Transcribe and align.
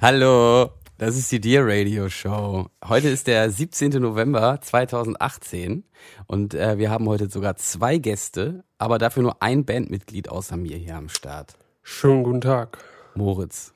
Hallo, 0.00 0.70
das 0.98 1.16
ist 1.16 1.30
die 1.30 1.40
Dear 1.40 1.66
Radio 1.66 2.08
Show. 2.08 2.68
Heute 2.86 3.08
ist 3.08 3.26
der 3.26 3.50
17. 3.50 3.90
November 4.00 4.58
2018 4.60 5.84
und 6.26 6.54
äh, 6.54 6.78
wir 6.78 6.90
haben 6.90 7.06
heute 7.06 7.28
sogar 7.28 7.56
zwei 7.56 7.98
Gäste, 7.98 8.64
aber 8.78 8.98
dafür 8.98 9.22
nur 9.22 9.42
ein 9.42 9.64
Bandmitglied 9.64 10.28
außer 10.30 10.56
mir 10.56 10.76
hier 10.78 10.96
am 10.96 11.08
Start. 11.08 11.56
Schönen 11.82 12.22
guten 12.24 12.40
Tag. 12.40 12.78
Moritz. 13.14 13.72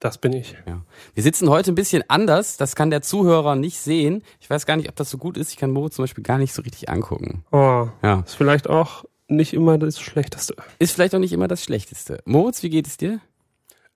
Das 0.00 0.16
bin 0.16 0.32
ich. 0.32 0.56
Ja. 0.64 0.82
Wir 1.14 1.22
sitzen 1.24 1.50
heute 1.50 1.72
ein 1.72 1.74
bisschen 1.74 2.04
anders, 2.08 2.56
das 2.56 2.76
kann 2.76 2.90
der 2.90 3.02
Zuhörer 3.02 3.56
nicht 3.56 3.78
sehen. 3.78 4.22
Ich 4.40 4.48
weiß 4.48 4.64
gar 4.64 4.76
nicht, 4.76 4.88
ob 4.88 4.96
das 4.96 5.10
so 5.10 5.18
gut 5.18 5.36
ist. 5.36 5.50
Ich 5.50 5.56
kann 5.56 5.70
Moritz 5.72 5.96
zum 5.96 6.04
Beispiel 6.04 6.22
gar 6.24 6.38
nicht 6.38 6.54
so 6.54 6.62
richtig 6.62 6.88
angucken. 6.88 7.44
Oh, 7.50 7.88
Ja. 8.02 8.20
ist 8.24 8.36
vielleicht 8.36 8.70
auch 8.70 9.04
nicht 9.26 9.52
immer 9.52 9.76
das 9.76 10.00
Schlechteste. 10.00 10.54
Ist 10.78 10.92
vielleicht 10.94 11.14
auch 11.14 11.18
nicht 11.18 11.32
immer 11.32 11.48
das 11.48 11.62
Schlechteste. 11.62 12.22
Moritz, 12.24 12.62
wie 12.62 12.70
geht 12.70 12.86
es 12.86 12.96
dir? 12.96 13.20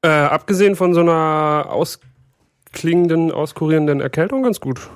Äh, 0.05 0.09
abgesehen 0.09 0.75
von 0.77 0.95
so 0.95 1.01
einer 1.01 1.67
ausklingenden, 1.71 3.31
auskurierenden 3.31 4.01
Erkältung, 4.01 4.43
ganz 4.43 4.61
gut. 4.61 4.91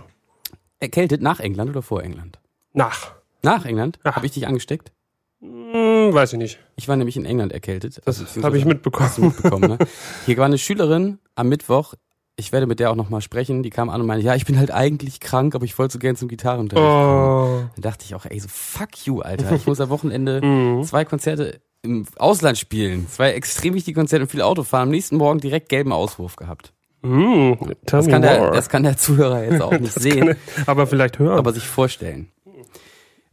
Erkältet 0.81 1.23
nach 1.23 1.41
England 1.41 1.71
oder 1.71 1.83
vor 1.83 2.03
England? 2.03 2.39
Nach. 2.73 3.13
Nach 3.43 3.65
England? 3.65 3.99
Habe 4.05 4.27
ich 4.27 4.33
dich 4.33 4.47
angesteckt? 4.47 4.93
Hm, 5.41 6.13
weiß 6.13 6.33
ich 6.33 6.39
nicht. 6.39 6.59
Ich 6.77 6.89
war 6.89 6.97
nämlich 6.97 7.17
in 7.17 7.25
England 7.25 7.53
erkältet. 7.53 8.01
Das 8.05 8.21
Also, 8.21 8.43
habe 8.43 8.57
ich 8.59 8.65
Hast 8.65 8.69
du 8.69 8.75
mitbekommen. 8.75 9.27
mitbekommen, 9.29 9.69
ne? 9.79 9.79
Hier 10.27 10.37
war 10.39 10.47
eine 10.47 10.59
Schülerin 10.59 11.19
am 11.35 11.49
Mittwoch. 11.49 11.95
Ich 12.39 12.53
werde 12.53 12.67
mit 12.67 12.81
der 12.81 12.91
auch 12.91 12.97
nochmal 12.97 13.23
sprechen. 13.23 13.63
Die 13.63 13.71
kam 13.71 13.89
an 13.89 14.01
und 14.03 14.07
meinte, 14.07 14.27
ja, 14.27 14.35
ich 14.35 14.45
bin 14.45 14.59
halt 14.59 14.71
eigentlich 14.71 15.21
krank, 15.21 15.55
aber 15.55 15.65
ich 15.65 15.79
wollte 15.79 15.93
so 15.95 15.99
gern 15.99 16.17
zum 16.17 16.29
Gitarrenunterricht 16.29 16.87
kommen. 16.87 17.63
Oh. 17.65 17.71
Dann 17.75 17.83
dachte 17.83 18.05
ich 18.05 18.15
auch, 18.15 18.27
ey, 18.27 18.39
so 18.41 18.49
fuck 18.51 19.07
you, 19.07 19.21
Alter. 19.21 19.53
Ich 19.53 19.67
muss 19.67 19.81
am 19.81 19.89
Wochenende 19.89 20.41
Mhm. 20.45 20.83
zwei 20.83 21.05
Konzerte 21.07 21.61
im 21.87 22.07
Ausland 22.19 22.59
spielen. 22.59 23.07
Zwei 23.09 23.33
extrem 23.33 23.75
wichtige 23.75 23.99
Konzerte 23.99 24.25
und 24.25 24.31
viel 24.31 24.43
Auto 24.43 24.63
fahren. 24.65 24.85
Am 24.85 24.91
nächsten 24.91 25.17
Morgen 25.17 25.41
direkt 25.41 25.69
gelben 25.69 25.93
Auswurf 25.93 26.37
gehabt. 26.37 26.73
Mm, 27.03 27.53
Das 27.85 28.07
kann, 28.09 28.23
der, 28.23 28.51
das 28.51 28.69
kann 28.69 28.83
der 28.83 28.97
Zuhörer 28.97 29.45
jetzt 29.45 29.63
auch 29.63 29.79
nicht 29.79 29.95
sehen. 29.99 30.29
er 30.29 30.37
aber 30.67 30.87
vielleicht 30.87 31.19
hören. 31.19 31.39
aber 31.39 31.53
sich 31.53 31.67
vorstellen. 31.67 32.31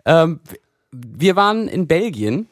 Ähm, 0.06 0.40
wir 0.92 1.36
waren 1.36 1.68
in 1.68 1.88
Belgien 1.88 2.48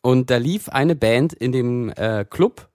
und 0.00 0.30
da 0.30 0.36
lief 0.38 0.68
eine 0.68 0.94
Band 0.96 1.32
in 1.32 1.52
dem 1.52 1.90
äh, 1.90 2.24
Club. 2.28 2.68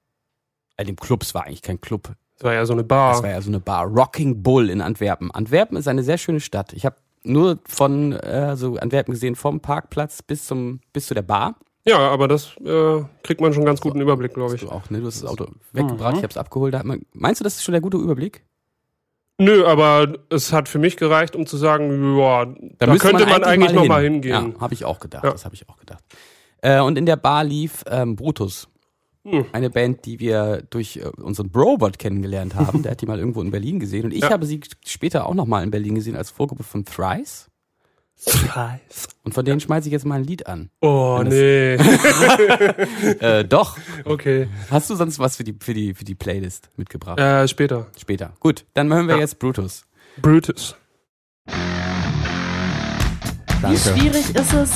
Äh, 0.77 0.85
dem 0.85 0.95
Club, 0.97 1.23
es 1.23 1.33
war 1.33 1.45
eigentlich 1.45 1.61
kein 1.63 1.81
Club. 1.81 2.11
das 2.35 2.43
war 2.43 2.53
ja 2.53 2.65
so 2.65 2.73
eine 2.73 2.83
Bar. 2.83 3.13
Das 3.13 3.23
war 3.23 3.29
ja 3.31 3.41
so 3.41 3.49
eine 3.49 3.59
Bar. 3.59 3.85
Rocking 3.85 4.43
Bull 4.43 4.69
in 4.69 4.81
Antwerpen. 4.81 5.31
Antwerpen 5.31 5.77
ist 5.77 5.87
eine 5.87 6.03
sehr 6.03 6.17
schöne 6.17 6.39
Stadt. 6.39 6.73
Ich 6.73 6.85
habe 6.85 6.97
nur 7.23 7.59
von 7.65 8.13
äh, 8.13 8.55
so 8.55 8.75
Antwerpen 8.77 9.13
gesehen, 9.13 9.35
vom 9.35 9.59
Parkplatz 9.61 10.21
bis 10.21 10.45
zum 10.45 10.79
bis 10.93 11.07
zu 11.07 11.13
der 11.15 11.23
Bar. 11.23 11.55
Ja, 11.87 11.97
aber 11.99 12.27
das 12.27 12.55
äh, 12.63 13.03
kriegt 13.23 13.41
man 13.41 13.53
schon 13.53 13.65
ganz 13.65 13.81
guten 13.81 14.01
Überblick, 14.01 14.33
glaube 14.33 14.55
ich. 14.55 14.61
Du 14.61 14.69
auch, 14.69 14.89
ne? 14.89 14.99
Du 14.99 15.07
hast 15.07 15.23
das 15.23 15.29
Auto 15.29 15.47
weggebracht, 15.73 16.17
ich 16.17 16.23
habe 16.23 16.31
es 16.31 16.37
abgeholt. 16.37 16.73
Da 16.73 16.79
hat 16.79 16.85
man, 16.85 17.05
meinst 17.13 17.39
du, 17.39 17.43
das 17.43 17.55
ist 17.55 17.63
schon 17.63 17.71
der 17.73 17.81
gute 17.81 17.97
Überblick? 17.97 18.43
Nö, 19.39 19.65
aber 19.65 20.13
es 20.29 20.51
hat 20.51 20.67
für 20.67 20.79
mich 20.79 20.97
gereicht, 20.97 21.35
um 21.35 21.45
zu 21.45 21.57
sagen, 21.57 22.17
ja, 22.17 22.45
da, 22.79 22.87
müsste 22.87 23.07
könnte 23.09 23.25
man, 23.27 23.43
eigentlich 23.43 23.71
noch 23.73 23.85
mal 23.85 24.03
hin. 24.03 24.13
hingehen. 24.13 24.53
Ja, 24.55 24.59
habe 24.59 24.73
ich 24.73 24.83
auch 24.83 24.99
gedacht. 24.99 25.23
Ja. 25.23 25.31
Das 25.31 25.45
habe 25.45 25.53
ich 25.53 25.69
auch 25.69 25.77
gedacht. 25.77 26.03
Äh, 26.61 26.81
und 26.81 26.97
in 26.97 27.05
der 27.05 27.17
Bar 27.17 27.43
lief 27.43 27.83
ähm, 27.87 28.15
Brutus. 28.15 28.67
Hm. 29.23 29.45
Eine 29.51 29.69
Band, 29.69 30.05
die 30.05 30.19
wir 30.19 30.63
durch 30.69 30.97
äh, 30.97 31.09
unseren 31.21 31.51
Brobot 31.51 31.99
kennengelernt 31.99 32.55
haben. 32.55 32.81
Der 32.81 32.93
hat 32.93 33.01
die 33.01 33.05
mal 33.05 33.19
irgendwo 33.19 33.41
in 33.41 33.51
Berlin 33.51 33.79
gesehen. 33.79 34.05
Und 34.05 34.13
ich 34.13 34.21
Ja. 34.23 34.31
habe 34.31 34.45
sie 34.45 34.61
später 34.85 35.27
auch 35.27 35.35
noch 35.35 35.45
mal 35.45 35.63
in 35.63 35.69
Berlin 35.69 35.95
gesehen 35.95 36.15
als 36.15 36.31
Vorgruppe 36.31 36.63
von 36.63 36.83
Thrice. 36.85 37.47
Und 39.23 39.33
von 39.33 39.45
denen 39.45 39.59
schmeiße 39.59 39.87
ich 39.87 39.91
jetzt 39.91 40.05
mal 40.05 40.15
ein 40.15 40.23
Lied 40.23 40.47
an. 40.47 40.69
Oh, 40.81 41.21
nee. 41.23 41.75
Äh, 43.19 43.45
doch. 43.45 43.77
okay. 44.05 44.47
Hast 44.71 44.89
du 44.89 44.95
sonst 44.95 45.19
was 45.19 45.37
für 45.37 45.43
die, 45.43 45.55
für 45.59 45.73
die, 45.73 45.93
für 45.93 46.03
die 46.03 46.15
Playlist 46.15 46.69
mitgebracht? 46.77 47.19
Äh, 47.19 47.47
später. 47.47 47.87
Später. 47.99 48.33
Gut, 48.39 48.65
dann 48.73 48.91
hören 48.93 49.07
wir 49.07 49.15
Ja. 49.15 49.21
jetzt 49.21 49.39
Brutus. 49.39 49.85
Brutus. 50.21 50.75
Wie 53.61 53.77
schwierig 53.77 54.35
ist 54.35 54.53
es, 54.53 54.71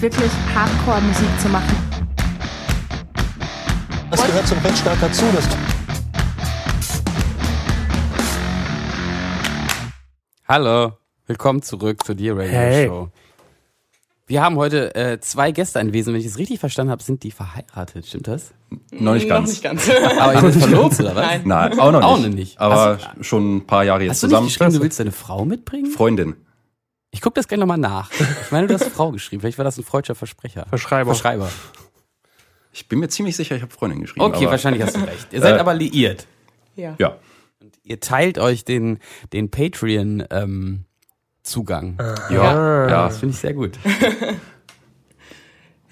wirklich 0.00 0.30
Hardcore-Musik 0.54 1.40
zu 1.40 1.48
machen? 1.48 1.76
Das 4.10 4.24
gehört 4.24 4.46
zum 4.46 4.58
Rechtsstaat 4.58 4.98
dazu. 5.00 5.24
Das 5.34 5.44
Hallo, 10.48 10.92
willkommen 11.26 11.62
zurück 11.62 12.04
zur 12.04 12.14
Dear 12.14 12.36
Radio 12.36 12.52
Hey. 12.52 12.86
Show. 12.86 13.08
Wir 14.28 14.42
haben 14.42 14.56
heute 14.56 14.92
äh, 14.96 15.20
zwei 15.20 15.52
Gäste 15.52 15.78
anwesend. 15.78 16.14
Wenn 16.14 16.20
ich 16.20 16.26
es 16.26 16.36
richtig 16.38 16.58
verstanden 16.58 16.90
habe, 16.90 17.00
sind 17.02 17.22
die 17.22 17.30
verheiratet. 17.30 18.06
Stimmt 18.06 18.26
das? 18.26 18.52
Noch 18.90 19.14
nicht 19.14 19.28
Noch 19.28 19.36
ganz. 19.36 19.50
nicht 19.50 19.62
ganz. 19.62 19.88
Aber 20.18 20.34
ihr 20.34 20.40
seid 20.52 20.54
verlobt, 20.62 20.98
oder 20.98 21.14
was? 21.14 21.24
Nein. 21.24 21.42
Nein, 21.44 21.78
auch 21.78 21.92
noch 21.92 22.00
nicht. 22.00 22.04
Auch 22.04 22.18
noch 22.18 22.28
nicht. 22.34 22.60
Aber 22.60 22.98
Hast 23.00 23.24
schon 23.24 23.56
ein 23.58 23.66
paar 23.66 23.84
Jahre 23.84 24.02
jetzt 24.02 24.10
Hast 24.14 24.22
du 24.24 24.26
nicht 24.26 24.32
zusammen. 24.34 24.46
geschrieben, 24.48 24.72
du 24.74 24.80
willst 24.82 24.98
deine 24.98 25.12
Frau 25.12 25.44
mitbringen? 25.44 25.86
Freundin. 25.92 26.34
Ich 27.12 27.20
guck 27.20 27.34
das 27.34 27.46
gleich 27.46 27.60
nochmal 27.60 27.78
nach. 27.78 28.10
Ich 28.12 28.50
meine, 28.50 28.66
du 28.66 28.74
hast 28.74 28.88
Frau 28.88 29.12
geschrieben. 29.12 29.42
Vielleicht 29.42 29.58
war 29.58 29.64
das 29.64 29.78
ein 29.78 29.84
freudscher 29.84 30.16
Versprecher. 30.16 30.66
Verschreiber. 30.68 31.12
Verschreiber. 31.14 31.48
Ich 32.72 32.88
bin 32.88 32.98
mir 32.98 33.08
ziemlich 33.08 33.36
sicher, 33.36 33.54
ich 33.54 33.62
habe 33.62 33.72
Freundin 33.72 34.00
geschrieben. 34.00 34.24
Okay, 34.26 34.44
aber, 34.44 34.50
wahrscheinlich 34.50 34.82
hast 34.82 34.96
du 34.96 35.00
recht. 35.00 35.28
Ihr 35.32 35.40
seid 35.40 35.56
Äh, 35.56 35.60
aber 35.60 35.72
liiert. 35.74 36.26
Ja. 36.74 36.96
Ja. 36.98 37.16
Ihr 37.84 38.00
teilt 38.00 38.38
euch 38.38 38.64
den, 38.64 38.98
den 39.32 39.52
Patreon 39.52 40.24
ähm, 40.30 40.84
Zugang. 41.46 41.96
Ja. 42.30 42.88
Ja. 42.88 43.06
Das 43.08 43.18
finde 43.18 43.34
ich 43.34 43.40
sehr 43.40 43.54
gut. 43.54 43.78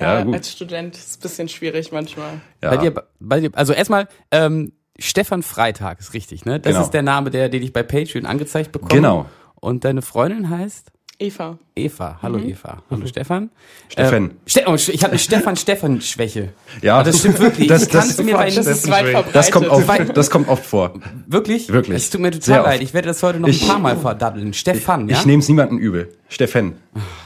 Ja, 0.01 0.19
Ja, 0.19 0.25
gut. 0.25 0.35
als 0.35 0.51
Student 0.51 0.97
ist 0.97 1.09
es 1.11 1.17
ein 1.17 1.21
bisschen 1.21 1.49
schwierig 1.49 1.93
manchmal. 1.93 2.41
ja. 2.63 2.71
Bei 2.71 2.77
dir, 2.79 2.95
bei 3.21 3.41
dir, 3.41 3.51
also 3.55 3.73
erstmal, 3.73 4.09
ähm, 4.33 4.73
Stefan 4.99 5.43
Freitag 5.45 6.01
ist 6.01 6.15
richtig, 6.15 6.45
ne? 6.45 6.59
Das 6.61 6.73
Genau. 6.73 6.85
ist 6.85 6.91
der 6.91 7.03
Name, 7.03 7.31
der, 7.31 7.49
den 7.49 7.63
ich 7.63 7.73
bei 7.73 7.83
Patreon 7.85 8.27
angezeigt 8.27 8.73
bekomme. 8.73 8.93
Genau. 8.93 9.27
Und 9.55 9.85
deine 9.85 10.03
Freundin 10.03 10.51
heißt 10.51 10.91
Eva. 11.19 11.59
Eva. 11.77 12.19
Hallo 12.23 12.39
Eva. 12.39 12.83
Hallo 12.91 13.07
Stefan. 13.07 13.51
Stefan. 13.89 14.31
Äh, 14.31 14.33
Ste 14.47 14.65
oh, 14.67 14.75
ich 14.75 15.03
habe 15.03 15.13
eine 15.13 15.19
Stefan-Stefan-Schwäche. 15.19 16.53
Ja, 16.83 16.97
Aber 16.97 17.05
das 17.05 17.21
stimmt 17.21 17.39
wirklich. 17.39 17.69
Das, 17.69 17.89
kann's 17.89 18.17
das, 18.17 18.27
mir 18.27 18.35
bei 18.35 18.51
Das 18.51 18.67
ist 18.67 18.91
weit 18.91 19.07
verbreitet. 19.07 19.35
das, 19.35 19.51
kommt 19.53 19.69
oft, 19.69 20.17
das 20.17 20.31
kommt 20.31 20.49
oft 20.49 20.67
vor. 20.67 20.95
Wirklich? 21.27 21.69
Wirklich. 21.69 21.97
Es 21.99 22.11
tut 22.11 22.21
mir 22.21 22.33
total 22.33 22.43
Sehr 22.45 22.63
leid. 22.63 22.75
oft. 22.75 22.83
Ich 22.83 22.95
werde 22.95 23.09
das 23.09 23.23
heute 23.23 23.39
noch 23.39 23.49
Ich- 23.49 23.63
ein 23.63 23.69
paar 23.69 23.79
Mal 23.79 23.97
verdaddeln. 23.97 24.53
Stefan, 24.55 25.09
ja? 25.09 25.19
Ich 25.19 25.27
nehme 25.27 25.41
es 25.41 25.49
niemandem 25.49 25.79
übel. 25.79 26.13
Stefan. 26.29 26.75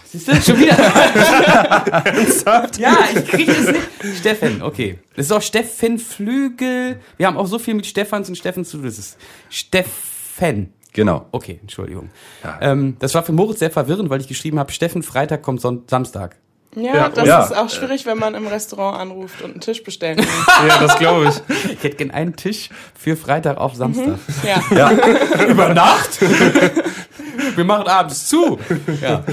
Siehst 0.04 0.28
du, 0.28 0.34
schon 0.40 0.58
wieder. 0.58 0.76
ja, 2.78 2.98
ich 3.14 3.26
kriege 3.26 3.52
es 3.52 3.66
nicht. 3.68 4.18
Steffen, 4.18 4.62
okay. 4.62 4.98
Das 5.16 5.26
ist 5.26 5.32
auch 5.32 5.42
Steffen 5.42 5.98
Flügel. 5.98 6.98
Wir 7.18 7.26
haben 7.26 7.36
auch 7.36 7.46
so 7.46 7.58
viel 7.58 7.74
mit 7.74 7.84
Stefans 7.86 8.28
und 8.28 8.36
Steffen 8.36 8.64
zu 8.64 8.78
tun. 8.78 8.86
Das 8.86 8.98
ist 8.98 9.18
Steffen. 9.50 10.72
Genau. 10.92 11.26
Okay, 11.32 11.58
Entschuldigung. 11.60 12.10
Ja. 12.42 12.58
Ähm, 12.60 12.96
das 12.98 13.14
war 13.14 13.22
für 13.22 13.32
Moritz 13.32 13.58
sehr 13.58 13.70
verwirrend, 13.70 14.10
weil 14.10 14.20
ich 14.20 14.28
geschrieben 14.28 14.58
habe, 14.58 14.72
Steffen 14.72 15.02
Freitag 15.02 15.42
kommt 15.42 15.60
Son 15.60 15.84
Samstag. 15.86 16.36
Ja, 16.76 16.94
Ja, 16.94 17.08
das 17.08 17.26
ja. 17.26 17.42
ist 17.44 17.56
auch 17.56 17.70
schwierig, 17.70 18.04
wenn 18.06 18.18
man 18.18 18.34
im 18.34 18.46
Restaurant 18.46 18.98
anruft 18.98 19.42
und 19.42 19.52
einen 19.52 19.60
Tisch 19.60 19.82
bestellen 19.82 20.18
will. 20.18 20.26
Ja, 20.68 20.78
das 20.80 20.98
glaube 20.98 21.28
ich. 21.28 21.72
Ich 21.72 21.82
hätte 21.82 21.96
gern 21.96 22.10
einen 22.10 22.36
Tisch 22.36 22.68
für 22.94 23.16
Freitag 23.16 23.56
auf 23.58 23.74
Samstag. 23.74 24.18
ja. 24.44 24.62
Ja. 24.76 24.90
Über 25.48 25.72
Nacht? 25.72 26.20
Wir 27.56 27.64
machen 27.64 27.86
abends 27.86 28.26
zu. 28.28 28.58
Ja. 29.00 29.24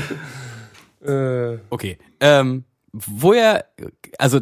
Äh, 1.05 1.59
Okay. 1.69 1.97
Ähm, 2.19 2.63
woher, 2.93 3.65
also 4.17 4.39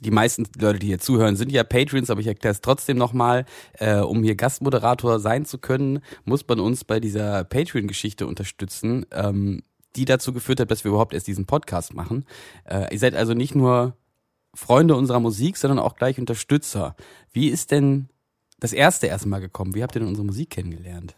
die 0.00 0.10
meisten 0.10 0.46
Leute, 0.58 0.78
die 0.78 0.88
hier 0.88 0.98
zuhören, 0.98 1.36
sind 1.36 1.52
ja 1.52 1.64
Patreons, 1.64 2.10
aber 2.10 2.20
ich 2.20 2.26
erkläre 2.26 2.52
es 2.52 2.60
trotzdem 2.60 2.96
nochmal. 2.96 3.44
Äh, 3.74 3.96
um 3.96 4.22
hier 4.22 4.34
Gastmoderator 4.34 5.20
sein 5.20 5.44
zu 5.44 5.58
können, 5.58 6.00
muss 6.24 6.46
man 6.46 6.60
uns 6.60 6.84
bei 6.84 7.00
dieser 7.00 7.44
Patreon-Geschichte 7.44 8.26
unterstützen, 8.26 9.06
ähm, 9.12 9.62
die 9.96 10.04
dazu 10.04 10.32
geführt 10.32 10.60
hat, 10.60 10.70
dass 10.70 10.84
wir 10.84 10.90
überhaupt 10.90 11.14
erst 11.14 11.26
diesen 11.26 11.46
Podcast 11.46 11.94
machen. 11.94 12.24
Äh, 12.64 12.92
ihr 12.92 12.98
seid 12.98 13.14
also 13.14 13.34
nicht 13.34 13.54
nur 13.54 13.96
Freunde 14.54 14.96
unserer 14.96 15.20
Musik, 15.20 15.56
sondern 15.56 15.78
auch 15.78 15.96
gleich 15.96 16.18
Unterstützer. 16.18 16.96
Wie 17.32 17.48
ist 17.48 17.70
denn 17.70 18.08
das 18.58 18.72
erste 18.72 19.06
erstmal 19.06 19.40
gekommen? 19.40 19.74
Wie 19.74 19.82
habt 19.82 19.94
ihr 19.96 20.00
denn 20.00 20.08
unsere 20.08 20.26
Musik 20.26 20.50
kennengelernt? 20.50 21.16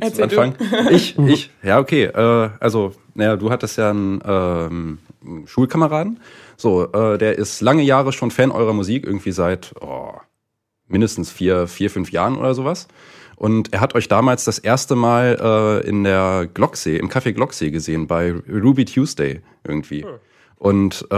Erzähl 0.00 0.28
du. 0.28 0.40
anfangen? 0.40 0.90
Ich, 0.90 1.18
ich, 1.18 1.50
ja, 1.62 1.78
okay. 1.78 2.04
Äh, 2.04 2.50
also, 2.60 2.92
naja, 3.14 3.36
du 3.36 3.50
hattest 3.50 3.78
ja 3.78 3.90
einen 3.90 4.20
ähm, 4.24 4.98
Schulkameraden. 5.46 6.20
So, 6.56 6.92
äh, 6.92 7.18
der 7.18 7.38
ist 7.38 7.60
lange 7.60 7.82
Jahre 7.82 8.12
schon 8.12 8.30
Fan 8.30 8.50
eurer 8.50 8.72
Musik, 8.72 9.04
irgendwie 9.04 9.32
seit 9.32 9.74
oh, 9.80 10.12
mindestens 10.86 11.30
vier, 11.30 11.66
vier, 11.66 11.90
fünf 11.90 12.10
Jahren 12.12 12.36
oder 12.36 12.54
sowas. 12.54 12.88
Und 13.36 13.72
er 13.72 13.80
hat 13.80 13.94
euch 13.94 14.06
damals 14.08 14.44
das 14.44 14.58
erste 14.58 14.94
Mal 14.94 15.82
äh, 15.84 15.88
in 15.88 16.04
der 16.04 16.48
Glocksee, 16.52 16.96
im 16.96 17.08
Café 17.08 17.32
Glocksee 17.32 17.70
gesehen, 17.70 18.06
bei 18.06 18.32
Ruby 18.48 18.84
Tuesday 18.84 19.40
irgendwie. 19.64 20.06
Und 20.56 21.04
äh, 21.10 21.14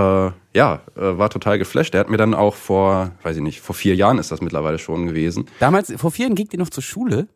ja, 0.54 0.80
äh, 0.96 1.18
war 1.18 1.28
total 1.30 1.58
geflasht. 1.58 1.94
Er 1.94 2.00
hat 2.00 2.08
mir 2.10 2.16
dann 2.16 2.34
auch 2.34 2.54
vor, 2.54 3.12
weiß 3.22 3.36
ich 3.36 3.42
nicht, 3.42 3.60
vor 3.60 3.74
vier 3.74 3.94
Jahren 3.94 4.18
ist 4.18 4.32
das 4.32 4.40
mittlerweile 4.40 4.78
schon 4.78 5.06
gewesen. 5.06 5.46
Damals, 5.60 5.92
vor 5.98 6.10
vier 6.10 6.24
Jahren 6.26 6.34
ging 6.34 6.48
ihr 6.52 6.58
noch 6.58 6.70
zur 6.70 6.82
Schule? 6.82 7.28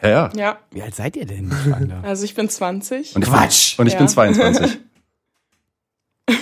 Ja, 0.00 0.08
ja. 0.08 0.30
Ja, 0.36 0.58
Wie 0.70 0.82
alt 0.82 0.94
seid 0.94 1.16
ihr 1.16 1.26
denn? 1.26 1.52
also 2.02 2.24
ich 2.24 2.34
bin 2.34 2.48
20. 2.48 3.16
Und 3.16 3.24
Quatsch! 3.24 3.78
Und 3.78 3.88
ich 3.88 3.94
Ja. 3.94 3.98
bin 3.98 4.08
22. 4.08 4.78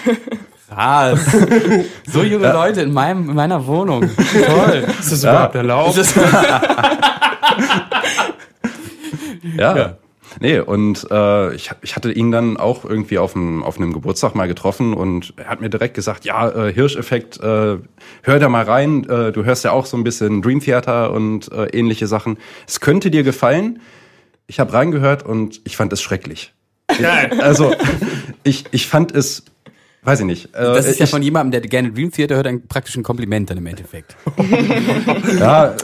Was? 0.76 1.20
So 2.12 2.22
junge 2.22 2.52
Leute 2.52 2.82
in, 2.82 2.92
meinem, 2.92 3.30
in 3.30 3.34
meiner 3.36 3.66
Wohnung. 3.66 4.02
Toll. 4.46 4.84
Ist 5.00 5.12
das 5.12 5.22
überhaupt 5.24 5.54
erlaubt? 5.54 5.96
Das- 5.98 6.14
Ja. 9.56 9.76
Ja. 9.76 9.96
Nee, 10.40 10.60
und 10.60 11.06
äh, 11.10 11.54
ich, 11.54 11.70
ich 11.82 11.94
hatte 11.94 12.10
ihn 12.10 12.30
dann 12.32 12.56
auch 12.56 12.84
irgendwie 12.86 13.18
auf 13.18 13.36
einem, 13.36 13.62
auf 13.62 13.76
einem 13.76 13.92
Geburtstag 13.92 14.34
mal 14.34 14.48
getroffen 14.48 14.94
und 14.94 15.34
er 15.36 15.46
hat 15.48 15.60
mir 15.60 15.68
direkt 15.68 15.94
gesagt, 15.94 16.24
ja, 16.24 16.48
äh, 16.48 16.72
Hirscheffekt, 16.72 17.38
äh, 17.40 17.76
hör 18.22 18.38
da 18.38 18.48
mal 18.48 18.64
rein, 18.64 19.04
äh, 19.10 19.30
du 19.30 19.44
hörst 19.44 19.62
ja 19.64 19.72
auch 19.72 19.84
so 19.84 19.96
ein 19.96 20.04
bisschen 20.04 20.40
Dream 20.40 20.60
Theater 20.60 21.10
und 21.12 21.52
äh, 21.52 21.66
ähnliche 21.66 22.06
Sachen. 22.06 22.38
Es 22.66 22.80
könnte 22.80 23.10
dir 23.10 23.24
gefallen. 23.24 23.80
Ich 24.46 24.58
habe 24.58 24.72
reingehört 24.72 25.22
und 25.24 25.60
ich 25.64 25.76
fand 25.76 25.92
es 25.92 26.00
schrecklich. 26.00 26.54
Geil. 26.98 27.30
Also 27.40 27.74
ich, 28.42 28.64
ich 28.70 28.86
fand 28.86 29.14
es, 29.14 29.44
weiß 30.02 30.20
ich 30.20 30.26
nicht. 30.26 30.54
Äh, 30.54 30.62
Das 30.62 30.86
ist 30.86 30.98
ja 30.98 31.04
ich, 31.04 31.10
von 31.10 31.22
jemandem, 31.22 31.60
der 31.60 31.68
gerne 31.68 31.92
Dream 31.92 32.10
Theater 32.10 32.36
hört, 32.36 32.46
ein 32.46 32.66
praktisch 32.66 32.96
ein 32.96 33.02
Kompliment 33.02 33.50
dann 33.50 33.58
im 33.58 33.66
Endeffekt. 33.66 34.16
ja, 35.38 35.68
äh, 35.68 35.76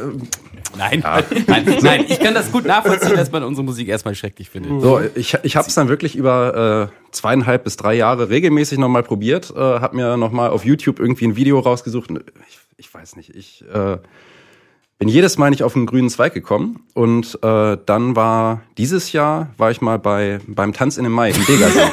Nein, 0.77 1.03
nein, 1.47 1.79
nein, 1.83 2.05
ich 2.09 2.21
kann 2.21 2.35
das 2.35 2.53
gut 2.53 2.65
nachvollziehen, 2.65 3.17
dass 3.17 3.33
man 3.33 3.43
unsere 3.43 3.65
Musik 3.65 3.89
erstmal 3.89 4.15
schrecklich 4.15 4.49
findet. 4.51 4.81
So, 4.81 5.01
ich, 5.15 5.37
ich 5.43 5.57
habe 5.57 5.67
es 5.67 5.75
dann 5.75 5.89
wirklich 5.89 6.15
über 6.15 6.91
äh, 6.93 7.11
zweieinhalb 7.11 7.65
bis 7.65 7.77
drei 7.77 7.95
Jahre 7.95 8.29
regelmäßig 8.29 8.79
nochmal 8.79 9.03
probiert, 9.03 9.53
äh, 9.57 9.59
habe 9.59 9.97
mir 9.97 10.17
nochmal 10.17 10.51
auf 10.51 10.65
YouTube 10.65 11.01
irgendwie 11.01 11.27
ein 11.27 11.37
Video 11.37 11.59
rausgesucht. 11.59 12.11
Ich, 12.49 12.59
ich 12.77 12.95
weiß 12.95 13.17
nicht, 13.17 13.35
ich 13.35 13.65
äh, 13.73 13.97
bin 14.99 15.09
jedes 15.09 15.39
Mal 15.39 15.51
nicht 15.51 15.63
auf 15.63 15.77
einen 15.77 15.87
grünen 15.87 16.11
Zweig 16.11 16.35
gekommen. 16.35 16.85
Und 16.93 17.39
äh, 17.43 17.77
dann 17.87 18.17
war 18.17 18.63
dieses 18.77 19.13
Jahr, 19.13 19.51
war 19.57 19.71
ich 19.71 19.81
mal 19.81 19.99
bei 19.99 20.41
beim 20.49 20.73
Tanz 20.73 20.97
in 20.97 21.05
den 21.05 21.13
Mai 21.13 21.31
in 21.31 21.45
Degersee. 21.47 21.79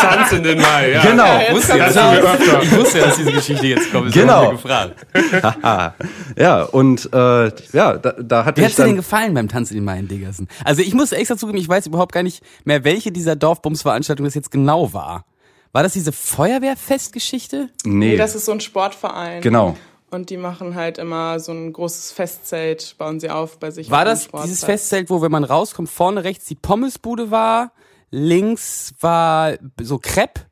Tanz 0.00 0.32
in 0.32 0.44
den 0.44 0.60
Mai, 0.60 0.92
ja. 0.92 1.02
genau, 1.02 1.40
wusste 1.50 1.76
ja, 1.76 1.90
Das 1.90 2.64
ich 2.64 2.76
wusste 2.76 2.98
ja, 2.98 3.06
dass 3.06 3.16
diese 3.16 3.32
Geschichte 3.32 3.66
jetzt 3.66 3.90
kommt. 3.90 4.12
Genau. 4.12 4.52
gefragt. 4.52 5.04
ja, 6.36 6.62
und 6.62 7.08
äh, 7.12 7.50
ja, 7.72 7.98
da, 7.98 8.12
da 8.12 8.44
hatte 8.44 8.60
Wie 8.60 8.60
ich 8.60 8.66
hat's 8.66 8.76
dir 8.76 8.84
denn 8.84 8.96
gefallen 8.96 9.34
beim 9.34 9.48
Tanz 9.48 9.70
in 9.70 9.78
den 9.78 9.84
Main, 9.84 10.06
Diggersen? 10.06 10.46
Also 10.64 10.82
ich 10.82 10.94
muss 10.94 11.10
extra 11.10 11.36
zugeben, 11.36 11.58
ich 11.58 11.68
weiß 11.68 11.88
überhaupt 11.88 12.12
gar 12.12 12.22
nicht 12.22 12.44
mehr, 12.64 12.84
welche 12.84 13.10
dieser 13.10 13.34
Dorfbums-Veranstaltungen 13.34 14.26
das 14.28 14.34
jetzt 14.34 14.52
genau 14.52 14.92
war. 14.92 15.24
War 15.72 15.82
das 15.82 15.94
diese 15.94 16.12
Feuerwehrfestgeschichte? 16.12 17.70
Nee, 17.84 18.10
Nee, 18.10 18.16
das 18.16 18.36
ist 18.36 18.44
so 18.44 18.52
ein 18.52 18.60
Sportverein. 18.60 19.40
genau. 19.40 19.76
Und 20.12 20.28
die 20.28 20.36
machen 20.36 20.74
halt 20.74 20.98
immer 20.98 21.40
so 21.40 21.52
ein 21.52 21.72
großes 21.72 22.12
Festzelt, 22.12 22.96
bauen 22.98 23.18
sie 23.18 23.30
auf 23.30 23.58
bei 23.58 23.70
sich. 23.70 23.90
War 23.90 24.04
das 24.04 24.24
Sportplatz. 24.24 24.44
dieses 24.44 24.64
Festzelt, 24.64 25.08
wo, 25.08 25.22
wenn 25.22 25.32
man 25.32 25.42
rauskommt, 25.44 25.88
vorne 25.88 26.22
rechts 26.22 26.44
die 26.44 26.54
Pommesbude 26.54 27.30
war, 27.30 27.72
links 28.10 28.92
war 29.00 29.54
so 29.80 29.98
Crepe? 29.98 30.42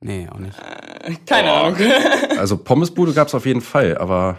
Nee, 0.00 0.28
auch 0.32 0.38
nicht. 0.38 0.56
Keine 1.26 1.50
Ahnung. 1.52 1.76
Also 2.38 2.56
Pommesbude 2.56 3.12
gab's 3.14 3.34
auf 3.34 3.46
jeden 3.46 3.60
Fall, 3.62 3.98
aber 3.98 4.36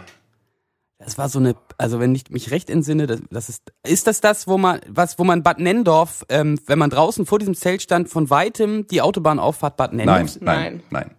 Das 0.98 1.18
war 1.18 1.28
so 1.28 1.38
eine, 1.38 1.54
also 1.76 2.00
wenn 2.00 2.14
ich 2.14 2.30
mich 2.30 2.50
recht 2.50 2.70
entsinne, 2.70 3.06
das, 3.06 3.20
das 3.30 3.48
ist, 3.50 3.62
ist 3.86 4.06
das 4.06 4.22
das, 4.22 4.48
wo 4.48 4.56
man, 4.56 4.80
was, 4.88 5.18
wo 5.18 5.24
man 5.24 5.42
Bad 5.42 5.58
Nendorf, 5.60 6.24
ähm, 6.30 6.58
wenn 6.64 6.78
man 6.78 6.88
draußen 6.88 7.26
vor 7.26 7.38
diesem 7.38 7.54
Zelt 7.54 7.82
stand, 7.82 8.08
von 8.08 8.30
weitem 8.30 8.86
die 8.86 9.02
Autobahnauffahrt 9.02 9.76
Bad 9.76 9.92
Nendorf? 9.92 10.38
nein, 10.40 10.40
nein, 10.40 10.82
Nein. 10.88 11.10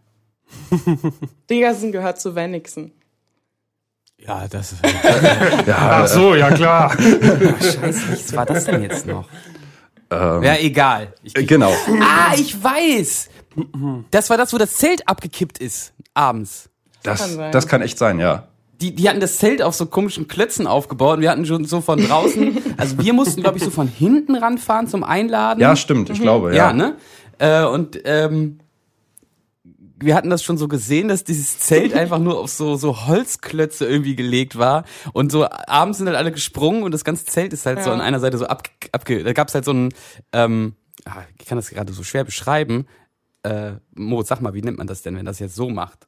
nein. 0.81 1.13
Degersen 1.51 1.91
gehört 1.91 2.19
zu 2.19 2.33
Wenigsen. 2.33 2.94
Ja, 4.25 4.47
das 4.50 4.73
ist, 4.73 4.81
Ja, 5.68 6.01
Ach 6.03 6.07
so, 6.07 6.35
ja 6.35 6.51
klar. 6.51 6.91
scheiße, 7.00 8.12
was 8.12 8.35
war 8.35 8.45
das 8.45 8.65
denn 8.65 8.83
jetzt 8.83 9.06
noch? 9.07 9.27
ähm, 10.12 10.44
Ja, 10.44 10.56
egal. 10.57 11.13
Ich, 11.23 11.35
äh, 11.35 11.44
genau. 11.44 11.71
ah, 12.01 12.33
ich 12.35 12.62
weiß! 12.63 13.29
Das 14.12 14.29
war 14.29 14.38
das, 14.38 14.53
wo 14.53 14.57
das 14.57 14.75
Zelt 14.75 15.07
abgekippt 15.07 15.57
ist, 15.57 15.94
abends. 16.13 16.69
Das, 17.03 17.35
kann 17.38 17.51
das 17.51 17.68
kann 17.68 17.81
echt 17.81 17.97
sein, 17.97 18.19
ja. 18.19 18.47
Die, 18.79 18.95
die 18.95 19.09
hatten 19.09 19.19
das 19.19 19.38
Zelt 19.38 19.62
auf 19.62 19.75
so 19.75 19.85
komischen 19.85 20.27
Klötzen 20.27 20.65
aufgebaut 20.67 21.17
und 21.17 21.21
wir 21.21 21.29
hatten 21.29 21.45
schon 21.45 21.65
so 21.65 21.81
von 21.81 22.00
draußen, 22.00 22.57
also 22.77 22.97
wir 23.00 23.13
mussten, 23.13 23.41
glaube 23.41 23.57
ich, 23.57 23.63
so 23.63 23.69
von 23.69 23.88
hinten 23.88 24.35
ranfahren 24.35 24.88
zum 24.88 25.03
Einladen. 25.03 25.59
Ja, 25.59 25.75
stimmt, 25.75 26.09
ich 26.09 26.19
glaube, 26.21 26.50
ja. 26.56 26.67
Ja, 26.67 26.74
ne? 26.74 26.95
Äh, 27.38 27.63
und 27.65 28.00
ähm, 28.06 28.59
wir 30.01 30.15
hatten 30.15 30.30
das 30.30 30.44
schon 30.44 30.57
so 30.57 30.68
gesehen, 30.68 31.07
dass 31.07 31.24
dieses 31.24 31.59
Zelt 31.59 31.94
einfach 31.95 32.19
nur 32.19 32.39
auf 32.39 32.50
so, 32.50 32.75
so 32.75 33.06
Holzklötze 33.07 33.86
irgendwie 33.86 34.15
gelegt 34.15 34.57
war. 34.57 34.83
Und 35.13 35.31
so 35.31 35.48
abends 35.50 35.98
sind 36.00 36.07
halt 36.07 36.18
alle 36.18 36.31
gesprungen 36.31 36.83
und 36.83 36.92
das 36.94 37.03
ganze 37.03 37.25
Zelt 37.25 37.53
ist 37.53 37.65
halt 37.65 37.83
so 37.83 37.89
Ja. 37.89 37.95
an 37.95 38.01
einer 38.01 38.19
Seite 38.19 38.38
so 38.38 38.45
abge... 38.48 38.69
abge 38.92 39.24
da 39.24 39.33
gab's 39.33 39.53
halt 39.56 39.65
so 39.65 39.71
ein... 39.74 39.94
Ähm, 40.33 40.75
ah, 41.06 41.18
ich 41.39 41.45
kann 41.45 41.57
das 41.57 41.69
gerade 41.69 41.94
so 41.94 42.03
schwer 42.03 42.24
beschreiben. 42.24 42.86
Äh, 43.44 43.74
Moritz, 43.95 44.27
sag 44.27 44.42
mal, 44.42 44.53
wie 44.53 44.62
nennt 44.62 44.77
man 44.77 44.88
das 44.88 45.01
denn, 45.01 45.15
wenn 45.15 45.25
das 45.25 45.39
jetzt 45.39 45.56
so 45.56 45.69
macht? 45.69 46.07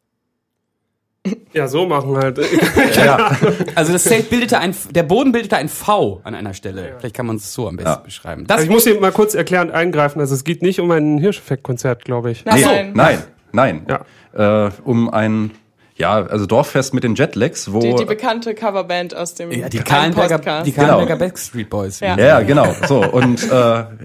Ja, 1.53 1.67
so 1.67 1.85
machen 1.85 2.17
halt. 2.17 2.37
Also 3.75 3.93
das 3.93 4.03
Zelt 4.03 4.29
bildete 4.29 4.57
ein, 4.59 4.75
der 4.91 5.03
Boden 5.03 5.31
bildete 5.31 5.55
ein 5.55 5.69
V 5.69 6.19
an 6.23 6.35
einer 6.35 6.53
Stelle. 6.53 6.95
Vielleicht 6.97 7.15
kann 7.15 7.25
man 7.27 7.37
es 7.37 7.53
so 7.53 7.67
am 7.67 7.75
besten 7.77 7.89
Ja. 7.91 7.95
beschreiben. 7.97 8.45
Das 8.47 8.57
Also 8.57 8.65
ich 8.65 8.71
muss 8.73 8.83
hier 8.83 8.99
mal 8.99 9.11
kurz 9.11 9.33
erklärend 9.35 9.71
eingreifen. 9.71 10.19
Also 10.19 10.33
es 10.35 10.43
geht 10.43 10.61
nicht 10.61 10.79
um 10.79 10.89
ein 10.91 11.17
Hirscheffekt-Konzert, 11.19 12.05
glaube 12.05 12.31
ich. 12.31 12.43
Nein, 12.45 12.55
Nee, 12.59 12.65
nein. 12.65 12.91
nein, 12.93 13.23
nein. 13.53 13.85
Ja. 13.87 14.67
Äh, 14.67 14.71
um 14.83 15.09
ein, 15.09 15.51
ja, 15.95 16.25
also 16.25 16.45
Dorffest 16.45 16.93
mit 16.93 17.03
den 17.03 17.15
Jetlags, 17.15 17.71
wo. 17.71 17.79
Die, 17.79 17.93
die 17.95 18.05
bekannte 18.05 18.55
Coverband 18.55 19.15
aus 19.15 19.35
dem 19.35 19.51
ja, 19.51 19.69
die 19.69 19.77
Kahlenberger, 19.77 20.37
Podcast. 20.37 20.67
die 20.67 20.71
Kahlenberger 20.71 21.15
Backstreet 21.17 21.69
Boys. 21.69 21.99
Ja. 21.99 22.17
ja, 22.17 22.41
genau. 22.41 22.73
So, 22.87 23.03
und 23.03 23.43
äh, 23.43 23.49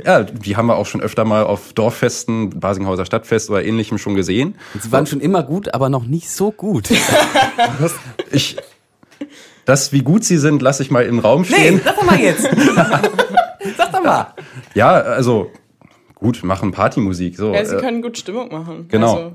ja, 0.04 0.23
die 0.23 0.56
haben 0.56 0.66
wir 0.66 0.76
auch 0.76 0.87
schon 0.87 1.00
öfter 1.00 1.25
mal 1.25 1.44
auf 1.44 1.73
Dorffesten, 1.73 2.61
Basinghauser 2.61 3.06
Stadtfest 3.06 3.49
oder 3.50 3.64
ähnlichem 3.64 3.99
schon 3.99 4.14
gesehen. 4.14 4.56
Sie 4.78 4.92
waren 4.92 5.06
schon 5.06 5.20
immer 5.20 5.42
gut, 5.42 5.73
aber 5.75 5.88
noch 5.88 6.04
nicht 6.04 6.30
so 6.30 6.50
gut. 6.50 6.88
Ich. 8.30 8.56
Das, 9.64 9.92
wie 9.92 10.02
gut 10.02 10.25
sie 10.25 10.38
sind, 10.38 10.62
lasse 10.62 10.82
ich 10.82 10.90
mal 10.90 11.04
im 11.04 11.18
Raum 11.18 11.44
stehen. 11.44 11.80
sag 11.84 11.96
doch 11.96 12.04
mal 12.04 12.18
jetzt. 12.20 12.42
sag 13.76 13.92
doch 13.92 14.02
mal. 14.02 14.34
Ja, 14.75 14.92
also 14.92 15.50
gut, 16.18 16.42
machen 16.44 16.72
Partymusik. 16.72 17.37
So, 17.37 17.52
Ja, 17.54 17.64
sie 17.64 17.76
äh, 17.76 17.80
können 17.80 18.02
gut 18.02 18.18
Stimmung 18.18 18.50
machen. 18.52 18.87
Genau. 18.88 19.14
Also, 19.14 19.30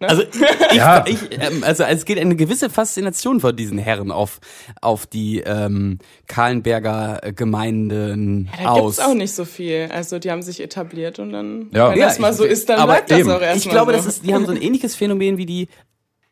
ne? 0.00 0.08
Also 0.08 0.22
ich, 0.70 0.76
Ja. 0.76 1.04
ich 1.06 1.18
ähm, 1.30 1.62
also 1.62 1.82
es 1.84 2.04
geht 2.06 2.18
eine 2.18 2.34
gewisse 2.36 2.70
Faszination 2.70 3.40
vor 3.40 3.52
diesen 3.52 3.76
Herren 3.78 4.10
auf 4.10 4.40
auf 4.80 5.06
die 5.06 5.40
ähm, 5.40 5.98
Kahlenberger 6.26 7.32
Gemeinden 7.34 8.48
da 8.62 8.70
aus. 8.70 8.96
gibt's 8.96 9.10
auch 9.10 9.14
nicht 9.14 9.32
so 9.34 9.44
viel. 9.44 9.88
Also 9.92 10.18
die 10.18 10.30
haben 10.30 10.42
sich 10.42 10.60
etabliert 10.60 11.18
und 11.18 11.32
dann, 11.32 11.70
Ja. 11.72 11.90
wenn 11.90 11.98
Ja, 11.98 12.06
das 12.06 12.18
mal 12.18 12.30
ich- 12.30 12.36
so 12.38 12.44
ist, 12.44 12.68
dann 12.70 12.78
aber 12.78 12.92
bleibt 12.94 13.10
das 13.10 13.18
eben. 13.20 13.30
auch 13.30 13.40
erstmal 13.40 13.56
ich 13.58 13.68
glaube, 13.68 13.92
so. 13.92 13.96
das 13.98 14.06
ist, 14.06 14.24
die 14.24 14.32
haben 14.34 14.46
so 14.46 14.52
ein 14.52 14.60
ähnliches 14.62 14.96
Phänomen 14.96 15.36
wie 15.36 15.46
die. 15.46 15.68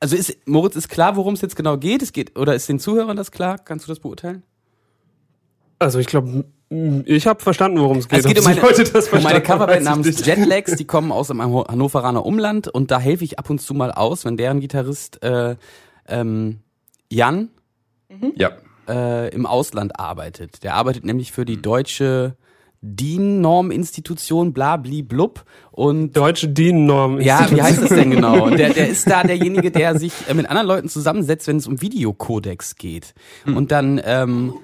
Also 0.01 0.15
ist 0.17 0.47
Moritz 0.47 0.77
ist 0.77 0.89
klar, 0.89 1.17
worum 1.17 1.35
es 1.35 1.41
jetzt 1.43 1.57
genau 1.57 1.77
geht. 1.77 2.03
Es 2.03 2.13
geht 2.13 2.39
oder 2.39 2.55
ist 2.55 2.69
den 2.69 2.79
Zuhörern 2.79 3.17
das 3.17 3.33
klar? 3.33 3.59
Kannst 3.59 3.87
du 3.87 3.91
das 3.91 3.99
beurteilen? 4.01 4.45
Also 5.81 5.99
ich 5.99 6.07
glaube, 6.07 6.45
ich 6.71 7.27
habe 7.27 7.43
verstanden, 7.43 7.81
worum 7.81 7.99
es 7.99 8.09
geht. 8.09 8.21
Es 8.21 8.27
geht 8.27 8.39
um 8.39 8.45
Ob 8.45 8.51
eine, 8.51 8.61
die 8.61 8.67
Leute 8.67 8.85
das 8.85 9.09
um 9.09 9.25
eine 9.25 9.41
Coverband 9.41 9.85
namens. 9.85 10.25
Jetlags, 10.25 10.77
die 10.77 10.85
kommen 10.85 11.13
aus 11.13 11.29
dem 11.29 11.41
Hanno- 11.41 11.67
Hannoveraner 11.67 12.27
Umland 12.27 12.69
und 12.69 12.91
da 12.91 13.01
helfe 13.01 13.25
ich 13.25 13.39
ab 13.39 13.49
und 13.49 13.61
zu 13.61 13.73
mal 13.73 13.91
aus, 13.91 14.25
wenn 14.25 14.37
deren 14.37 14.61
Gitarrist 14.61 15.23
äh, 15.23 15.57
ähm, 16.07 16.61
Jan 17.11 17.49
ja. 18.37 18.53
äh, 18.89 19.29
im 19.35 19.47
Ausland 19.47 19.99
arbeitet. 19.99 20.63
Der 20.63 20.75
arbeitet 20.75 21.05
nämlich 21.05 21.33
für 21.33 21.47
die 21.47 21.61
deutsche 21.61 22.37
DIN-Norm-Institution, 22.81 24.53
bla 24.53 24.77
bli 24.77 25.03
blub 25.03 25.45
und 25.73 26.17
Deutsche 26.17 26.49
DIN-Norm. 26.49 27.21
ja, 27.21 27.51
wie 27.51 27.61
heißt 27.61 27.83
das 27.83 27.89
denn 27.89 28.11
genau? 28.13 28.45
Und 28.45 28.59
der, 28.59 28.73
der 28.73 28.89
ist 28.89 29.09
da 29.11 29.23
derjenige, 29.25 29.71
der 29.71 29.99
sich 29.99 30.13
äh, 30.29 30.35
mit 30.35 30.49
anderen 30.49 30.69
Leuten 30.69 30.89
zusammensetzt, 30.89 31.49
wenn 31.49 31.57
es 31.57 31.67
um 31.67 31.81
Videocodex 31.81 32.77
geht. 32.77 33.15
Und 33.47 33.73
dann 33.73 34.01
ähm, 34.05 34.55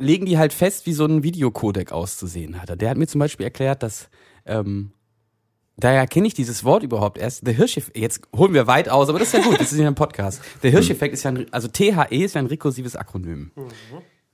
legen 0.00 0.26
die 0.26 0.38
halt 0.38 0.52
fest, 0.52 0.86
wie 0.86 0.92
so 0.92 1.04
ein 1.04 1.22
Videocodec 1.22 1.92
auszusehen 1.92 2.60
hat. 2.60 2.80
Der 2.80 2.90
hat 2.90 2.96
mir 2.96 3.06
zum 3.06 3.18
Beispiel 3.18 3.44
erklärt, 3.44 3.82
dass 3.82 4.08
ähm, 4.46 4.92
Daher 5.80 6.06
kenne 6.06 6.26
ich 6.26 6.34
dieses 6.34 6.62
Wort 6.62 6.82
überhaupt 6.82 7.16
erst. 7.16 7.46
Der 7.46 7.54
Hirscheffekt, 7.54 7.96
jetzt 7.96 8.20
holen 8.36 8.52
wir 8.52 8.66
weit 8.66 8.90
aus, 8.90 9.08
aber 9.08 9.18
das 9.18 9.28
ist 9.28 9.34
ja 9.34 9.40
gut, 9.40 9.58
das 9.58 9.72
ist 9.72 9.78
ja 9.78 9.86
ein 9.86 9.94
Podcast. 9.94 10.42
Der 10.62 10.70
Hirscheffekt 10.70 11.14
ist 11.14 11.22
ja 11.22 11.30
ein, 11.30 11.46
also 11.52 11.68
THE 11.68 12.06
ist 12.10 12.34
ja 12.34 12.40
ein 12.40 12.46
rekursives 12.46 12.96
Akronym. 12.96 13.50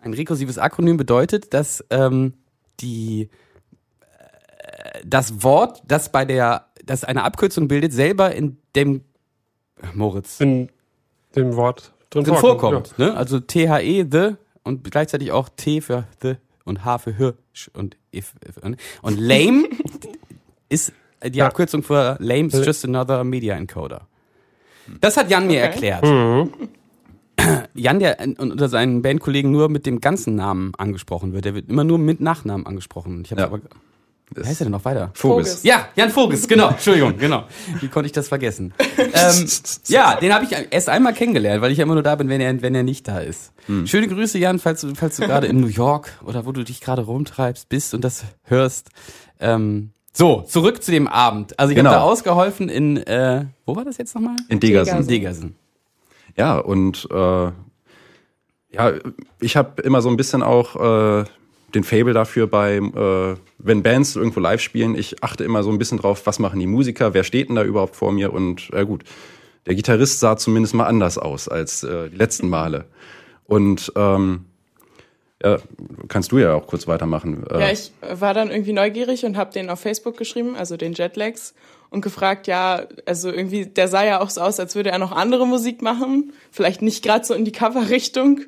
Ein 0.00 0.12
rekursives 0.12 0.58
Akronym 0.58 0.96
bedeutet, 0.96 1.54
dass 1.54 1.85
ähm, 1.90 2.35
die 2.80 3.30
äh, 4.00 5.00
das 5.04 5.44
Wort, 5.44 5.82
das 5.87 6.11
bei 6.11 6.25
der, 6.25 6.66
das 6.85 7.04
eine 7.04 7.23
Abkürzung 7.23 7.68
bildet, 7.68 7.92
selber 7.92 8.35
in 8.35 8.58
dem 8.75 9.02
Moritz 9.94 10.40
in 10.40 10.68
dem 11.37 11.54
Wort 11.54 11.92
drin, 12.11 12.25
drin 12.25 12.35
vorkommt. 12.35 12.88
vorkommt. 12.88 12.99
Ne? 12.99 13.16
Also 13.16 13.38
THE, 13.38 14.04
the 14.11 14.37
und 14.66 14.90
gleichzeitig 14.90 15.32
auch 15.32 15.49
T 15.49 15.80
für 15.80 16.04
the 16.23 16.35
und 16.64 16.85
H 16.85 16.99
für 16.99 17.12
Hirsch 17.16 17.70
und 17.73 17.96
if, 18.14 18.35
if 18.46 18.56
und 19.02 19.18
lame 19.20 19.64
ist 20.68 20.92
die 21.25 21.38
Ja. 21.38 21.46
Abkürzung 21.46 21.82
für 21.82 22.16
lame 22.20 22.49
is 22.49 22.64
just 22.66 22.85
another 22.85 23.25
media 23.25 23.54
encoder. 23.56 24.06
Das 25.00 25.16
hat 25.16 25.30
Jan 25.30 25.46
mir 25.46 25.58
Okay. 25.64 25.66
erklärt. 25.88 26.04
Mhm. 26.04 26.50
Jan, 27.75 27.99
der 27.99 28.18
un- 28.20 28.37
unter 28.37 28.68
seinen 28.68 29.02
Bandkollegen 29.02 29.50
nur 29.50 29.68
mit 29.68 29.87
dem 29.87 30.00
ganzen 30.00 30.35
Namen 30.37 30.73
angesprochen 30.76 31.32
wird. 31.32 31.44
Der 31.44 31.54
wird 31.54 31.68
immer 31.68 31.85
nur 31.85 31.99
mit 31.99 32.20
Nachnamen 32.20 32.66
angesprochen. 32.66 33.23
Ich 33.25 33.30
habe 33.30 33.40
Ja. 33.42 33.46
aber 33.49 33.61
Wie 34.35 34.45
heißt 34.45 34.61
er 34.61 34.64
denn 34.64 34.73
noch 34.73 34.85
weiter? 34.85 35.11
Voges. 35.14 35.62
Ja, 35.62 35.88
Jan 35.95 36.11
Voges, 36.11 36.49
genau. 36.49 36.71
Entschuldigung, 36.71 37.16
genau. 37.16 37.45
Wie 37.80 37.88
konnte 37.88 38.06
ich 38.06 38.12
das 38.12 38.26
vergessen? 38.28 38.75
ähm, 38.99 39.47
ja, 39.87 40.16
den 40.16 40.35
habe 40.35 40.45
ich 40.45 40.50
erst 40.71 40.88
einmal 40.88 41.14
kennengelernt, 41.14 41.62
weil 41.62 41.71
ich 41.71 41.78
ja 41.78 41.85
immer 41.85 41.95
nur 41.95 42.02
da 42.02 42.16
bin, 42.16 42.28
wenn 42.28 42.40
er, 42.40 42.61
wenn 42.61 42.75
er 42.75 42.83
nicht 42.83 43.06
da 43.06 43.21
ist. 43.21 43.52
Hm. 43.66 43.87
Schöne 43.87 44.09
Grüße, 44.09 44.38
Jan, 44.38 44.59
falls 44.59 44.80
du, 44.80 44.95
falls 44.97 45.16
du 45.16 45.23
gerade 45.26 45.47
in 45.47 45.61
New 45.61 45.68
York 45.68 46.11
oder 46.25 46.45
wo 46.45 46.50
du 46.52 46.64
dich 46.64 46.80
gerade 46.80 47.02
rumtreibst 47.02 47.68
bist 47.68 47.95
und 47.95 48.02
das 48.02 48.25
hörst. 48.42 48.88
Ähm, 49.38 49.90
so, 50.12 50.40
zurück 50.42 50.83
zu 50.83 50.90
dem 50.90 51.06
Abend. 51.09 51.59
Also 51.59 51.71
ich 51.71 51.76
Genau. 51.76 51.90
habe 51.90 52.00
da 52.00 52.04
ausgeholfen 52.04 52.68
in, 52.68 52.97
äh, 52.97 53.45
wo 53.64 53.76
war 53.76 53.85
das 53.85 53.97
jetzt 53.97 54.14
nochmal? 54.14 54.37
In 54.49 54.59
Degersen. 54.61 54.99
In 54.99 55.06
Degersen. 55.06 55.56
Ja, 56.37 56.59
und 56.59 57.06
äh, 57.12 57.50
ja, 58.73 58.92
ich 59.40 59.56
habe 59.56 59.83
immer 59.83 60.02
so 60.02 60.09
ein 60.09 60.16
bisschen 60.16 60.42
auch 60.42 61.21
äh, 61.23 61.25
den 61.75 61.85
Fable 61.85 62.12
dafür 62.12 62.46
bei, 62.46 62.76
äh, 62.76 63.37
wenn 63.58 63.82
Bands 63.82 64.16
irgendwo 64.16 64.40
live 64.40 64.61
spielen, 64.61 64.96
ich 64.96 65.23
achte 65.23 65.44
immer 65.44 65.62
so 65.62 65.70
ein 65.70 65.78
bisschen 65.78 65.99
drauf, 65.99 66.26
was 66.26 66.38
machen 66.38 66.61
die 66.61 66.66
Musiker, 66.66 67.14
wer 67.14 67.25
steht 67.25 67.49
denn 67.49 67.56
da 67.56 67.64
überhaupt 67.64 67.96
vor 67.96 68.12
mir 68.12 68.32
und 68.32 68.70
äh, 68.73 68.85
gut, 68.85 69.04
der 69.66 69.75
Gitarrist 69.75 70.20
sah 70.20 70.37
zumindest 70.37 70.75
mal 70.75 70.87
anders 70.87 71.18
aus 71.18 71.49
als 71.49 71.82
äh, 71.82 72.08
die 72.08 72.16
letzten 72.16 72.49
Male. 72.49 72.87
Und 73.44 73.92
ähm, 73.96 74.46
ja, 75.42 75.58
kannst 76.08 76.32
du 76.32 76.38
ja 76.38 76.54
auch 76.54 76.66
kurz 76.66 76.87
weitermachen. 76.87 77.44
Äh, 77.50 77.61
Ja, 77.61 77.70
ich 77.70 77.92
war 78.00 78.32
dann 78.32 78.50
irgendwie 78.50 78.73
neugierig 78.73 79.25
und 79.25 79.37
habe 79.37 79.52
den 79.52 79.68
auf 79.68 79.80
Facebook 79.80 80.16
geschrieben, 80.16 80.56
also 80.56 80.76
den 80.76 80.94
Jetlags, 80.94 81.54
und 81.90 82.00
gefragt, 82.00 82.46
ja, 82.46 82.82
also 83.04 83.30
irgendwie, 83.30 83.66
der 83.66 83.88
sah 83.88 84.04
ja 84.04 84.20
auch 84.20 84.30
so 84.30 84.40
aus, 84.40 84.58
als 84.58 84.75
würde 84.75 84.90
er 84.90 84.99
noch 84.99 85.12
andere 85.12 85.46
Musik 85.46 85.82
machen, 85.82 86.32
vielleicht 86.50 86.82
nicht 86.82 87.04
gerade 87.04 87.25
so 87.25 87.35
in 87.35 87.44
die 87.44 87.52
Cover-Richtung. 87.52 88.40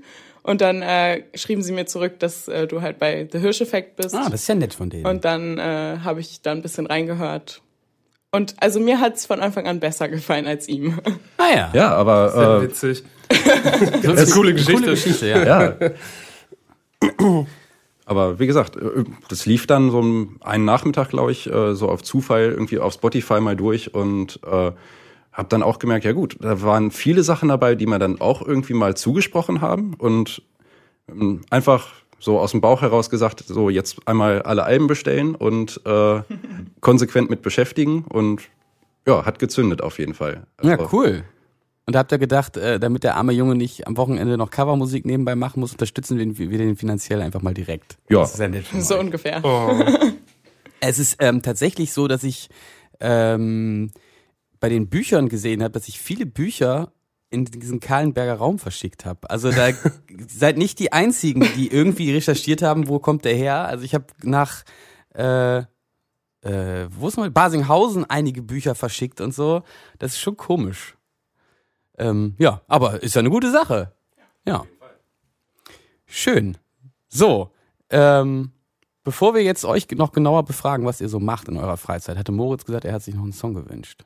Und 0.42 0.60
dann 0.60 0.82
äh, 0.82 1.22
schrieben 1.34 1.62
sie 1.62 1.72
mir 1.72 1.86
zurück, 1.86 2.18
dass 2.20 2.48
äh, 2.48 2.66
du 2.66 2.80
halt 2.80 2.98
bei 2.98 3.28
The 3.30 3.38
Hirsch 3.38 3.60
Effect 3.60 3.96
bist. 3.96 4.14
Ah, 4.14 4.28
das 4.30 4.42
ist 4.42 4.48
ja 4.48 4.54
nett 4.54 4.74
von 4.74 4.90
denen. 4.90 5.06
Und 5.06 5.24
dann 5.24 5.58
äh, 5.58 5.98
habe 6.02 6.20
ich 6.20 6.40
da 6.42 6.52
ein 6.52 6.62
bisschen 6.62 6.86
reingehört. 6.86 7.62
Und 8.30 8.54
also 8.58 8.78
mir 8.78 9.00
hat's 9.00 9.26
von 9.26 9.40
Anfang 9.40 9.66
an 9.66 9.80
besser 9.80 10.08
gefallen 10.08 10.46
als 10.46 10.68
ihm. 10.68 11.00
ah 11.38 11.54
ja. 11.54 11.70
ja, 11.74 11.94
aber 11.94 12.30
Sehr 12.30 12.48
äh, 12.48 12.62
witzig. 12.62 13.04
das 13.28 14.22
ist 14.22 14.32
eine 14.32 14.34
coole 14.34 14.52
Geschichte. 14.52 14.74
Coole 14.74 14.90
Geschichte, 14.90 15.28
ja. 15.28 15.44
ja. 15.44 15.74
Aber 18.08 18.38
wie 18.38 18.46
gesagt, 18.46 18.76
äh, 18.76 19.04
das 19.28 19.44
lief 19.44 19.66
dann 19.66 19.90
so 19.90 19.98
einen 20.40 20.64
Nachmittag, 20.64 21.10
glaube 21.10 21.30
ich, 21.30 21.46
äh, 21.52 21.74
so 21.74 21.90
auf 21.90 22.02
Zufall 22.02 22.50
irgendwie 22.52 22.78
auf 22.78 22.94
Spotify 22.94 23.38
mal 23.38 23.54
durch 23.54 23.92
und 23.92 24.40
äh, 24.50 24.72
habe 25.38 25.48
dann 25.48 25.62
auch 25.62 25.78
gemerkt, 25.78 26.04
ja 26.04 26.12
gut, 26.12 26.36
da 26.40 26.60
waren 26.62 26.90
viele 26.90 27.22
Sachen 27.22 27.48
dabei, 27.48 27.76
die 27.76 27.86
mir 27.86 28.00
dann 28.00 28.20
auch 28.20 28.42
irgendwie 28.42 28.74
mal 28.74 28.96
zugesprochen 28.96 29.60
haben 29.60 29.94
und 29.94 30.42
ähm, 31.08 31.42
einfach 31.48 31.92
so 32.18 32.40
aus 32.40 32.50
dem 32.50 32.60
Bauch 32.60 32.82
heraus 32.82 33.08
gesagt, 33.08 33.44
so 33.46 33.70
jetzt 33.70 34.06
einmal 34.06 34.42
alle 34.42 34.64
Alben 34.64 34.88
bestellen 34.88 35.36
und 35.36 35.80
äh, 35.86 36.22
konsequent 36.80 37.30
mit 37.30 37.42
beschäftigen 37.42 38.04
und 38.08 38.42
ja, 39.06 39.24
hat 39.24 39.38
gezündet 39.38 39.80
auf 39.80 40.00
jeden 40.00 40.12
Fall. 40.12 40.42
Ja, 40.62 40.72
Also, 40.72 40.88
cool. 40.92 41.22
Und 41.86 41.94
da 41.94 42.00
habt 42.00 42.12
ihr 42.12 42.18
gedacht, 42.18 42.56
äh, 42.56 42.80
damit 42.80 43.04
der 43.04 43.16
arme 43.16 43.32
Junge 43.32 43.54
nicht 43.54 43.86
am 43.86 43.96
Wochenende 43.96 44.36
noch 44.36 44.50
Covermusik 44.50 45.06
nebenbei 45.06 45.36
machen 45.36 45.60
muss, 45.60 45.70
unterstützen 45.70 46.18
wir 46.36 46.58
den 46.58 46.76
finanziell 46.76 47.22
einfach 47.22 47.40
mal 47.42 47.54
direkt. 47.54 47.96
Ja. 48.10 48.18
Das 48.18 48.34
ist 48.34 48.40
ja 48.40 48.48
nett 48.48 48.66
von 48.66 48.82
so 48.82 48.96
euch. 48.96 49.00
ungefähr. 49.00 49.40
Oh. 49.44 49.84
Es 50.80 51.00
ist 51.00 51.16
ähm, 51.18 51.42
tatsächlich 51.42 51.92
so, 51.92 52.06
dass 52.06 52.22
ich 52.22 52.50
ähm, 53.00 53.90
bei 54.60 54.68
den 54.68 54.88
Büchern 54.88 55.28
gesehen 55.28 55.62
habe, 55.62 55.72
dass 55.72 55.88
ich 55.88 55.98
viele 55.98 56.26
Bücher 56.26 56.92
in 57.30 57.44
diesen 57.44 57.80
Kahlenberger 57.80 58.34
Raum 58.34 58.58
verschickt 58.58 59.04
habe. 59.04 59.28
Also 59.28 59.50
da 59.50 59.68
seid 60.28 60.56
nicht 60.56 60.78
die 60.78 60.92
einzigen, 60.92 61.46
die 61.56 61.68
irgendwie 61.70 62.12
recherchiert 62.12 62.62
haben, 62.62 62.88
wo 62.88 62.98
kommt 62.98 63.24
der 63.24 63.34
her. 63.34 63.66
Also 63.66 63.84
ich 63.84 63.94
habe 63.94 64.06
nach 64.22 64.64
äh, 65.14 65.62
äh, 66.42 66.88
wo 66.90 67.08
ist 67.08 67.16
mal 67.16 67.30
Basinghausen 67.30 68.04
einige 68.08 68.42
Bücher 68.42 68.74
verschickt 68.74 69.20
und 69.20 69.34
so. 69.34 69.62
Das 69.98 70.12
ist 70.12 70.20
schon 70.20 70.36
komisch. 70.36 70.96
Ähm, 71.98 72.34
ja, 72.38 72.62
aber 72.68 73.02
ist 73.02 73.14
ja 73.14 73.20
eine 73.20 73.30
gute 73.30 73.50
Sache. 73.50 73.92
Ja. 74.46 74.64
Schön. 76.06 76.56
So, 77.08 77.50
ähm, 77.90 78.52
bevor 79.02 79.34
wir 79.34 79.42
jetzt 79.42 79.64
euch 79.64 79.88
noch 79.90 80.12
genauer 80.12 80.44
befragen, 80.44 80.86
was 80.86 81.00
ihr 81.00 81.08
so 81.08 81.18
macht 81.18 81.48
in 81.48 81.56
eurer 81.56 81.76
Freizeit, 81.76 82.16
hatte 82.16 82.32
Moritz 82.32 82.64
gesagt, 82.64 82.84
er 82.84 82.94
hat 82.94 83.02
sich 83.02 83.14
noch 83.14 83.24
einen 83.24 83.32
Song 83.32 83.54
gewünscht. 83.54 84.04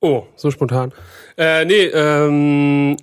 Oh, 0.00 0.24
so 0.36 0.50
spontan. 0.50 0.92
Äh, 1.36 1.64
nee, 1.64 1.84
ähm, 1.84 2.96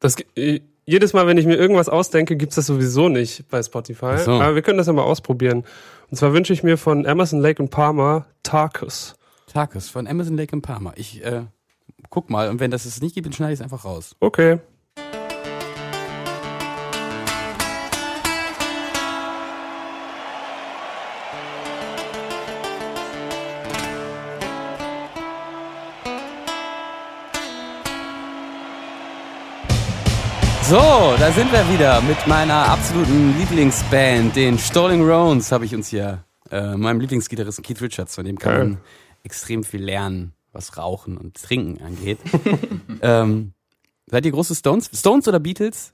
das, 0.00 0.16
äh, 0.36 0.60
jedes 0.84 1.12
Mal, 1.12 1.26
wenn 1.26 1.36
ich 1.36 1.46
mir 1.46 1.56
irgendwas 1.56 1.88
ausdenke, 1.88 2.36
gibt's 2.36 2.56
das 2.56 2.66
sowieso 2.66 3.08
nicht 3.08 3.48
bei 3.48 3.62
Spotify. 3.62 4.18
So. 4.18 4.32
Aber 4.32 4.54
wir 4.54 4.62
können 4.62 4.78
das 4.78 4.86
ja 4.86 4.92
mal 4.92 5.02
ausprobieren. 5.02 5.64
Und 6.10 6.16
zwar 6.16 6.32
wünsche 6.32 6.52
ich 6.52 6.62
mir 6.62 6.76
von 6.76 7.04
Emerson 7.04 7.40
Lake 7.40 7.62
und 7.62 7.70
Palmer 7.70 8.26
Tarkus. 8.42 9.14
Tarkus 9.52 9.88
von 9.88 10.06
Amazon 10.06 10.36
Lake 10.36 10.54
in 10.54 10.62
Parma. 10.62 10.92
Ich 10.96 11.24
äh, 11.24 11.42
guck 12.10 12.30
mal 12.30 12.48
und 12.48 12.60
wenn 12.60 12.70
das 12.70 12.84
es 12.84 13.00
nicht 13.00 13.14
gibt, 13.14 13.26
dann 13.26 13.32
schneide 13.32 13.52
ich 13.52 13.60
es 13.60 13.62
einfach 13.62 13.84
raus. 13.84 14.16
Okay. 14.20 14.58
So, 30.72 30.78
da 30.78 31.30
sind 31.32 31.52
wir 31.52 31.70
wieder 31.70 32.00
mit 32.00 32.26
meiner 32.26 32.66
absoluten 32.70 33.38
Lieblingsband, 33.38 34.34
den 34.34 34.58
Stalling 34.58 35.02
Roans, 35.02 35.52
habe 35.52 35.66
ich 35.66 35.74
uns 35.74 35.88
hier, 35.88 36.24
äh, 36.50 36.76
meinem 36.78 36.98
Lieblingsgitarristen 36.98 37.62
Keith 37.62 37.82
Richards, 37.82 38.14
von 38.14 38.24
dem 38.24 38.38
kann 38.38 38.56
man 38.56 38.78
extrem 39.22 39.64
viel 39.64 39.84
lernen, 39.84 40.32
was 40.54 40.78
Rauchen 40.78 41.18
und 41.18 41.34
Trinken 41.34 41.84
angeht. 41.84 42.20
ähm, 43.02 43.52
seid 44.06 44.24
ihr 44.24 44.32
große 44.32 44.54
Stones? 44.54 44.88
Stones 44.94 45.28
oder 45.28 45.40
Beatles? 45.40 45.92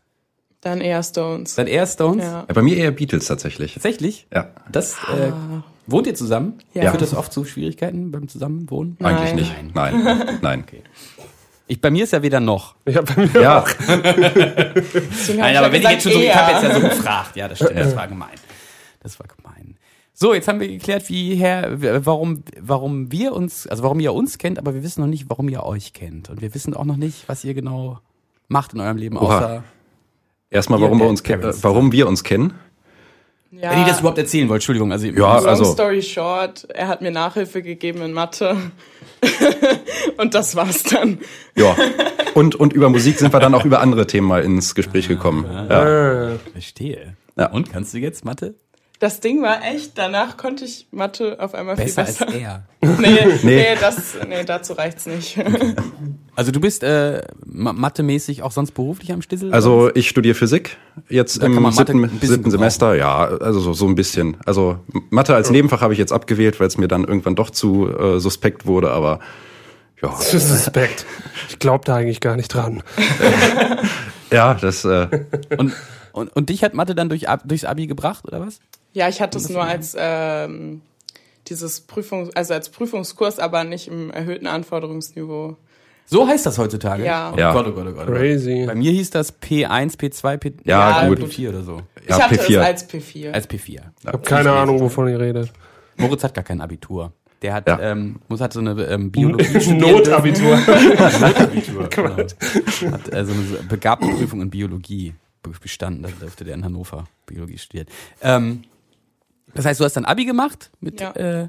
Dann 0.60 0.80
eher 0.80 1.02
Stones. 1.02 1.56
Seid 1.56 1.68
eher 1.68 1.88
Stones? 1.88 2.22
Ja. 2.22 2.44
Ja, 2.46 2.54
bei 2.54 2.62
mir 2.62 2.76
eher 2.76 2.92
Beatles 2.92 3.26
tatsächlich. 3.26 3.74
Tatsächlich? 3.74 4.28
Ja, 4.32 4.52
Das, 4.70 4.92
äh, 5.12 5.32
wohnt 5.88 6.06
ihr 6.06 6.14
zusammen? 6.14 6.58
Ja. 6.74 6.90
Führt 6.90 7.02
das 7.02 7.14
oft 7.14 7.32
zu 7.32 7.44
Schwierigkeiten 7.44 8.12
beim 8.12 8.28
Zusammenwohnen? 8.28 8.96
eigentlich 9.02 9.34
Nein. 9.34 9.66
nicht. 9.66 9.74
Nein, 9.74 10.38
nein. 10.40 10.64
Ich, 11.68 11.80
bei 11.80 11.90
mir 11.90 12.04
ist 12.04 12.12
ja 12.12 12.22
weder 12.22 12.40
noch. 12.40 12.74
Ich 12.86 12.96
hab 12.96 13.14
bei 13.14 13.26
mir 13.26 13.40
Ja, 13.40 13.64
hab 13.86 13.86
Nein, 13.86 15.54
ja 15.54 15.60
aber 15.60 15.70
wenn 15.70 15.82
ich 15.82 15.90
jetzt 15.90 16.02
schon 16.02 16.12
so, 16.12 16.18
ich 16.20 16.34
habe 16.34 16.52
jetzt 16.52 16.62
ja 16.64 16.74
so 16.74 16.80
gefragt, 16.80 17.36
ja, 17.36 17.46
das 17.46 17.58
stimmt, 17.58 17.76
das 17.78 17.94
war 17.94 18.08
gemein. 18.08 18.36
Das 19.02 19.20
war 19.20 19.26
gemein. 19.26 19.76
So, 20.14 20.34
jetzt 20.34 20.48
haben 20.48 20.58
wir 20.58 20.66
geklärt, 20.66 21.08
wie 21.10 21.36
her, 21.36 21.76
warum, 22.04 22.42
warum 22.60 23.12
wir 23.12 23.32
uns, 23.34 23.66
also 23.68 23.82
warum 23.84 24.00
ihr 24.00 24.12
uns 24.14 24.38
kennt, 24.38 24.58
aber 24.58 24.74
wir 24.74 24.82
wissen 24.82 25.00
noch 25.02 25.06
nicht, 25.08 25.26
warum 25.28 25.48
ihr 25.48 25.62
euch 25.62 25.92
kennt. 25.92 26.28
Und 26.30 26.40
wir 26.40 26.54
wissen 26.54 26.74
auch 26.74 26.84
noch 26.86 26.96
nicht, 26.96 27.28
was 27.28 27.44
ihr 27.44 27.54
genau 27.54 28.00
macht 28.48 28.72
in 28.72 28.80
eurem 28.80 28.96
Leben, 28.96 29.16
Oha. 29.18 29.36
außer, 29.36 29.64
erstmal, 30.50 30.80
Ihr 30.80 30.84
warum 30.86 30.98
wir 30.98 31.06
uns, 31.06 31.20
äh, 31.20 31.62
warum 31.62 31.92
wir 31.92 32.08
uns 32.08 32.24
kennen. 32.24 32.54
ja. 33.52 33.70
wenn 33.70 33.80
ihr 33.80 33.86
das 33.86 34.00
überhaupt 34.00 34.18
erzählen 34.18 34.48
wollt, 34.48 34.60
Entschuldigung, 34.62 34.90
also, 34.90 35.06
Ja, 35.06 35.38
Long 35.38 35.46
also 35.46 35.64
story 35.64 36.02
short, 36.02 36.66
er 36.70 36.88
hat 36.88 37.00
mir 37.02 37.10
Nachhilfe 37.12 37.62
gegeben 37.62 38.02
in 38.02 38.12
Mathe. 38.12 38.56
und 40.16 40.34
das 40.34 40.56
war's 40.56 40.82
dann. 40.84 41.18
ja. 41.56 41.76
Und 42.34 42.54
und 42.54 42.72
über 42.72 42.88
Musik 42.88 43.18
sind 43.18 43.32
wir 43.32 43.40
dann 43.40 43.54
auch 43.54 43.64
über 43.64 43.80
andere 43.80 44.06
Themen 44.06 44.28
mal 44.28 44.42
ins 44.42 44.74
Gespräch 44.74 45.08
gekommen. 45.08 45.44
Ja. 45.68 46.32
äh, 46.32 46.38
verstehe. 46.52 47.16
Ja. 47.36 47.50
Und, 47.50 47.72
kannst 47.72 47.94
du 47.94 47.98
jetzt 47.98 48.24
Mathe? 48.24 48.54
Das 49.00 49.20
Ding 49.20 49.42
war 49.42 49.64
echt, 49.64 49.92
danach 49.96 50.36
konnte 50.36 50.64
ich 50.64 50.88
Mathe 50.90 51.36
auf 51.38 51.54
einmal 51.54 51.76
Besser 51.76 52.04
viel 52.04 52.14
als 52.14 52.18
besser. 52.18 52.40
er. 52.40 52.64
Nee, 52.98 53.08
nee. 53.26 53.38
Nee. 53.42 53.64
das, 53.80 54.16
nee, 54.28 54.44
dazu 54.44 54.72
reicht's 54.74 55.06
nicht. 55.06 55.38
Also 56.36 56.52
du 56.52 56.60
bist 56.60 56.84
äh, 56.84 57.22
ma- 57.46 57.72
mathemäßig 57.72 58.44
auch 58.44 58.52
sonst 58.52 58.70
beruflich 58.70 59.10
am 59.12 59.22
Stissel? 59.22 59.52
Also 59.52 59.90
ich 59.92 60.08
studiere 60.08 60.36
Physik 60.36 60.76
jetzt 61.08 61.42
Da 61.42 61.46
im 61.46 61.72
siebten, 61.72 62.08
siebten 62.22 62.50
Semester. 62.52 62.94
Ja, 62.94 63.24
also 63.26 63.58
so, 63.58 63.72
so 63.72 63.88
ein 63.88 63.96
bisschen. 63.96 64.36
Also 64.46 64.78
Mathe 65.10 65.34
als 65.34 65.50
Nebenfach 65.50 65.80
habe 65.80 65.94
ich 65.94 65.98
jetzt 65.98 66.12
abgewählt, 66.12 66.60
weil 66.60 66.68
es 66.68 66.78
mir 66.78 66.86
dann 66.86 67.02
irgendwann 67.02 67.34
doch 67.34 67.50
zu 67.50 67.88
äh, 67.88 68.20
suspekt 68.20 68.66
wurde. 68.66 68.92
Aber 68.92 69.18
ja, 70.00 70.14
Suspekt. 70.14 71.06
Ich 71.48 71.58
glaube 71.58 71.84
da 71.84 71.96
eigentlich 71.96 72.20
gar 72.20 72.36
nicht 72.36 72.54
dran. 72.54 72.84
ja, 74.30 74.54
das 74.54 74.84
äh, 74.84 75.08
und, 75.56 75.72
und, 76.12 76.28
und 76.36 76.48
dich 76.50 76.62
hat 76.62 76.72
Mathe 76.74 76.94
dann 76.94 77.08
durch, 77.08 77.28
Ab- 77.28 77.42
durchs 77.46 77.64
Abi 77.64 77.88
gebracht, 77.88 78.24
oder 78.28 78.40
was? 78.46 78.60
Ja, 78.92 79.08
ich 79.08 79.20
hatte 79.20 79.38
es 79.38 79.48
nur 79.48 79.62
als 79.62 79.94
ähm, 79.98 80.80
dieses 81.48 81.80
Prüfung, 81.82 82.30
also 82.34 82.54
als 82.54 82.68
Prüfungskurs, 82.70 83.38
aber 83.38 83.64
nicht 83.64 83.88
im 83.88 84.10
erhöhten 84.10 84.46
Anforderungsniveau. 84.46 85.56
So 86.06 86.26
heißt 86.26 86.46
das 86.46 86.56
heutzutage? 86.58 87.04
Ja. 87.04 87.32
Oh 87.34 87.38
Ja. 87.38 87.52
Gott, 87.52 87.66
oh 87.68 87.72
Gott, 87.72 87.86
oh 87.86 87.92
Gott. 87.92 88.04
oh 88.08 88.12
Gott. 88.12 88.16
Crazy. 88.16 88.64
Bei 88.66 88.74
mir 88.74 88.90
hieß 88.92 89.10
das 89.10 89.38
P1, 89.42 89.98
P2, 89.98 90.36
P, 90.38 90.52
Ja, 90.64 91.06
gut. 91.06 91.20
P4 91.20 91.50
oder 91.50 91.62
so. 91.62 91.82
Ich 92.02 92.08
ja, 92.08 92.18
hatte 92.20 92.36
P4. 92.36 92.60
es 92.60 92.66
als 92.66 92.88
P4. 92.90 93.30
Als 93.32 93.48
P4. 93.50 93.80
Ich 94.00 94.06
habe 94.06 94.18
keine 94.20 94.52
Ahnung, 94.52 94.80
wovon 94.80 95.08
ihr 95.08 95.20
redet. 95.20 95.52
Moritz 95.98 96.24
hat 96.24 96.32
gar 96.34 96.44
kein 96.44 96.60
Abitur. 96.62 97.12
Der 97.42 97.52
hat, 97.54 97.68
Ja. 97.68 97.78
ähm, 97.80 98.16
muss 98.28 98.40
hat 98.40 98.52
so 98.54 98.60
eine 98.60 98.82
ähm, 98.84 99.12
Biologie 99.12 99.60
studiert. 99.60 99.80
Notabitur. 100.06 100.56
Notabitur. 101.20 101.88
genau. 101.88 102.16
Hat 102.16 103.12
also 103.12 103.32
eine 103.32 103.62
begabte 103.68 104.06
Prüfung 104.08 104.40
in 104.42 104.50
Biologie 104.50 105.14
be- 105.42 105.50
bestanden. 105.60 106.02
Da 106.02 106.08
durfte 106.20 106.44
der 106.44 106.54
in 106.54 106.64
Hannover 106.64 107.04
Biologie 107.26 107.58
studieren. 107.58 107.86
Ähm, 108.22 108.62
Das 109.54 109.64
heißt, 109.64 109.80
du 109.80 109.84
hast 109.84 109.94
dann 109.94 110.04
Abi 110.04 110.24
gemacht 110.24 110.70
mit 110.80 111.00
Ja. 111.00 111.12
äh, 111.12 111.48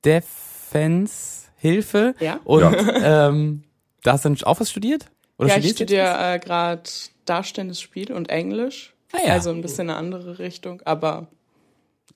Steffens 0.00 1.48
Hilfe. 1.56 2.14
Ja. 2.20 2.40
Und 2.44 2.74
ähm, 3.02 3.64
da 4.02 4.12
hast 4.12 4.24
du 4.24 4.30
dann 4.30 4.42
auch 4.44 4.60
was 4.60 4.70
studiert? 4.70 5.06
Oder 5.38 5.50
ja, 5.50 5.56
ich 5.58 5.70
studiere 5.72 6.34
äh, 6.34 6.38
gerade 6.38 6.82
Darstellendes 7.24 7.80
Spiel 7.80 8.12
und 8.12 8.28
Englisch. 8.30 8.94
Ah, 9.12 9.18
ja. 9.26 9.32
Also 9.34 9.50
ein 9.50 9.60
bisschen 9.62 9.90
eine 9.90 9.98
andere 9.98 10.38
Richtung, 10.38 10.80
aber 10.84 11.26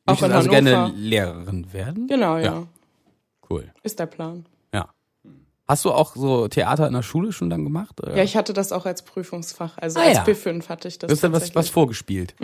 auch 0.07 0.15
auch 0.15 0.23
in 0.23 0.33
also 0.33 0.51
Hannover. 0.51 0.71
gerne 0.71 0.93
Lehrerin 0.97 1.73
werden? 1.73 2.07
Genau, 2.07 2.37
ja. 2.37 2.43
Ja. 2.45 2.67
Cool. 3.51 3.71
Ist 3.83 3.99
der 3.99 4.07
Plan. 4.07 4.47
Hast 5.67 5.85
du 5.87 5.93
auch 5.93 6.15
so 6.15 6.47
Theater 6.49 6.87
in 6.87 6.93
der 6.93 7.03
Schule 7.03 7.33
schon 7.33 7.49
dann 7.49 7.65
gemacht? 7.65 7.99
Oder? 8.03 8.15
Ja, 8.17 8.23
ich 8.23 8.37
hatte 8.37 8.53
das 8.53 8.71
auch 8.71 8.85
als 8.85 9.03
Prüfungsfach. 9.03 9.79
Also 9.79 9.99
Ah, 9.99 10.03
als 10.03 10.19
ja. 10.19 10.25
P5 10.25 10.69
hatte 10.69 10.89
ich 10.89 10.99
das. 10.99 11.09
du 11.09 11.13
hast 11.15 11.25
dann 11.25 11.33
was, 11.33 11.55
was 11.55 11.71
vorgespielt. 11.71 12.35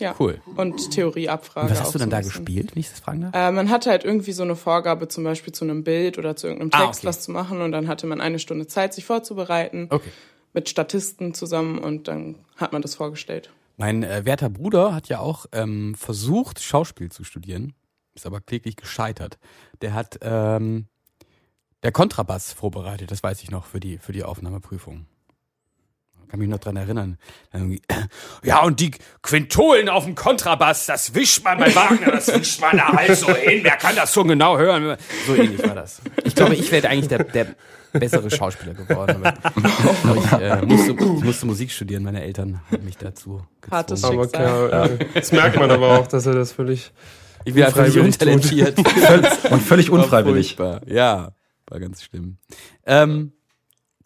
Ja. 0.00 0.14
Cool. 0.18 0.40
Und 0.56 0.90
Theorieabfrage. 0.90 1.66
Und 1.66 1.72
was 1.72 1.80
hast 1.82 1.94
du 1.94 1.98
dann 1.98 2.08
da 2.08 2.18
bisschen. 2.18 2.44
gespielt, 2.44 2.74
wenn 2.74 2.80
ich 2.80 2.88
das 2.88 3.00
fragen 3.00 3.20
darf? 3.20 3.34
Äh, 3.34 3.52
man 3.52 3.68
hatte 3.68 3.90
halt 3.90 4.04
irgendwie 4.04 4.32
so 4.32 4.42
eine 4.44 4.56
Vorgabe, 4.56 5.08
zum 5.08 5.24
Beispiel 5.24 5.52
zu 5.52 5.64
einem 5.64 5.84
Bild 5.84 6.16
oder 6.18 6.36
zu 6.36 6.46
irgendeinem 6.46 6.70
Ah, 6.72 6.86
Text 6.86 7.00
okay. 7.00 7.08
was 7.08 7.20
zu 7.20 7.32
machen. 7.32 7.60
Und 7.60 7.72
dann 7.72 7.86
hatte 7.86 8.06
man 8.06 8.20
eine 8.22 8.38
Stunde 8.38 8.66
Zeit, 8.66 8.94
sich 8.94 9.04
vorzubereiten. 9.04 9.88
Okay. 9.90 10.10
Mit 10.54 10.68
Statisten 10.68 11.34
zusammen 11.34 11.78
und 11.78 12.08
dann 12.08 12.36
hat 12.56 12.72
man 12.72 12.80
das 12.82 12.94
vorgestellt. 12.94 13.50
Mein 13.76 14.02
äh, 14.02 14.24
werter 14.24 14.48
Bruder 14.50 14.94
hat 14.94 15.08
ja 15.08 15.20
auch 15.20 15.46
ähm, 15.52 15.94
versucht, 15.94 16.60
Schauspiel 16.60 17.12
zu 17.12 17.24
studieren, 17.24 17.72
ist 18.14 18.26
aber 18.26 18.40
kläglich 18.40 18.76
gescheitert. 18.76 19.38
Der 19.80 19.94
hat 19.94 20.18
ähm, 20.22 20.86
der 21.82 21.92
Kontrabass 21.92 22.52
vorbereitet, 22.52 23.10
das 23.10 23.22
weiß 23.22 23.42
ich 23.42 23.50
noch, 23.50 23.66
für 23.66 23.80
die, 23.80 23.98
für 23.98 24.12
die 24.12 24.24
Aufnahmeprüfung. 24.24 25.06
Kann 26.30 26.38
mich 26.38 26.48
noch 26.48 26.58
dran 26.58 26.76
erinnern. 26.76 27.18
Ja, 28.42 28.62
und 28.62 28.80
die 28.80 28.92
Quintolen 29.22 29.88
auf 29.88 30.04
dem 30.04 30.14
Kontrabass, 30.14 30.86
das 30.86 31.14
wischt 31.14 31.44
man 31.44 31.58
bei 31.58 31.74
Wagner, 31.74 32.12
das 32.12 32.28
wischt 32.28 32.60
man 32.60 32.76
da 32.76 32.92
halt 32.92 33.16
so 33.16 33.34
hin. 33.34 33.60
Wer 33.62 33.76
kann 33.76 33.94
das 33.96 34.14
schon 34.14 34.28
genau 34.28 34.56
hören? 34.56 34.96
So 35.26 35.34
ähnlich 35.34 35.62
war 35.62 35.74
das. 35.74 36.00
Ich 36.24 36.34
glaube, 36.34 36.54
ich 36.54 36.70
wäre 36.72 36.88
eigentlich 36.88 37.08
der, 37.08 37.24
der 37.24 37.48
bessere 37.92 38.30
Schauspieler 38.30 38.74
geworden. 38.74 39.24
Aber, 39.24 39.34
aber 40.04 40.16
ich, 40.16 40.32
äh, 40.32 40.66
musste, 40.66 40.92
ich 40.92 41.24
musste 41.24 41.46
Musik 41.46 41.70
studieren. 41.70 42.02
Meine 42.02 42.22
Eltern 42.22 42.60
haben 42.70 42.84
mich 42.84 42.96
dazu 42.96 43.42
Hartes 43.70 44.02
gezwungen. 44.02 44.20
Aber 44.20 44.24
Schicksal. 44.24 44.68
klar, 44.68 44.90
äh, 44.90 45.06
das 45.14 45.32
merkt 45.32 45.56
man 45.56 45.70
aber 45.70 45.98
auch, 45.98 46.06
dass 46.06 46.24
er 46.26 46.34
das 46.34 46.52
völlig. 46.52 46.92
Ich 47.44 47.54
bin 47.54 47.64
unfreiwillig 47.64 47.98
untalentiert. 47.98 48.78
Und 49.50 49.62
völlig 49.62 49.90
unfreiwillig. 49.90 50.56
Ja, 50.86 51.32
war 51.70 51.80
ganz 51.80 52.02
schlimm. 52.02 52.36
Ähm, 52.84 53.32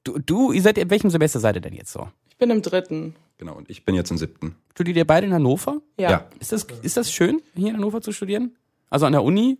du, 0.04 0.18
du, 0.18 0.52
ihr 0.52 0.62
seid 0.62 0.78
in 0.78 0.90
welchem 0.90 1.10
Semester 1.10 1.40
seid 1.40 1.56
ihr 1.56 1.60
denn 1.60 1.74
jetzt 1.74 1.92
so? 1.92 2.08
Ich 2.28 2.36
bin 2.36 2.50
im 2.50 2.62
dritten. 2.62 3.16
Genau, 3.38 3.54
und 3.54 3.68
ich 3.68 3.84
bin 3.84 3.94
jetzt 3.94 4.10
im 4.10 4.18
siebten. 4.18 4.56
Studiert 4.72 4.96
ihr 4.96 5.06
beide 5.06 5.26
in 5.26 5.34
Hannover? 5.34 5.80
Ja. 5.98 6.10
Ja. 6.10 6.26
Ist 6.38 6.52
das, 6.52 6.66
ist 6.82 6.96
das 6.96 7.10
schön, 7.10 7.40
hier 7.56 7.68
in 7.68 7.76
Hannover 7.76 8.00
zu 8.00 8.12
studieren? 8.12 8.56
Also 8.90 9.06
an 9.06 9.12
der 9.12 9.22
Uni? 9.22 9.58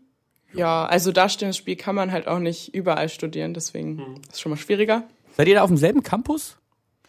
Ja, 0.53 0.87
also 0.87 1.11
Darstellendes 1.11 1.57
Spiel 1.57 1.75
kann 1.77 1.97
man 1.97 2.13
halt 2.13 2.29
auch 2.29 2.39
nicht 2.39 2.75
überall 2.75 3.09
studieren, 3.09 3.55
deswegen 3.55 4.21
ist 4.31 4.41
schon 4.41 4.51
mal 4.51 4.57
schwieriger. 4.57 5.03
Seid 5.37 5.49
ihr 5.49 5.55
da 5.57 5.63
auf 5.63 5.71
demselben 5.71 6.05
Campus? 6.05 6.57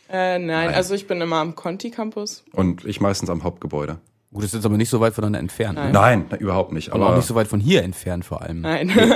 Äh, 0.09 0.39
nein, 0.39 0.73
also 0.73 0.95
ich 0.95 1.07
bin 1.07 1.21
immer 1.21 1.37
am 1.37 1.55
Conti 1.55 1.91
Campus. 1.91 2.43
Und 2.51 2.85
ich 2.85 3.01
meistens 3.01 3.29
am 3.29 3.43
Hauptgebäude. 3.43 3.99
Gut, 4.31 4.43
das 4.43 4.49
ist 4.49 4.55
jetzt 4.55 4.65
aber 4.65 4.77
nicht 4.77 4.89
so 4.89 4.99
weit 4.99 5.13
voneinander 5.13 5.39
entfernt. 5.39 5.77
Nein. 5.77 5.91
Ne? 6.19 6.25
Nein, 6.29 6.39
überhaupt 6.39 6.71
nicht. 6.73 6.91
Aber 6.91 7.05
auch 7.05 7.07
Aber, 7.09 7.17
nicht 7.17 7.27
so 7.27 7.35
weit 7.35 7.47
von 7.47 7.59
hier 7.59 7.83
entfernt 7.83 8.25
vor 8.25 8.41
allem. 8.41 8.61
Nein. 8.61 8.91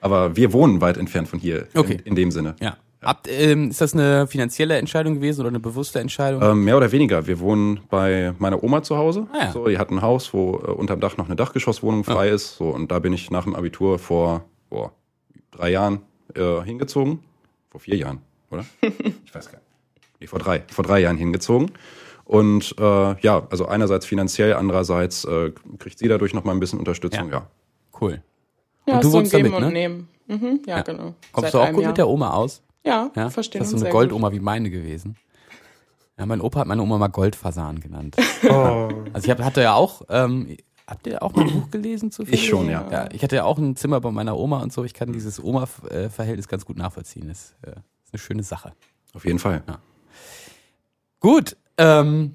aber 0.00 0.36
wir 0.36 0.52
wohnen 0.52 0.80
weit 0.80 0.96
entfernt 0.96 1.28
von 1.28 1.38
hier. 1.38 1.66
Okay. 1.74 1.94
In, 1.94 2.00
in 2.00 2.14
dem 2.14 2.30
Sinne. 2.30 2.56
Ja. 2.60 2.76
Habt, 3.00 3.28
ähm, 3.30 3.70
ist 3.70 3.80
das 3.80 3.94
eine 3.94 4.26
finanzielle 4.26 4.76
Entscheidung 4.76 5.14
gewesen 5.14 5.40
oder 5.42 5.50
eine 5.50 5.60
bewusste 5.60 6.00
Entscheidung? 6.00 6.42
Ähm, 6.42 6.64
mehr 6.64 6.76
oder 6.76 6.90
weniger. 6.90 7.28
Wir 7.28 7.38
wohnen 7.38 7.80
bei 7.88 8.34
meiner 8.38 8.62
Oma 8.62 8.82
zu 8.82 8.96
Hause. 8.96 9.28
Ah, 9.32 9.44
ja. 9.44 9.52
So, 9.52 9.68
die 9.68 9.78
hat 9.78 9.90
ein 9.90 10.02
Haus, 10.02 10.34
wo 10.34 10.56
äh, 10.56 10.70
unterm 10.72 10.98
Dach 10.98 11.16
noch 11.16 11.26
eine 11.26 11.36
Dachgeschosswohnung 11.36 12.02
frei 12.02 12.30
ist. 12.30 12.56
So, 12.56 12.70
und 12.70 12.90
da 12.90 12.98
bin 12.98 13.12
ich 13.12 13.30
nach 13.30 13.44
dem 13.44 13.54
Abitur 13.54 14.00
vor 14.00 14.44
boah, 14.68 14.92
drei 15.52 15.70
Jahren 15.70 16.00
äh, 16.34 16.60
hingezogen. 16.62 17.20
Vor 17.70 17.80
vier 17.80 17.96
Jahren, 17.96 18.18
oder? 18.50 18.64
ich 18.80 19.32
weiß 19.32 19.46
gar 19.46 19.58
nicht. 19.58 19.68
Nee, 20.20 20.26
vor 20.26 20.40
drei. 20.40 20.64
Vor 20.68 20.84
drei 20.84 20.98
Jahren 20.98 21.18
hingezogen. 21.18 21.70
Und 22.24 22.74
äh, 22.80 23.20
ja, 23.20 23.46
also 23.48 23.66
einerseits 23.66 24.06
finanziell, 24.06 24.54
andererseits 24.54 25.24
äh, 25.24 25.52
kriegt 25.78 25.98
sie 25.98 26.08
dadurch 26.08 26.34
noch 26.34 26.42
mal 26.42 26.52
ein 26.52 26.60
bisschen 26.60 26.80
Unterstützung. 26.80 27.30
Ja. 27.30 27.38
Ja. 27.38 27.46
Cool. 28.00 28.22
Ja, 28.88 28.94
Und 28.96 29.04
du 29.04 29.10
so 29.10 29.16
ein 29.18 29.20
wohnst 29.22 29.34
da 29.34 29.38
Geben 29.38 29.50
mit, 29.50 29.58
und 29.58 29.64
ne? 29.66 29.72
Nehmen. 29.72 30.08
Mhm, 30.26 30.60
ja, 30.66 30.82
genau. 30.82 31.14
Kommst 31.32 31.52
Seit 31.52 31.54
du 31.54 31.58
auch 31.60 31.72
gut 31.72 31.82
Jahr. 31.82 31.90
mit 31.90 31.98
der 31.98 32.08
Oma 32.08 32.30
aus? 32.32 32.62
Ja, 32.84 33.10
Ja, 33.14 33.30
verstehen 33.30 33.60
das 33.60 33.72
ist 33.72 33.80
so 33.80 33.84
eine. 33.84 33.92
Goldoma 33.92 34.32
wie 34.32 34.40
meine 34.40 34.70
gewesen. 34.70 35.16
Ja, 36.18 36.26
mein 36.26 36.40
Opa 36.40 36.60
hat 36.60 36.66
meine 36.66 36.82
Oma 36.82 36.98
mal 36.98 37.08
Goldfasan 37.08 37.80
genannt. 37.80 38.16
Oh. 38.48 38.88
Also 39.12 39.24
ich 39.26 39.30
hab, 39.30 39.40
hatte 39.42 39.60
ja 39.62 39.74
auch, 39.74 40.02
ähm, 40.08 40.56
habt 40.86 41.06
ihr 41.06 41.22
auch 41.22 41.34
mal 41.34 41.46
ein 41.46 41.52
Buch 41.52 41.70
gelesen 41.70 42.10
zu 42.10 42.22
Ich 42.24 42.46
schon, 42.46 42.68
ja. 42.70 42.86
Ja, 42.90 43.08
ich 43.12 43.22
hatte 43.22 43.36
ja 43.36 43.44
auch 43.44 43.58
ein 43.58 43.76
Zimmer 43.76 44.00
bei 44.00 44.10
meiner 44.10 44.36
Oma 44.38 44.62
und 44.62 44.72
so. 44.72 44.84
Ich 44.84 44.94
kann 44.94 45.12
dieses 45.12 45.42
Oma-Verhältnis 45.42 46.48
ganz 46.48 46.64
gut 46.64 46.76
nachvollziehen. 46.76 47.28
Das 47.28 47.54
äh, 47.62 47.70
ist 47.70 48.12
eine 48.12 48.18
schöne 48.20 48.42
Sache. 48.42 48.72
Auf 49.14 49.24
jeden 49.24 49.38
Fall. 49.38 49.62
Gut, 51.20 51.56
ähm, 51.76 52.34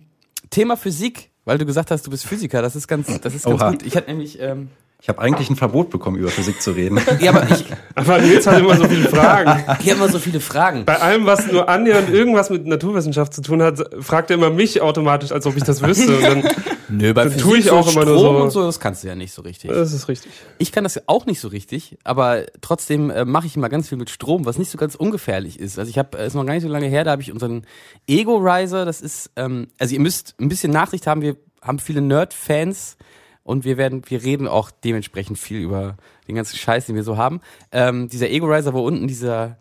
Thema 0.50 0.76
Physik, 0.78 1.32
weil 1.46 1.58
du 1.58 1.66
gesagt 1.66 1.90
hast, 1.92 2.06
du 2.06 2.12
bist 2.12 2.26
Physiker. 2.26 2.62
Das 2.62 2.76
ist 2.76 2.88
ganz, 2.88 3.08
das 3.22 3.34
ist 3.34 3.46
ganz 3.46 3.62
Oha. 3.62 3.72
gut. 3.72 3.84
Ich 3.84 3.96
hatte 3.96 4.10
nämlich, 4.10 4.40
ähm, 4.40 4.70
Ich 5.04 5.10
habe 5.10 5.20
eigentlich 5.20 5.50
ein 5.50 5.58
Verbot 5.58 5.90
bekommen, 5.90 6.16
über 6.16 6.30
Physik 6.30 6.62
zu 6.62 6.72
reden. 6.72 6.98
ja, 7.20 7.32
aber 7.32 7.46
ich, 7.52 7.66
Aber 7.94 8.20
Nils 8.20 8.48
hat 8.48 8.58
immer 8.58 8.78
so 8.78 8.88
viele 8.88 9.10
Fragen. 9.10 9.62
ich 9.82 9.90
habe 9.90 9.98
immer 9.98 10.08
so 10.08 10.18
viele 10.18 10.40
Fragen. 10.40 10.86
Bei 10.86 11.02
allem, 11.02 11.26
was 11.26 11.52
nur 11.52 11.68
annähernd 11.68 12.10
irgendwas 12.10 12.50
mit 12.50 12.66
Naturwissenschaft 12.66 13.34
zu 13.34 13.42
tun 13.42 13.62
hat, 13.62 13.84
fragt 14.00 14.30
er 14.32 14.38
immer 14.38 14.50
mich 14.50 14.80
automatisch, 14.80 15.34
als 15.34 15.46
ob 15.46 15.58
ich 15.58 15.64
das 15.64 15.82
wüsste. 15.82 16.16
Und 16.16 16.24
dann, 16.24 16.44
Nö, 16.88 17.14
bei 17.14 17.26
Dann 17.26 17.38
tue 17.38 17.58
ich 17.58 17.70
auch 17.70 17.92
immer 17.92 18.06
nur 18.06 18.18
Strom 18.18 18.38
so- 18.38 18.44
und 18.44 18.52
so, 18.52 18.64
das 18.64 18.80
kannst 18.80 19.04
du 19.04 19.10
ja 19.10 19.16
nicht 19.16 19.34
so 19.34 19.42
richtig. 19.42 19.72
das 19.72 19.92
ist 19.92 20.08
richtig. 20.08 20.32
Ich 20.58 20.72
kann 20.72 20.86
das 20.86 21.06
auch 21.10 21.26
nicht 21.26 21.42
so 21.42 21.50
richtig, 21.50 21.98
aber 22.06 22.46
trotzdem 22.62 23.10
äh, 23.10 23.26
mache 23.26 23.46
ich 23.46 23.58
immer 23.58 23.68
ganz 23.68 23.90
viel 23.90 23.98
mit 23.98 24.10
Strom, 24.10 24.46
was 24.46 24.58
nicht 24.58 24.72
so 24.72 24.78
ganz 24.78 24.96
ungefährlich 24.96 25.60
ist. 25.60 25.78
Also 25.78 25.90
ich 25.90 25.98
habe, 25.98 26.18
ist 26.18 26.34
noch 26.34 26.46
gar 26.46 26.54
nicht 26.54 26.64
so 26.64 26.70
lange 26.70 26.88
her, 26.88 27.04
da 27.04 27.12
habe 27.12 27.22
ich 27.22 27.30
unseren 27.30 27.64
Ego 28.08 28.38
Riser, 28.38 28.86
das 28.86 29.02
ist, 29.02 29.32
ähm, 29.36 29.68
also 29.78 29.96
ihr 29.96 30.00
müsst 30.00 30.36
ein 30.40 30.48
bisschen 30.48 30.72
Nachsicht 30.72 31.08
haben, 31.08 31.22
wir 31.22 31.36
haben 31.62 31.80
viele 31.80 32.00
Nerd-Fans 32.00 32.96
und 33.44 33.66
wir 33.66 33.78
werden, 33.78 34.02
wir 34.08 34.24
reden 34.24 34.48
auch 34.48 34.72
dementsprechend 34.72 35.38
viel 35.38 35.60
über 35.60 35.98
den 36.28 36.36
ganzen 36.36 36.58
Scheiß, 36.58 36.86
den 36.86 36.96
wir 36.96 37.04
so 37.04 37.18
haben. 37.18 37.42
Ähm, 37.72 38.08
dieser 38.10 38.30
Ego 38.30 38.48
Riser, 38.48 38.74
wo 38.74 38.86
unten 38.86 39.08
dieser, 39.08 39.58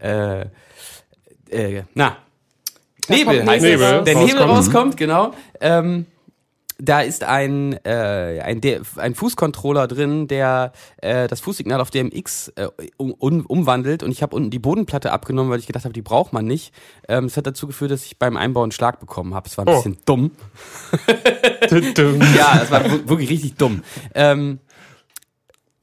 äh, 0.00 0.46
äh, 1.50 1.82
na, 1.94 2.16
Da 3.08 3.14
Nebel 3.14 3.46
heißt 3.46 3.64
Nebel 3.64 3.82
es. 3.82 4.04
Der 4.04 4.14
Nebel 4.16 4.38
rauskommt. 4.38 4.50
rauskommt, 4.50 4.96
genau. 4.96 5.32
Ähm, 5.60 6.06
da 6.84 7.00
ist 7.00 7.22
ein, 7.22 7.74
äh, 7.84 8.40
ein, 8.42 8.60
ein 8.96 9.14
Fußcontroller 9.14 9.86
drin, 9.86 10.26
der 10.26 10.72
äh, 10.96 11.28
das 11.28 11.40
Fußsignal 11.40 11.80
auf 11.80 11.90
DMX 11.90 12.48
äh, 12.56 12.66
um, 12.96 13.12
um, 13.12 13.46
umwandelt 13.46 14.02
und 14.02 14.10
ich 14.10 14.22
habe 14.22 14.34
unten 14.34 14.50
die 14.50 14.58
Bodenplatte 14.58 15.12
abgenommen, 15.12 15.50
weil 15.52 15.60
ich 15.60 15.66
gedacht 15.68 15.84
habe, 15.84 15.92
die 15.92 16.02
braucht 16.02 16.32
man 16.32 16.44
nicht. 16.44 16.74
Ähm, 17.08 17.24
das 17.28 17.36
hat 17.36 17.46
dazu 17.46 17.68
geführt, 17.68 17.92
dass 17.92 18.04
ich 18.04 18.18
beim 18.18 18.36
Einbau 18.36 18.64
einen 18.64 18.72
Schlag 18.72 18.98
bekommen 18.98 19.32
habe. 19.32 19.48
Es 19.48 19.56
war 19.56 19.64
ein 19.66 19.72
Oh. 19.72 19.76
bisschen 19.76 19.98
dumm. 20.04 20.32
Ja, 22.36 22.60
es 22.62 22.70
war 22.70 22.84
wirklich 23.08 23.30
richtig 23.30 23.54
dumm. 23.54 23.82
Ähm, 24.14 24.58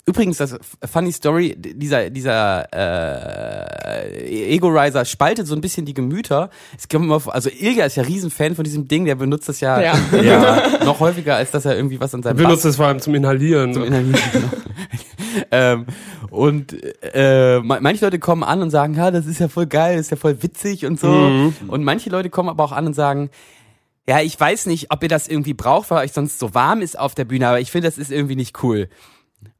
übrigens, 0.10 0.38
das 0.38 0.58
Funny 0.92 1.12
Story, 1.12 1.56
dieser, 1.58 2.10
dieser 2.10 2.68
äh, 2.74 4.54
Ego 4.56 4.68
Riser 4.68 5.06
spaltet 5.06 5.48
so 5.48 5.56
ein 5.56 5.62
bisschen 5.62 5.86
die 5.86 5.94
Gemüter. 5.94 6.50
Es 6.78 6.88
kommt 6.88 7.06
immer 7.06 7.20
vor, 7.20 7.34
also 7.34 7.50
Ilga 7.50 7.86
ist 7.86 7.96
ja 7.98 8.04
Riesenfan 8.04 8.56
von 8.56 8.64
diesem 8.64 8.88
Ding, 8.88 9.06
der 9.06 9.16
benutzt 9.16 9.48
das 9.50 9.60
ja, 9.60 9.82
Ja. 9.82 9.94
ja 10.22 10.84
noch 10.86 11.00
häufiger, 11.00 11.36
als 11.36 11.52
dass 11.52 11.66
er 11.66 11.76
irgendwie 11.76 12.00
was 12.00 12.14
an 12.14 12.24
seinem 12.24 12.38
Wir 12.38 12.46
benutzen 12.46 12.70
es 12.70 12.76
vor 12.76 12.86
allem 12.88 13.00
zum 13.00 13.16
Inhalieren. 13.16 13.74
zum 13.74 13.84
Inhalieren. 13.84 14.20
genau. 14.32 14.50
ähm, 15.52 15.86
und 16.30 16.76
äh, 17.14 17.60
ma- 17.60 17.80
manche 17.82 18.06
Leute 18.06 18.20
kommen 18.20 18.44
an 18.44 18.62
und 18.62 18.70
sagen, 18.72 18.94
ja, 18.96 19.12
das 19.12 19.26
ist 19.26 19.40
ja 19.40 19.48
voll 19.48 19.68
geil, 19.68 19.98
das 19.98 20.08
ist 20.08 20.12
ja 20.12 20.18
voll 20.18 20.42
witzig 20.44 20.86
und 20.86 21.00
so. 21.00 21.52
Und 21.68 21.84
manche 21.84 22.10
Leute 22.10 22.30
kommen 22.30 22.50
aber 22.50 22.64
auch 22.64 22.72
an 22.72 22.86
und 22.88 22.94
sagen, 22.94 23.30
ja, 24.08 24.22
ich 24.22 24.40
weiß 24.40 24.66
nicht, 24.66 24.92
ob 24.92 25.04
ihr 25.04 25.10
das 25.10 25.28
irgendwie 25.28 25.54
braucht, 25.54 25.92
weil 25.92 26.04
euch 26.04 26.12
sonst 26.14 26.40
so 26.40 26.54
warm 26.56 26.82
ist 26.82 26.98
auf 26.98 27.14
der 27.14 27.26
Bühne, 27.26 27.48
aber 27.48 27.60
ich 27.60 27.70
finde, 27.72 27.88
das 27.88 27.98
ist 28.00 28.12
irgendwie 28.12 28.36
nicht 28.36 28.64
cool. 28.64 28.90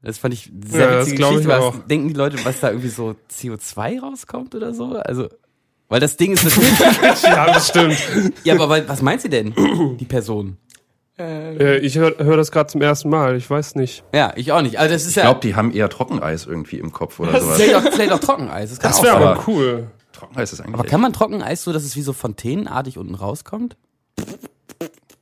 Das 0.02 0.18
fand 0.18 0.34
ich 0.34 0.50
sehr 0.66 0.80
Ja, 0.80 0.90
das 0.96 1.06
witzige 1.06 1.22
Geschichte. 1.22 1.48
Was, 1.48 1.60
auch. 1.62 1.74
denken 1.86 2.08
die 2.08 2.14
Leute, 2.14 2.38
was 2.44 2.60
da 2.60 2.68
irgendwie 2.68 2.88
so 2.88 3.14
CO2 3.30 4.00
rauskommt 4.00 4.54
oder 4.54 4.72
so? 4.74 4.96
Also, 4.96 5.28
weil 5.88 6.00
das 6.00 6.16
Ding 6.16 6.32
ist 6.32 6.44
natürlich. 6.44 6.78
ja, 7.22 7.46
das 7.46 7.68
stimmt. 7.68 7.96
ja, 8.44 8.54
aber 8.58 8.88
was 8.88 9.02
meint 9.02 9.20
sie 9.22 9.28
denn, 9.28 9.54
die 9.98 10.04
Person? 10.04 10.56
Äh, 11.18 11.56
Äh, 11.56 11.78
ich 11.78 11.98
höre 11.98 12.14
hör 12.18 12.36
das 12.36 12.50
gerade 12.50 12.68
zum 12.70 12.80
ersten 12.80 13.10
Mal. 13.10 13.36
Ich 13.36 13.48
weiß 13.50 13.74
nicht. 13.74 14.04
Ja, 14.14 14.32
ich 14.36 14.52
auch 14.52 14.62
nicht. 14.62 14.78
Also 14.78 14.94
das 14.94 15.02
ist 15.02 15.10
Ich 15.10 15.16
ja 15.16 15.22
glaube, 15.24 15.40
die 15.40 15.54
haben 15.54 15.72
eher 15.72 15.88
Trockeneis 15.90 16.46
irgendwie 16.46 16.78
im 16.78 16.92
Kopf 16.92 17.20
oder 17.20 17.38
sowas. 17.40 17.56
vielleicht 17.60 17.74
auch, 17.74 17.92
vielleicht 17.92 18.12
auch 18.12 18.20
Trockeneis. 18.20 18.70
Das, 18.70 18.78
Das 18.78 19.02
wäre 19.02 19.16
aber- 19.16 19.44
cool. 19.46 19.88
Trockeneis 20.12 20.52
ist 20.52 20.60
eigentlich. 20.60 20.74
Aber 20.74 20.84
kann 20.84 21.00
man 21.00 21.12
Trockeneis 21.12 21.62
so, 21.64 21.72
dass 21.72 21.84
es 21.84 21.94
wie 21.96 22.02
so 22.02 22.12
fontänenartig 22.12 22.96
unten 22.98 23.14
rauskommt? 23.14 23.76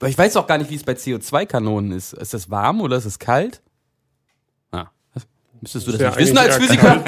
Weil 0.00 0.10
ich 0.10 0.18
weiß 0.18 0.36
auch 0.36 0.46
gar 0.46 0.58
nicht, 0.58 0.70
wie 0.70 0.76
es 0.76 0.84
bei 0.84 0.92
CO2-Kanonen 0.92 1.90
ist. 1.92 2.12
Ist 2.12 2.32
das 2.34 2.50
warm 2.50 2.80
oder 2.80 2.96
ist 2.96 3.04
es 3.04 3.18
kalt? 3.18 3.60
Müsstest 5.60 5.86
du 5.86 5.92
das 5.92 6.00
Ja, 6.00 6.08
nicht 6.10 6.18
wissen 6.18 6.38
als 6.38 6.56
Physiker? 6.56 7.02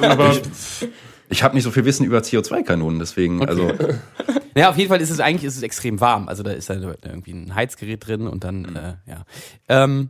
Aber 0.00 0.36
ich 1.28 1.42
habe 1.42 1.54
nicht 1.54 1.64
so 1.64 1.70
viel 1.70 1.84
Wissen 1.84 2.04
über 2.04 2.18
CO2-Kanonen, 2.18 2.98
deswegen, 2.98 3.46
also 3.46 3.72
Naja, 4.54 4.70
auf 4.70 4.76
jeden 4.78 4.88
Fall 4.88 5.00
ist 5.02 5.10
es 5.10 5.20
eigentlich 5.20 5.44
ist 5.44 5.56
es 5.56 5.62
extrem 5.62 6.00
warm. 6.00 6.28
Also 6.28 6.42
da 6.42 6.50
ist 6.52 6.70
dann 6.70 6.82
irgendwie 6.82 7.32
ein 7.32 7.54
Heizgerät 7.54 8.06
drin 8.06 8.26
und 8.26 8.42
dann, 8.44 8.62
Mhm. 8.62 8.76
äh, 8.76 8.94
ja. 9.06 9.24
Ähm, 9.68 10.08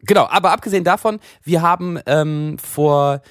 genau, 0.00 0.26
aber 0.28 0.50
abgesehen 0.50 0.82
davon, 0.84 1.20
wir 1.44 1.62
haben 1.62 1.98
ähm, 2.06 2.58
vor, 2.58 3.22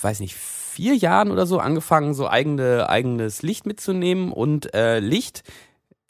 weiß 0.00 0.20
nicht, 0.20 0.34
vier 0.36 0.94
Jahren 0.94 1.30
oder 1.30 1.46
so 1.46 1.58
angefangen, 1.58 2.14
so 2.14 2.28
eigene, 2.28 2.88
eigenes 2.88 3.42
Licht 3.42 3.66
mitzunehmen 3.66 4.32
und 4.32 4.74
äh, 4.74 5.00
Licht 5.00 5.42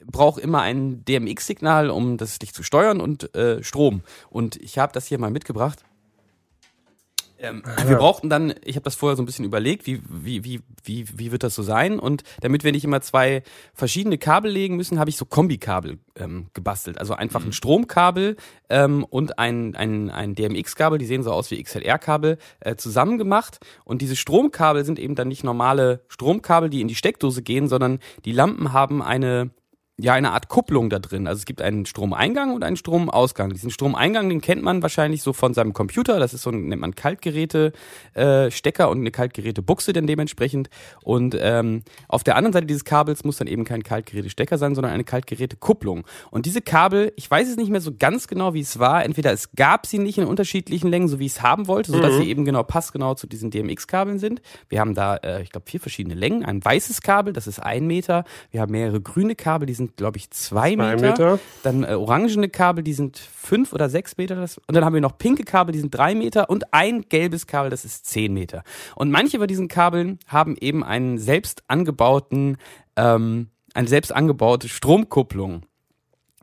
braucht 0.05 0.39
immer 0.41 0.61
ein 0.61 1.03
DMX-Signal, 1.05 1.89
um 1.89 2.15
das 2.17 2.39
Licht 2.39 2.55
zu 2.55 2.63
steuern 2.63 3.01
und 3.01 3.35
äh, 3.35 3.61
Strom. 3.63 4.03
Und 4.29 4.55
ich 4.57 4.77
habe 4.77 4.93
das 4.93 5.05
hier 5.07 5.17
mal 5.19 5.31
mitgebracht. 5.31 5.83
Ähm, 7.43 7.61
wir 7.85 7.97
brauchten 7.97 8.29
dann, 8.29 8.53
ich 8.63 8.77
habe 8.77 8.85
das 8.85 8.95
vorher 8.95 9.17
so 9.17 9.21
ein 9.21 9.25
bisschen 9.25 9.43
überlegt, 9.43 9.85
wie, 9.85 10.01
wie, 10.09 10.45
wie, 10.45 10.61
wie, 10.83 11.05
wie 11.13 11.31
wird 11.31 11.43
das 11.43 11.53
so 11.53 11.61
sein? 11.61 11.99
Und 11.99 12.23
damit 12.39 12.63
wir 12.63 12.71
nicht 12.71 12.85
immer 12.85 13.01
zwei 13.01 13.43
verschiedene 13.73 14.17
Kabel 14.17 14.49
legen 14.49 14.77
müssen, 14.77 14.97
habe 14.97 15.09
ich 15.09 15.17
so 15.17 15.25
Kombikabel 15.25 15.99
ähm, 16.15 16.47
gebastelt. 16.53 16.97
Also 16.97 17.13
einfach 17.13 17.43
ein 17.43 17.51
Stromkabel 17.51 18.37
ähm, 18.69 19.03
und 19.03 19.39
ein, 19.39 19.75
ein, 19.75 20.09
ein 20.09 20.35
DMX-Kabel, 20.35 20.97
die 20.97 21.05
sehen 21.05 21.21
so 21.21 21.33
aus 21.33 21.51
wie 21.51 21.61
XLR-Kabel, 21.61 22.37
äh, 22.61 22.77
zusammen 22.77 23.17
gemacht. 23.17 23.59
Und 23.83 24.01
diese 24.01 24.15
Stromkabel 24.15 24.85
sind 24.85 24.97
eben 24.97 25.15
dann 25.15 25.27
nicht 25.27 25.43
normale 25.43 26.05
Stromkabel, 26.07 26.69
die 26.69 26.79
in 26.79 26.87
die 26.87 26.95
Steckdose 26.95 27.41
gehen, 27.41 27.67
sondern 27.67 27.99
die 28.23 28.31
Lampen 28.31 28.71
haben 28.71 29.01
eine 29.01 29.51
ja 29.97 30.13
eine 30.13 30.31
Art 30.31 30.47
Kupplung 30.47 30.89
da 30.89 30.97
drin. 30.97 31.27
Also 31.27 31.39
es 31.39 31.45
gibt 31.45 31.61
einen 31.61 31.85
Stromeingang 31.85 32.53
und 32.53 32.63
einen 32.63 32.77
Stromausgang. 32.77 33.51
Diesen 33.51 33.69
Stromeingang, 33.69 34.27
den 34.27 34.41
kennt 34.41 34.63
man 34.63 34.81
wahrscheinlich 34.81 35.21
so 35.21 35.33
von 35.33 35.53
seinem 35.53 35.73
Computer. 35.73 36.19
Das 36.19 36.33
ist 36.33 36.41
so 36.41 36.49
ein, 36.49 36.67
nennt 36.67 36.81
man 36.81 36.95
Kaltgeräte 36.95 37.73
äh, 38.13 38.49
Stecker 38.49 38.89
und 38.89 38.99
eine 38.99 39.11
Kaltgeräte 39.11 39.61
Buchse 39.61 39.93
dann 39.93 40.07
dementsprechend. 40.07 40.69
Und 41.03 41.37
ähm, 41.39 41.83
auf 42.07 42.23
der 42.23 42.37
anderen 42.37 42.53
Seite 42.53 42.65
dieses 42.65 42.85
Kabels 42.85 43.23
muss 43.23 43.37
dann 43.37 43.47
eben 43.47 43.65
kein 43.65 43.83
Kaltgeräte 43.83 44.31
Stecker 44.31 44.57
sein, 44.57 44.73
sondern 44.73 44.93
eine 44.93 45.03
Kaltgeräte 45.03 45.57
Kupplung. 45.57 46.05
Und 46.31 46.47
diese 46.47 46.61
Kabel, 46.61 47.13
ich 47.15 47.29
weiß 47.29 47.47
es 47.47 47.57
nicht 47.57 47.69
mehr 47.69 47.81
so 47.81 47.91
ganz 47.97 48.27
genau, 48.27 48.55
wie 48.55 48.61
es 48.61 48.79
war. 48.79 49.05
Entweder 49.05 49.31
es 49.31 49.51
gab 49.51 49.85
sie 49.85 49.99
nicht 49.99 50.17
in 50.17 50.25
unterschiedlichen 50.25 50.89
Längen, 50.89 51.07
so 51.07 51.19
wie 51.19 51.27
ich 51.27 51.33
es 51.33 51.41
haben 51.43 51.67
wollte, 51.67 51.91
sodass 51.91 52.17
sie 52.17 52.29
eben 52.29 52.45
genau 52.45 52.63
passgenau 52.63 53.13
zu 53.13 53.27
diesen 53.27 53.51
DMX-Kabeln 53.51 54.17
sind. 54.17 54.41
Wir 54.69 54.79
haben 54.79 54.95
da, 54.95 55.17
äh, 55.17 55.43
ich 55.43 55.51
glaube, 55.51 55.69
vier 55.69 55.79
verschiedene 55.79 56.15
Längen. 56.15 56.43
Ein 56.43 56.65
weißes 56.65 57.01
Kabel, 57.01 57.31
das 57.31 57.45
ist 57.45 57.59
ein 57.59 57.85
Meter. 57.85 58.23
Wir 58.49 58.61
haben 58.61 58.71
mehrere 58.71 58.99
grüne 58.99 59.35
Kabel, 59.35 59.67
die 59.67 59.73
sind, 59.73 59.92
glaube 59.97 60.17
ich, 60.17 60.29
zwei, 60.31 60.75
Zwei 60.75 60.95
Meter. 60.95 61.07
Meter. 61.09 61.39
Dann 61.63 61.83
äh, 61.83 61.93
orangene 61.93 62.49
Kabel, 62.49 62.83
die 62.83 62.93
sind 62.93 63.17
fünf 63.17 63.73
oder 63.73 63.89
sechs 63.89 64.17
Meter. 64.17 64.35
Das, 64.35 64.57
und 64.57 64.73
dann 64.75 64.85
haben 64.85 64.93
wir 64.93 65.01
noch 65.01 65.17
pinke 65.17 65.43
Kabel, 65.43 65.73
die 65.73 65.79
sind 65.79 65.93
drei 65.95 66.15
Meter. 66.15 66.49
Und 66.49 66.73
ein 66.73 67.03
gelbes 67.09 67.47
Kabel, 67.47 67.69
das 67.69 67.85
ist 67.85 68.05
zehn 68.05 68.33
Meter. 68.33 68.63
Und 68.95 69.11
manche 69.11 69.39
von 69.39 69.47
diesen 69.47 69.67
Kabeln 69.67 70.19
haben 70.27 70.55
eben 70.59 70.83
einen 70.83 71.17
selbst 71.17 71.63
angebauten, 71.67 72.57
ähm, 72.95 73.49
eine 73.73 73.87
selbst 73.87 74.13
angebaute 74.13 74.69
Stromkupplung. 74.69 75.65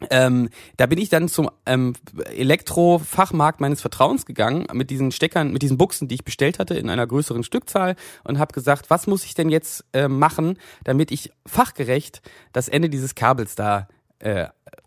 Ähm, 0.08 0.48
da 0.76 0.86
bin 0.86 0.98
ich 0.98 1.10
dann 1.10 1.28
zum 1.28 1.50
ähm, 1.66 1.94
Elektrofachmarkt 2.24 3.60
meines 3.60 3.80
Vertrauens 3.80 4.24
gegangen 4.24 4.66
mit 4.72 4.90
diesen 4.90 5.12
Steckern, 5.12 5.52
mit 5.52 5.62
diesen 5.62 5.76
Buchsen, 5.76 6.08
die 6.08 6.14
ich 6.14 6.24
bestellt 6.24 6.58
hatte 6.58 6.74
in 6.74 6.88
einer 6.88 7.06
größeren 7.06 7.42
Stückzahl 7.42 7.96
und 8.24 8.38
habe 8.38 8.54
gesagt, 8.54 8.88
was 8.88 9.06
muss 9.06 9.24
ich 9.24 9.34
denn 9.34 9.50
jetzt 9.50 9.84
äh, 9.92 10.08
machen, 10.08 10.58
damit 10.84 11.10
ich 11.10 11.32
fachgerecht 11.46 12.22
das 12.52 12.68
Ende 12.68 12.88
dieses 12.88 13.14
Kabels 13.14 13.54
da 13.54 13.88
äh, 14.20 14.46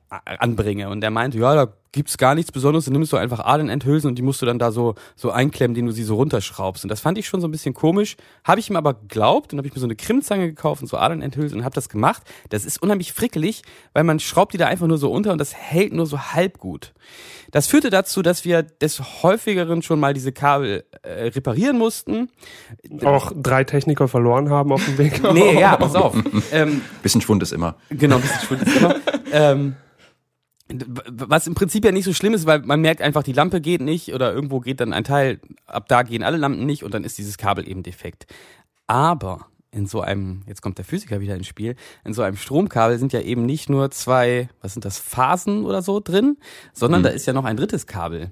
anbringe. 0.09 0.89
Und 0.89 1.03
er 1.03 1.11
meinte, 1.11 1.37
ja, 1.37 1.55
da 1.55 1.73
gibt's 1.93 2.17
gar 2.17 2.35
nichts 2.35 2.51
Besonderes, 2.51 2.85
du 2.85 2.91
nimmst 2.91 3.13
du 3.13 3.17
einfach 3.17 3.39
Adenendhülsen 3.39 4.09
und 4.09 4.15
die 4.15 4.21
musst 4.21 4.41
du 4.41 4.45
dann 4.45 4.59
da 4.59 4.71
so, 4.71 4.95
so 5.15 5.31
einklemmen, 5.31 5.73
indem 5.75 5.85
du 5.85 5.93
sie 5.93 6.03
so 6.03 6.15
runterschraubst. 6.15 6.83
Und 6.83 6.89
das 6.89 6.99
fand 6.99 7.17
ich 7.17 7.27
schon 7.27 7.39
so 7.39 7.47
ein 7.47 7.51
bisschen 7.51 7.73
komisch, 7.73 8.17
habe 8.43 8.59
ich 8.59 8.69
ihm 8.69 8.75
aber 8.75 8.95
geglaubt 8.95 9.53
und 9.53 9.59
habe 9.59 9.67
ich 9.67 9.73
mir 9.73 9.79
so 9.79 9.85
eine 9.85 9.95
Krimzange 9.95 10.47
gekauft 10.47 10.81
und 10.81 10.87
so 10.87 10.97
Adenendhülsen 10.97 11.59
und 11.59 11.63
habe 11.63 11.75
das 11.75 11.87
gemacht. 11.87 12.23
Das 12.49 12.65
ist 12.65 12.81
unheimlich 12.81 13.13
frickelig, 13.13 13.61
weil 13.93 14.03
man 14.03 14.19
schraubt 14.19 14.53
die 14.53 14.57
da 14.57 14.67
einfach 14.67 14.87
nur 14.87 14.97
so 14.97 15.11
unter 15.11 15.31
und 15.31 15.37
das 15.37 15.55
hält 15.55 15.93
nur 15.93 16.05
so 16.05 16.19
halb 16.19 16.57
gut. 16.57 16.93
Das 17.51 17.67
führte 17.67 17.91
dazu, 17.91 18.23
dass 18.23 18.45
wir 18.45 18.63
des 18.63 19.21
häufigeren 19.21 19.83
schon 19.83 19.99
mal 19.99 20.15
diese 20.15 20.31
Kabel 20.31 20.85
äh, 21.03 21.27
reparieren 21.27 21.77
mussten. 21.77 22.29
Auch 23.03 23.31
drei 23.35 23.63
Techniker 23.63 24.07
verloren 24.07 24.49
haben 24.49 24.71
auf 24.71 24.83
dem 24.83 24.97
Weg. 24.97 25.21
Nee, 25.31 25.59
ja, 25.59 25.77
pass 25.77 25.93
auf. 25.93 26.15
ähm, 26.51 26.81
Bisschen 27.03 27.21
Schwund 27.21 27.43
ist 27.43 27.51
immer. 27.51 27.75
Genau, 27.91 28.15
ein 28.15 28.21
bisschen 28.21 28.41
schwul 28.41 28.57
ist 28.57 28.75
immer. 28.75 28.95
ähm, 29.31 29.75
was 30.69 31.47
im 31.47 31.55
Prinzip 31.55 31.83
ja 31.83 31.91
nicht 31.91 32.05
so 32.05 32.13
schlimm 32.13 32.33
ist, 32.33 32.45
weil 32.45 32.59
man 32.61 32.81
merkt 32.81 33.01
einfach, 33.01 33.23
die 33.23 33.33
Lampe 33.33 33.59
geht 33.59 33.81
nicht 33.81 34.13
oder 34.13 34.33
irgendwo 34.33 34.59
geht 34.59 34.79
dann 34.79 34.93
ein 34.93 35.03
Teil, 35.03 35.41
ab 35.65 35.87
da 35.87 36.03
gehen 36.03 36.23
alle 36.23 36.37
Lampen 36.37 36.65
nicht 36.65 36.83
und 36.83 36.93
dann 36.93 37.03
ist 37.03 37.17
dieses 37.17 37.37
Kabel 37.37 37.67
eben 37.67 37.83
defekt. 37.83 38.27
Aber 38.87 39.47
in 39.71 39.87
so 39.87 40.01
einem, 40.01 40.43
jetzt 40.47 40.61
kommt 40.61 40.77
der 40.77 40.85
Physiker 40.85 41.19
wieder 41.19 41.35
ins 41.35 41.47
Spiel, 41.47 41.75
in 42.05 42.13
so 42.13 42.21
einem 42.21 42.37
Stromkabel 42.37 42.97
sind 42.97 43.11
ja 43.11 43.21
eben 43.21 43.45
nicht 43.45 43.69
nur 43.69 43.91
zwei, 43.91 44.49
was 44.61 44.73
sind 44.73 44.85
das, 44.85 44.99
Phasen 44.99 45.65
oder 45.65 45.81
so 45.81 45.99
drin, 45.99 46.37
sondern 46.73 47.03
da 47.03 47.09
ist 47.09 47.25
ja 47.25 47.33
noch 47.33 47.45
ein 47.45 47.57
drittes 47.57 47.87
Kabel. 47.87 48.31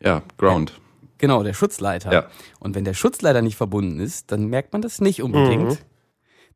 Ja, 0.00 0.22
Ground. 0.36 0.80
Genau, 1.18 1.42
der 1.42 1.54
Schutzleiter. 1.54 2.12
Ja. 2.12 2.26
Und 2.60 2.76
wenn 2.76 2.84
der 2.84 2.94
Schutzleiter 2.94 3.42
nicht 3.42 3.56
verbunden 3.56 3.98
ist, 3.98 4.30
dann 4.30 4.46
merkt 4.46 4.72
man 4.72 4.82
das 4.82 5.00
nicht 5.00 5.22
unbedingt. 5.22 5.84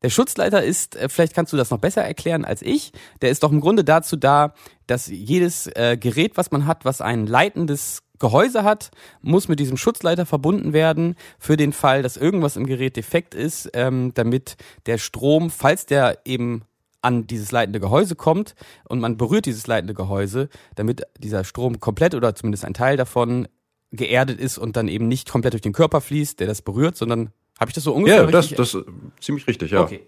Der 0.02 0.10
Schutzleiter 0.10 0.62
ist, 0.62 0.96
äh, 0.96 1.08
vielleicht 1.08 1.34
kannst 1.34 1.52
du 1.52 1.56
das 1.56 1.70
noch 1.70 1.78
besser 1.78 2.02
erklären 2.02 2.44
als 2.44 2.62
ich, 2.62 2.92
der 3.20 3.30
ist 3.30 3.42
doch 3.42 3.52
im 3.52 3.60
Grunde 3.60 3.84
dazu 3.84 4.16
da, 4.16 4.54
dass 4.86 5.06
jedes 5.06 5.66
äh, 5.68 5.96
Gerät, 5.98 6.36
was 6.36 6.50
man 6.50 6.66
hat, 6.66 6.84
was 6.84 7.00
ein 7.00 7.26
leitendes 7.26 8.02
Gehäuse 8.18 8.62
hat, 8.62 8.90
muss 9.20 9.48
mit 9.48 9.58
diesem 9.58 9.76
Schutzleiter 9.76 10.26
verbunden 10.26 10.72
werden 10.72 11.16
für 11.38 11.56
den 11.56 11.72
Fall, 11.72 12.02
dass 12.02 12.16
irgendwas 12.16 12.56
im 12.56 12.66
Gerät 12.66 12.96
defekt 12.96 13.34
ist, 13.34 13.70
ähm, 13.74 14.12
damit 14.14 14.56
der 14.86 14.98
Strom, 14.98 15.50
falls 15.50 15.86
der 15.86 16.18
eben 16.24 16.62
an 17.00 17.26
dieses 17.26 17.50
leitende 17.50 17.80
Gehäuse 17.80 18.14
kommt 18.14 18.54
und 18.88 19.00
man 19.00 19.16
berührt 19.16 19.46
dieses 19.46 19.66
leitende 19.66 19.94
Gehäuse, 19.94 20.48
damit 20.76 21.02
dieser 21.18 21.42
Strom 21.42 21.80
komplett 21.80 22.14
oder 22.14 22.34
zumindest 22.34 22.64
ein 22.64 22.74
Teil 22.74 22.96
davon 22.96 23.48
geerdet 23.90 24.40
ist 24.40 24.56
und 24.56 24.76
dann 24.76 24.88
eben 24.88 25.08
nicht 25.08 25.28
komplett 25.28 25.54
durch 25.54 25.62
den 25.62 25.72
Körper 25.72 26.00
fließt, 26.00 26.38
der 26.38 26.46
das 26.46 26.62
berührt, 26.62 26.96
sondern 26.96 27.30
habe 27.62 27.70
ich 27.70 27.74
das 27.74 27.84
so 27.84 27.92
ungefähr 27.94 28.24
Ja, 28.24 28.30
das, 28.30 28.50
das 28.50 28.74
ist 28.74 28.84
ziemlich 29.20 29.46
richtig, 29.46 29.70
ja. 29.70 29.80
Okay. 29.80 30.00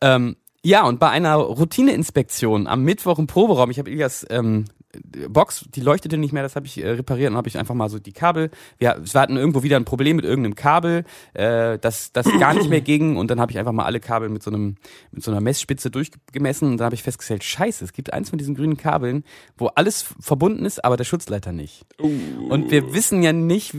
Ähm, 0.00 0.36
ja, 0.62 0.86
und 0.86 1.00
bei 1.00 1.08
einer 1.08 1.36
Routineinspektion 1.36 2.66
am 2.66 2.84
Mittwoch 2.84 3.18
im 3.18 3.26
Proberaum, 3.26 3.70
ich 3.70 3.78
habe 3.78 3.90
Ilias 3.90 4.26
ähm, 4.28 4.66
Box, 5.28 5.64
die 5.74 5.80
leuchtete 5.80 6.18
nicht 6.18 6.32
mehr, 6.32 6.42
das 6.42 6.56
habe 6.56 6.66
ich 6.66 6.82
äh, 6.82 6.90
repariert 6.90 7.30
und 7.30 7.36
habe 7.36 7.48
ich 7.48 7.58
einfach 7.58 7.74
mal 7.74 7.88
so 7.88 7.98
die 7.98 8.12
Kabel, 8.12 8.50
wir, 8.78 9.00
wir 9.00 9.20
hatten 9.20 9.36
irgendwo 9.36 9.62
wieder 9.62 9.76
ein 9.76 9.84
Problem 9.84 10.16
mit 10.16 10.24
irgendeinem 10.24 10.56
Kabel, 10.56 11.04
äh, 11.32 11.78
das, 11.78 12.12
das 12.12 12.26
gar 12.38 12.54
nicht 12.54 12.68
mehr 12.68 12.80
ging 12.80 13.16
und 13.16 13.30
dann 13.30 13.40
habe 13.40 13.52
ich 13.52 13.58
einfach 13.58 13.72
mal 13.72 13.84
alle 13.84 14.00
Kabel 14.00 14.28
mit 14.28 14.42
so 14.42 14.50
einem 14.50 14.76
mit 15.12 15.22
so 15.22 15.30
einer 15.30 15.40
Messspitze 15.40 15.90
durchgemessen 15.90 16.72
und 16.72 16.76
dann 16.78 16.86
habe 16.86 16.94
ich 16.94 17.04
festgestellt, 17.04 17.44
scheiße, 17.44 17.84
es 17.84 17.92
gibt 17.92 18.12
eins 18.12 18.30
von 18.30 18.38
diesen 18.38 18.54
grünen 18.54 18.76
Kabeln, 18.76 19.24
wo 19.56 19.68
alles 19.68 20.04
verbunden 20.20 20.66
ist, 20.66 20.84
aber 20.84 20.96
der 20.96 21.04
Schutzleiter 21.04 21.52
nicht. 21.52 21.86
Und 21.98 22.70
wir 22.70 22.92
wissen 22.92 23.22
ja 23.22 23.32
nicht, 23.32 23.74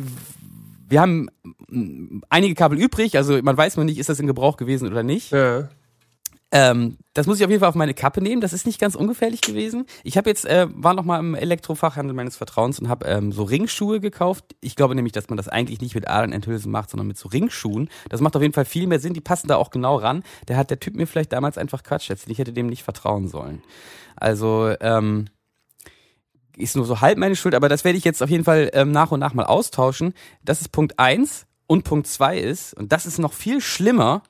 wir 0.91 1.01
haben 1.01 1.29
mm, 1.69 2.21
einige 2.29 2.53
Kabel 2.53 2.79
übrig, 2.79 3.17
also 3.17 3.41
man 3.41 3.57
weiß 3.57 3.77
noch 3.77 3.83
nicht, 3.83 3.97
ist 3.97 4.09
das 4.09 4.19
in 4.19 4.27
Gebrauch 4.27 4.57
gewesen 4.57 4.87
oder 4.87 5.03
nicht. 5.03 5.31
Ja. 5.31 5.69
Ähm, 6.53 6.97
das 7.13 7.27
muss 7.27 7.39
ich 7.39 7.45
auf 7.45 7.49
jeden 7.49 7.61
Fall 7.61 7.69
auf 7.69 7.75
meine 7.75 7.93
Kappe 7.93 8.21
nehmen. 8.21 8.41
Das 8.41 8.51
ist 8.51 8.65
nicht 8.65 8.79
ganz 8.79 8.95
ungefährlich 8.95 9.39
gewesen. 9.39 9.85
Ich 10.03 10.17
habe 10.17 10.29
jetzt 10.29 10.45
äh, 10.45 10.67
war 10.69 10.93
noch 10.93 11.05
mal 11.05 11.17
im 11.19 11.33
Elektrofachhandel 11.33 12.13
meines 12.13 12.35
Vertrauens 12.35 12.77
und 12.79 12.89
habe 12.89 13.05
ähm, 13.05 13.31
so 13.31 13.43
Ringschuhe 13.43 14.01
gekauft. 14.01 14.43
Ich 14.59 14.75
glaube 14.75 14.93
nämlich, 14.93 15.13
dass 15.13 15.29
man 15.29 15.37
das 15.37 15.47
eigentlich 15.47 15.79
nicht 15.79 15.95
mit 15.95 16.09
Adernenthülsen 16.09 16.69
macht, 16.69 16.89
sondern 16.89 17.07
mit 17.07 17.17
so 17.17 17.29
Ringschuhen. 17.29 17.89
Das 18.09 18.19
macht 18.19 18.35
auf 18.35 18.41
jeden 18.41 18.53
Fall 18.53 18.65
viel 18.65 18.85
mehr 18.85 18.99
Sinn. 18.99 19.13
Die 19.13 19.21
passen 19.21 19.47
da 19.47 19.55
auch 19.55 19.69
genau 19.71 19.95
ran. 19.95 20.23
Der 20.49 20.57
hat 20.57 20.69
der 20.69 20.79
Typ 20.81 20.95
mir 20.95 21.07
vielleicht 21.07 21.31
damals 21.31 21.57
einfach 21.57 21.83
Quatsch 21.83 22.09
erzählt. 22.09 22.31
Ich 22.31 22.39
hätte 22.39 22.51
dem 22.51 22.67
nicht 22.67 22.83
vertrauen 22.83 23.29
sollen. 23.29 23.63
Also 24.17 24.75
ähm, 24.81 25.27
ist 26.57 26.75
nur 26.75 26.85
so 26.85 27.01
halb 27.01 27.17
meine 27.17 27.35
Schuld, 27.35 27.55
aber 27.55 27.69
das 27.69 27.83
werde 27.83 27.97
ich 27.97 28.03
jetzt 28.03 28.21
auf 28.21 28.29
jeden 28.29 28.43
Fall 28.43 28.69
ähm, 28.73 28.91
nach 28.91 29.11
und 29.11 29.19
nach 29.19 29.33
mal 29.33 29.45
austauschen. 29.45 30.13
Das 30.43 30.61
ist 30.61 30.71
Punkt 30.71 30.99
eins 30.99 31.45
und 31.67 31.83
Punkt 31.83 32.07
zwei 32.07 32.37
ist, 32.37 32.73
und 32.73 32.91
das 32.91 33.05
ist 33.05 33.17
noch 33.17 33.33
viel 33.33 33.61
schlimmer, 33.61 34.23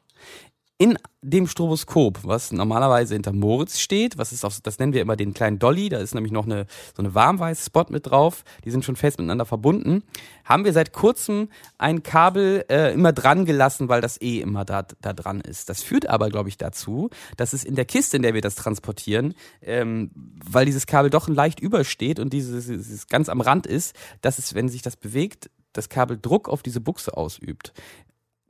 in 0.82 0.98
dem 1.22 1.46
Stroboskop, 1.46 2.22
was 2.24 2.52
normalerweise 2.52 3.14
hinter 3.14 3.34
Moritz 3.34 3.78
steht, 3.78 4.18
was 4.18 4.32
ist 4.32 4.44
auf, 4.44 4.60
das 4.62 4.80
nennen 4.80 4.94
wir 4.94 5.04
immer 5.04 5.16
den 5.16 5.36
kleinen 5.36 5.60
Dolly, 5.60 5.90
da 5.90 6.00
ist 6.00 6.16
nämlich 6.16 6.32
noch 6.32 6.46
eine, 6.46 6.66
so 6.98 7.04
eine 7.04 7.14
warmweiße 7.14 7.66
Spot 7.66 7.86
mit 7.90 8.08
drauf, 8.08 8.44
die 8.66 8.72
sind 8.72 8.84
schon 8.84 8.96
fest 8.96 9.20
miteinander 9.20 9.46
verbunden, 9.46 10.02
haben 10.44 10.66
wir 10.66 10.74
seit 10.74 10.92
kurzem 10.92 11.50
ein 11.78 12.02
Kabel 12.02 12.66
äh, 12.68 12.96
immer 12.96 13.14
dran 13.14 13.46
gelassen, 13.46 13.90
weil 13.90 14.02
das 14.02 14.20
eh 14.24 14.40
immer 14.40 14.66
da, 14.66 14.84
da 15.02 15.14
dran 15.14 15.42
ist. 15.42 15.70
Das 15.70 15.84
führt 15.84 16.08
aber, 16.08 16.30
glaube 16.30 16.50
ich, 16.50 16.58
dazu, 16.58 17.12
dass 17.38 17.54
es 17.54 17.64
in 17.64 17.76
der 17.76 17.86
Kiste, 17.86 18.18
in 18.18 18.24
der 18.24 18.34
wir 18.34 18.42
das 18.42 18.56
transportieren, 18.56 19.36
ähm, 19.62 20.10
weil 20.16 20.66
dieses 20.66 20.88
Kabel 20.88 21.12
doch 21.12 21.28
leicht 21.28 21.60
übersteht 21.60 22.20
und 22.20 22.34
dieses, 22.34 22.66
dieses 22.66 23.06
ganz 23.06 23.30
am 23.30 23.42
Rand 23.42 23.68
ist, 23.68 23.96
dass 24.22 24.40
es, 24.40 24.56
wenn 24.56 24.68
sich 24.68 24.82
das 24.82 24.98
bewegt, 24.98 25.52
das 25.74 25.90
Kabel 25.90 26.18
Druck 26.20 26.50
auf 26.50 26.64
diese 26.64 26.82
Buchse 26.82 27.16
ausübt. 27.16 27.72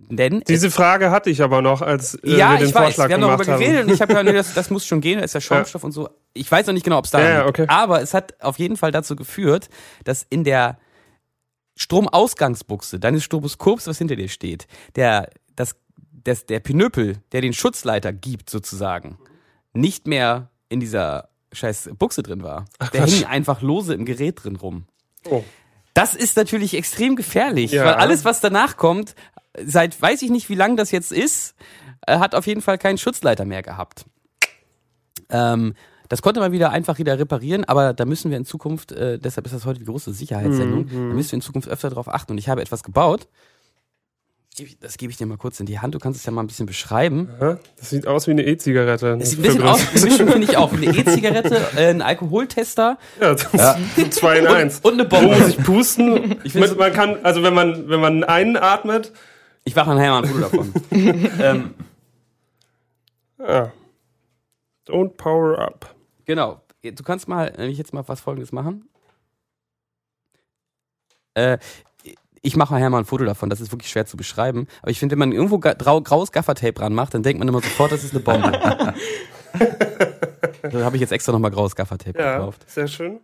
Denn 0.10 0.42
Diese 0.48 0.70
Frage 0.72 1.10
hatte 1.12 1.30
ich 1.30 1.42
aber 1.42 1.62
noch, 1.62 1.82
als 1.82 2.16
äh, 2.16 2.38
ja, 2.38 2.52
wir 2.52 2.58
den 2.60 2.68
ich 2.70 2.76
weiß. 2.76 2.84
Vorschlag 2.84 3.08
Wir 3.08 3.14
haben 3.16 3.22
darüber 3.22 3.46
haben. 3.46 3.60
geredet 3.60 3.86
und 3.88 3.94
ich 3.94 4.02
habe 4.02 4.10
gehört, 4.14 4.26
nee, 4.26 4.34
das, 4.38 4.54
das 4.54 4.70
muss 4.70 4.86
schon 4.86 5.00
gehen, 5.02 5.20
da 5.20 5.24
ist 5.24 5.34
ja 5.34 5.42
Schaumstoff 5.42 5.84
und 5.84 5.92
so. 5.94 6.10
Ich 6.34 6.52
weiß 6.52 6.68
noch 6.68 6.74
nicht 6.74 6.84
genau, 6.84 6.98
ob 6.98 7.06
es 7.06 7.12
da 7.12 7.20
Ja, 7.22 7.30
ja, 7.30 7.46
okay. 7.46 7.66
Aber 7.70 8.02
es 8.02 8.14
hat 8.14 8.42
auf 8.42 8.60
jeden 8.60 8.76
Fall 8.78 8.92
dazu 8.92 9.16
geführt, 9.16 9.70
dass 10.04 10.26
in 10.30 10.44
der 10.44 10.78
Stromausgangsbuchse 11.78 13.00
deines 13.00 13.24
Stroboskops, 13.24 13.88
was 13.88 13.98
hinter 13.98 14.16
dir 14.16 14.28
steht, 14.30 14.68
der, 14.96 15.30
das, 15.56 15.76
dass 16.12 16.46
der 16.46 16.60
Pinöpel, 16.60 17.18
der 17.32 17.42
den 17.42 17.54
Schutzleiter 17.54 18.14
gibt 18.14 18.50
sozusagen, 18.50 19.18
nicht 19.74 20.08
mehr 20.08 20.50
in 20.70 20.80
dieser 20.80 21.30
scheiß 21.54 21.90
Buchse 21.98 22.24
drin 22.24 22.44
war. 22.44 22.66
der 22.94 23.02
Quatsch. 23.02 23.12
hing 23.14 23.26
einfach 23.26 23.62
lose 23.62 23.94
im 23.94 24.06
Gerät 24.06 24.44
drin 24.44 24.56
rum. 24.58 24.86
Oh. 25.30 25.44
Das 25.94 26.16
ist 26.16 26.38
natürlich 26.38 26.76
extrem 26.76 27.16
gefährlich, 27.18 27.72
Ja. 27.72 27.84
weil 27.86 27.94
alles, 27.96 28.24
was 28.24 28.40
danach 28.40 28.78
kommt, 28.78 29.14
seit 29.66 30.00
weiß 30.02 30.22
ich 30.22 30.30
nicht, 30.30 30.50
wie 30.50 30.56
lang 30.56 30.78
das 30.78 30.92
jetzt 30.92 31.12
ist, 31.12 31.56
äh, 32.08 32.18
hat 32.20 32.36
auf 32.36 32.48
jeden 32.48 32.62
Fall 32.62 32.78
keinen 32.78 32.98
Schutzleiter 32.98 33.46
mehr 33.46 33.62
gehabt. 33.64 34.06
Ähm, 35.30 35.74
das 36.10 36.22
konnte 36.22 36.42
man 36.42 36.52
wieder 36.52 36.72
einfach 36.72 36.98
wieder 37.00 37.18
reparieren, 37.18 37.64
aber 37.64 37.94
da 37.94 38.04
müssen 38.06 38.32
wir 38.32 38.38
in 38.38 38.44
Zukunft, 38.46 38.92
äh, 38.92 39.18
deshalb 39.18 39.46
ist 39.46 39.54
das 39.56 39.66
heute 39.66 39.80
die 39.80 39.86
große 39.86 40.12
Sicherheitssendung, 40.14 40.86
Mhm, 40.86 41.10
da 41.10 41.16
müssen 41.16 41.32
wir 41.32 41.36
in 41.38 41.42
Zukunft 41.42 41.70
öfter 41.70 41.90
darauf 41.90 42.10
achten. 42.10 42.34
Und 42.34 42.38
ich 42.38 42.50
habe 42.50 42.62
etwas 42.62 42.84
gebaut. 42.84 43.28
Das 44.82 44.98
gebe 44.98 45.10
ich 45.10 45.18
dir 45.18 45.26
mal 45.26 45.38
kurz 45.38 45.62
in 45.62 45.66
die 45.66 45.80
Hand. 45.80 45.96
Du 45.96 46.00
kannst 46.00 46.20
es 46.20 46.26
ja 46.26 46.32
mal 46.34 46.44
ein 46.44 46.48
bisschen 46.48 46.66
beschreiben. 46.66 47.30
Das 47.78 47.90
sieht 47.90 48.06
aus 48.06 48.28
wie 48.28 48.32
eine 48.32 48.44
E-Zigarette. 48.46 49.18
Es 49.22 49.30
sieht 49.30 49.40
ein 49.40 49.44
bisschen 49.44 49.64
aus, 49.64 49.80
ein 49.80 49.94
bisschen 49.94 50.28
finde 50.28 50.44
ich 50.44 50.58
auch, 50.58 50.74
eine 50.74 50.86
E-Zigarette, 50.88 51.56
äh, 51.78 51.90
ein 51.90 52.02
Alkoholtester 52.02 52.98
Ja, 53.22 53.34
das 53.34 53.48
ist 53.96 54.14
zwei 54.16 54.40
in 54.40 54.48
eins. 54.48 54.82
und 54.82 55.00
eine 55.00 55.10
Wo 55.10 55.22
muss 55.22 55.38
Bombe. 55.38 55.50
ich 55.50 55.64
pusten? 55.64 56.36
Ich 56.44 56.54
Mit, 56.56 56.78
man 56.78 56.92
kann, 56.92 57.24
also 57.24 57.42
wenn 57.44 57.54
man, 57.54 57.88
wenn 57.88 58.02
man 58.02 58.26
einatmet, 58.26 59.14
Ich 59.64 59.76
mache 59.76 59.94
nachher 59.94 60.12
mal 60.12 60.24
ein 60.24 60.30
Foto 60.30 60.40
davon. 60.40 60.74
ähm, 60.92 61.74
ja. 63.40 63.72
Don't 64.88 65.16
power 65.18 65.60
up. 65.60 65.94
Genau. 66.26 66.62
Du 66.84 67.04
kannst 67.04 67.28
mal, 67.28 67.54
wenn 67.58 67.70
ich 67.70 67.78
jetzt 67.78 67.94
mal 67.94 68.08
was 68.08 68.22
folgendes 68.22 68.52
machen. 68.52 68.90
Äh, 71.36 71.60
ich 72.42 72.56
mache 72.56 72.74
nachher 72.74 72.90
mal 72.90 72.98
ein 73.00 73.06
Foto 73.06 73.24
davon, 73.24 73.52
das 73.52 73.62
ist 73.62 73.72
wirklich 73.72 73.92
schwer 73.92 74.08
zu 74.08 74.18
beschreiben. 74.18 74.68
Aber 74.82 74.90
ich 74.90 74.98
finde, 75.00 75.14
wenn 75.14 75.20
man 75.20 75.32
irgendwo 75.32 75.60
graues 75.60 76.32
Gaffertape 76.32 76.74
dran 76.74 76.94
macht, 76.94 77.14
dann 77.14 77.22
denkt 77.22 77.38
man 77.40 77.48
immer 77.48 77.62
sofort, 77.62 77.92
das 77.92 78.04
ist 78.04 78.16
eine 78.16 78.22
Bombe. 78.24 78.52
da 80.64 80.80
habe 80.84 80.96
ich 80.96 81.02
jetzt 81.02 81.12
extra 81.12 81.32
nochmal 81.32 81.52
graues 81.52 81.76
Gaffertape 81.76 82.18
Ja, 82.18 82.38
gekauft. 82.40 82.68
sehr 82.70 82.88
schön. 82.88 83.20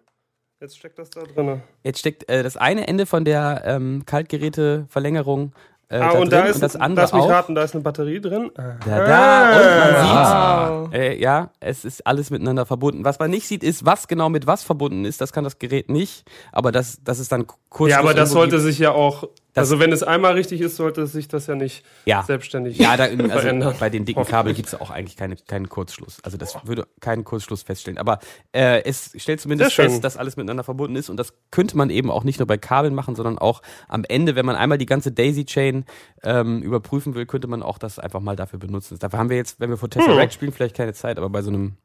Jetzt 0.60 0.78
steckt 0.78 1.00
das 1.00 1.10
da 1.10 1.24
drin. 1.24 1.62
Jetzt 1.84 2.00
steckt 2.00 2.30
äh, 2.30 2.44
das 2.44 2.58
eine 2.58 2.88
Ende 2.88 3.06
von 3.08 3.26
der 3.26 3.64
ähm, 3.66 4.04
Kaltgeräteverlängerung 4.06 5.54
äh, 5.90 5.96
Ah, 5.98 6.12
da 6.14 6.20
und 6.20 6.32
drin 6.32 6.42
da 6.42 6.46
ist, 6.46 6.56
und 6.56 6.62
das 6.64 6.76
andere 6.76 7.04
lass 7.06 7.14
mich 7.14 7.22
auch. 7.24 7.30
raten, 7.30 7.56
da 7.56 7.64
ist 7.64 7.74
eine 7.76 7.84
Batterie 7.84 8.20
drin. 8.22 8.52
Ah. 8.58 8.76
Da, 8.86 9.06
da, 9.06 9.50
und 9.52 9.94
man 9.94 10.04
sieht, 10.04 10.88
Wow. 10.88 10.94
Äh, 10.94 11.20
ja, 11.20 11.50
es 11.60 11.86
ist 11.86 12.06
alles 12.06 12.30
miteinander 12.30 12.66
verbunden. 12.66 13.06
Was 13.06 13.20
man 13.20 13.30
nicht 13.32 13.48
sieht, 13.48 13.64
ist, 13.64 13.86
was 13.86 14.08
genau 14.08 14.30
mit 14.30 14.48
was 14.48 14.64
verbunden 14.64 15.06
ist. 15.06 15.22
Das 15.22 15.32
kann 15.34 15.44
das 15.44 15.60
Gerät 15.60 15.90
nicht. 15.90 16.24
Aber 16.52 16.72
das, 16.72 17.00
das 17.04 17.20
ist 17.20 17.32
dann 17.32 17.46
kurz. 17.70 17.92
Ja, 17.92 18.00
aber 18.00 18.14
das 18.14 18.32
sollte 18.32 18.60
sich 18.60 18.80
ja 18.80 18.92
auch, 18.92 19.28
also 19.58 19.80
wenn 19.80 19.92
es 19.92 20.04
einmal 20.04 20.34
richtig 20.34 20.62
ist, 20.62 20.76
sollte 20.76 21.08
sich 21.08 21.28
das 21.28 21.48
ja 21.48 21.56
nicht 21.56 21.84
Ja. 22.06 22.24
selbstständig 22.24 22.78
Ja, 22.78 22.96
da, 22.98 23.06
also 23.06 23.18
verändern. 23.28 23.76
bei 23.80 23.90
den 23.90 24.06
dicken 24.06 24.24
Kabel 24.26 24.54
gibt 24.54 24.68
es 24.70 24.76
auch 24.80 24.90
eigentlich 24.90 25.18
keine, 25.18 25.36
keinen 25.36 25.70
Kurzschluss. 25.70 26.20
Also 26.24 26.38
das 26.38 26.56
würde 26.66 26.88
keinen 27.00 27.24
Kurzschluss 27.24 27.64
feststellen. 27.64 27.98
Aber 27.98 28.20
äh, 28.54 28.84
es 28.84 29.12
stellt 29.18 29.42
zumindest 29.42 29.74
fest, 29.74 30.04
dass 30.04 30.18
alles 30.18 30.38
miteinander 30.38 30.64
verbunden 30.64 30.96
ist. 30.96 31.10
Und 31.10 31.18
das 31.18 31.34
könnte 31.52 31.76
man 31.78 31.90
eben 31.90 32.10
auch 32.12 32.24
nicht 32.24 32.40
nur 32.40 32.48
bei 32.48 32.58
Kabeln 32.58 32.96
machen, 32.96 33.16
sondern 33.16 33.38
auch 33.38 33.62
am 33.88 34.04
Ende, 34.08 34.36
wenn 34.36 34.46
man 34.46 34.56
einmal 34.56 34.78
die 34.78 34.86
ganze 34.86 35.12
Daisy-Chain 35.12 35.86
ähm, 36.24 36.62
überprüfen 36.62 37.16
will, 37.16 37.26
könnte 37.26 37.48
man 37.48 37.64
auch 37.64 37.78
das 37.78 38.00
einfach 38.00 38.20
mal 38.22 38.36
dafür 38.36 38.60
benutzen. 38.60 38.98
Dafür 39.00 39.20
haben 39.20 39.30
wir 39.30 39.38
jetzt, 39.38 39.60
wenn 39.60 39.70
wir 39.70 39.78
vor 39.78 39.90
Tesseract 39.90 40.34
spielen, 40.34 40.52
vielleicht 40.52 40.76
keine 40.76 40.94
Zeit, 40.94 41.18
aber 41.18 41.30
bei 41.30 41.42
so 41.42 41.50
einem 41.50 41.78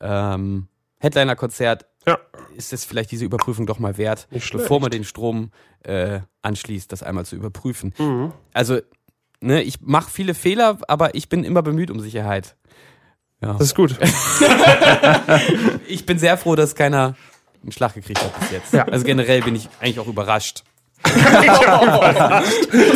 ähm, 0.00 0.68
Headliner-Konzert 1.00 1.86
Ja. 2.06 2.18
ist 2.56 2.72
es 2.72 2.84
vielleicht 2.84 3.10
diese 3.10 3.24
Überprüfung 3.24 3.66
doch 3.66 3.78
mal 3.78 3.96
wert, 3.98 4.26
bevor 4.30 4.80
man 4.80 4.90
den 4.90 5.04
Strom 5.04 5.50
äh, 5.84 6.20
anschließt, 6.42 6.90
das 6.92 7.02
einmal 7.02 7.24
zu 7.26 7.36
überprüfen. 7.36 7.94
Mhm. 7.98 8.32
Also, 8.52 8.80
ne, 9.40 9.62
ich 9.62 9.80
mache 9.80 10.10
viele 10.10 10.34
Fehler, 10.34 10.78
aber 10.88 11.14
ich 11.14 11.28
bin 11.28 11.44
immer 11.44 11.62
bemüht 11.62 11.90
um 11.90 12.00
Sicherheit. 12.00 12.56
Ja. 13.40 13.52
Das 13.54 13.62
ist 13.68 13.74
gut. 13.74 13.96
Ich 15.86 16.04
bin 16.06 16.18
sehr 16.18 16.36
froh, 16.36 16.54
dass 16.54 16.74
keiner 16.74 17.16
einen 17.62 17.72
Schlag 17.72 17.94
gekriegt 17.94 18.22
hat 18.22 18.38
bis 18.40 18.50
jetzt. 18.50 18.72
Ja. 18.72 18.84
Also 18.84 19.04
generell 19.04 19.40
bin 19.42 19.54
ich 19.56 19.68
eigentlich 19.80 19.98
auch 20.00 20.06
überrascht. 20.06 20.64
das 21.02 21.14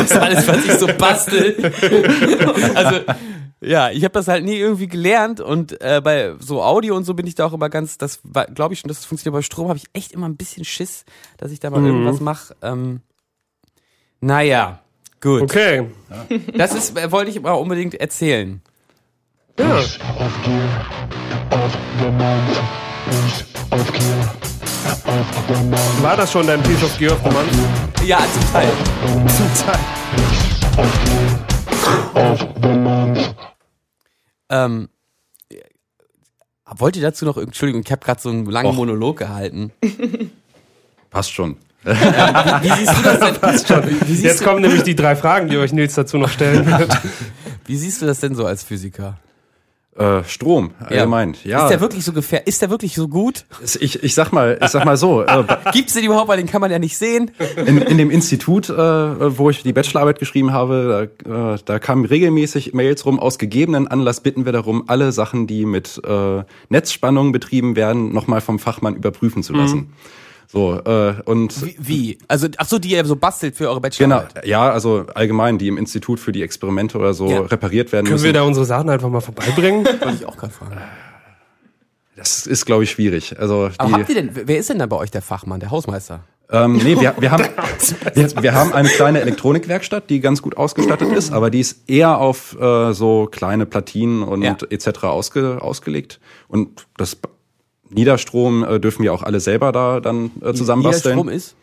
ist 0.02 0.12
alles, 0.16 0.48
was 0.48 0.64
ich 0.64 0.72
so 0.74 0.86
bastel. 0.88 1.72
also, 2.74 3.00
ja, 3.62 3.90
ich 3.90 4.02
habe 4.04 4.12
das 4.12 4.28
halt 4.28 4.44
nie 4.44 4.56
irgendwie 4.56 4.88
gelernt 4.88 5.40
und 5.40 5.80
äh, 5.80 6.00
bei 6.02 6.34
so 6.40 6.62
Audio 6.62 6.96
und 6.96 7.04
so 7.04 7.14
bin 7.14 7.26
ich 7.26 7.34
da 7.36 7.46
auch 7.46 7.52
immer 7.52 7.68
ganz, 7.68 7.96
das 7.96 8.20
glaube 8.54 8.74
ich 8.74 8.80
schon, 8.80 8.88
dass 8.88 8.98
es 8.98 9.04
funktioniert. 9.04 9.38
Bei 9.38 9.42
Strom 9.42 9.68
habe 9.68 9.78
ich 9.78 9.84
echt 9.92 10.12
immer 10.12 10.28
ein 10.28 10.36
bisschen 10.36 10.64
Schiss, 10.64 11.04
dass 11.38 11.52
ich 11.52 11.60
da 11.60 11.70
mal 11.70 11.80
Mhm. 11.80 11.86
irgendwas 11.86 12.20
mache. 12.20 12.56
Ähm, 12.62 13.00
naja, 14.20 14.80
gut. 15.20 15.42
Okay. 15.42 15.86
Das 16.56 16.74
ist, 16.74 16.96
äh, 16.98 17.10
wollte 17.12 17.30
ich 17.30 17.40
mal 17.40 17.52
unbedingt 17.52 17.94
erzählen. 17.94 18.60
Ja. 19.58 19.76
Of 19.78 19.88
gear, 20.44 20.86
of 21.50 21.76
the 22.00 22.06
month, 22.10 22.60
piece 23.06 23.44
of 23.70 23.92
gear, 23.92 24.34
of 25.06 25.26
the 25.48 25.64
month, 25.64 26.02
War 26.02 26.16
das 26.16 26.32
schon 26.32 26.46
dein 26.46 26.62
Piece 26.62 26.82
of 26.82 26.98
Gear 26.98 27.12
of 27.12 27.18
the 27.22 27.30
Month? 27.30 27.52
Ja, 28.06 28.18
zum 28.18 28.52
Teil. 28.52 28.72
Zum 29.28 29.66
Teil. 29.66 29.78
of 32.14 32.38
the 32.62 32.68
month. 32.68 33.51
Ähm, 34.52 34.88
wollt 36.66 36.96
ihr 36.96 37.02
dazu 37.02 37.24
noch, 37.24 37.36
Entschuldigung, 37.36 37.82
ich 37.84 37.90
habe 37.90 38.04
gerade 38.04 38.20
so 38.20 38.28
einen 38.28 38.46
langen 38.46 38.68
Och. 38.70 38.74
Monolog 38.76 39.18
gehalten. 39.18 39.72
Passt 41.10 41.32
schon. 41.32 41.56
Wie 41.84 42.70
siehst 42.70 42.96
du 42.96 43.02
das 43.02 43.18
denn? 43.18 43.84
Wie 44.06 44.12
siehst, 44.12 44.22
Jetzt 44.22 44.44
kommen 44.44 44.62
nämlich 44.62 44.84
die 44.84 44.94
drei 44.94 45.16
Fragen, 45.16 45.48
die 45.48 45.56
euch 45.56 45.72
Nils 45.72 45.94
dazu 45.94 46.16
noch 46.16 46.28
stellen 46.28 46.64
wird. 46.78 46.96
wie 47.66 47.76
siehst 47.76 48.00
du 48.00 48.06
das 48.06 48.20
denn 48.20 48.34
so 48.36 48.46
als 48.46 48.62
Physiker? 48.62 49.18
Äh, 49.94 50.24
Strom, 50.24 50.70
allgemein. 50.80 51.36
Ja, 51.44 51.64
Ist 51.64 51.70
der 51.70 51.82
wirklich 51.82 52.02
so 52.02 52.14
gefähr 52.14 52.46
Ist 52.46 52.62
der 52.62 52.70
wirklich 52.70 52.94
so 52.94 53.08
gut? 53.08 53.44
ich, 53.78 54.02
ich 54.02 54.14
sag 54.14 54.32
mal, 54.32 54.58
ich 54.62 54.68
sag 54.68 54.86
mal 54.86 54.96
so, 54.96 55.22
äh, 55.22 55.44
Gibt's 55.74 55.92
den 55.92 56.04
überhaupt, 56.04 56.28
weil 56.28 56.38
den 56.38 56.46
kann 56.46 56.62
man 56.62 56.70
ja 56.70 56.78
nicht 56.78 56.96
sehen? 56.96 57.30
in, 57.56 57.76
in 57.76 57.98
dem 57.98 58.10
Institut, 58.10 58.70
äh, 58.70 59.38
wo 59.38 59.50
ich 59.50 59.62
die 59.62 59.74
Bachelorarbeit 59.74 60.18
geschrieben 60.18 60.50
habe, 60.50 61.10
da, 61.24 61.52
äh, 61.54 61.58
da 61.62 61.78
kamen 61.78 62.06
regelmäßig 62.06 62.72
Mails 62.72 63.04
rum, 63.04 63.20
aus 63.20 63.38
gegebenen 63.38 63.86
Anlass 63.86 64.22
bitten 64.22 64.46
wir 64.46 64.52
darum, 64.52 64.84
alle 64.86 65.12
Sachen, 65.12 65.46
die 65.46 65.66
mit 65.66 66.00
äh, 66.06 66.42
Netzspannung 66.70 67.32
betrieben 67.32 67.76
werden, 67.76 68.14
nochmal 68.14 68.40
vom 68.40 68.58
Fachmann 68.58 68.96
überprüfen 68.96 69.42
zu 69.42 69.52
lassen. 69.52 69.92
So, 70.52 70.74
äh, 70.84 71.14
und 71.24 71.64
Wie? 71.64 71.76
wie? 71.78 72.18
Also, 72.28 72.46
ach 72.58 72.66
so, 72.66 72.78
die 72.78 72.90
ihr 72.90 73.02
so 73.06 73.16
bastelt 73.16 73.56
für 73.56 73.68
eure 73.70 73.80
genau, 73.80 74.16
Bachelorarbeit. 74.18 74.46
ja, 74.46 74.70
also 74.70 75.06
allgemein, 75.14 75.56
die 75.56 75.66
im 75.68 75.78
Institut 75.78 76.20
für 76.20 76.30
die 76.30 76.42
Experimente 76.42 76.98
oder 76.98 77.14
so 77.14 77.26
Ja. 77.30 77.40
repariert 77.40 77.90
werden 77.90 78.04
Können 78.04 78.16
müssen. 78.16 78.24
wir 78.26 78.32
da 78.34 78.42
unsere 78.42 78.66
Sachen 78.66 78.90
einfach 78.90 79.08
mal 79.08 79.22
vorbeibringen? 79.22 79.84
Wollte 80.00 80.10
ich 80.14 80.26
auch 80.26 80.36
gerade 80.36 80.52
fragen. 80.52 80.76
das 82.16 82.46
ist, 82.46 82.66
glaube 82.66 82.84
ich, 82.84 82.90
schwierig. 82.90 83.38
Also 83.38 83.70
Aber 83.78 83.88
die, 83.88 83.94
habt 83.94 84.08
ihr 84.10 84.14
denn, 84.14 84.30
wer 84.34 84.58
ist 84.58 84.68
denn 84.68 84.78
da 84.78 84.84
bei 84.84 84.96
euch 84.96 85.10
der 85.10 85.22
Fachmann, 85.22 85.58
der 85.58 85.70
Hausmeister? 85.70 86.20
Ähm, 86.50 86.76
nee, 86.76 87.00
wir, 87.00 87.14
wir, 87.18 87.30
haben, 87.30 87.44
wir, 88.14 88.42
wir 88.42 88.52
haben 88.54 88.74
eine 88.74 88.90
kleine 88.90 89.22
Elektronikwerkstatt, 89.22 90.10
die 90.10 90.20
ganz 90.20 90.42
gut 90.42 90.58
ausgestattet 90.58 91.10
ist, 91.12 91.32
aber 91.32 91.48
die 91.48 91.60
ist 91.60 91.88
eher 91.88 92.18
auf 92.18 92.60
äh, 92.60 92.92
so 92.92 93.26
kleine 93.32 93.64
Platinen 93.64 94.22
und 94.22 94.42
Ja. 94.42 94.54
etc. 94.68 95.04
Ausge, 95.04 95.60
ausgelegt. 95.62 96.20
Und 96.48 96.86
das 96.98 97.16
Niederstrom 97.92 98.64
äh, 98.64 98.80
dürfen 98.80 99.02
wir 99.02 99.12
auch 99.12 99.22
alle 99.22 99.40
selber 99.40 99.72
da 99.72 100.00
dann 100.00 100.30
äh, 100.40 100.52
zusammenbasteln. 100.54 101.14
Strom 101.14 101.28
ist? 101.28 101.56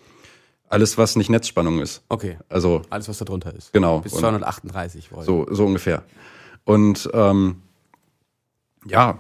Alles, 0.68 0.98
was 0.98 1.16
nicht 1.16 1.30
Netzspannung 1.30 1.80
ist. 1.80 2.04
Okay. 2.10 2.38
Also 2.48 2.84
Alles, 2.92 3.10
was 3.10 3.18
da 3.18 3.26
drunter 3.26 3.54
ist. 3.56 3.74
Genau. 3.74 4.00
Bis 4.00 4.14
Und- 4.14 4.20
238 4.20 5.12
Volt. 5.12 5.26
so, 5.26 5.48
so 5.50 5.66
ungefähr. 5.66 6.04
Und 6.64 7.10
ähm, 7.14 7.58
ja, 8.86 9.18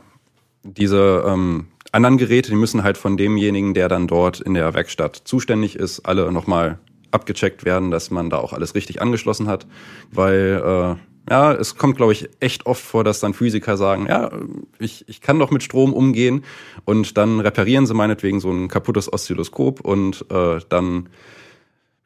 diese 0.64 1.24
ähm, 1.28 1.68
anderen 1.92 2.18
Geräte, 2.18 2.50
die 2.52 2.56
müssen 2.56 2.84
halt 2.84 2.98
von 2.98 3.18
demjenigen, 3.18 3.74
der 3.74 3.90
dann 3.90 4.08
dort 4.08 4.40
in 4.40 4.54
der 4.54 4.74
Werkstatt 4.76 5.16
zuständig 5.26 5.76
ist, 5.76 6.02
alle 6.02 6.32
nochmal 6.32 6.78
abgecheckt 7.12 7.66
werden, 7.66 7.90
dass 7.90 8.12
man 8.12 8.30
da 8.30 8.38
auch 8.38 8.54
alles 8.54 8.76
richtig 8.76 9.02
angeschlossen 9.02 9.48
hat. 9.48 9.66
Weil 10.12 10.98
äh, 11.00 11.09
ja, 11.30 11.54
es 11.54 11.76
kommt, 11.76 11.98
glaube 11.98 12.14
ich, 12.14 12.30
echt 12.40 12.66
oft 12.66 12.84
vor, 12.84 13.04
dass 13.04 13.20
dann 13.20 13.34
Physiker 13.34 13.78
sagen, 13.78 14.08
ja, 14.08 14.32
ich, 14.80 15.08
ich 15.08 15.22
kann 15.22 15.40
doch 15.40 15.52
mit 15.52 15.64
Strom 15.64 15.94
umgehen 15.94 16.44
und 16.86 17.18
dann 17.18 17.40
reparieren 17.40 17.86
sie 17.86 17.94
meinetwegen 17.94 18.40
so 18.40 18.50
ein 18.52 18.68
kaputtes 18.68 19.12
Oszilloskop 19.12 19.82
und 19.82 20.26
äh, 20.32 20.60
dann 20.70 21.10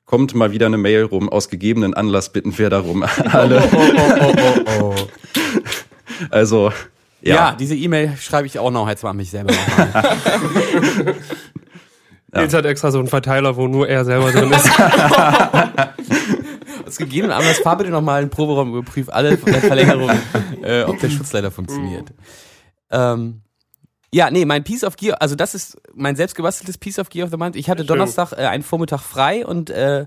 kommt 0.06 0.36
mal 0.36 0.52
wieder 0.52 0.66
eine 0.68 0.78
Mail 0.78 1.04
rum, 1.04 1.30
aus 1.30 1.50
gegebenen 1.50 1.94
Anlass 1.94 2.32
bitten 2.32 2.58
wir 2.58 2.70
darum, 2.70 3.04
alle. 3.32 3.64
Also, 6.30 6.72
ja. 7.22 7.36
ja, 7.36 7.56
diese 7.58 7.76
E-Mail 7.76 8.16
schreibe 8.18 8.46
ich 8.46 8.60
auch 8.60 8.70
noch 8.70 8.88
jetzt 8.88 9.04
mal 9.04 9.10
an 9.10 9.18
mich 9.18 9.30
selber. 9.32 9.52
nochmal. 9.52 11.16
Nils 12.34 12.54
hat 12.54 12.66
extra 12.66 12.92
so 12.92 13.00
einen 13.00 13.08
Verteiler, 13.08 13.56
wo 13.56 13.68
nur 13.68 13.88
er 13.88 14.06
selber 14.06 14.32
drin 14.32 14.52
ist. 14.52 14.70
Aus 16.94 16.98
gegebenen 16.98 17.36
Anlass 17.36 17.60
fahr 17.60 17.78
bitte 17.78 17.90
nochmal 17.90 18.22
einen 18.22 18.30
Proberaum 18.30 18.76
überprüf 18.76 19.10
alle 19.10 19.38
Verlängerungen, 19.38 20.20
äh, 20.64 20.84
ob 20.84 21.00
der 21.00 21.10
Schutzleiter 21.10 21.52
funktioniert. 21.52 22.14
Ähm, 22.92 23.42
ja, 24.14 24.30
nee, 24.30 24.46
mein 24.46 24.64
Piece 24.64 24.84
of 24.84 24.96
Gear, 24.96 25.22
also 25.22 25.36
das 25.36 25.56
ist 25.56 25.82
mein 25.96 26.16
selbstgebasteltes 26.16 26.78
Piece 26.78 27.00
of 27.00 27.10
Gear 27.10 27.26
of 27.26 27.32
the 27.32 27.38
Month. 27.38 27.56
Ich 27.56 27.70
hatte. 27.70 27.84
Donnerstag 27.84 28.34
äh, 28.34 28.46
einen 28.46 28.64
Vormittag 28.64 29.02
frei 29.02 29.46
und 29.46 29.72
äh, 29.72 30.06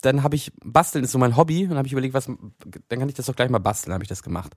dann 0.00 0.22
habe 0.22 0.36
ich 0.36 0.52
basteln 0.64 1.04
ist 1.04 1.10
so 1.10 1.18
mein 1.18 1.36
Hobby 1.36 1.66
und 1.66 1.76
habe 1.76 1.86
ich 1.86 1.92
überlegt, 1.92 2.14
was 2.14 2.26
dann 2.26 2.98
kann 2.98 3.08
ich 3.08 3.16
das 3.16 3.26
doch 3.26 3.34
gleich 3.34 3.50
mal 3.50 3.58
basteln, 3.58 3.92
habe 3.92 4.04
ich 4.04 4.08
das 4.08 4.22
gemacht. 4.22 4.54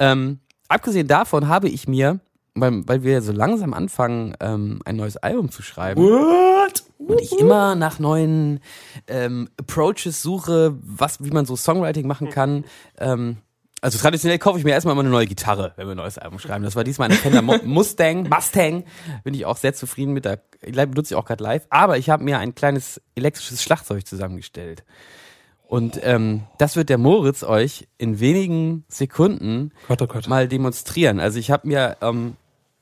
Ähm, 0.00 0.40
abgesehen 0.68 1.06
davon 1.06 1.46
habe 1.46 1.68
ich 1.68 1.86
mir 1.86 2.18
weil, 2.54 2.86
weil 2.88 3.02
wir 3.02 3.22
so 3.22 3.32
langsam 3.32 3.74
anfangen, 3.74 4.34
ähm, 4.40 4.80
ein 4.84 4.96
neues 4.96 5.16
Album 5.16 5.50
zu 5.50 5.62
schreiben. 5.62 6.02
What? 6.02 6.84
Und 7.06 7.20
ich 7.20 7.38
immer 7.38 7.74
nach 7.74 7.98
neuen 7.98 8.60
ähm, 9.06 9.48
Approaches 9.58 10.22
suche, 10.22 10.76
was, 10.82 11.22
wie 11.24 11.30
man 11.30 11.46
so 11.46 11.56
Songwriting 11.56 12.06
machen 12.06 12.30
kann. 12.30 12.64
Ähm, 12.98 13.38
also 13.80 13.98
traditionell 13.98 14.38
kaufe 14.38 14.58
ich 14.58 14.64
mir 14.64 14.72
erstmal 14.72 14.92
immer 14.92 15.00
eine 15.00 15.10
neue 15.10 15.26
Gitarre, 15.26 15.72
wenn 15.76 15.86
wir 15.86 15.92
ein 15.92 15.96
neues 15.96 16.18
Album 16.18 16.38
schreiben. 16.38 16.64
Das 16.64 16.76
war 16.76 16.84
diesmal 16.84 17.06
eine 17.08 17.16
Fender 17.16 17.40
Mustang, 17.64 18.28
Mustang. 18.28 18.84
Bin 19.24 19.32
ich 19.32 19.46
auch 19.46 19.56
sehr 19.56 19.72
zufrieden 19.72 20.12
mit. 20.12 20.26
Der 20.26 20.40
benutze 20.60 21.14
ich 21.14 21.18
auch 21.18 21.24
gerade 21.24 21.42
live. 21.42 21.66
Aber 21.70 21.96
ich 21.96 22.10
habe 22.10 22.22
mir 22.22 22.38
ein 22.38 22.54
kleines 22.54 23.00
elektrisches 23.14 23.62
Schlagzeug 23.62 24.06
zusammengestellt. 24.06 24.84
Und 25.66 26.00
ähm, 26.02 26.42
das 26.58 26.76
wird 26.76 26.88
der 26.88 26.98
Moritz 26.98 27.42
euch 27.42 27.88
in 27.96 28.20
wenigen 28.20 28.84
Sekunden 28.88 29.72
Gott, 29.88 30.02
oh 30.02 30.06
Gott. 30.06 30.28
mal 30.28 30.48
demonstrieren. 30.48 31.20
Also 31.20 31.38
ich 31.38 31.50
habe 31.50 31.68
mir 31.68 31.96
ähm, 32.02 32.36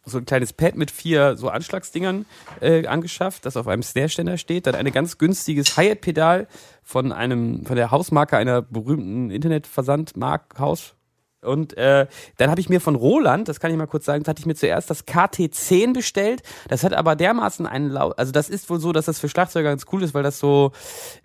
so 0.08 0.18
ein 0.18 0.26
kleines 0.26 0.52
Pad 0.52 0.76
mit 0.76 0.90
vier 0.90 1.36
so 1.36 1.48
Anschlagsdingern 1.48 2.26
äh, 2.60 2.86
angeschafft, 2.86 3.46
das 3.46 3.56
auf 3.56 3.68
einem 3.68 3.82
Snare-Ständer 3.82 4.38
steht. 4.38 4.66
Dann 4.66 4.74
ein 4.74 4.90
ganz 4.92 5.18
günstiges 5.18 5.76
Hi-Hat-Pedal 5.76 6.46
von 6.82 7.12
einem 7.12 7.64
von 7.64 7.76
der 7.76 7.90
Hausmarke 7.90 8.36
einer 8.36 8.62
berühmten 8.62 9.30
Internetversandmarkhaus. 9.30 10.94
Und 11.40 11.76
äh, 11.76 12.06
dann 12.36 12.50
habe 12.50 12.60
ich 12.60 12.68
mir 12.68 12.80
von 12.80 12.96
Roland, 12.96 13.48
das 13.48 13.60
kann 13.60 13.70
ich 13.70 13.76
mal 13.76 13.86
kurz 13.86 14.04
sagen, 14.04 14.24
das 14.24 14.28
hatte 14.28 14.40
ich 14.40 14.46
mir 14.46 14.56
zuerst 14.56 14.90
das 14.90 15.06
KT10 15.06 15.92
bestellt. 15.92 16.42
Das 16.68 16.82
hat 16.82 16.92
aber 16.92 17.14
dermaßen 17.14 17.66
einen 17.66 17.90
laut, 17.90 18.18
also 18.18 18.32
das 18.32 18.48
ist 18.48 18.68
wohl 18.70 18.80
so, 18.80 18.92
dass 18.92 19.06
das 19.06 19.20
für 19.20 19.28
Schlagzeuger 19.28 19.68
ganz 19.70 19.84
cool 19.92 20.02
ist, 20.02 20.14
weil 20.14 20.24
das 20.24 20.40
so 20.40 20.72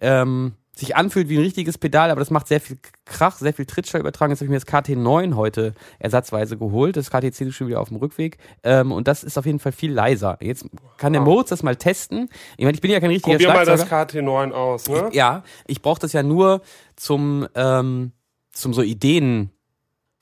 ähm, 0.02 0.54
sich 0.76 0.96
anfühlt 0.96 1.30
wie 1.30 1.38
ein 1.38 1.44
richtiges 1.44 1.78
Pedal, 1.78 2.10
aber 2.10 2.20
das 2.20 2.32
macht 2.32 2.48
sehr 2.48 2.60
viel 2.60 2.78
Krach, 3.06 3.38
sehr 3.38 3.54
viel 3.54 3.66
Trittschall 3.66 4.02
übertragen. 4.02 4.32
Jetzt 4.32 4.40
habe 4.40 4.46
ich 4.46 4.50
mir 4.50 4.60
das 4.60 4.68
KT9 4.68 5.36
heute 5.36 5.76
ersatzweise 6.00 6.58
geholt. 6.58 6.98
Das 6.98 7.12
KT10 7.12 7.50
ist 7.50 7.56
schon 7.56 7.68
wieder 7.68 7.80
auf 7.80 7.90
dem 7.90 7.98
Rückweg. 7.98 8.38
Ähm, 8.64 8.92
und 8.92 9.08
das 9.08 9.24
ist 9.24 9.38
auf 9.38 9.46
jeden 9.46 9.60
Fall 9.60 9.72
viel 9.72 9.92
leiser. 9.92 10.38
Jetzt 10.42 10.66
kann 10.98 11.14
der 11.14 11.22
Moritz 11.22 11.50
das 11.50 11.62
mal 11.62 11.76
testen. 11.76 12.28
Ich 12.58 12.66
meine, 12.66 12.74
ich 12.74 12.82
bin 12.82 12.90
ja 12.90 13.00
kein 13.00 13.12
richtiger 13.12 13.38
Probier 13.38 13.54
mal 13.54 13.66
das 13.66 13.88
Schlagzeuger. 13.88 14.26
KT9 14.26 14.52
aus, 14.52 14.90
ne? 14.90 15.10
Ja, 15.14 15.44
ich 15.68 15.84
brauche 15.84 16.00
das 16.00 16.12
ja 16.14 16.24
nur 16.24 16.62
zum, 16.96 17.48
ähm, 17.54 18.12
zum 18.52 18.74
so 18.74 18.82
Ideen, 18.82 19.52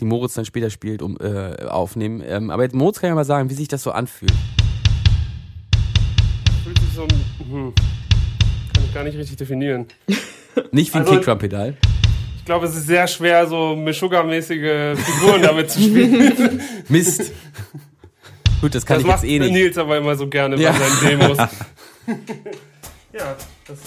die 0.02 0.06
Moritz 0.06 0.34
dann 0.34 0.44
später 0.46 0.70
spielt, 0.70 1.02
um 1.02 1.18
äh, 1.22 1.64
aufnehmen. 1.66 2.22
Ähm, 2.26 2.50
aber 2.50 2.64
jetzt 2.64 2.76
Moritz 2.76 3.00
kann 3.00 3.08
ja 3.08 3.16
mal 3.16 3.24
sagen, 3.24 3.50
wie 3.50 3.54
sich 3.54 3.70
das 3.70 3.84
so 3.84 3.92
anfühlt. 3.92 4.34
Fühlt 6.64 6.80
sich 6.80 6.94
so, 6.94 7.04
hm, 7.04 7.74
kann 7.74 7.86
ich 7.86 8.01
gar 8.94 9.04
nicht 9.04 9.18
richtig 9.18 9.38
definieren. 9.38 9.88
Nicht 10.72 10.94
wie 10.94 10.98
ein 10.98 11.04
Also- 11.04 11.14
Kickdrum-Pedal. 11.16 11.78
Ich 12.38 12.46
glaube, 12.46 12.66
es 12.66 12.76
ist 12.76 12.88
sehr 12.88 13.08
schwer, 13.08 13.46
so 13.48 13.76
Meshuggah-mäßige 13.76 14.98
Figuren 14.98 15.42
damit 15.44 15.70
zu 15.72 15.80
spielen. 15.80 16.60
Mist. 16.90 17.32
Gut, 18.60 18.74
das 18.76 18.86
kann 18.86 18.96
das 18.98 19.02
ich 19.04 19.08
macht 19.08 19.24
jetzt 19.24 19.32
eh 19.32 19.40
nicht. 19.40 19.52
Nils 19.54 19.78
aber 19.78 19.98
immer 19.98 20.16
so 20.16 20.28
gerne 20.28 20.56
Ja. 20.58 20.72
bei 20.72 20.80
seinen 20.80 21.20
Demos. 21.20 21.38
ja, 23.14 23.36
das, 23.68 23.78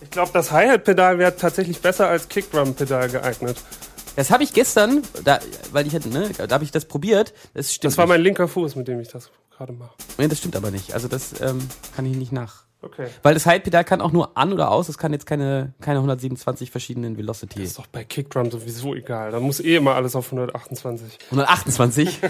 ich 0.00 0.10
glaube, 0.10 0.30
das 0.32 0.52
Hi-Hat-Pedal 0.52 1.18
wäre 1.18 1.36
tatsächlich 1.36 1.80
besser 1.80 2.08
als 2.08 2.28
Kickdrum-Pedal 2.28 3.08
geeignet. 3.10 3.56
Das 4.16 4.30
habe 4.30 4.44
ich 4.44 4.52
gestern, 4.52 5.02
da, 5.24 5.40
weil 5.72 5.86
ich 5.88 5.94
hatte, 5.94 6.08
ne, 6.08 6.30
da 6.36 6.54
habe 6.54 6.62
ich 6.64 6.70
das 6.70 6.84
probiert. 6.84 7.34
Das 7.52 7.74
stimmt. 7.74 7.92
Das 7.92 7.98
war 7.98 8.06
mein 8.06 8.20
nicht. 8.20 8.26
linker 8.28 8.46
Fuß, 8.46 8.76
mit 8.76 8.86
dem 8.86 9.00
ich 9.00 9.08
das 9.08 9.30
gerade 9.56 9.72
mache. 9.72 9.92
Nee, 10.18 10.28
das 10.28 10.38
stimmt 10.38 10.54
aber 10.54 10.70
nicht. 10.70 10.94
Also 10.94 11.08
das 11.08 11.40
ähm, 11.40 11.58
kann 11.96 12.06
ich 12.06 12.16
nicht 12.16 12.30
nach. 12.32 12.63
Okay. 12.84 13.08
Weil 13.22 13.34
das 13.34 13.46
Hide-Pedal 13.46 13.84
kann 13.84 14.00
auch 14.00 14.12
nur 14.12 14.36
an 14.36 14.52
oder 14.52 14.70
aus. 14.70 14.88
Es 14.88 14.98
kann 14.98 15.12
jetzt 15.12 15.26
keine, 15.26 15.72
keine 15.80 15.98
127 15.98 16.70
verschiedenen 16.70 17.16
Velocity. 17.16 17.60
Das 17.60 17.68
ist 17.70 17.78
doch 17.78 17.86
bei 17.86 18.04
Kickdrum 18.04 18.50
sowieso 18.50 18.94
egal. 18.94 19.30
Da 19.32 19.40
muss 19.40 19.60
eh 19.60 19.76
immer 19.76 19.94
alles 19.94 20.14
auf 20.16 20.26
128. 20.26 21.18
128. 21.30 22.20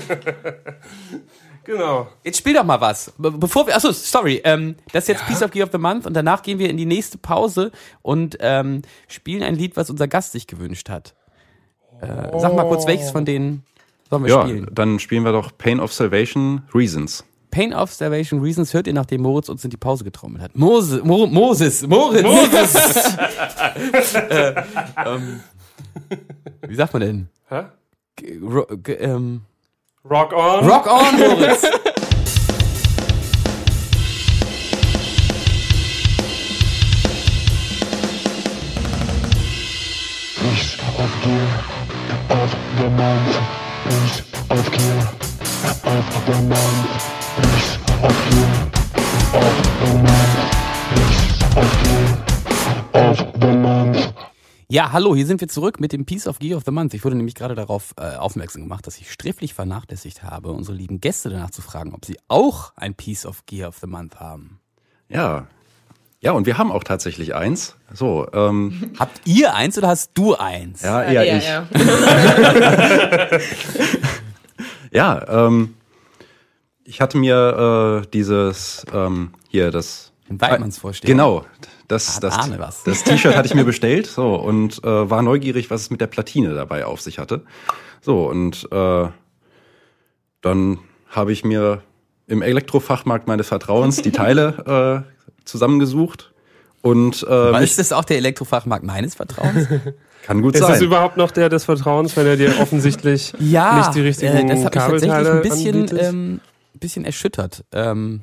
Genau. 1.65 2.09
Jetzt 2.23 2.37
spiel 2.39 2.53
doch 2.53 2.65
mal 2.65 2.81
was. 2.81 3.13
Be 3.17 3.31
bevor 3.31 3.67
wir, 3.67 3.75
achso, 3.75 3.91
sorry, 3.91 4.41
ähm, 4.45 4.75
das 4.93 5.05
ist 5.05 5.09
jetzt 5.09 5.27
Piece 5.27 5.43
of 5.43 5.51
Gear 5.51 5.65
of 5.67 5.73
the 5.73 5.79
Month 5.79 6.07
und 6.07 6.15
danach 6.15 6.43
gehen 6.43 6.59
wir 6.59 6.69
in 6.69 6.77
die 6.77 6.85
nächste 6.85 7.17
Pause 7.17 7.73
und 8.03 8.37
ähm, 8.41 8.83
spielen 9.09 9.43
ein 9.43 9.55
Lied, 9.55 9.75
was 9.77 9.89
unser 9.89 10.07
Gast 10.07 10.33
sich 10.33 10.47
gewünscht 10.47 10.91
hat. 10.91 11.15
Äh, 12.03 12.39
sag 12.39 12.55
mal 12.55 12.69
kurz, 12.69 12.87
welches 12.87 13.11
von 13.11 13.25
denen 13.25 13.65
sollen 14.11 14.25
wir 14.25 14.31
Ja, 14.31 14.43
spielen? 14.43 14.69
dann 14.73 14.99
spielen 14.99 15.25
wir 15.25 15.33
doch 15.33 15.57
Pain 15.57 15.81
of 15.81 15.91
Salvation 15.93 16.63
Reasons. 16.75 17.25
Pain 17.55 17.73
of 17.73 17.89
Starvation 17.93 18.41
Reasons 18.41 18.75
hört 18.75 18.89
ihr, 18.89 18.93
nachdem 18.93 19.23
Moritz 19.23 19.49
uns 19.49 19.63
in 19.65 19.71
die 19.71 19.77
Pause 19.77 20.03
getrommelt 20.03 20.43
hat. 20.43 20.57
Mose, 20.57 21.03
Mo, 21.05 21.29
Moses, 21.29 21.87
Moritz. 21.87 22.25
Moses. 22.25 22.97
äh, 24.17 24.55
ähm, 25.07 25.41
wie 26.67 26.75
sagt 26.75 26.95
man 26.95 27.03
denn? 27.03 27.29
Hä? 27.49 27.67
G 28.17 28.41
ähm, 28.99 29.43
Rock 30.05 30.33
on. 30.33 30.69
rock 30.69 30.89
on, 30.89 31.17
Moritz. 31.17 31.63
Piece 40.41 40.77
of 40.99 41.11
gear 41.23 41.47
of 42.31 42.57
the 42.79 42.91
month. 42.91 43.39
Piece 43.85 44.23
of 44.51 44.73
gear 44.73 44.99
of 45.85 46.27
the 46.27 46.43
month. 46.49 47.14
Piece 47.37 47.79
of 48.03 48.15
gear 48.31 48.47
of 49.35 49.57
the 49.81 49.93
month. 49.99 50.35
Piece 50.95 51.43
of 51.57 51.67
gear 51.83 53.11
of 53.11 53.19
the 53.41 53.49
month. 53.57 54.15
Ja, 54.69 54.93
hallo, 54.93 55.17
hier 55.17 55.27
sind 55.27 55.41
wir 55.41 55.49
zurück 55.49 55.81
mit 55.81 55.93
dem 55.93 56.05
Piece 56.05 56.29
of 56.29 56.39
Gear 56.39 56.57
of 56.57 56.63
the 56.65 56.71
Month. 56.71 56.95
Ich 56.95 57.05
wurde 57.05 57.17
nämlich 57.17 57.35
gerade 57.35 57.55
darauf 57.57 57.95
äh, 57.99 58.15
aufmerksam 58.17 58.63
gemacht, 58.63 58.87
dass 58.87 58.99
ich 58.99 59.11
sträflich 59.11 59.53
vernachlässigt 59.55 60.23
habe, 60.23 60.53
unsere 60.53 60.77
lieben 60.77 61.01
Gäste 61.01 61.29
danach 61.29 61.51
zu 61.51 61.61
fragen, 61.63 61.93
ob 61.95 62.05
sie 62.05 62.19
auch 62.29 62.73
ein 62.77 62.95
Piece 62.95 63.27
of 63.27 63.47
Gear 63.47 63.69
of 63.69 63.79
the 63.79 63.89
Month 63.89 64.21
haben. 64.21 64.61
Ja. 65.09 65.49
Ja, 66.21 66.33
und 66.33 66.47
wir 66.47 66.57
haben 66.57 66.71
auch 66.71 66.85
tatsächlich 66.85 67.35
eins. 67.35 67.75
So, 67.93 68.29
ähm, 68.33 68.93
Habt 68.99 69.21
ihr 69.25 69.55
eins 69.55 69.77
oder 69.77 69.89
hast 69.89 70.13
du 70.15 70.37
eins? 70.37 70.83
ja, 70.83 71.03
eher 71.03 71.37
ich. 71.37 71.47
ja. 71.47 71.67
Ja, 74.95 75.47
ähm, 75.47 75.75
ich 76.85 77.01
hatte 77.01 77.19
mir 77.19 78.03
äh, 78.05 78.07
dieses 78.13 78.85
ähm, 78.93 79.31
hier 79.49 79.71
das 79.71 80.13
Den 80.29 80.41
Weidmanns 80.41 80.79
vorstellen. 80.79 81.11
Genau, 81.11 81.45
das 81.89 82.23
Ah, 82.23 82.49
das 82.57 82.85
das 82.85 83.05
T-Shirt 83.05 83.37
hatte 83.37 83.47
ich 83.47 83.55
mir 83.55 83.65
bestellt 83.65 84.07
so 84.07 84.35
und 84.35 84.83
äh, 84.85 85.11
war 85.11 85.23
neugierig, 85.23 85.71
was 85.71 85.83
es 85.83 85.91
mit 85.91 86.01
der 86.01 86.07
Platine 86.07 86.55
dabei 86.55 86.87
auf 86.87 87.01
sich 87.01 87.19
hatte. 87.19 87.43
So 88.01 88.29
und 88.29 88.69
äh, 88.71 89.09
dann 90.41 90.79
habe 91.09 91.33
ich 91.33 91.45
mir 91.45 91.83
im 92.27 92.43
Elektrofachmarkt 92.43 93.27
meines 93.29 93.49
Vertrauens 93.49 94.03
die 94.03 94.13
Teile 94.13 95.05
äh, 95.07 95.45
zusammengesucht 95.45 96.33
und 96.83 97.25
äh, 97.29 97.53
mich, 97.53 97.63
ist 97.63 97.79
das 97.79 97.93
auch 97.93 98.05
der 98.05 98.19
Elektrofachmarkt 98.19 98.85
meines 98.85 99.15
Vertrauens? 99.15 99.69
kann 100.23 100.43
gut 100.43 100.55
Ist 100.55 100.63
das 100.63 100.79
sein. 100.79 100.87
überhaupt 100.87 101.17
noch 101.17 101.31
der 101.31 101.49
des 101.49 101.65
Vertrauens, 101.65 102.15
wenn 102.17 102.27
er 102.27 102.37
dir 102.37 102.61
offensichtlich 102.61 103.33
nicht 103.39 103.95
die 103.95 104.01
richtigen 104.01 104.51
äh, 104.51 104.55
das 104.55 104.65
hat 104.65 104.75
mich 104.75 104.83
tatsächlich 104.83 105.11
Kabelteile 105.11 105.33
ein 105.33 105.43
bisschen, 105.43 105.75
anbietet? 105.77 106.03
ähm, 106.03 106.41
bisschen 106.79 107.05
erschüttert. 107.05 107.65
Ähm, 107.73 108.23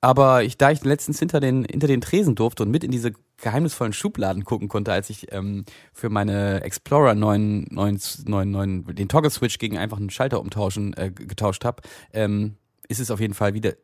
aber 0.00 0.42
ich, 0.44 0.58
da 0.58 0.70
ich 0.70 0.84
letztens 0.84 1.18
hinter 1.18 1.40
den, 1.40 1.64
hinter 1.64 1.86
den 1.86 2.02
Tresen 2.02 2.34
durfte 2.34 2.62
und 2.62 2.70
mit 2.70 2.84
in 2.84 2.90
diese 2.90 3.12
geheimnisvollen 3.38 3.92
Schubladen 3.94 4.44
gucken 4.44 4.68
konnte, 4.68 4.92
als 4.92 5.08
ich 5.08 5.32
ähm, 5.32 5.64
für 5.94 6.10
meine 6.10 6.62
Explorer 6.62 7.14
9, 7.14 7.68
9, 7.70 7.98
9, 8.26 8.50
9 8.50 8.84
den 8.94 9.08
Toggle 9.08 9.30
Switch 9.30 9.58
gegen 9.58 9.78
einfach 9.78 9.96
einen 9.96 10.10
Schalter 10.10 10.40
umtauschen 10.40 10.94
äh, 10.96 11.10
getauscht 11.10 11.64
habe, 11.64 11.82
ähm, 12.12 12.56
ist 12.86 13.00
es 13.00 13.10
auf 13.10 13.18
jeden 13.18 13.32
Fall 13.32 13.54
wieder, 13.54 13.70
äh, 13.70 13.76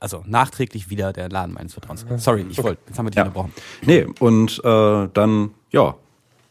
also 0.00 0.24
nachträglich 0.26 0.90
wieder 0.90 1.12
der 1.12 1.28
Laden 1.28 1.54
meines 1.54 1.74
Vertrauens. 1.74 2.04
Sorry, 2.16 2.44
ich 2.50 2.60
wollte, 2.62 2.82
jetzt 2.88 2.98
haben 2.98 3.06
wir 3.06 3.10
dich 3.10 3.18
Ja. 3.18 3.22
unterbrochen. 3.22 3.52
Nee, 3.86 4.06
und 4.18 4.60
äh, 4.64 5.08
dann, 5.14 5.54
ja, 5.70 5.94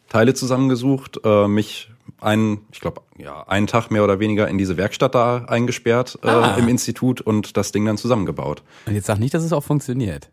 Teile 0.08 0.34
zusammengesucht, 0.34 1.20
äh, 1.26 1.48
mich 1.50 1.91
einen, 2.22 2.66
ich 2.72 2.80
glaube, 2.80 3.02
ja, 3.18 3.44
einen 3.48 3.68
Tag 3.68 3.90
mehr 3.92 4.04
oder 4.04 4.20
weniger 4.20 4.48
in 4.48 4.58
diese 4.58 4.78
Werkstatt 4.78 5.16
da 5.16 5.46
eingesperrt 5.46 6.20
äh, 6.24 6.28
Ah. 6.28 6.56
im 6.58 6.68
Institut 6.68 7.20
und 7.22 7.58
das 7.58 7.72
Ding 7.72 7.86
dann 7.86 7.98
zusammengebaut. 7.98 8.64
Und 8.86 8.94
jetzt 8.96 9.08
sag 9.08 9.20
nicht, 9.20 9.34
dass 9.34 9.44
es 9.44 9.54
auch 9.54 9.64
funktioniert. 9.64 10.30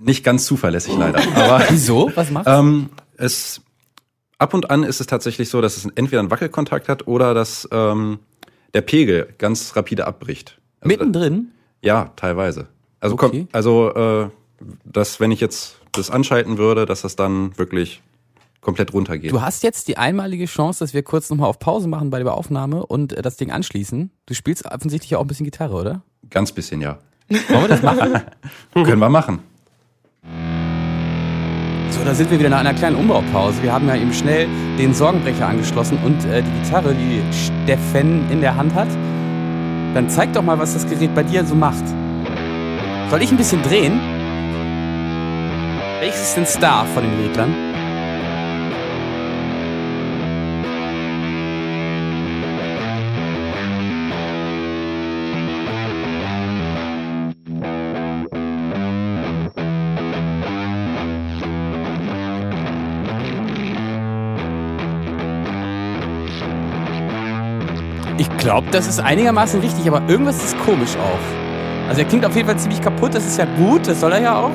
Nicht 0.00 0.24
ganz 0.24 0.46
zuverlässig 0.46 0.94
leider, 0.96 1.20
aber 1.34 1.64
Wieso? 1.70 2.10
Was 2.14 2.30
macht's? 2.30 2.48
ähm, 2.50 2.88
es 3.16 3.60
ab 4.38 4.54
und 4.54 4.70
an 4.70 4.84
ist 4.84 5.00
es 5.00 5.06
tatsächlich 5.08 5.48
so, 5.50 5.60
dass 5.60 5.76
es 5.76 5.86
entweder 5.96 6.20
einen 6.20 6.30
Wackelkontakt 6.30 6.88
hat 6.88 7.06
oder 7.08 7.34
dass 7.34 7.68
ähm, 7.72 8.20
der 8.74 8.82
Pegel 8.82 9.34
ganz 9.38 9.74
rapide 9.74 10.06
abbricht. 10.06 10.60
Also, 10.80 10.88
Mittendrin? 10.88 11.48
Ja, 11.82 12.12
teilweise. 12.16 12.68
Also 13.00 13.14
Okay. 13.14 13.28
komm, 13.40 13.48
also 13.52 13.92
äh, 13.94 14.28
dass 14.84 15.18
wenn 15.20 15.30
ich 15.32 15.40
jetzt 15.40 15.78
das 15.92 16.10
anschalten 16.10 16.58
würde, 16.58 16.86
dass 16.86 17.02
das 17.02 17.16
dann 17.16 17.56
wirklich 17.58 18.02
komplett 18.68 18.92
runtergeht. 18.92 19.32
Du 19.32 19.40
hast 19.40 19.62
jetzt 19.62 19.88
die 19.88 19.96
einmalige 19.96 20.44
Chance, 20.44 20.80
dass 20.80 20.92
wir 20.92 21.02
kurz 21.02 21.30
nochmal 21.30 21.48
auf 21.48 21.58
Pause 21.58 21.88
machen 21.88 22.10
bei 22.10 22.22
der 22.22 22.34
Aufnahme 22.34 22.84
und 22.84 23.14
äh, 23.14 23.22
das 23.22 23.38
Ding 23.38 23.50
anschließen. 23.50 24.10
Du 24.26 24.34
spielst 24.34 24.66
offensichtlich 24.66 25.16
auch 25.16 25.22
ein 25.22 25.26
bisschen 25.26 25.44
Gitarre, 25.44 25.74
oder? 25.74 26.02
Ganz 26.28 26.52
bisschen, 26.52 26.82
ja. 26.82 26.98
Wollen 27.30 27.62
wir 27.62 27.68
das 27.68 27.80
machen? 27.80 28.20
Können 28.74 28.98
wir 28.98 29.08
machen. 29.08 29.38
So, 31.92 32.04
da 32.04 32.14
sind 32.14 32.30
wir 32.30 32.38
wieder 32.38 32.50
nach 32.50 32.60
einer 32.60 32.74
kleinen 32.74 32.96
Umbaupause. 32.96 33.62
Wir 33.62 33.72
haben 33.72 33.88
ja 33.88 33.96
eben 33.96 34.12
schnell 34.12 34.46
den 34.78 34.92
Sorgenbrecher 34.92 35.46
angeschlossen 35.46 35.96
und 36.04 36.22
äh, 36.26 36.42
die 36.42 36.62
Gitarre, 36.62 36.94
die 36.94 37.22
Steffen 37.32 38.30
in 38.30 38.42
der 38.42 38.54
Hand 38.54 38.74
hat. 38.74 38.88
Dann 39.94 40.10
zeig 40.10 40.34
doch 40.34 40.42
mal, 40.42 40.58
was 40.58 40.74
das 40.74 40.86
Gerät 40.86 41.14
bei 41.14 41.22
dir 41.22 41.42
so 41.46 41.54
macht. 41.54 41.84
Soll 43.08 43.22
ich 43.22 43.30
ein 43.30 43.38
bisschen 43.38 43.62
drehen? 43.62 43.98
Welches 46.00 46.20
ist 46.20 46.36
denn 46.36 46.46
Star 46.46 46.84
von 46.84 47.02
den 47.02 47.18
Reglern? 47.18 47.67
Ich 68.18 68.36
glaube, 68.36 68.66
das 68.72 68.88
ist 68.88 68.98
einigermaßen 68.98 69.60
richtig, 69.60 69.86
aber 69.86 70.02
irgendwas 70.08 70.42
ist 70.42 70.58
komisch 70.58 70.96
auch. 70.96 71.88
Also 71.88 72.00
er 72.00 72.08
klingt 72.08 72.26
auf 72.26 72.34
jeden 72.34 72.48
Fall 72.48 72.58
ziemlich 72.58 72.82
kaputt, 72.82 73.14
das 73.14 73.24
ist 73.24 73.38
ja 73.38 73.44
gut, 73.44 73.86
das 73.86 74.00
soll 74.00 74.10
er 74.10 74.20
ja 74.20 74.36
auch. 74.36 74.50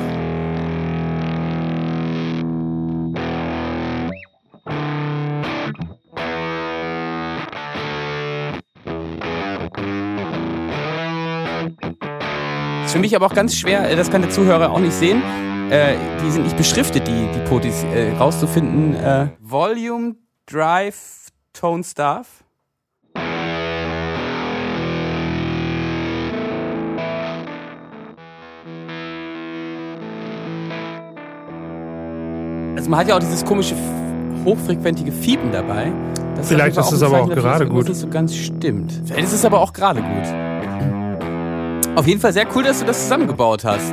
Ist 12.84 12.92
für 12.92 12.98
mich 12.98 13.16
aber 13.16 13.24
auch 13.24 13.34
ganz 13.34 13.56
schwer, 13.56 13.90
äh, 13.90 13.96
das 13.96 14.10
kann 14.10 14.20
der 14.20 14.30
Zuhörer 14.30 14.70
auch 14.70 14.78
nicht 14.78 14.92
sehen. 14.92 15.22
Äh, 15.70 15.96
die 16.22 16.30
sind 16.30 16.44
nicht 16.44 16.58
beschriftet, 16.58 17.08
die, 17.08 17.28
die 17.34 17.48
Potis, 17.48 17.82
äh, 17.84 18.12
rauszufinden. 18.12 18.94
Äh, 18.94 19.28
Volume, 19.40 20.16
Drive, 20.44 21.28
Tone, 21.54 21.82
Staff. 21.82 22.43
Also 32.84 32.90
man 32.90 33.00
hat 33.00 33.08
ja 33.08 33.16
auch 33.16 33.20
dieses 33.20 33.42
komische 33.46 33.74
hochfrequentige 34.44 35.10
Fiepen 35.10 35.50
dabei. 35.52 35.90
Das 36.36 36.48
Vielleicht 36.48 36.76
ist 36.76 36.92
es 36.92 37.02
aber 37.02 37.22
auch 37.22 37.30
gerade 37.30 37.66
gut. 37.66 37.88
nicht 37.88 37.98
so 37.98 38.08
ganz 38.08 38.36
stimmt. 38.36 38.92
Vielleicht 39.06 39.24
ist 39.24 39.32
es 39.32 39.44
aber 39.46 39.62
auch 39.62 39.72
gerade 39.72 40.02
gut. 40.02 41.96
Auf 41.96 42.06
jeden 42.06 42.20
Fall 42.20 42.34
sehr 42.34 42.46
cool, 42.54 42.62
dass 42.62 42.80
du 42.80 42.84
das 42.84 43.04
zusammengebaut 43.04 43.64
hast. 43.64 43.90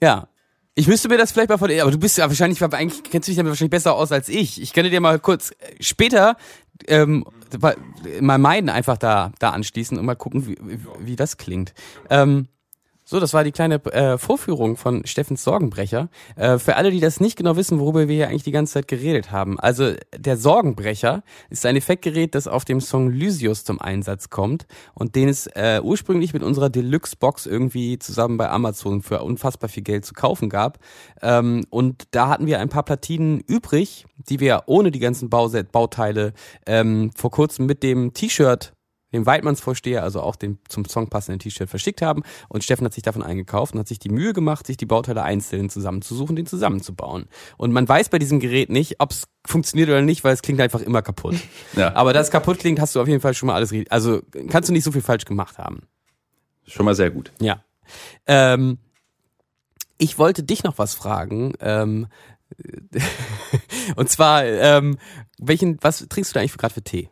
Ja. 0.00 0.28
Ich 0.76 0.86
müsste 0.86 1.08
mir 1.08 1.18
das 1.18 1.32
vielleicht 1.32 1.48
mal 1.48 1.58
von, 1.58 1.72
aber 1.72 1.90
du 1.90 1.98
bist 1.98 2.18
ja 2.18 2.28
wahrscheinlich, 2.28 2.62
eigentlich 2.62 3.02
kennst 3.02 3.26
du 3.26 3.32
dich 3.32 3.36
damit 3.36 3.50
wahrscheinlich 3.50 3.72
besser 3.72 3.96
aus 3.96 4.12
als 4.12 4.28
ich. 4.28 4.62
Ich 4.62 4.72
könnte 4.72 4.88
dir 4.88 5.00
mal 5.00 5.18
kurz 5.18 5.50
äh, 5.50 5.54
später 5.80 6.36
ähm, 6.86 7.24
mal 8.20 8.38
meinen 8.38 8.68
einfach 8.68 8.96
da, 8.96 9.32
da 9.40 9.50
anschließen 9.50 9.98
und 9.98 10.06
mal 10.06 10.14
gucken, 10.14 10.46
wie, 10.46 10.56
wie, 10.62 10.78
wie 11.00 11.16
das 11.16 11.36
klingt. 11.36 11.74
Ähm, 12.10 12.46
so, 13.10 13.18
das 13.18 13.34
war 13.34 13.42
die 13.42 13.50
kleine 13.50 13.84
äh, 13.86 14.18
Vorführung 14.18 14.76
von 14.76 15.04
Steffens 15.04 15.42
Sorgenbrecher. 15.42 16.10
Äh, 16.36 16.58
für 16.58 16.76
alle, 16.76 16.92
die 16.92 17.00
das 17.00 17.18
nicht 17.18 17.36
genau 17.36 17.56
wissen, 17.56 17.80
worüber 17.80 18.06
wir 18.06 18.14
hier 18.14 18.28
eigentlich 18.28 18.44
die 18.44 18.52
ganze 18.52 18.74
Zeit 18.74 18.86
geredet 18.86 19.32
haben. 19.32 19.58
Also 19.58 19.94
der 20.16 20.36
Sorgenbrecher 20.36 21.24
ist 21.48 21.66
ein 21.66 21.74
Effektgerät, 21.74 22.36
das 22.36 22.46
auf 22.46 22.64
dem 22.64 22.80
Song 22.80 23.10
Lysius 23.10 23.64
zum 23.64 23.80
Einsatz 23.80 24.30
kommt 24.30 24.68
und 24.94 25.16
den 25.16 25.28
es 25.28 25.48
äh, 25.48 25.80
ursprünglich 25.82 26.34
mit 26.34 26.44
unserer 26.44 26.70
Deluxe-Box 26.70 27.46
irgendwie 27.46 27.98
zusammen 27.98 28.36
bei 28.36 28.48
Amazon 28.48 29.02
für 29.02 29.24
unfassbar 29.24 29.68
viel 29.68 29.82
Geld 29.82 30.04
zu 30.04 30.14
kaufen 30.14 30.48
gab. 30.48 30.78
Ähm, 31.20 31.64
und 31.68 32.04
da 32.12 32.28
hatten 32.28 32.46
wir 32.46 32.60
ein 32.60 32.68
paar 32.68 32.84
Platinen 32.84 33.40
übrig, 33.40 34.06
die 34.18 34.38
wir 34.38 34.62
ohne 34.66 34.92
die 34.92 35.00
ganzen 35.00 35.30
Bauset 35.30 35.72
Bauteile 35.72 36.32
ähm, 36.64 37.10
vor 37.16 37.32
kurzem 37.32 37.66
mit 37.66 37.82
dem 37.82 38.14
T-Shirt 38.14 38.72
dem 39.12 39.26
Weidmannsvorsteher, 39.26 40.02
also 40.02 40.20
auch 40.20 40.36
dem 40.36 40.58
zum 40.68 40.84
Song 40.84 41.08
passenden 41.08 41.38
T-Shirt 41.38 41.68
verschickt 41.68 42.02
haben. 42.02 42.22
Und 42.48 42.64
Steffen 42.64 42.84
hat 42.84 42.94
sich 42.94 43.02
davon 43.02 43.22
eingekauft 43.22 43.74
und 43.74 43.80
hat 43.80 43.88
sich 43.88 43.98
die 43.98 44.08
Mühe 44.08 44.32
gemacht, 44.32 44.66
sich 44.66 44.76
die 44.76 44.86
Bauteile 44.86 45.22
einzeln 45.22 45.70
zusammenzusuchen, 45.70 46.36
den 46.36 46.46
zusammenzubauen. 46.46 47.26
Und 47.56 47.72
man 47.72 47.88
weiß 47.88 48.08
bei 48.08 48.18
diesem 48.18 48.40
Gerät 48.40 48.70
nicht, 48.70 49.00
ob 49.00 49.10
es 49.10 49.28
funktioniert 49.46 49.88
oder 49.88 50.02
nicht, 50.02 50.24
weil 50.24 50.34
es 50.34 50.42
klingt 50.42 50.60
einfach 50.60 50.80
immer 50.80 51.02
kaputt. 51.02 51.36
Ja. 51.76 51.94
Aber 51.94 52.12
dass 52.12 52.26
es 52.26 52.32
kaputt 52.32 52.58
klingt, 52.58 52.80
hast 52.80 52.96
du 52.96 53.00
auf 53.00 53.06
jeden 53.06 53.20
Fall 53.20 53.32
schon 53.34 53.46
mal 53.46 53.54
alles. 53.54 53.72
Also 53.90 54.22
kannst 54.48 54.68
du 54.68 54.72
nicht 54.72 54.84
so 54.84 54.92
viel 54.92 55.02
falsch 55.02 55.24
gemacht 55.24 55.58
haben. 55.58 55.82
Schon 56.66 56.84
mal 56.84 56.94
sehr 56.94 57.10
gut. 57.10 57.32
Ja. 57.40 57.62
Ähm, 58.26 58.78
ich 59.98 60.18
wollte 60.18 60.42
dich 60.42 60.64
noch 60.64 60.78
was 60.78 60.94
fragen. 60.94 61.52
Ähm, 61.60 62.08
und 63.96 64.08
zwar, 64.08 64.44
ähm, 64.44 64.98
welchen, 65.38 65.78
was 65.80 66.06
trinkst 66.08 66.32
du 66.32 66.34
da 66.34 66.40
eigentlich 66.40 66.56
gerade 66.56 66.74
für 66.74 66.82
Tee? 66.82 67.08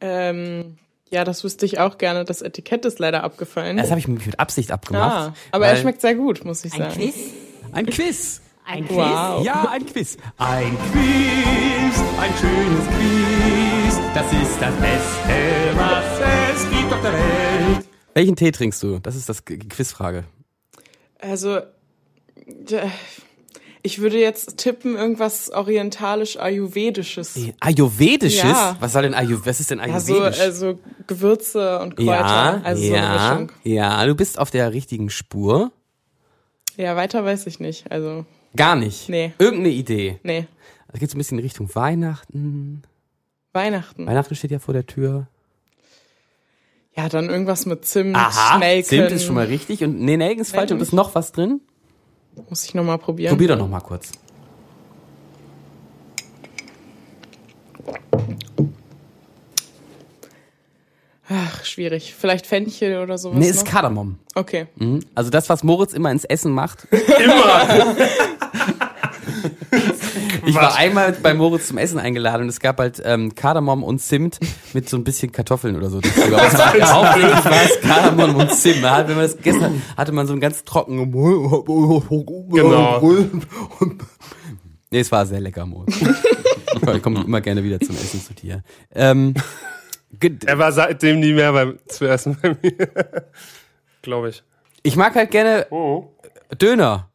Ähm, 0.00 0.78
ja, 1.10 1.24
das 1.24 1.44
wüsste 1.44 1.66
ich 1.66 1.78
auch 1.78 1.98
gerne. 1.98 2.24
Das 2.24 2.42
Etikett 2.42 2.84
ist 2.84 2.98
leider 2.98 3.22
abgefallen. 3.24 3.76
Das 3.76 3.90
habe 3.90 4.00
ich 4.00 4.08
mit 4.08 4.38
Absicht 4.40 4.72
abgemacht. 4.72 5.30
ah, 5.30 5.34
aber 5.52 5.66
er 5.66 5.76
schmeckt 5.76 6.00
sehr 6.00 6.14
gut, 6.14 6.44
muss 6.44 6.64
ich 6.64 6.72
Ein 6.74 6.78
sagen. 6.80 6.94
Quiz? 6.94 7.14
Ein 7.72 7.86
Quiz. 7.86 8.40
Ein 8.64 8.86
Quiz? 8.86 8.96
Wow. 8.96 9.44
Ja, 9.44 9.68
ein 9.70 9.86
Quiz. 9.86 10.16
Ein 10.38 10.76
Quiz, 10.90 12.02
ein 12.20 12.32
schönes 12.40 12.86
Quiz. 12.86 14.00
Das 14.14 14.32
ist 14.32 14.60
das 14.60 14.74
Beste, 14.74 15.76
was 15.76 16.56
es 16.56 16.70
gibt 16.70 16.92
auf 16.92 17.00
der 17.00 17.12
Welt. 17.12 17.86
Welchen 18.14 18.34
Tee 18.34 18.50
trinkst 18.50 18.82
du? 18.82 18.98
Das 18.98 19.14
ist 19.14 19.28
das 19.28 19.44
Quizfrage. 19.44 20.24
Also, 21.20 21.58
äh, 21.58 21.62
ich 23.86 24.00
würde 24.00 24.18
jetzt 24.18 24.56
tippen, 24.58 24.96
irgendwas 24.96 25.50
orientalisch-ayurvedisches. 25.50 27.38
Ayurvedisches? 27.60 28.42
Ja. 28.42 28.76
Was 28.80 28.92
soll 28.92 29.02
denn 29.02 29.14
Ayu 29.14 29.38
Was 29.44 29.60
ist 29.60 29.70
denn 29.70 29.78
Ja, 29.78 30.00
so 30.00 30.14
Ayurvedisch? 30.14 30.40
also 30.40 30.78
Gewürze 31.06 31.78
und 31.80 31.96
Kräuter. 31.96 32.10
ja, 32.10 32.60
also 32.64 32.82
so 32.82 32.94
ja, 32.94 33.12
Mischung. 33.34 33.52
ja, 33.64 34.04
du 34.06 34.14
bist 34.14 34.38
auf 34.38 34.50
der 34.50 34.72
richtigen 34.72 35.08
Spur. 35.10 35.70
Ja, 36.76 36.96
weiter 36.96 37.24
weiß 37.24 37.46
ich 37.46 37.58
nicht. 37.60 37.90
Also, 37.90 38.26
Gar 38.54 38.76
nicht. 38.76 39.08
Nee. 39.08 39.32
Irgendeine 39.38 39.70
Idee. 39.74 40.18
nee. 40.22 40.46
Das 40.88 41.00
geht 41.00 41.10
so 41.10 41.16
ein 41.16 41.18
bisschen 41.18 41.38
in 41.38 41.44
Richtung 41.44 41.74
Weihnachten. 41.74 42.82
Weihnachten. 43.52 44.06
Weihnachten 44.06 44.34
steht 44.34 44.50
ja 44.50 44.58
vor 44.60 44.72
der 44.72 44.86
Tür. 44.86 45.26
Ja, 46.96 47.08
dann 47.10 47.28
irgendwas 47.28 47.66
mit 47.66 47.84
Zimt, 47.84 48.16
Aha, 48.16 48.56
Nelken. 48.58 48.88
Zimt 48.88 49.10
ist 49.10 49.24
schon 49.24 49.34
mal 49.34 49.46
richtig. 49.46 49.84
Und 49.84 50.00
nee, 50.00 50.16
Nelken 50.16 50.40
ist 50.40 50.54
falsch. 50.54 50.70
Und 50.70 50.80
ist 50.80 50.92
noch 50.94 51.14
was 51.14 51.32
drin? 51.32 51.60
Muss 52.48 52.64
ich 52.64 52.74
nochmal 52.74 52.98
probieren. 52.98 53.30
Probier 53.30 53.48
doch 53.48 53.58
noch 53.58 53.68
mal 53.68 53.80
kurz. 53.80 54.12
Ach, 61.28 61.64
schwierig. 61.64 62.14
Vielleicht 62.16 62.46
Fenchel 62.46 63.02
oder 63.02 63.18
sowas 63.18 63.38
Nee, 63.38 63.48
ist 63.48 63.64
noch? 63.64 63.72
Kardamom. 63.72 64.18
Okay. 64.36 64.66
Mhm. 64.76 65.00
Also 65.14 65.30
das, 65.30 65.48
was 65.48 65.64
Moritz 65.64 65.92
immer 65.92 66.12
ins 66.12 66.24
Essen 66.24 66.52
macht. 66.52 66.84
Immer. 66.90 67.96
Ich 70.46 70.54
war 70.54 70.76
einmal 70.76 71.12
bei 71.12 71.34
Moritz 71.34 71.68
zum 71.68 71.76
Essen 71.78 71.98
eingeladen 71.98 72.42
und 72.42 72.48
es 72.48 72.60
gab 72.60 72.78
halt 72.78 73.02
ähm, 73.04 73.34
Kardamom 73.34 73.82
und 73.82 73.98
Zimt 74.00 74.38
mit 74.72 74.88
so 74.88 74.96
ein 74.96 75.04
bisschen 75.04 75.32
Kartoffeln 75.32 75.76
oder 75.76 75.90
so. 75.90 75.98
es 76.00 76.16
war 76.16 76.92
hauptsächlich 76.94 77.44
war 77.44 77.62
es 77.64 77.80
Kardamom 77.80 78.36
und 78.36 78.52
Zimt. 78.54 78.82
Hat- 78.88 79.08
Wenn 79.08 79.16
man 79.16 79.24
das 79.24 79.36
gegessen 79.36 79.62
hat, 79.62 79.72
hatte 79.96 80.12
man 80.12 80.26
so 80.26 80.32
einen 80.32 80.40
ganz 80.40 80.64
trockenen... 80.64 81.10
Genau. 81.12 83.00
Nee, 84.90 85.00
es 85.00 85.10
war 85.12 85.26
sehr 85.26 85.40
lecker, 85.40 85.66
Moritz. 85.66 85.96
Ich 86.94 87.02
komme 87.02 87.24
immer 87.24 87.40
gerne 87.40 87.64
wieder 87.64 87.80
zum 87.80 87.96
Essen 87.96 88.20
zu 88.22 88.34
dir. 88.34 88.62
Ähm, 88.94 89.32
Er 90.44 90.58
war 90.58 90.70
seitdem 90.72 91.20
nie 91.20 91.32
mehr 91.32 91.50
beim, 91.52 91.78
zu 91.88 92.04
essen 92.06 92.36
bei 92.40 92.50
mir. 92.62 92.76
Glaube 94.02 94.28
ich. 94.28 94.42
ich 94.82 94.94
mag 94.94 95.14
halt 95.14 95.30
gerne 95.30 95.66
Oh. 95.70 96.04
Döner. 96.60 97.08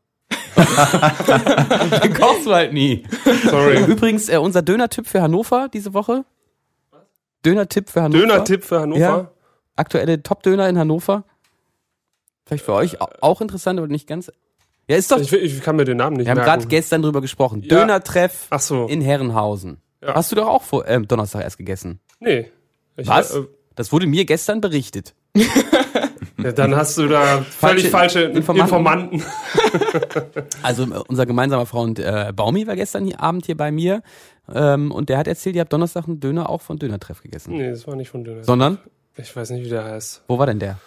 Den 2.03 2.13
kochst 2.13 2.45
du 2.45 2.53
halt 2.53 2.73
nie. 2.73 3.03
Sorry. 3.49 3.83
Übrigens, 3.85 4.29
äh, 4.29 4.37
unser 4.37 4.61
Döner-Tipp 4.61 5.07
für 5.07 5.21
Hannover 5.21 5.69
diese 5.73 5.93
Woche. 5.93 6.25
Döner-Tipp 7.45 7.89
für 7.89 8.01
Hannover. 8.03 8.19
Döner-Tipp 8.21 8.63
für 8.63 8.79
Hannover. 8.81 8.99
Ja. 8.99 9.31
Aktuelle 9.75 10.21
Top-Döner 10.21 10.69
in 10.69 10.77
Hannover. 10.77 11.23
Vielleicht 12.45 12.65
für 12.65 12.73
euch 12.73 13.01
au- 13.01 13.09
auch 13.21 13.41
interessant, 13.41 13.79
aber 13.79 13.87
nicht 13.87 14.07
ganz. 14.07 14.31
Ja, 14.87 14.97
ist 14.97 15.11
doch. 15.11 15.19
Ich, 15.19 15.31
ich 15.33 15.61
kann 15.61 15.75
mir 15.75 15.85
den 15.85 15.97
Namen 15.97 16.17
nicht 16.17 16.25
wir 16.25 16.31
haben 16.31 16.37
merken. 16.39 16.51
gerade 16.61 16.67
gestern 16.67 17.01
drüber 17.01 17.21
gesprochen. 17.21 17.61
Ja. 17.63 17.69
Döner-Treff 17.79 18.47
Ach 18.49 18.59
so. 18.59 18.87
in 18.87 19.01
Herrenhausen. 19.01 19.81
Ja. 20.03 20.15
Hast 20.15 20.31
du 20.31 20.35
doch 20.35 20.47
auch 20.47 20.63
vor, 20.63 20.87
ähm, 20.87 21.07
Donnerstag 21.07 21.43
erst 21.43 21.57
gegessen. 21.57 21.99
nee. 22.19 22.51
Ich, 22.97 23.07
Was? 23.07 23.33
Äh, 23.33 23.43
Das 23.75 23.91
wurde 23.93 24.05
mir 24.05 24.25
gestern 24.25 24.59
berichtet. 24.59 25.15
ja, 26.43 26.51
dann 26.51 26.75
hast 26.75 26.97
du 26.97 27.07
da 27.07 27.41
völlig 27.41 27.89
falsche, 27.89 28.21
Informanten. 28.21 28.61
Informanten. 28.63 29.23
Also 30.63 30.83
äh, 30.83 31.01
unser 31.07 31.25
gemeinsamer 31.25 31.65
Freund 31.65 31.99
äh, 31.99 32.31
Baumi 32.35 32.67
war 32.67 32.75
gestern 32.75 33.05
hier, 33.05 33.19
Abend 33.19 33.45
hier 33.45 33.57
bei 33.57 33.71
mir 33.71 34.01
ähm, 34.53 34.91
und 34.91 35.09
der 35.09 35.17
hat 35.17 35.27
erzählt, 35.27 35.55
ihr 35.55 35.61
habt 35.61 35.73
Donnerstag 35.73 36.07
einen 36.07 36.19
Döner 36.19 36.49
auch 36.49 36.61
von 36.61 36.77
Döner-Treff 36.77 37.21
gegessen. 37.21 37.55
Nee, 37.57 37.69
das 37.71 37.87
war 37.87 37.95
nicht 37.95 38.09
von 38.09 38.23
Döner. 38.23 38.43
Sondern, 38.43 38.79
Ich 39.15 39.35
weiß 39.35 39.49
nicht, 39.51 39.65
wie 39.65 39.69
der 39.69 39.83
heißt. 39.85 40.23
wo 40.27 40.37
war 40.37 40.45
denn 40.45 40.59
der? 40.59 40.77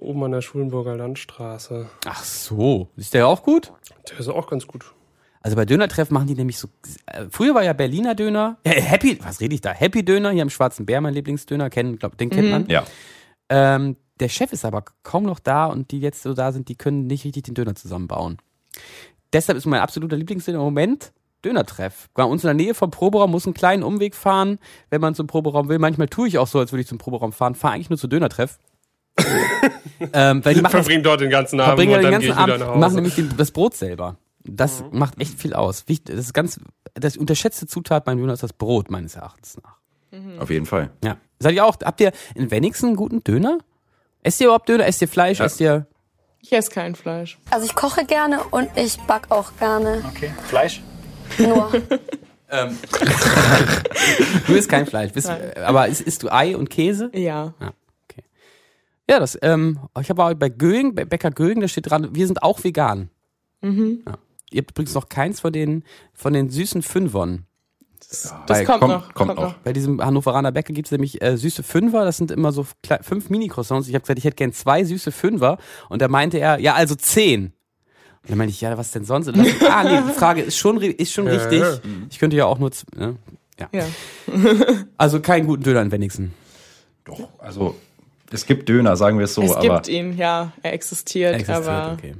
Oben 0.00 0.24
an 0.24 0.32
der 0.32 0.40
Schulenburger 0.40 0.96
Landstraße. 0.96 1.86
Ach 2.06 2.24
so, 2.24 2.88
ist 2.96 3.14
der 3.14 3.28
auch 3.28 3.42
gut? 3.42 3.72
Der 4.10 4.18
ist 4.18 4.28
auch 4.28 4.48
ganz 4.48 4.66
gut. 4.66 4.84
Also 5.42 5.54
bei 5.54 5.64
Dönertreff 5.64 6.10
machen 6.10 6.26
die 6.26 6.34
nämlich 6.34 6.58
so. 6.58 6.66
Äh, 7.06 7.26
früher 7.30 7.54
war 7.54 7.62
ja 7.62 7.72
Berliner 7.72 8.16
Döner. 8.16 8.56
Äh, 8.64 8.80
Happy, 8.80 9.18
was 9.22 9.40
rede 9.40 9.54
ich 9.54 9.60
da? 9.60 9.70
Happy 9.70 10.04
Döner 10.04 10.30
hier 10.30 10.42
im 10.42 10.50
Schwarzen 10.50 10.86
Bär, 10.86 11.00
mein 11.00 11.14
Lieblingsdöner, 11.14 11.70
kennen, 11.70 11.98
glaub, 12.00 12.18
den 12.18 12.30
kennt 12.30 12.50
man. 12.50 12.66
Ja. 12.68 12.84
Ähm, 13.48 13.96
der 14.20 14.28
Chef 14.28 14.52
ist 14.52 14.64
aber 14.64 14.84
kaum 15.02 15.24
noch 15.24 15.38
da 15.38 15.66
und 15.66 15.90
die 15.90 16.00
jetzt 16.00 16.22
so 16.22 16.34
da 16.34 16.52
sind, 16.52 16.68
die 16.68 16.74
können 16.76 17.06
nicht 17.06 17.24
richtig 17.24 17.44
den 17.44 17.54
Döner 17.54 17.74
zusammenbauen. 17.74 18.38
Deshalb 19.32 19.58
ist 19.58 19.66
mein 19.66 19.80
absoluter 19.80 20.16
Lieblingsdöner 20.16 20.58
im 20.58 20.64
Moment 20.64 21.12
Dönertreff. 21.44 22.08
Bei 22.14 22.24
uns 22.24 22.42
in 22.42 22.48
der 22.48 22.54
Nähe 22.54 22.74
vom 22.74 22.90
Proberaum 22.90 23.30
muss 23.30 23.46
einen 23.46 23.54
kleinen 23.54 23.82
Umweg 23.82 24.14
fahren, 24.14 24.58
wenn 24.90 25.00
man 25.00 25.14
zum 25.14 25.26
Proberaum 25.26 25.68
will. 25.68 25.78
Manchmal 25.78 26.08
tue 26.08 26.28
ich 26.28 26.38
auch 26.38 26.46
so, 26.46 26.58
als 26.58 26.72
würde 26.72 26.82
ich 26.82 26.88
zum 26.88 26.98
Proberaum 26.98 27.32
fahren, 27.32 27.54
fahre 27.54 27.74
eigentlich 27.74 27.90
nur 27.90 27.98
zu 27.98 28.08
Dönertreff. 28.08 28.58
ähm, 30.12 30.44
weil 30.44 30.54
die 30.54 30.60
machen, 30.60 30.72
Verbringen 30.72 31.02
dort 31.02 31.20
den 31.20 31.30
ganzen 31.30 31.58
Abend 31.58 31.68
verbringen 31.70 31.94
und 31.94 32.02
den 32.02 32.12
dann 32.12 32.20
gehe 32.20 32.28
ganzen 32.28 32.40
ich 32.40 32.46
wieder 32.46 32.54
Abend, 32.54 32.74
nach 32.74 32.74
machen 32.74 32.82
Hause. 32.84 32.94
nämlich 32.96 33.14
den, 33.14 33.36
das 33.36 33.50
Brot 33.50 33.74
selber. 33.74 34.16
Das 34.44 34.84
macht 34.92 35.20
echt 35.20 35.38
viel 35.40 35.54
aus. 35.54 35.84
Das 35.86 36.16
ist 36.16 36.32
ganz, 36.32 36.60
das 36.94 37.16
unterschätzte 37.16 37.66
Zutat 37.66 38.04
beim 38.04 38.18
Döner 38.18 38.34
ist 38.34 38.42
das 38.42 38.52
Brot, 38.52 38.90
meines 38.90 39.16
Erachtens 39.16 39.58
nach. 39.62 39.76
Auf 40.38 40.50
jeden 40.50 40.66
Fall. 40.66 40.90
Ja. 41.04 41.18
Seid 41.38 41.54
ihr 41.54 41.64
auch, 41.64 41.76
habt 41.84 42.00
ihr 42.00 42.12
in 42.34 42.50
Wenigsen 42.50 42.88
einen 42.88 42.96
guten 42.96 43.22
Döner? 43.24 43.58
Esst 44.26 44.40
ihr 44.40 44.48
überhaupt 44.48 44.68
Döner? 44.68 44.86
Esst 44.86 45.00
ihr 45.02 45.06
Fleisch? 45.08 45.38
Esst 45.38 45.60
ihr, 45.60 45.86
Ich 46.40 46.52
esse 46.52 46.68
kein 46.68 46.96
Fleisch. 46.96 47.38
Also 47.48 47.64
ich 47.64 47.76
koche 47.76 48.04
gerne 48.04 48.42
und 48.50 48.68
ich 48.74 48.98
back 49.02 49.30
auch 49.30 49.52
gerne. 49.60 50.04
Okay. 50.10 50.32
Fleisch? 50.48 50.82
Nur. 51.38 51.70
du 54.48 54.54
isst 54.54 54.68
kein 54.68 54.86
Fleisch, 54.86 55.12
bist, 55.12 55.30
aber 55.30 55.86
isst, 55.86 56.00
isst 56.00 56.24
du 56.24 56.32
Ei 56.32 56.56
und 56.56 56.70
Käse? 56.70 57.10
Ja. 57.14 57.54
Ja, 59.08 59.20
das, 59.20 59.38
ähm, 59.42 59.78
ich 60.00 60.10
habe 60.10 60.24
auch 60.24 60.34
bei 60.34 60.48
Göing, 60.48 60.96
bei 60.96 61.04
Bäcker 61.04 61.30
Göing, 61.30 61.60
da 61.60 61.68
steht 61.68 61.88
dran, 61.88 62.12
wir 62.12 62.26
sind 62.26 62.42
auch 62.42 62.64
vegan. 62.64 63.10
Mhm. 63.60 64.02
Ja. 64.04 64.18
Ihr 64.50 64.62
habt 64.62 64.72
übrigens 64.72 64.94
noch 64.94 65.08
keins 65.08 65.38
von 65.38 65.52
den, 65.52 65.84
von 66.14 66.32
den 66.32 66.50
süßen 66.50 66.82
Fünfern. 66.82 67.45
Das 67.98 68.34
Bei- 68.46 68.64
kommt, 68.64 68.80
kommt- 68.80 68.92
noch. 68.92 69.14
kommt 69.14 69.36
noch. 69.36 69.54
Bei 69.64 69.72
diesem 69.72 70.04
Hannoveraner 70.04 70.52
Bäcker 70.52 70.72
gibt's 70.72 70.90
nämlich 70.90 71.22
äh, 71.22 71.36
süße 71.36 71.62
Fünfer, 71.62 72.04
das 72.04 72.16
sind 72.16 72.30
immer 72.30 72.52
so 72.52 72.66
fünf 73.02 73.30
Mini-Croissants. 73.30 73.88
Ich 73.88 73.94
habe 73.94 74.02
gesagt, 74.02 74.18
ich 74.18 74.24
hätte 74.24 74.36
gern 74.36 74.52
zwei 74.52 74.84
süße 74.84 75.12
Fünfer. 75.12 75.58
Und 75.88 76.02
da 76.02 76.08
meinte 76.08 76.38
er, 76.38 76.58
ja, 76.60 76.74
also 76.74 76.94
zehn. 76.94 77.52
Und 78.22 78.30
dann 78.30 78.38
meinte 78.38 78.50
ich, 78.52 78.60
ja, 78.60 78.76
was 78.76 78.90
denn 78.90 79.04
sonst? 79.04 79.28
Und 79.28 79.36
dann, 79.38 79.46
ah, 79.70 79.84
nee, 79.84 80.00
die 80.08 80.12
Frage 80.18 80.42
ist 80.42 80.56
schon, 80.56 80.80
ist 80.80 81.12
schon 81.12 81.26
Ja, 81.26 81.32
richtig. 81.32 81.60
ja. 81.60 81.78
Ich 82.10 82.18
könnte 82.18 82.36
ja 82.36 82.46
auch 82.46 82.58
nur, 82.58 82.70
ne? 82.96 83.16
ja. 83.60 83.68
Ja. 83.72 83.84
Also 84.96 85.20
keinen 85.20 85.46
guten 85.46 85.62
Döner 85.62 85.82
in 85.82 85.92
Wenigsen. 85.92 86.34
Doch, 87.04 87.28
also 87.38 87.76
es 88.32 88.46
gibt 88.46 88.68
Döner, 88.68 88.96
sagen 88.96 89.18
wir 89.18 89.24
es 89.26 89.34
so, 89.34 89.42
es 89.42 89.52
aber 89.52 89.74
gibt 89.76 89.88
ihn, 89.88 90.16
ja. 90.16 90.52
Er 90.62 90.72
existiert, 90.72 91.34
Existiert, 91.34 91.66
aber 91.68 91.92
okay. 91.92 92.14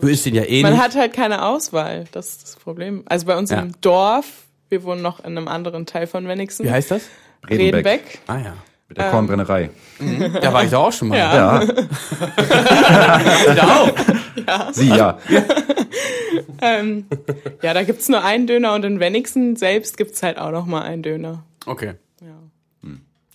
Du 0.00 0.06
isst 0.06 0.24
ihn 0.26 0.36
ja 0.36 0.44
eh 0.44 0.62
man 0.62 0.74
nicht. 0.74 0.82
hat 0.82 0.94
halt 0.94 1.12
keine 1.12 1.44
Auswahl. 1.44 2.04
Das 2.12 2.28
ist 2.28 2.42
das 2.44 2.56
Problem. 2.56 3.02
Also 3.06 3.26
bei 3.26 3.36
uns 3.36 3.50
Ja. 3.50 3.58
im 3.60 3.72
Dorf, 3.80 4.24
wir 4.70 4.82
wohnen 4.84 5.02
noch 5.02 5.20
in 5.20 5.36
einem 5.36 5.48
anderen 5.48 5.84
Teil 5.86 6.06
von 6.06 6.26
Wenigsen. 6.26 6.64
Wie 6.64 6.70
heißt 6.70 6.90
das? 6.90 7.02
Redenbeck. 7.48 7.74
Redenbeck. 7.84 8.18
Ah 8.26 8.38
ja. 8.38 8.54
mit 8.88 8.98
der 8.98 9.10
Kornbrennerei. 9.10 9.70
Da 10.40 10.52
war 10.52 10.64
ich 10.64 10.70
doch 10.70 10.84
auch 10.86 10.92
schon 10.92 11.08
mal. 11.08 11.18
Ja. 11.18 11.62
Ja, 11.62 11.66
Da 13.54 13.76
auch. 14.68 14.72
sie 14.72 14.88
ja. 14.88 15.18
Ähm, 16.62 17.06
ja, 17.62 17.72
da 17.72 17.82
gibt's 17.84 18.08
nur 18.10 18.22
einen 18.22 18.46
Döner 18.46 18.74
und 18.74 18.84
in 18.84 19.00
Wenigsen 19.00 19.56
selbst 19.56 19.96
gibt's 19.96 20.22
halt 20.22 20.36
auch 20.38 20.50
noch 20.50 20.66
mal 20.66 20.82
einen 20.82 21.02
Döner. 21.02 21.44
Okay. 21.64 21.94
Ja. 22.20 22.38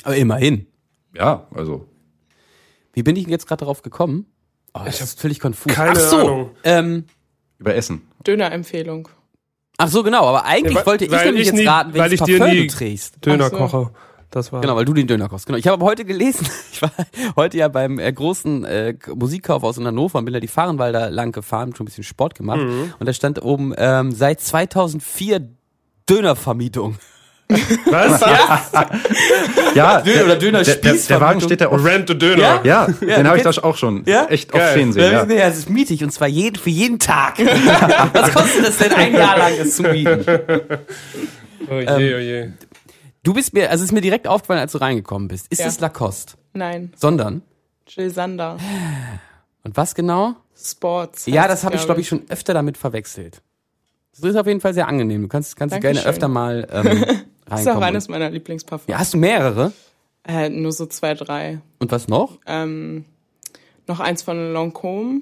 Aber 0.03 0.15
immerhin. 0.15 0.67
Ja, 1.15 1.47
also 1.53 1.87
Wie 2.93 3.01
bin 3.03 3.15
ich 3.15 3.23
denn 3.23 3.31
jetzt 3.31 3.47
gerade 3.47 3.61
darauf 3.61 3.81
gekommen? 3.81 4.27
Oh, 4.75 4.81
das 4.85 5.01
ist 5.01 5.19
völlig 5.19 5.39
konfus. 5.39 5.73
keine 5.73 5.91
ach 5.91 5.95
so, 5.99 6.17
Ahnung. 6.19 6.51
Ähm, 6.63 7.05
über 7.57 7.73
Essen. 7.75 8.07
Dönerempfehlung. 8.27 9.09
Ach 9.77 9.87
so, 9.87 10.03
genau. 10.03 10.25
Aber 10.25 10.45
eigentlich 10.45 10.73
Ja, 10.73 10.79
weil- 10.81 10.85
wollte 10.85 11.05
ich 11.05 11.11
nämlich 11.11 11.41
ich 11.41 11.47
jetzt 11.47 11.55
nie- 11.55 11.65
raten, 11.65 11.93
weil 11.93 12.01
welches 12.11 12.19
Parfum 12.19 12.37
du 12.51 12.67
trägst. 12.67 13.25
Döner 13.25 13.49
so. 13.49 13.57
koche. 13.57 13.89
Das 14.31 14.51
war. 14.51 14.59
Genau, 14.59 14.75
weil 14.75 14.83
du 14.85 14.93
den 14.93 15.07
Döner 15.07 15.29
kochst. 15.29 15.45
Genau. 15.45 15.57
Ich 15.57 15.67
habe 15.67 15.85
heute 15.85 16.03
gelesen, 16.03 16.45
ich 16.73 16.81
war 16.81 16.91
heute 17.37 17.57
ja 17.57 17.67
beim 17.69 17.99
äh, 17.99 18.11
großen 18.11 18.65
äh, 18.65 18.95
Musikkaufhaus 19.15 19.77
in 19.77 19.85
Hannover 19.87 20.19
und 20.19 20.25
bin 20.25 20.33
da 20.33 20.39
die 20.41 20.47
Fahrenwalder 20.49 21.09
lang 21.09 21.31
gefahren, 21.31 21.73
schon 21.75 21.85
ein 21.85 21.87
bisschen 21.87 22.03
Sport 22.03 22.35
gemacht. 22.35 22.59
Mhm. 22.59 22.93
Und 22.99 23.05
da 23.05 23.13
stand 23.13 23.41
oben 23.41 23.73
ähm, 23.77 24.11
seit 24.11 24.41
2004 24.41 25.47
Dönervermietung. 26.09 26.95
Was? 27.47 28.21
Ja, 29.75 30.01
Döner- 30.01 30.23
oder 30.25 30.35
der, 30.37 30.61
der, 30.75 30.93
der. 30.95 31.21
Wagen 31.21 31.41
steht 31.41 31.61
da 31.61 31.71
oft. 31.71 31.85
Rent 31.85 32.09
a 32.09 32.13
Döner. 32.15 32.41
Ja? 32.41 32.61
Ja, 32.63 32.85
den 32.87 33.07
du 33.23 33.25
habe 33.25 33.37
ich 33.37 33.43
da 33.43 33.51
auch 33.63 33.75
schon 33.77 34.03
Ja? 34.05 34.25
echt 34.25 34.51
oft 34.53 34.61
Geil. 34.61 34.71
stehen 34.71 34.93
sehen. 34.93 35.03
Ja. 35.11 35.25
Ja. 35.25 35.31
Ja, 35.33 35.47
es 35.47 35.57
ist 35.59 35.69
mietig 35.69 36.03
und 36.03 36.11
zwar 36.11 36.27
jeden, 36.27 36.55
für 36.55 36.69
jeden 36.71 36.97
Tag. 36.99 37.37
Was 38.13 38.31
kostet 38.33 38.65
das 38.67 38.77
denn 38.77 38.93
ein 38.93 39.13
Jahr 39.13 39.37
lang, 39.37 39.53
das 39.59 39.75
zu 39.75 39.83
mieten? 39.83 40.25
Oh 41.69 41.73
je, 41.75 41.85
Ähm, 41.85 41.95
oh 41.95 42.19
je. 42.19 42.49
Du 43.23 43.33
bist 43.33 43.53
mir, 43.53 43.69
also 43.69 43.83
es 43.83 43.89
ist 43.89 43.93
mir 43.93 44.01
direkt 44.01 44.27
aufgefallen, 44.27 44.59
als 44.59 44.71
du 44.71 44.77
reingekommen 44.79 45.27
bist. 45.27 45.47
Ist 45.49 45.59
Ja. 45.61 45.67
es 45.67 45.79
Lacoste? 45.79 46.33
Nein, 46.53 46.93
Sondern? 46.95 47.41
Jill 47.87 48.09
Sander. 48.11 48.57
Und 49.63 49.77
was 49.77 49.93
genau? 49.95 50.35
Sports. 50.59 51.25
Ja, 51.27 51.47
das 51.47 51.63
habe 51.63 51.75
ich, 51.75 51.85
glaube 51.85 52.01
ich, 52.01 52.07
schon 52.07 52.23
öfter 52.29 52.53
damit 52.53 52.77
verwechselt. 52.77 53.41
Das 54.19 54.29
ist 54.29 54.35
auf 54.37 54.47
jeden 54.47 54.61
Fall 54.61 54.73
sehr 54.73 54.87
angenehm. 54.87 55.23
Du 55.23 55.27
kannst, 55.27 55.55
kannst 55.57 55.73
gerne 55.73 55.83
Dankeschön. 55.95 56.09
öfter 56.09 56.27
mal 56.29 56.67
ähm, 56.71 57.05
reinkommen. 57.47 57.49
Das 57.49 57.61
ist 57.61 57.67
auch 57.67 57.81
eines 57.81 58.07
meiner 58.09 58.29
Lieblingsparfums. 58.29 58.87
ja, 58.89 58.99
hast 58.99 59.13
du 59.13 59.17
mehrere? 59.17 59.71
Äh, 60.27 60.49
nur 60.49 60.71
so 60.71 60.85
zwei, 60.87 61.13
drei. 61.13 61.59
Und 61.79 61.91
was 61.91 62.07
noch? 62.07 62.39
Ähm, 62.45 63.05
noch 63.87 63.99
eins 63.99 64.23
von 64.23 64.37
Lancôme. 64.53 65.21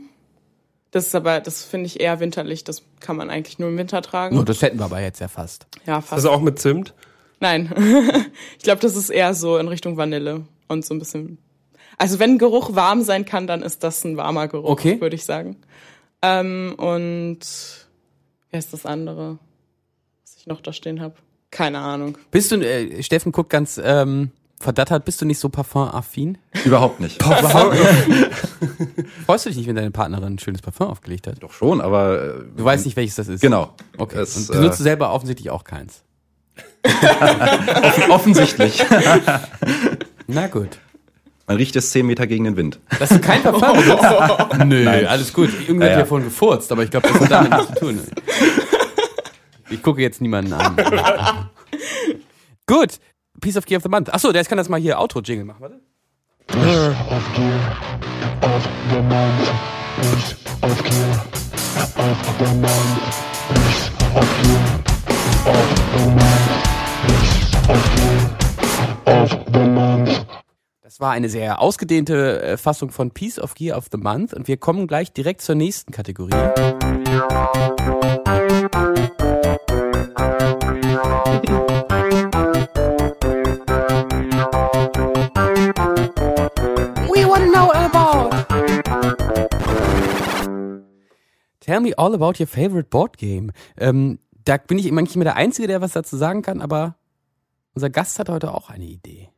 Das 0.92 1.08
ist 1.08 1.16
aber, 1.16 1.40
das 1.40 1.64
finde 1.64 1.88
ich 1.88 2.00
eher 2.00 2.20
winterlich. 2.20 2.64
Das 2.64 2.84
kann 3.00 3.18
man 3.18 3.30
eigentlich 3.30 3.58
nur 3.60 3.70
im 3.70 3.78
Winter 3.78 4.02
tragen. 4.02 4.38
Oh, 4.38 4.44
das 4.44 4.62
hätten 4.62 4.78
wir 4.80 4.86
aber 4.86 5.02
jetzt 5.02 5.20
ja 5.20 5.28
fast. 5.28 5.66
ja, 5.86 6.02
fast. 6.02 6.14
Also 6.14 6.30
auch 6.32 6.40
mit 6.40 6.60
Zimt? 6.60 6.94
Nein. 7.40 7.74
ich 8.58 8.64
glaube, 8.64 8.80
das 8.82 8.96
ist 8.96 9.10
eher 9.10 9.34
so 9.34 9.58
in 9.58 9.68
Richtung 9.68 9.98
Vanille 9.98 10.46
und 10.68 10.86
so 10.86 10.94
ein 10.94 11.00
bisschen. 11.00 11.38
Also 11.98 12.20
wenn 12.20 12.38
Geruch 12.38 12.76
warm 12.76 13.02
sein 13.02 13.26
kann, 13.26 13.48
dann 13.48 13.62
ist 13.64 13.84
das 13.84 14.04
ein 14.06 14.18
warmer 14.18 14.48
Geruch, 14.48 14.70
Okay. 14.70 15.02
würde 15.02 15.16
ich 15.16 15.26
sagen. 15.26 15.58
Ähm, 16.22 16.76
und 16.78 17.40
wer 18.52 18.60
ist 18.60 18.72
das 18.72 18.86
andere, 18.86 19.40
was 20.24 20.36
ich 20.38 20.48
noch 20.48 20.62
da 20.62 20.72
stehen 20.72 21.02
habe? 21.02 21.16
Keine 21.54 21.80
Ahnung. 21.80 22.18
Bist 22.32 22.52
du, 22.52 22.56
äh, 22.56 23.04
Steffen 23.04 23.32
guckt 23.32 23.52
ganz 23.52 23.80
ähm, 23.84 24.32
verdattert, 24.60 25.06
bist 25.06 25.22
du 25.22 25.26
nicht 25.26 25.38
so 25.38 25.50
parfumaffin? 25.50 26.40
Überhaupt 26.66 27.00
nicht. 27.00 27.22
Freust 29.26 29.46
du 29.46 29.50
dich 29.50 29.58
nicht, 29.58 29.68
wenn 29.68 29.76
deine 29.76 29.92
Partnerin 29.92 30.34
ein 30.34 30.40
schönes 30.40 30.64
Parfum 30.64 30.88
aufgelegt 30.88 31.28
hat? 31.28 31.36
Doch 31.44 31.54
schon, 31.54 31.80
aber 31.80 32.24
äh, 32.24 32.34
Du 32.58 32.64
weißt 32.64 32.86
nicht, 32.86 32.98
welches 32.98 33.16
das 33.16 33.28
ist. 33.28 33.42
genau. 33.42 33.76
Okay. 34.00 34.20
Es, 34.22 34.36
Und 34.36 34.48
benutzt 34.58 34.80
du 34.80 34.84
äh, 34.84 34.86
selber 34.86 35.14
offensichtlich 35.14 35.52
auch 35.52 35.64
keins. 35.64 36.02
offensichtlich. 38.10 38.84
Na 40.28 40.48
gut. 40.48 40.80
Man 41.46 41.58
riecht 41.58 41.76
es 41.76 41.92
zehn 41.92 42.06
Meter 42.08 42.26
gegen 42.26 42.46
den 42.46 42.56
Wind. 42.56 42.80
Dass 43.00 43.10
du 43.10 43.20
kein 43.20 43.44
Parfum 43.44 43.78
benutzt? 43.78 44.66
Nö, 44.66 45.08
alles 45.08 45.34
gut. 45.34 45.50
Irgendwer 45.68 45.88
Ja, 45.88 45.92
hat 45.94 45.98
ja 45.98 46.00
ja. 46.00 46.06
vorhin 46.06 46.26
gefurzt, 46.28 46.72
aber 46.72 46.84
ich 46.84 46.90
glaube, 46.92 47.10
das 47.10 47.20
hat 47.20 47.32
damit 47.32 47.52
nichts 47.52 47.68
zu 47.68 47.76
tun. 47.80 48.00
Ich 49.74 49.82
gucke 49.82 50.02
jetzt 50.02 50.22
niemanden 50.22 50.54
an. 50.54 50.76
gut. 52.68 53.00
Piece 53.42 53.58
of 53.58 53.66
Gear 53.66 53.78
of 53.78 53.84
the 53.84 53.90
Month. 53.90 54.14
Achso, 54.14 54.32
der 54.32 54.46
kann 54.46 54.58
das 54.58 54.70
mal 54.70 54.80
hier 54.80 55.00
Outro-Jingle 55.00 55.46
machen, 55.46 55.62
warte. 55.62 55.82
Of 69.06 69.30
the 69.54 69.60
month. 69.60 70.26
Das 70.84 71.00
war 71.00 71.12
eine 71.12 71.30
sehr 71.30 71.60
ausgedehnte 71.60 72.42
äh, 72.44 72.58
Fassung 72.58 72.92
von 72.92 73.10
Piece 73.10 73.40
of 73.40 73.56
Gear 73.56 73.76
of 73.78 73.88
the 73.92 73.98
Month 73.98 74.34
und 74.36 74.48
wir 74.48 74.58
kommen 74.58 74.86
gleich 74.86 75.12
direkt 75.12 75.42
zur 75.42 75.56
nächsten 75.56 75.92
Kategorie. 75.92 76.34
Tell 91.74 91.82
me 91.82 91.92
all 91.98 92.14
about 92.14 92.34
your 92.40 92.46
favorite 92.46 92.90
board 92.92 93.18
game. 93.18 93.52
Ähm, 93.78 94.20
da 94.46 94.58
bin 94.58 94.78
ich 94.78 94.86
manchmal 94.86 95.04
nicht 95.06 95.16
mehr 95.16 95.24
der 95.26 95.36
Einzige, 95.38 95.68
der 95.68 95.82
was 95.82 95.94
dazu 95.94 96.18
sagen 96.18 96.44
kann, 96.44 96.62
aber 96.62 96.94
unser 97.74 97.90
Gast 97.90 98.20
hat 98.20 98.30
heute 98.30 98.54
auch 98.54 98.70
eine 98.70 98.86
Idee. 98.86 99.30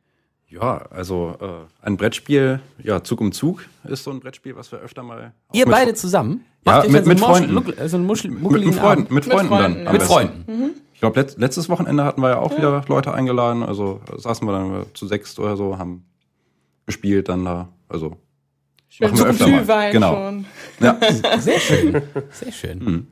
Ja, 0.48 0.76
also 0.90 1.34
äh, 1.40 1.84
ein 1.86 1.96
Brettspiel, 1.96 2.60
ja, 2.82 3.02
Zug 3.02 3.22
um 3.22 3.32
Zug 3.32 3.64
ist 3.84 4.04
so 4.04 4.10
ein 4.10 4.20
Brettspiel, 4.20 4.54
was 4.54 4.70
wir 4.70 4.80
öfter 4.80 5.02
mal. 5.02 5.32
Ihr 5.54 5.64
mit- 5.66 5.74
beide 5.74 5.94
zusammen? 5.94 6.44
Ja, 6.66 6.84
mit- 6.86 7.06
mit 7.06 7.18
so 7.18 7.24
Freunden. 7.24 7.54
Muschel- 7.54 7.88
So 7.88 7.96
einen 7.96 8.04
Muschel, 8.06 8.30
Mit, 8.32 8.42
mit 8.66 8.74
Freunden, 8.74 9.14
mit 9.14 9.24
Freunden 9.24 9.48
Freunden, 9.48 9.74
dann. 9.76 9.84
ja. 9.84 9.86
am 9.86 9.92
Mit. 9.94 10.02
Freunden. 10.02 10.70
Ich 10.92 11.00
glaube, 11.00 11.18
let, 11.20 11.38
letztes 11.38 11.70
Wochenende 11.70 12.04
hatten 12.04 12.20
wir 12.20 12.28
ja 12.28 12.38
auch 12.38 12.54
wieder 12.54 12.84
Leute 12.86 13.14
eingeladen. 13.14 13.62
Also 13.62 14.02
saßen 14.14 14.46
wir 14.46 14.52
dann 14.52 14.84
zu 14.92 15.06
sechs 15.06 15.38
oder 15.38 15.56
so, 15.56 15.78
haben 15.78 16.04
gespielt 16.84 17.30
dann 17.30 17.46
da. 17.46 17.68
Also 17.88 18.18
wir 18.98 19.12
zum 19.14 19.26
öfter 19.26 19.46
mal. 19.48 19.56
Glühwein 19.58 19.92
Genau. 19.92 20.14
schon. 20.14 20.46
Ja, 20.80 20.98
Sehr 21.38 21.60
schön. 21.60 22.02
Sehr 22.30 22.52
schön. 22.52 23.06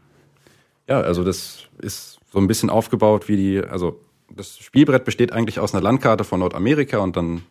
Ja, 0.89 1.01
also 1.01 1.25
das 1.25 1.61
ist 1.79 2.19
so 2.33 2.39
ein 2.39 2.47
bisschen 2.47 2.71
aufgebaut 2.71 3.29
wie 3.29 3.37
die, 3.37 3.61
also 3.61 4.01
das 4.35 4.59
Spielbrett 4.59 5.05
besteht 5.05 5.33
eigentlich 5.33 5.61
aus 5.61 5.75
einer 5.75 5.83
Landkarte 5.83 6.25
von 6.25 6.41
Nordamerika 6.41 6.99
und 6.99 7.17
dann 7.17 7.43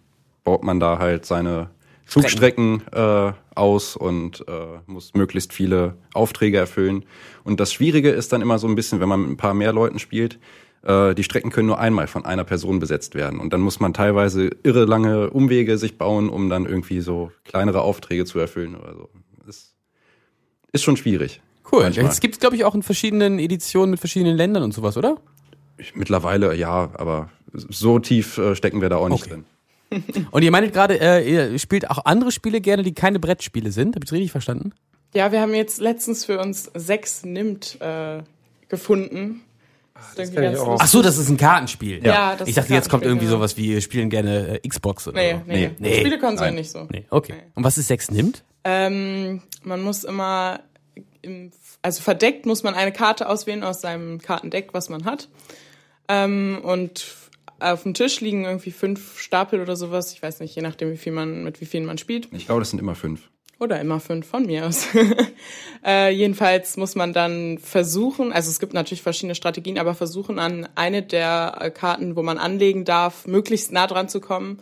baut 0.43 0.64
man 0.64 0.80
da 0.80 0.99
halt 0.99 1.26
seine 1.26 1.70
Zugstrecken 2.05 2.84
äh, 2.91 3.32
aus 3.55 3.95
und 3.95 4.45
äh, 4.47 4.80
muss 4.88 5.14
möglichst 5.14 5.53
viele 5.53 5.95
Aufträge 6.14 6.57
erfüllen. 6.57 7.05
Und 7.43 7.59
das 7.59 7.72
Schwierige 7.72 8.09
ist 8.09 8.34
dann 8.34 8.41
immer 8.41 8.59
so 8.59 8.68
ein 8.68 8.76
bisschen, 8.76 8.99
wenn 8.99 9.09
man 9.09 9.22
mit 9.22 9.30
ein 9.32 9.38
paar 9.38 9.53
mehr 9.53 9.72
Leuten 9.72 9.99
spielt, 9.99 10.38
äh, 10.84 11.16
die 11.16 11.24
Strecken 11.24 11.49
können 11.49 11.68
nur 11.68 11.80
einmal 11.80 12.07
von 12.07 12.26
einer 12.26 12.43
Person 12.43 12.80
besetzt 12.80 13.16
werden. 13.16 13.39
Und 13.39 13.53
dann 13.53 13.61
muss 13.61 13.80
man 13.80 13.93
teilweise 13.93 14.49
irre 14.64 14.86
lange 14.86 15.30
Umwege 15.30 15.78
sich 15.78 15.97
bauen, 15.97 16.30
um 16.30 16.49
dann 16.49 16.66
irgendwie 16.66 16.99
so 16.99 17.32
kleinere 17.45 17.82
Aufträge 17.82 18.26
zu 18.26 18.38
erfüllen 18.39 18.76
oder 18.76 18.93
so. 18.93 19.09
Ist, 20.74 20.84
schon 20.84 20.97
schwierig. 20.97 21.41
Cool. 21.71 21.84
Manchmal. 21.84 22.05
Es 22.07 22.19
gibt, 22.19 22.39
glaube 22.39 22.55
ich, 22.55 22.65
auch 22.65 22.76
in 22.76 22.84
verschiedenen 22.84 23.39
Editionen 23.39 23.91
mit 23.91 23.99
verschiedenen 23.99 24.36
Ländern 24.36 24.63
und 24.63 24.74
sowas, 24.74 24.97
oder? 24.97 25.17
Ich, 25.78 25.95
mittlerweile 25.95 26.55
ja, 26.55 26.89
aber 26.95 27.30
so 27.53 27.99
tief 27.99 28.38
äh, 28.38 28.55
stecken 28.55 28.82
wir 28.82 28.89
da 28.89 28.97
auch 28.97 29.09
nicht 29.09 29.24
Okay. 29.26 29.41
drin. 29.91 30.26
Und 30.32 30.41
ihr 30.43 30.49
meintet 30.49 30.74
gerade, 30.74 30.99
äh, 30.99 31.51
ihr 31.51 31.59
spielt 31.59 31.89
auch 31.89 32.05
andere 32.05 32.32
Spiele 32.32 32.61
gerne, 32.61 32.82
die 32.82 32.93
keine 32.93 33.19
Brettspiele 33.19 33.71
sind. 33.71 33.95
Hab 33.95 34.03
ich 34.03 34.11
richtig 34.11 34.32
verstanden? 34.32 34.71
Ja, 35.13 35.32
wir 35.32 35.39
haben 35.39 35.53
jetzt 35.53 35.80
letztens 35.80 36.26
für 36.26 36.39
uns 36.39 36.71
sechs 36.74 37.24
Nimmt 37.24 37.80
äh, 37.80 38.24
gefunden. 38.69 39.41
Das 39.93 40.03
ist 40.03 40.17
irgendwie 40.17 40.36
kenn 40.36 40.43
ich 40.45 40.49
ganz 40.57 40.59
auch. 40.61 40.67
lustig. 40.71 40.82
Ach 40.84 40.88
so, 40.88 41.01
das 41.03 41.17
ist 41.19 41.30
ein 41.30 41.38
Kartenspiel. 41.38 42.03
Ja, 42.03 42.36
das 42.36 42.47
Ich 42.47 42.55
dachte, 42.55 42.74
jetzt 42.74 42.89
kommt 42.89 43.03
irgendwie 43.03 43.26
genau. 43.28 43.38
sowas 43.38 43.55
wie, 43.57 43.69
wir 43.69 43.82
spielen 43.82 44.09
gerne 44.09 44.59
äh, 44.63 44.67
Xbox 44.67 45.07
oder 45.07 45.17
Nee, 45.21 45.32
so. 45.34 45.38
nee, 45.45 45.67
Nee. 45.67 45.71
nee. 45.78 45.99
Spielekonsolen 45.99 46.55
nicht 46.55 46.71
so. 46.71 46.88
Nee, 46.91 47.05
okay. 47.11 47.34
Nee. 47.38 47.43
Und 47.53 47.63
was 47.63 47.78
ist 47.78 47.88
sechs 47.88 48.09
nimmt? 48.09 48.43
Ähm, 48.64 49.41
man 49.64 49.82
muss 49.82 50.03
immer, 50.03 50.61
im, 51.22 51.51
also 51.82 52.01
verdeckt 52.01 52.45
muss 52.45 52.64
man 52.64 52.76
eine 52.76 52.91
Karte 52.91 53.28
auswählen 53.28 53.64
aus 53.64 53.82
seinem 53.82 54.20
Kartendeck, 54.20 54.74
was 54.74 54.89
man 54.89 55.05
hat. 55.05 55.30
Ähm, 56.07 56.59
und 56.64 57.05
auf 57.59 57.84
dem 57.84 57.93
Tisch 57.93 58.20
liegen 58.22 58.45
irgendwie 58.45 58.72
fünf 58.72 59.20
Stapel 59.20 59.61
oder 59.61 59.76
sowas. 59.76 60.14
Ich 60.14 60.22
weiß 60.22 60.39
nicht, 60.39 60.55
je 60.55 60.61
nachdem, 60.61 60.91
wie 60.91 60.97
viel 60.97 61.14
man, 61.14 61.43
mit 61.43 61.61
wie 61.61 61.66
vielen 61.66 61.86
man 61.86 61.97
spielt. 61.97 62.28
Ich 62.32 62.45
glaube, 62.45 62.61
das 62.61 62.70
sind 62.70 62.80
immer 62.80 62.95
fünf. 62.95 63.30
Oder 63.59 63.80
immer 63.80 63.99
fünf 63.99 64.28
von 64.28 64.45
mir 64.45 64.66
aus. 64.66 64.88
äh, 65.86 66.09
jedenfalls 66.09 66.76
muss 66.76 66.95
man 66.95 67.14
dann 67.14 67.59
versuchen, 67.59 68.34
also 68.34 68.49
es 68.49 68.59
gibt 68.59 68.74
natürlich 68.74 69.03
verschiedene 69.03 69.36
Strategien, 69.36 69.78
aber 69.78 69.95
versuchen 69.95 70.39
an 70.39 70.68
eine 70.76 71.01
der 71.01 71.72
Karten, 71.74 72.18
wo 72.18 72.24
man 72.24 72.38
anlegen 72.38 72.84
darf, 72.84 73.26
möglichst 73.26 73.72
nah 73.72 73.88
dran 73.88 74.09
zu 74.09 74.20
kommen, 74.20 74.59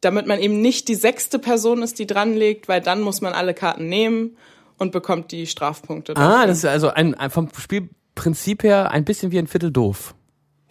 damit 0.00 0.26
man 0.26 0.40
eben 0.40 0.60
nicht 0.60 0.88
die 0.88 0.94
sechste 0.94 1.38
Person 1.38 1.82
ist, 1.82 1.98
die 1.98 2.06
dranlegt, 2.06 2.68
weil 2.68 2.80
dann 2.80 3.00
muss 3.00 3.20
man 3.20 3.32
alle 3.32 3.54
Karten 3.54 3.88
nehmen 3.88 4.36
und 4.76 4.92
bekommt 4.92 5.32
die 5.32 5.46
Strafpunkte. 5.46 6.12
Ah, 6.12 6.14
dafür. 6.14 6.46
das 6.46 6.58
ist 6.58 6.64
also 6.64 6.88
ein, 6.90 7.14
ein 7.14 7.30
vom 7.30 7.48
Spielprinzip 7.56 8.62
her 8.62 8.90
ein 8.90 9.04
bisschen 9.04 9.32
wie 9.32 9.38
ein 9.38 9.46
Viertel 9.46 9.72
doof. 9.72 10.14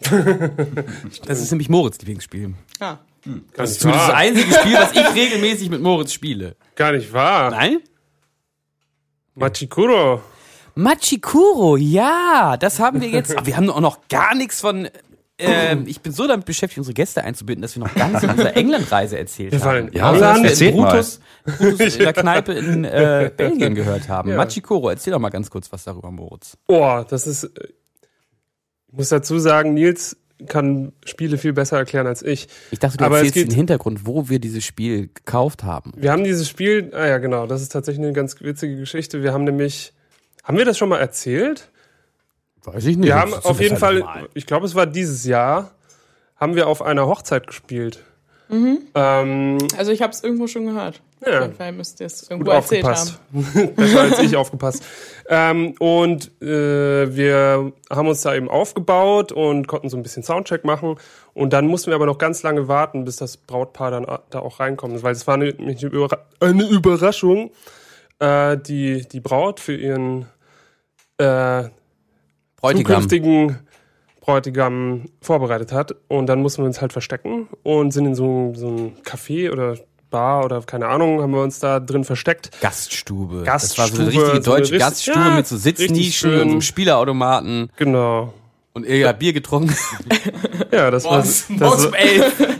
das 1.26 1.40
ist 1.40 1.50
nämlich 1.50 1.68
Moritz 1.68 1.98
Lieblingsspiel. 1.98 2.54
ah. 2.80 2.98
Gar 3.24 3.40
Das 3.64 3.72
ist 3.72 3.84
das 3.84 4.10
einzige 4.10 4.54
Spiel, 4.54 4.74
was 4.74 4.92
ich 4.92 5.14
regelmäßig 5.14 5.70
mit 5.70 5.82
Moritz 5.82 6.12
spiele. 6.12 6.56
Gar 6.76 6.92
nicht 6.92 7.12
wahr. 7.12 7.50
Nein? 7.50 7.78
Machikuro. 9.34 10.22
Machikuro, 10.74 11.76
ja, 11.76 12.56
das 12.56 12.78
haben 12.78 13.00
wir 13.00 13.08
jetzt. 13.08 13.32
Aber 13.36 13.46
wir 13.46 13.56
haben 13.56 13.68
auch 13.70 13.80
noch 13.80 14.08
gar 14.08 14.34
nichts 14.34 14.60
von. 14.60 14.88
Ähm, 15.40 15.84
ich 15.86 16.00
bin 16.00 16.12
so 16.12 16.26
damit 16.26 16.46
beschäftigt, 16.46 16.78
unsere 16.78 16.94
Gäste 16.94 17.22
einzubinden, 17.22 17.62
dass 17.62 17.76
wir 17.76 17.84
noch 17.84 17.94
gar 17.94 18.08
nichts 18.08 18.22
von 18.22 18.30
unserer 18.30 18.56
Englandreise 18.56 19.18
erzählt 19.18 19.52
Wir 19.52 19.62
haben. 19.64 19.88
in 19.88 19.92
Ja, 19.94 20.10
Außer, 20.10 20.20
dass 20.20 20.36
England. 20.36 20.42
wir 20.44 20.50
Erzählt. 20.50 20.74
Brutus, 20.74 21.20
Brutus 21.78 21.94
in 21.96 22.02
der 22.02 22.12
Kneipe 22.12 22.52
in 22.54 22.84
äh, 22.84 23.30
Belgien 23.36 23.74
gehört 23.76 24.08
haben. 24.08 24.30
Ja. 24.30 24.36
Machikoro, 24.36 24.90
erzähl 24.90 25.12
doch 25.12 25.20
mal 25.20 25.28
ganz 25.30 25.48
kurz 25.50 25.70
was 25.70 25.84
darüber, 25.84 26.10
Moritz. 26.10 26.56
Oh, 26.66 27.04
das 27.08 27.26
ist. 27.28 27.44
äh, 27.44 27.68
Ich 28.90 28.96
muss 28.96 29.08
dazu 29.10 29.38
sagen, 29.38 29.74
Nils 29.74 30.16
kann 30.46 30.92
Spiele 31.04 31.36
viel 31.38 31.52
besser 31.52 31.78
erklären 31.78 32.06
als 32.06 32.22
ich. 32.22 32.48
Ich 32.70 32.78
dachte, 32.78 32.96
du 32.96 33.04
Aber 33.04 33.16
es 33.16 33.26
erzählst 33.26 33.34
geht- 33.34 33.52
den 33.52 33.56
Hintergrund, 33.56 34.06
wo 34.06 34.28
wir 34.28 34.38
dieses 34.38 34.64
Spiel 34.64 35.08
gekauft 35.12 35.62
haben. 35.64 35.92
Wir 35.96 36.10
haben 36.12 36.24
dieses 36.24 36.48
Spiel, 36.48 36.90
ah 36.94 37.06
ja, 37.06 37.18
genau, 37.18 37.46
das 37.46 37.60
ist 37.62 37.70
tatsächlich 37.72 38.04
eine 38.04 38.12
ganz 38.12 38.40
witzige 38.40 38.76
Geschichte. 38.76 39.22
Wir 39.22 39.32
haben 39.32 39.44
nämlich, 39.44 39.92
haben 40.44 40.56
wir 40.58 40.64
das 40.64 40.78
schon 40.78 40.88
mal 40.88 40.98
erzählt? 40.98 41.70
Weiß 42.64 42.84
ich 42.86 42.96
nicht. 42.96 43.06
Wir 43.06 43.16
haben 43.16 43.32
auf 43.34 43.60
jeden 43.60 43.76
Fall, 43.76 44.04
ich 44.34 44.46
glaube, 44.46 44.66
es 44.66 44.74
war 44.74 44.86
dieses 44.86 45.24
Jahr, 45.24 45.70
haben 46.36 46.54
wir 46.56 46.66
auf 46.68 46.82
einer 46.82 47.06
Hochzeit 47.06 47.46
gespielt. 47.46 48.04
Ähm, 48.50 49.58
Also 49.76 49.92
ich 49.92 50.00
habe 50.02 50.12
es 50.12 50.22
irgendwo 50.24 50.46
schon 50.46 50.64
gehört. 50.66 51.02
Ja. 51.26 51.38
Auf 51.38 51.42
jeden 51.42 51.54
Fall 51.56 51.72
müsst 51.72 52.00
ihr 52.00 52.06
es 52.06 52.20
gut 52.22 52.30
irgendwo 52.30 52.50
erzählt 52.52 52.84
aufgepasst. 52.84 53.20
haben. 53.34 53.74
Besser 53.76 54.00
als 54.02 54.18
ich 54.20 54.36
aufgepasst. 54.36 54.82
Ähm, 55.28 55.74
und 55.80 56.30
äh, 56.40 57.14
wir 57.14 57.72
haben 57.90 58.08
uns 58.08 58.22
da 58.22 58.34
eben 58.34 58.48
aufgebaut 58.48 59.32
und 59.32 59.66
konnten 59.66 59.90
so 59.90 59.96
ein 59.96 60.02
bisschen 60.02 60.22
Soundcheck 60.22 60.64
machen. 60.64 60.96
Und 61.34 61.52
dann 61.52 61.66
mussten 61.66 61.88
wir 61.90 61.96
aber 61.96 62.06
noch 62.06 62.18
ganz 62.18 62.42
lange 62.42 62.68
warten, 62.68 63.04
bis 63.04 63.16
das 63.16 63.36
Brautpaar 63.36 63.90
dann 63.90 64.04
a- 64.06 64.22
da 64.30 64.38
auch 64.38 64.60
reinkommt. 64.60 65.02
Weil 65.02 65.12
es 65.12 65.26
war 65.26 65.34
eine, 65.34 65.54
eine 66.40 66.68
Überraschung, 66.68 67.50
äh, 68.20 68.56
die 68.56 69.06
die 69.08 69.20
Braut 69.20 69.60
für 69.60 69.74
ihren 69.76 70.26
äh, 71.18 71.64
Bräutigam. 72.60 73.02
zukünftigen 73.02 73.58
Bräutigam 74.20 75.06
vorbereitet 75.22 75.72
hat. 75.72 75.94
Und 76.08 76.26
dann 76.26 76.40
mussten 76.42 76.62
wir 76.62 76.66
uns 76.66 76.80
halt 76.80 76.92
verstecken 76.92 77.48
und 77.62 77.92
sind 77.92 78.06
in 78.06 78.14
so, 78.14 78.52
so 78.54 78.68
ein 78.68 78.96
Café 79.04 79.50
oder 79.50 79.76
Bar 80.10 80.44
oder 80.46 80.62
keine 80.62 80.86
Ahnung, 80.88 81.20
haben 81.20 81.32
wir 81.32 81.42
uns 81.42 81.58
da 81.60 81.80
drin 81.80 82.02
versteckt. 82.04 82.50
Gaststube. 82.62 83.42
Gaststube, 83.42 83.46
Das 83.46 83.78
war 83.78 83.86
so 83.88 83.94
eine 84.02 84.10
so 84.10 84.18
richtige 84.18 84.30
eine 84.32 84.40
deutsche 84.40 84.72
richtig- 84.72 84.78
Gaststube 84.80 85.18
ja, 85.18 85.30
mit 85.36 85.46
so 85.46 85.56
Sitznischen 85.58 86.30
und 86.32 86.36
so 86.38 86.42
einem 86.42 86.60
Spielautomaten. 86.62 87.70
Genau. 87.76 88.32
Und 88.74 88.86
ihr 88.86 89.08
habt 89.08 89.18
Bier 89.18 89.32
getrunken. 89.32 89.74
Ja, 90.70 90.90
das 90.90 91.04
war, 91.04 91.18
das, 91.18 91.48
war- 91.58 91.78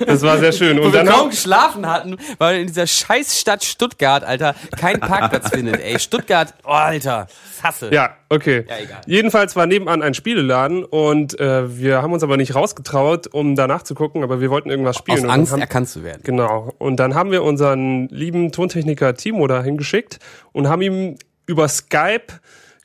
das 0.07 0.23
war 0.23 0.39
sehr 0.39 0.53
schön. 0.53 0.79
Wo 0.79 0.85
Und 0.85 0.93
wir 0.93 1.05
dann 1.05 1.13
kaum 1.15 1.31
geschlafen 1.31 1.87
hatten, 1.87 2.17
weil 2.39 2.61
in 2.61 2.67
dieser 2.67 2.87
Scheißstadt 2.87 3.63
Stuttgart, 3.63 4.25
Alter, 4.25 4.55
kein 4.79 4.99
Parkplatz 4.99 5.51
findet. 5.55 5.81
Ey, 5.83 5.99
Stuttgart, 5.99 6.55
oh, 6.65 6.71
Alter, 6.71 7.27
hasse. 7.63 7.91
ja, 7.93 8.17
okay. 8.31 8.65
Ja, 8.69 8.77
egal. 8.79 9.01
Jedenfalls 9.07 9.57
war 9.57 9.67
nebenan 9.67 10.01
ein 10.03 10.15
Spieleladen 10.15 10.85
und 10.85 11.39
äh, 11.39 11.77
wir 11.79 12.01
haben 12.03 12.13
uns 12.15 12.23
aber 12.23 12.37
nicht 12.39 12.55
rausgetraut, 12.55 13.27
um 13.27 13.57
danach 13.57 13.83
zu 13.83 13.95
gucken, 13.95 14.23
aber 14.23 14.41
wir 14.41 14.49
wollten 14.51 14.71
irgendwas 14.71 14.97
spielen. 14.97 15.27
Aus 15.27 15.31
Angst 15.31 15.53
haben, 15.53 15.61
erkannt 15.61 15.89
zu 15.91 16.03
werden. 16.03 16.23
Genau. 16.25 16.73
Und 16.79 16.97
dann 16.97 17.15
haben 17.15 17.31
wir 17.31 17.43
unseren 17.43 18.09
lieben 18.09 18.53
Tontechniker 18.53 19.15
Timo 19.15 19.47
da 19.49 19.63
hingeschickt 19.63 20.19
und 20.53 20.69
haben 20.69 20.81
ihm 20.83 21.17
über 21.47 21.69
Skype, 21.69 22.33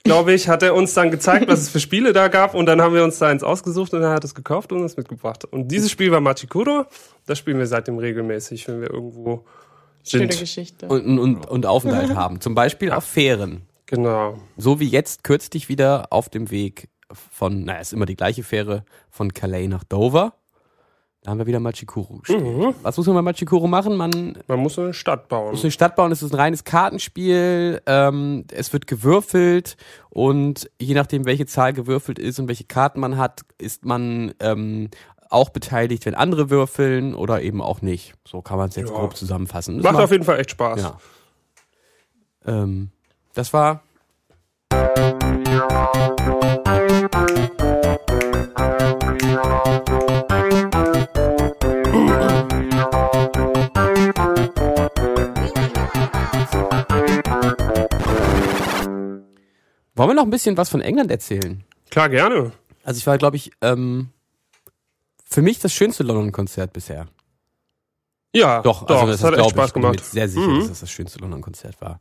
glaube 0.04 0.34
ich, 0.34 0.48
hat 0.48 0.64
er 0.64 0.76
uns 0.76 0.94
dann 0.94 1.12
gezeigt, 1.12 1.48
was 1.48 1.62
es 1.62 1.70
für 1.70 1.80
Spiele 1.80 2.14
da 2.14 2.28
gab. 2.28 2.54
Und 2.54 2.66
dann 2.66 2.82
haben 2.82 2.94
wir 2.94 3.04
uns 3.04 3.20
da 3.20 3.28
eins 3.28 3.44
ausgesucht 3.44 3.94
und 3.94 4.02
er 4.02 4.12
hat 4.12 4.24
es 4.24 4.36
gekauft 4.36 4.72
und 4.72 4.82
uns 4.82 4.98
mitgebracht. 4.98 5.46
Und 5.46 5.70
dieses 5.70 5.90
Spiel 5.92 6.12
war 6.12 6.22
Machikuro. 6.22 6.86
Das 7.26 7.38
spielen 7.38 7.58
wir 7.58 7.68
seitdem 7.68 7.98
regelmäßig, 7.98 8.68
wenn 8.68 8.82
wir 8.82 8.92
irgendwo 8.92 9.46
Schöne 10.04 10.32
sind. 10.32 10.42
Geschichte. 10.42 10.88
Und, 10.88 11.18
und, 11.18 11.46
und 11.48 11.66
Aufenthalt 11.66 12.16
haben. 12.16 12.42
Zum 12.42 12.56
Beispiel 12.56 12.92
auf 12.92 13.06
Fähren. 13.06 13.64
Genau. 13.86 14.40
So 14.58 14.80
wie 14.80 14.88
jetzt 14.88 15.24
kürzlich 15.24 15.70
wieder 15.70 16.08
auf 16.12 16.30
dem 16.30 16.52
Weg 16.52 16.90
von, 17.32 17.64
naja, 17.64 17.80
ist 17.80 17.94
immer 17.94 18.06
die 18.06 18.16
gleiche 18.16 18.44
Fähre, 18.44 18.86
von 19.10 19.34
Calais 19.34 19.68
nach 19.68 19.84
Dover. 19.84 20.34
Da 21.24 21.32
haben 21.32 21.38
wir 21.38 21.46
wieder 21.46 21.62
Machikoro 21.62 22.18
gespielt. 22.18 22.44
Mhm. 22.44 22.76
Was 22.84 22.98
muss 22.98 23.06
man 23.08 23.16
bei 23.16 23.22
Machikoro 23.22 23.66
machen? 23.68 23.96
Man 23.96 24.38
Man 24.48 24.60
muss 24.60 24.78
eine 24.78 24.94
Stadt 24.94 25.30
bauen. 25.30 25.52
muss 25.52 25.64
eine 25.64 25.72
Stadt 25.72 25.96
bauen, 25.96 26.12
es 26.12 26.22
ist 26.22 26.34
ein 26.34 26.40
reines 26.40 26.66
Kartenspiel, 26.66 27.82
ähm, 27.86 28.46
es 28.52 28.74
wird 28.74 28.88
gewürfelt 28.88 29.78
und 30.10 30.70
je 30.80 30.94
nachdem, 30.94 31.26
welche 31.26 31.46
Zahl 31.46 31.72
gewürfelt 31.72 32.20
ist 32.20 32.40
und 32.40 32.50
welche 32.50 32.66
Karten 32.66 33.00
man 33.00 33.18
hat, 33.18 33.42
ist 33.58 33.86
man 33.86 34.34
ähm, 34.42 34.90
auch 35.30 35.50
beteiligt, 35.50 36.06
wenn 36.06 36.14
andere 36.14 36.50
würfeln 36.50 37.16
oder 37.16 37.42
eben 37.42 37.62
auch 37.62 37.82
nicht. 37.82 38.14
So 38.28 38.42
kann 38.42 38.58
man 38.58 38.68
es 38.70 38.76
jetzt 38.76 38.90
Ja. 38.92 38.96
grob 38.98 39.16
zusammenfassen. 39.16 39.78
Macht 39.78 39.94
macht- 39.94 40.04
auf 40.04 40.12
jeden 40.12 40.26
Fall 40.26 40.40
echt 40.42 40.52
Spaß. 40.52 40.82
ja. 40.82 40.98
Ähm, 42.46 42.90
das 43.34 43.54
war 43.54 43.82
Wollen 60.04 60.12
wir 60.18 60.22
noch 60.22 60.28
ein 60.28 60.32
bisschen 60.32 60.58
was 60.58 60.70
von 60.70 60.82
England 60.82 61.12
erzählen? 61.12 61.64
Klar, 61.90 62.10
gerne. 62.10 62.52
Also 62.84 62.98
ich 62.98 63.08
war, 63.08 63.18
glaube 63.18 63.36
ich, 63.38 63.52
ähm, 63.62 64.10
für 65.26 65.42
mich 65.42 65.60
das 65.60 65.74
schönste 65.74 66.04
London-Konzert 66.04 66.74
bisher. 66.74 67.08
Ja, 68.36 68.62
Doch, 68.62 68.86
doch 68.86 68.96
also 69.02 69.08
das, 69.12 69.22
das, 69.22 69.32
hat 69.32 69.40
echt 69.40 69.50
Spaß 69.52 69.68
ich, 69.68 69.74
bin 69.74 69.82
mir 69.84 69.88
gemacht. 69.90 70.00
jetzt 70.02 70.12
sehr 70.12 70.28
sicher, 70.28 70.48
Mhm. 70.48 70.60
dass 70.60 70.70
das 70.70 70.80
das 70.82 70.92
schönste 70.92 71.20
London-Konzert 71.20 71.80
war. 71.82 72.00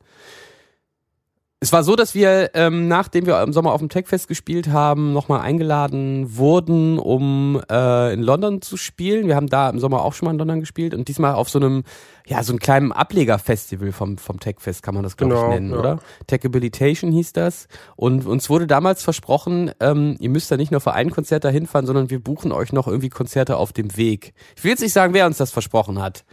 Es 1.63 1.73
war 1.73 1.85
so, 1.85 1.95
dass 1.95 2.17
wir, 2.17 2.51
ähm, 2.55 2.89
nachdem 2.89 3.25
wir 3.25 3.41
im 3.41 3.53
Sommer 3.53 3.71
auf 3.71 3.79
dem 3.79 3.89
Techfest 3.89 4.27
gespielt 4.27 4.71
haben, 4.71 5.13
nochmal 5.13 5.43
eingeladen 5.43 6.37
wurden, 6.37 6.99
um 6.99 7.63
äh, 7.71 8.13
in 8.13 8.21
London 8.21 8.61
zu 8.63 8.77
spielen. 8.77 9.29
Wir 9.29 9.37
haben 9.37 9.47
da 9.47 9.71
im 9.71 9.79
Sommer 9.79 10.05
auch 10.05 10.13
schon 10.13 10.27
mal 10.27 10.33
in 10.33 10.39
London 10.39 10.59
gespielt 10.59 10.93
und 10.93 11.07
diesmal 11.07 11.35
auf 11.35 11.49
so 11.49 11.61
einem, 11.61 11.85
ja, 12.27 12.43
so 12.43 12.51
einem 12.51 12.59
kleinen 12.59 12.91
Ablegerfestival 12.91 13.93
vom, 13.93 14.19
vom 14.19 14.41
Techfest 14.41 14.83
kann 14.83 14.95
man 14.95 15.05
das, 15.05 15.17
glaube 15.17 15.35
Genau, 15.35 15.45
ich, 15.45 15.55
nennen, 15.55 15.71
ja. 15.71 15.79
oder? 15.79 15.99
Techabilitation 16.27 17.13
hieß 17.13 17.33
das. 17.33 17.69
Und 17.95 18.27
uns 18.27 18.51
wurde 18.51 18.67
damals 18.67 19.05
versprochen, 19.05 19.71
ähm, 19.79 20.17
ihr 20.19 20.31
müsst 20.31 20.51
da 20.51 20.57
nicht 20.57 20.73
nur 20.73 20.81
für 20.81 20.95
ein 20.95 21.11
Konzert 21.11 21.45
dahin 21.45 21.69
fahren, 21.69 21.87
sondern 21.87 22.11
wir 22.11 22.19
buchen 22.19 22.51
euch 22.51 22.73
noch 22.73 22.89
irgendwie 22.89 23.09
Konzerte 23.09 23.57
auf 23.57 23.73
dem 23.73 23.97
Weg. 23.97 24.35
Ich 24.57 24.65
will 24.65 24.73
jetzt 24.73 24.83
nicht 24.83 24.93
sagen, 24.95 25.15
wer 25.15 25.27
uns 25.27 25.37
das 25.37 25.53
versprochen 25.53 26.03
hat. 26.03 26.25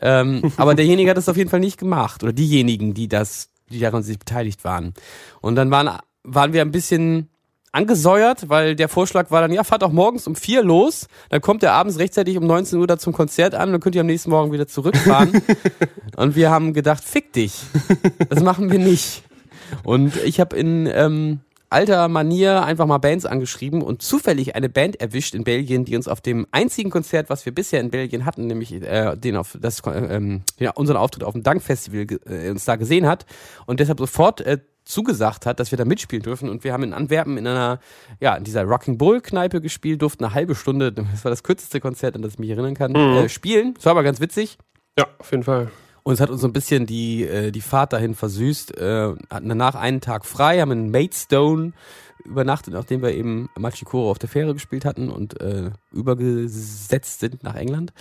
Ähm, 0.00 0.52
aber 0.56 0.74
derjenige 0.74 1.10
hat 1.10 1.18
es 1.18 1.28
auf 1.28 1.36
jeden 1.36 1.50
Fall 1.50 1.60
nicht 1.60 1.78
gemacht. 1.78 2.24
Oder 2.24 2.32
diejenigen, 2.32 2.94
die 2.94 3.06
das, 3.06 3.51
die 3.72 3.80
daran 3.80 4.02
sich 4.02 4.18
beteiligt 4.18 4.64
waren. 4.64 4.94
Und 5.40 5.56
dann 5.56 5.70
waren, 5.70 5.98
waren 6.22 6.52
wir 6.52 6.62
ein 6.62 6.70
bisschen 6.70 7.28
angesäuert, 7.72 8.48
weil 8.50 8.76
der 8.76 8.88
Vorschlag 8.88 9.30
war 9.30 9.40
dann, 9.40 9.52
ja, 9.52 9.64
fahrt 9.64 9.82
auch 9.82 9.92
morgens 9.92 10.26
um 10.26 10.36
vier 10.36 10.62
los, 10.62 11.08
dann 11.30 11.40
kommt 11.40 11.62
ihr 11.62 11.72
abends 11.72 11.98
rechtzeitig 11.98 12.36
um 12.36 12.46
19 12.46 12.78
Uhr 12.78 12.86
da 12.86 12.98
zum 12.98 13.14
Konzert 13.14 13.54
an 13.54 13.68
und 13.68 13.72
dann 13.72 13.80
könnt 13.80 13.94
ihr 13.94 14.02
am 14.02 14.06
nächsten 14.06 14.30
Morgen 14.30 14.52
wieder 14.52 14.68
zurückfahren. 14.68 15.42
und 16.16 16.36
wir 16.36 16.50
haben 16.50 16.74
gedacht, 16.74 17.02
fick 17.02 17.32
dich. 17.32 17.54
Das 18.28 18.42
machen 18.42 18.70
wir 18.70 18.78
nicht. 18.78 19.22
Und 19.84 20.16
ich 20.16 20.38
habe 20.38 20.54
in 20.54 20.86
ähm, 20.86 21.40
alter 21.72 22.06
Manier 22.08 22.62
einfach 22.64 22.86
mal 22.86 22.98
Bands 22.98 23.26
angeschrieben 23.26 23.82
und 23.82 24.02
zufällig 24.02 24.54
eine 24.54 24.68
Band 24.68 25.00
erwischt 25.00 25.34
in 25.34 25.44
Belgien, 25.44 25.84
die 25.84 25.96
uns 25.96 26.06
auf 26.08 26.20
dem 26.20 26.46
einzigen 26.52 26.90
Konzert, 26.90 27.30
was 27.30 27.44
wir 27.46 27.52
bisher 27.54 27.80
in 27.80 27.90
Belgien 27.90 28.24
hatten, 28.24 28.46
nämlich 28.46 28.72
äh, 28.72 29.16
den 29.16 29.36
auf 29.36 29.56
das 29.60 29.82
ähm, 29.86 30.42
unseren 30.74 30.96
Auftritt 30.96 31.24
auf 31.24 31.32
dem 31.32 31.42
Dank 31.42 31.62
Festival 31.62 32.06
ge- 32.06 32.20
äh, 32.26 32.50
uns 32.50 32.64
da 32.64 32.76
gesehen 32.76 33.06
hat 33.06 33.26
und 33.66 33.80
deshalb 33.80 33.98
sofort 33.98 34.40
äh, 34.42 34.58
zugesagt 34.84 35.46
hat, 35.46 35.60
dass 35.60 35.70
wir 35.70 35.78
da 35.78 35.84
mitspielen 35.84 36.22
dürfen 36.24 36.48
und 36.48 36.64
wir 36.64 36.72
haben 36.72 36.82
in 36.82 36.92
Antwerpen 36.92 37.38
in 37.38 37.46
einer 37.46 37.78
ja 38.20 38.34
in 38.34 38.42
dieser 38.44 38.64
Rocking 38.64 38.98
Bull 38.98 39.20
Kneipe 39.20 39.60
gespielt, 39.60 40.02
durften 40.02 40.24
eine 40.24 40.34
halbe 40.34 40.54
Stunde, 40.54 40.92
das 41.12 41.24
war 41.24 41.30
das 41.30 41.42
kürzeste 41.42 41.80
Konzert, 41.80 42.16
an 42.16 42.22
das 42.22 42.32
ich 42.34 42.38
mich 42.38 42.50
erinnern 42.50 42.74
kann, 42.74 42.94
äh, 42.94 43.28
spielen. 43.28 43.74
Das 43.74 43.84
war 43.84 43.92
aber 43.92 44.02
ganz 44.02 44.20
witzig. 44.20 44.58
Ja, 44.98 45.06
auf 45.18 45.30
jeden 45.30 45.42
Fall. 45.44 45.70
Und 46.04 46.14
es 46.14 46.20
hat 46.20 46.30
uns 46.30 46.40
so 46.40 46.48
ein 46.48 46.52
bisschen 46.52 46.86
die, 46.86 47.22
äh, 47.24 47.50
die 47.52 47.60
Fahrt 47.60 47.92
dahin 47.92 48.14
versüßt. 48.14 48.76
Äh, 48.76 49.14
hatten 49.30 49.48
danach 49.48 49.74
einen 49.74 50.00
Tag 50.00 50.26
frei, 50.26 50.60
haben 50.60 50.72
in 50.72 50.90
Maidstone 50.90 51.72
übernachtet, 52.24 52.74
nachdem 52.74 53.02
wir 53.02 53.12
eben 53.12 53.48
Machikoro 53.56 54.10
auf 54.10 54.18
der 54.18 54.28
Fähre 54.28 54.52
gespielt 54.54 54.84
hatten 54.84 55.10
und 55.10 55.40
äh, 55.40 55.70
übergesetzt 55.92 57.20
sind 57.20 57.42
nach 57.42 57.54
England. 57.54 57.92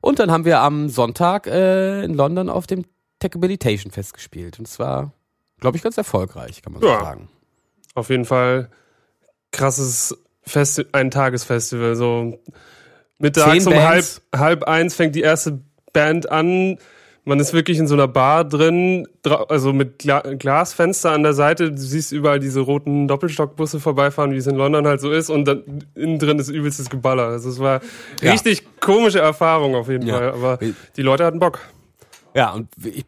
Und 0.00 0.18
dann 0.18 0.30
haben 0.30 0.44
wir 0.44 0.60
am 0.60 0.88
Sonntag 0.88 1.46
äh, 1.46 2.04
in 2.04 2.14
London 2.14 2.48
auf 2.48 2.66
dem 2.66 2.84
Techabilitation 3.18 3.90
Fest 3.92 4.14
gespielt. 4.14 4.58
Und 4.58 4.68
es 4.68 4.78
war, 4.78 5.12
glaube 5.60 5.76
ich, 5.76 5.82
ganz 5.82 5.96
erfolgreich, 5.96 6.62
kann 6.62 6.72
man 6.74 6.82
so 6.82 6.88
Ja. 6.88 7.00
sagen. 7.00 7.28
Auf 7.94 8.10
jeden 8.10 8.24
Fall 8.26 8.70
krasses 9.52 10.16
Festi 10.42 10.84
ein 10.92 11.10
Tagesfestival. 11.10 11.96
So 11.96 12.38
mittags 13.18 13.66
um 13.66 13.74
halb, 13.74 14.04
halb 14.34 14.64
eins 14.64 14.94
fängt 14.94 15.14
die 15.14 15.22
erste 15.22 15.60
Band 15.92 16.30
an. 16.30 16.78
Man 17.28 17.40
ist 17.40 17.52
wirklich 17.52 17.78
in 17.78 17.88
so 17.88 17.94
einer 17.94 18.06
Bar 18.06 18.44
drin, 18.44 19.08
also 19.48 19.72
mit 19.72 19.98
Gla 19.98 20.20
Glasfenster 20.20 21.10
an 21.10 21.24
der 21.24 21.34
Seite. 21.34 21.72
Du 21.72 21.76
siehst 21.76 22.12
überall 22.12 22.38
diese 22.38 22.60
roten 22.60 23.08
Doppelstockbusse 23.08 23.80
vorbeifahren, 23.80 24.30
wie 24.32 24.36
es 24.36 24.46
in 24.46 24.54
London 24.54 24.86
halt 24.86 25.00
so 25.00 25.10
ist. 25.10 25.28
Und 25.28 25.44
dann 25.44 25.84
innen 25.96 26.20
drin 26.20 26.38
ist 26.38 26.48
übelstes 26.48 26.88
Geballer. 26.88 27.24
Also 27.26 27.50
es 27.50 27.58
war 27.58 27.80
Ja. 28.22 28.30
richtig 28.30 28.62
komische 28.80 29.18
Erfahrung 29.18 29.74
auf 29.74 29.88
jeden 29.88 30.06
Ja. 30.06 30.18
Fall. 30.18 30.32
Aber 30.32 30.58
die 30.96 31.02
Leute 31.02 31.24
hatten 31.24 31.40
Bock. 31.40 31.58
Ja, 32.32 32.52
und 32.52 32.68
ich 32.84 33.04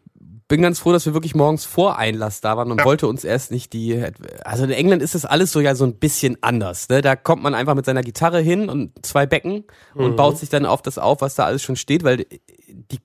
bin 0.49 0.61
ganz 0.63 0.79
froh, 0.79 0.91
dass 0.91 1.05
wir 1.05 1.13
wirklich 1.13 1.33
morgens 1.35 1.63
vor 1.63 1.97
Einlass 1.97 2.41
da 2.41 2.57
waren 2.57 2.71
und 2.71 2.79
Ja. 2.79 2.85
wollte 2.85 3.07
uns 3.07 3.23
erst 3.23 3.51
nicht 3.51 3.71
die, 3.71 4.03
also 4.43 4.65
in 4.65 4.71
England 4.71 5.01
ist 5.01 5.15
das 5.15 5.23
alles 5.23 5.53
so 5.53 5.61
ja 5.61 5.75
so 5.75 5.85
ein 5.85 5.93
bisschen 5.93 6.37
anders, 6.41 6.89
ne? 6.89 7.01
Da 7.01 7.15
kommt 7.15 7.41
man 7.41 7.53
einfach 7.55 7.75
mit 7.75 7.85
seiner 7.85 8.01
Gitarre 8.01 8.39
hin 8.41 8.67
und 8.67 9.05
zwei 9.05 9.25
Becken 9.27 9.63
und 9.93 10.17
baut 10.17 10.37
sich 10.39 10.49
dann 10.49 10.65
auf 10.65 10.81
das 10.81 10.97
auf, 10.97 11.21
was 11.21 11.35
da 11.35 11.45
alles 11.45 11.61
schon 11.63 11.77
steht, 11.77 12.03
weil 12.03 12.25
die 12.67 12.99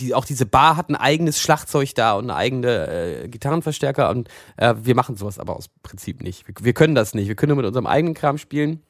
die, 0.00 0.14
auch 0.14 0.24
diese 0.24 0.46
Bar 0.46 0.76
hat 0.76 0.88
ein 0.88 0.96
eigenes 0.96 1.40
Schlagzeug 1.40 1.94
da 1.94 2.14
und 2.14 2.24
eine 2.24 2.36
eigene 2.36 2.88
äh, 2.88 3.28
Gitarrenverstärker 3.28 4.10
und 4.10 4.28
äh, 4.56 4.74
wir 4.82 4.94
machen 4.94 5.16
sowas 5.16 5.38
aber 5.38 5.56
aus 5.56 5.68
Prinzip 5.82 6.22
nicht. 6.22 6.46
Wir, 6.46 6.54
wir 6.60 6.72
können 6.72 6.94
das 6.94 7.14
nicht. 7.14 7.28
Wir 7.28 7.34
können 7.34 7.50
nur 7.50 7.58
mit 7.58 7.66
unserem 7.66 7.86
eigenen 7.86 8.14
Kram 8.14 8.38
spielen. 8.38 8.82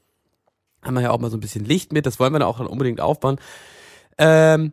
Haben 0.82 0.94
wir 0.94 1.02
ja 1.02 1.10
auch 1.10 1.20
mal 1.20 1.30
so 1.30 1.36
ein 1.36 1.40
bisschen 1.40 1.64
Licht 1.64 1.92
mit, 1.92 2.06
das 2.06 2.18
wollen 2.18 2.32
wir 2.32 2.38
dann 2.38 2.48
auch 2.48 2.58
dann 2.58 2.66
unbedingt 2.66 3.00
aufbauen. 3.00 3.38
Ähm, 4.18 4.72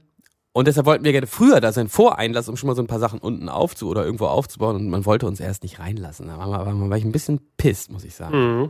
und 0.52 0.68
deshalb 0.68 0.86
wollten 0.88 1.04
wir 1.04 1.12
gerne 1.12 1.28
früher 1.28 1.62
da 1.62 1.72
sein 1.72 1.88
Voreinlass, 1.88 2.50
um 2.50 2.58
schon 2.58 2.68
mal 2.68 2.76
so 2.76 2.82
ein 2.82 2.88
paar 2.88 3.00
Sachen 3.00 3.20
unten 3.20 3.50
aufzu 3.50 3.88
oder 3.88 4.04
irgendwo 4.04 4.26
aufzubauen. 4.26 4.76
Und 4.76 4.90
man 4.90 5.06
wollte 5.06 5.28
uns 5.28 5.40
erst 5.40 5.64
nicht 5.64 5.80
reinlassen. 5.80 6.28
Da 6.28 6.38
war, 6.38 6.66
man, 6.66 6.90
war 6.90 6.98
ich 6.98 7.06
ein 7.06 7.12
bisschen 7.12 7.40
pisst, 7.58 7.92
muss 7.92 8.04
ich 8.04 8.16
sagen. 8.16 8.38
Mhm. 8.38 8.70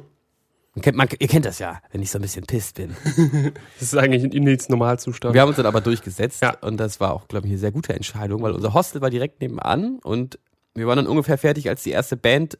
Man 0.75 0.81
kennt, 0.83 0.97
man, 0.97 1.07
ihr 1.17 1.27
kennt 1.27 1.45
das 1.45 1.59
ja, 1.59 1.81
wenn 1.91 2.01
ich 2.01 2.11
so 2.11 2.19
ein 2.19 2.21
bisschen 2.21 2.45
pisst 2.45 2.75
bin. 2.75 2.95
Das 3.79 3.93
ist 3.93 3.97
eigentlich 3.97 4.23
ein 4.23 4.43
Nils 4.43 4.69
Normalzustand. 4.69 5.33
Wir 5.33 5.41
haben 5.41 5.47
uns 5.49 5.57
dann 5.57 5.65
aber 5.65 5.81
durchgesetzt 5.81 6.41
Ja. 6.41 6.55
und 6.61 6.77
das 6.77 6.99
war 6.99 7.13
auch, 7.13 7.27
glaube 7.27 7.47
ich, 7.47 7.51
eine 7.53 7.59
sehr 7.59 7.71
gute 7.71 7.93
Entscheidung, 7.93 8.41
weil 8.43 8.51
unser 8.51 8.73
Hostel 8.73 9.01
war 9.01 9.09
direkt 9.09 9.41
nebenan 9.41 9.99
und 10.03 10.37
wir 10.75 10.85
waren 10.87 10.97
dann 10.97 11.07
ungefähr 11.07 11.37
fertig, 11.37 11.67
als 11.69 11.83
die 11.83 11.91
erste 11.91 12.15
Band 12.15 12.57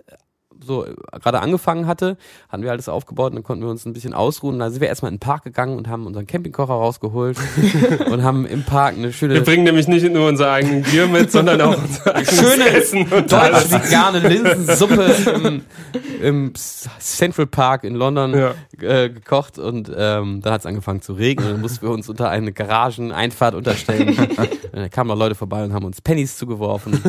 so 0.64 0.86
äh, 0.86 0.94
gerade 1.22 1.40
angefangen 1.40 1.88
hatte, 1.88 2.18
hatten 2.50 2.64
wir 2.64 2.72
alles 2.72 2.90
aufgebaut 2.90 3.32
und 3.32 3.36
dann 3.36 3.44
konnten 3.44 3.64
wir 3.64 3.70
uns 3.70 3.86
ein 3.86 3.94
bisschen 3.94 4.14
ausruhen. 4.14 4.60
Dann 4.60 4.72
sind 4.72 4.82
wir 4.82 4.88
erstmal 4.88 5.12
in 5.12 5.16
den 5.16 5.20
Park 5.20 5.44
gegangen 5.44 5.78
und 5.78 5.88
haben 5.88 6.06
unseren 6.06 6.28
Campingkocher 6.28 6.74
rausgeholt 6.74 7.38
und 8.12 8.24
haben 8.24 8.46
im 8.46 8.64
Park 8.64 8.96
eine 8.96 9.14
schöne 9.14 9.36
Wir 9.36 9.44
bringen 9.44 9.64
nämlich 9.64 9.88
nicht 9.88 10.12
nur 10.12 10.28
unser 10.28 10.52
eigenes 10.52 10.90
Bier 10.92 11.08
mit, 11.08 11.32
sondern 11.32 11.62
auch 11.62 11.78
unser 11.78 12.16
eigenes 12.16 12.40
Schöne 12.40 12.70
Essen 12.70 13.02
und 13.04 13.32
deutsch 13.32 13.72
vegane 13.72 14.20
Linsensuppe 14.20 15.04
im, 15.44 15.62
im 16.22 16.54
Central 16.56 17.48
Park 17.48 17.84
in 17.84 17.96
London 17.96 18.34
Ja. 18.34 18.54
äh, 18.82 19.10
gekocht 19.10 19.58
und 19.60 19.90
ähm, 19.96 20.42
dann 20.42 20.54
hat 20.54 20.62
es 20.62 20.66
angefangen 20.66 21.02
zu 21.02 21.14
regnen 21.14 21.48
und 21.48 21.54
dann 21.54 21.62
mussten 21.62 21.86
wir 21.86 21.92
uns 21.92 22.10
unter 22.10 22.30
eine 22.30 22.52
Garageneinfahrt 22.52 23.56
unterstellen. 23.56 24.16
dann 24.72 24.90
kamen 24.90 25.08
noch 25.08 25.18
Leute 25.18 25.36
vorbei 25.36 25.64
und 25.64 25.74
haben 25.74 25.86
uns 25.86 26.02
Pennies 26.02 26.38
zugeworfen. 26.38 27.02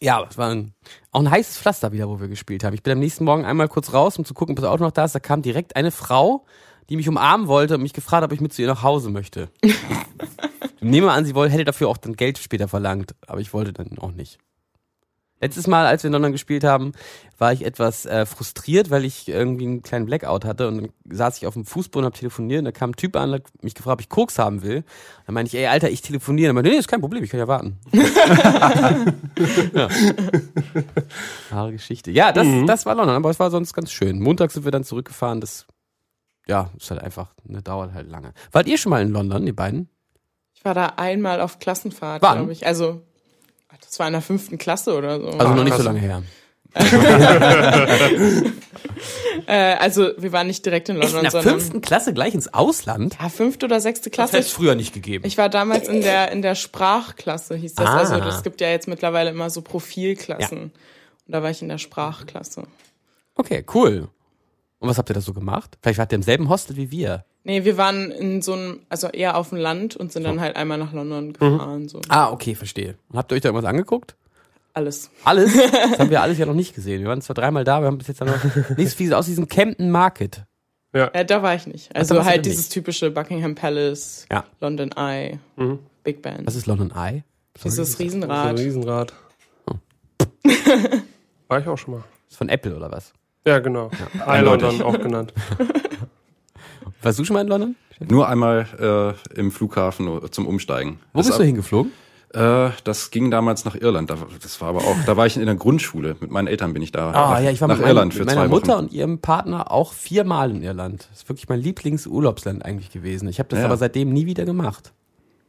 Ja, 0.00 0.24
es 0.28 0.38
war 0.38 0.50
ein, 0.50 0.74
auch 1.10 1.20
ein 1.20 1.30
heißes 1.30 1.58
Pflaster 1.58 1.90
wieder, 1.92 2.08
wo 2.08 2.20
wir 2.20 2.28
gespielt 2.28 2.62
haben. 2.62 2.74
Ich 2.74 2.82
bin 2.82 2.92
am 2.92 3.00
nächsten 3.00 3.24
Morgen 3.24 3.44
einmal 3.44 3.68
kurz 3.68 3.92
raus, 3.92 4.16
um 4.16 4.24
zu 4.24 4.32
gucken, 4.32 4.52
ob 4.52 4.62
das 4.62 4.70
Auto 4.70 4.84
noch 4.84 4.92
da 4.92 5.04
ist. 5.04 5.14
Da 5.14 5.20
kam 5.20 5.42
direkt 5.42 5.74
eine 5.74 5.90
Frau, 5.90 6.44
die 6.88 6.96
mich 6.96 7.08
umarmen 7.08 7.48
wollte 7.48 7.74
und 7.74 7.82
mich 7.82 7.92
gefragt 7.92 8.22
hat, 8.22 8.30
ob 8.30 8.32
ich 8.32 8.40
mit 8.40 8.52
zu 8.52 8.62
ihr 8.62 8.68
nach 8.68 8.84
Hause 8.84 9.10
möchte. 9.10 9.50
ich 9.62 9.72
nehme 10.80 11.10
an, 11.10 11.24
sie 11.24 11.34
wollte, 11.34 11.52
hätte 11.52 11.64
dafür 11.64 11.88
auch 11.88 11.96
dann 11.96 12.14
Geld 12.14 12.38
später 12.38 12.68
verlangt, 12.68 13.14
aber 13.26 13.40
ich 13.40 13.52
wollte 13.52 13.72
dann 13.72 13.98
auch 13.98 14.12
nicht. 14.12 14.38
Letztes 15.40 15.68
Mal, 15.68 15.86
als 15.86 16.02
wir 16.02 16.08
in 16.08 16.12
London 16.12 16.32
gespielt 16.32 16.64
haben, 16.64 16.92
war 17.38 17.52
ich 17.52 17.64
etwas 17.64 18.06
äh, 18.06 18.26
frustriert, 18.26 18.90
weil 18.90 19.04
ich 19.04 19.28
irgendwie 19.28 19.66
einen 19.66 19.82
kleinen 19.82 20.06
Blackout 20.06 20.44
hatte 20.44 20.66
und 20.66 20.76
dann 20.78 20.88
saß 21.08 21.38
ich 21.38 21.46
auf 21.46 21.54
dem 21.54 21.64
Fußboden 21.64 22.04
und 22.04 22.12
hab 22.12 22.18
telefoniert 22.18 22.58
und 22.58 22.64
da 22.64 22.72
kam 22.72 22.90
ein 22.90 22.96
Typ 22.96 23.14
an, 23.14 23.32
hat 23.32 23.42
mich 23.62 23.74
gefragt, 23.74 23.94
ob 23.94 24.00
ich 24.00 24.08
Koks 24.08 24.38
haben 24.38 24.62
will. 24.62 24.82
Dann 25.26 25.34
meinte 25.34 25.48
ich, 25.48 25.54
ey, 25.60 25.66
Alter, 25.66 25.90
ich 25.90 26.02
telefoniere. 26.02 26.48
Dann 26.48 26.56
meinte, 26.56 26.70
nee, 26.70 26.76
ist 26.76 26.88
kein 26.88 27.00
Problem, 27.00 27.22
ich 27.22 27.30
kann 27.30 27.38
ja 27.38 27.46
warten. 27.46 27.78
ja. 29.74 29.88
Wahre 31.50 31.72
Geschichte. 31.72 32.10
Ja, 32.10 32.32
das, 32.32 32.46
das 32.66 32.84
war 32.86 32.96
London, 32.96 33.14
aber 33.14 33.30
es 33.30 33.38
war 33.38 33.50
sonst 33.52 33.74
ganz 33.74 33.92
schön. 33.92 34.20
Montag 34.20 34.50
sind 34.50 34.64
wir 34.64 34.72
dann 34.72 34.82
zurückgefahren, 34.82 35.40
das, 35.40 35.66
ja, 36.48 36.70
ist 36.76 36.90
halt 36.90 37.00
einfach, 37.00 37.34
ne, 37.44 37.62
dauert 37.62 37.94
halt 37.94 38.10
lange. 38.10 38.32
Wart 38.50 38.66
ihr 38.66 38.78
schon 38.78 38.90
mal 38.90 39.02
in 39.02 39.10
London, 39.10 39.46
die 39.46 39.52
beiden? 39.52 39.88
Ich 40.54 40.64
war 40.64 40.74
da 40.74 40.94
einmal 40.96 41.40
auf 41.40 41.60
Klassenfahrt, 41.60 42.20
glaube 42.20 42.50
ich. 42.50 42.66
Also, 42.66 43.02
das 43.84 43.98
war 43.98 44.06
in 44.06 44.12
der 44.12 44.22
fünften 44.22 44.58
Klasse 44.58 44.96
oder 44.96 45.20
so. 45.20 45.28
Also 45.28 45.54
noch 45.54 45.64
nicht 45.64 45.76
so 45.76 45.82
lange 45.82 46.00
her. 46.00 46.22
äh, 49.46 49.74
also, 49.76 50.10
wir 50.18 50.32
waren 50.32 50.46
nicht 50.46 50.64
direkt 50.64 50.88
in 50.88 50.96
Echt, 50.96 51.12
London, 51.12 51.18
in 51.18 51.22
der 51.24 51.30
sondern 51.30 51.60
fünften 51.60 51.80
Klasse 51.80 52.12
gleich 52.12 52.34
ins 52.34 52.52
Ausland? 52.52 53.16
ja, 53.20 53.28
fünfte 53.28 53.66
oder 53.66 53.80
sechste 53.80 54.10
Das 54.10 54.14
Klasse. 54.14 54.32
hätte 54.36 54.46
es 54.46 54.52
früher 54.52 54.74
nicht 54.74 54.92
gegeben. 54.92 55.26
Ich 55.26 55.38
war 55.38 55.48
damals 55.48 55.88
in 55.88 56.02
der, 56.02 56.30
in 56.30 56.42
der 56.42 56.54
Sprachklasse, 56.54 57.56
hieß 57.56 57.74
das. 57.74 57.86
Ah. 57.86 57.96
Also, 57.98 58.14
es 58.16 58.42
gibt 58.42 58.60
ja 58.60 58.68
jetzt 58.68 58.86
mittlerweile 58.86 59.30
immer 59.30 59.50
so 59.50 59.62
Profilklassen. 59.62 60.64
Und 60.64 60.72
da 61.26 61.42
war 61.42 61.50
ich 61.50 61.62
in 61.62 61.68
der 61.68 61.78
Sprachklasse. 61.78 62.64
Okay, 63.34 63.64
cool. 63.74 64.08
Und 64.78 64.88
was 64.88 64.98
habt 64.98 65.10
ihr 65.10 65.14
da 65.14 65.20
so 65.20 65.32
gemacht? 65.32 65.78
Vielleicht 65.82 65.98
wart 65.98 66.12
ihr 66.12 66.16
im 66.16 66.22
selben 66.22 66.48
Hostel 66.48 66.76
wie 66.76 66.90
wir. 66.90 67.24
Nee, 67.48 67.64
wir 67.64 67.78
waren 67.78 68.10
in 68.10 68.42
so 68.42 68.52
einem, 68.52 68.80
also 68.90 69.08
eher 69.08 69.34
auf 69.38 69.48
dem 69.48 69.56
Land 69.56 69.96
und 69.96 70.12
sind 70.12 70.22
dann 70.24 70.38
halt 70.38 70.54
einmal 70.56 70.76
nach 70.76 70.92
London 70.92 71.32
gefahren. 71.32 71.88
So. 71.88 72.02
Ah, 72.10 72.30
okay, 72.30 72.54
verstehe. 72.54 72.96
Und 73.08 73.16
habt 73.18 73.32
ihr 73.32 73.36
euch 73.36 73.40
da 73.40 73.48
irgendwas 73.48 73.68
angeguckt? 73.68 74.16
Alles. 74.74 75.10
Alles? 75.24 75.54
Das 75.90 75.98
haben 75.98 76.10
wir 76.10 76.20
alles 76.20 76.36
ja 76.36 76.44
noch 76.44 76.52
nicht 76.52 76.74
gesehen. 76.74 77.00
Wir 77.00 77.08
waren 77.08 77.22
zwar 77.22 77.32
dreimal 77.32 77.64
da, 77.64 77.80
wir 77.80 77.86
haben 77.86 77.96
bis 77.96 78.06
jetzt 78.08 78.20
noch 78.20 78.26
nicht 78.76 78.90
so 78.90 78.96
viel 78.96 79.14
aus 79.14 79.24
diesem 79.24 79.48
Camden 79.48 79.90
Market. 79.90 80.44
Äh, 80.92 81.24
da 81.24 81.42
war 81.42 81.54
ich 81.54 81.66
nicht. 81.66 81.94
Also 81.96 82.16
du 82.16 82.24
halt 82.26 82.44
dieses 82.44 82.68
typische 82.68 83.10
Buckingham 83.10 83.54
Palace, 83.54 84.26
Ja. 84.30 84.44
London 84.60 84.90
Eye, 84.94 85.38
Big 86.04 86.20
Ben. 86.20 86.46
Was 86.46 86.54
ist 86.54 86.66
London 86.66 86.92
Eye? 86.94 87.24
dieses 87.64 87.92
So 87.92 87.98
ein 87.98 88.04
Riesenrad. 88.04 88.58
Riesenrad. 88.58 89.12
War 91.48 91.60
ich 91.60 91.66
auch 91.66 91.78
schon 91.78 91.94
mal. 91.94 92.04
Ist 92.28 92.36
von 92.36 92.50
Apple 92.50 92.76
oder 92.76 92.92
was? 92.92 93.14
Ja, 93.46 93.58
genau. 93.60 93.90
Ja. 94.26 94.40
London 94.40 94.82
auch 94.82 94.98
genannt. 95.00 95.32
Warst 97.02 97.18
du 97.18 97.24
schon 97.24 97.34
mal 97.34 97.40
in 97.42 97.48
London? 97.48 97.76
Nur 98.08 98.28
einmal 98.28 99.16
äh, 99.34 99.38
im 99.38 99.50
Flughafen 99.50 100.20
zum 100.30 100.46
Umsteigen. 100.46 101.00
Wo 101.12 101.18
Das 101.20 101.26
bist 101.28 101.38
du 101.38 101.42
ab- 101.42 101.46
hingeflogen? 101.46 101.92
Äh, 102.34 102.70
das 102.84 103.10
ging 103.10 103.30
damals 103.30 103.64
nach 103.64 103.74
Irland. 103.74 104.10
Da, 104.10 104.16
das 104.42 104.60
war 104.60 104.68
aber 104.68 104.80
auch, 104.80 104.96
da 105.06 105.16
war 105.16 105.26
ich 105.26 105.36
in 105.36 105.46
der 105.46 105.54
Grundschule. 105.54 106.16
Mit 106.20 106.30
meinen 106.30 106.46
Eltern 106.46 106.74
bin 106.74 106.82
ich 106.82 106.92
da 106.92 107.10
Ah, 107.10 107.12
nach, 107.34 107.40
ja, 107.40 107.50
ich 107.50 107.60
war 107.60 107.68
nach 107.68 107.78
mit, 107.78 107.86
Irland 107.86 108.12
mein, 108.12 108.12
für 108.12 108.18
mit 108.24 108.26
meiner 108.34 108.40
zwei 108.42 108.48
Mutter 108.48 108.72
Wochen. 108.74 108.84
und 108.84 108.92
ihrem 108.92 109.18
Partner 109.20 109.70
auch 109.72 109.92
viermal 109.94 110.50
in 110.50 110.62
Irland. 110.62 111.08
Das 111.10 111.20
ist 111.22 111.28
wirklich 111.28 111.48
mein 111.48 111.60
Lieblingsurlaubsland 111.60 112.64
eigentlich 112.64 112.90
gewesen. 112.90 113.28
Ich 113.28 113.38
habe 113.38 113.48
das 113.48 113.60
Ja. 113.60 113.64
aber 113.64 113.76
seitdem 113.78 114.12
nie 114.12 114.26
wieder 114.26 114.44
gemacht. 114.44 114.92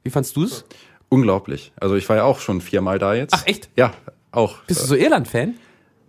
Wie 0.04 0.10
fandst 0.10 0.36
du's? 0.38 0.64
Unglaublich. 1.10 1.74
Also 1.80 1.95
ich 1.95 2.08
war 2.08 2.16
ja 2.16 2.24
auch 2.24 2.39
schon 2.39 2.62
viermal 2.62 2.97
da 2.97 3.14
jetzt. 3.14 3.34
Ach, 3.34 3.45
echt? 3.45 3.70
Ja, 3.76 3.91
auch. 4.32 4.60
Bist 4.68 4.82
du 4.82 4.86
so 4.88 4.95
Irland-Fan? 4.95 5.56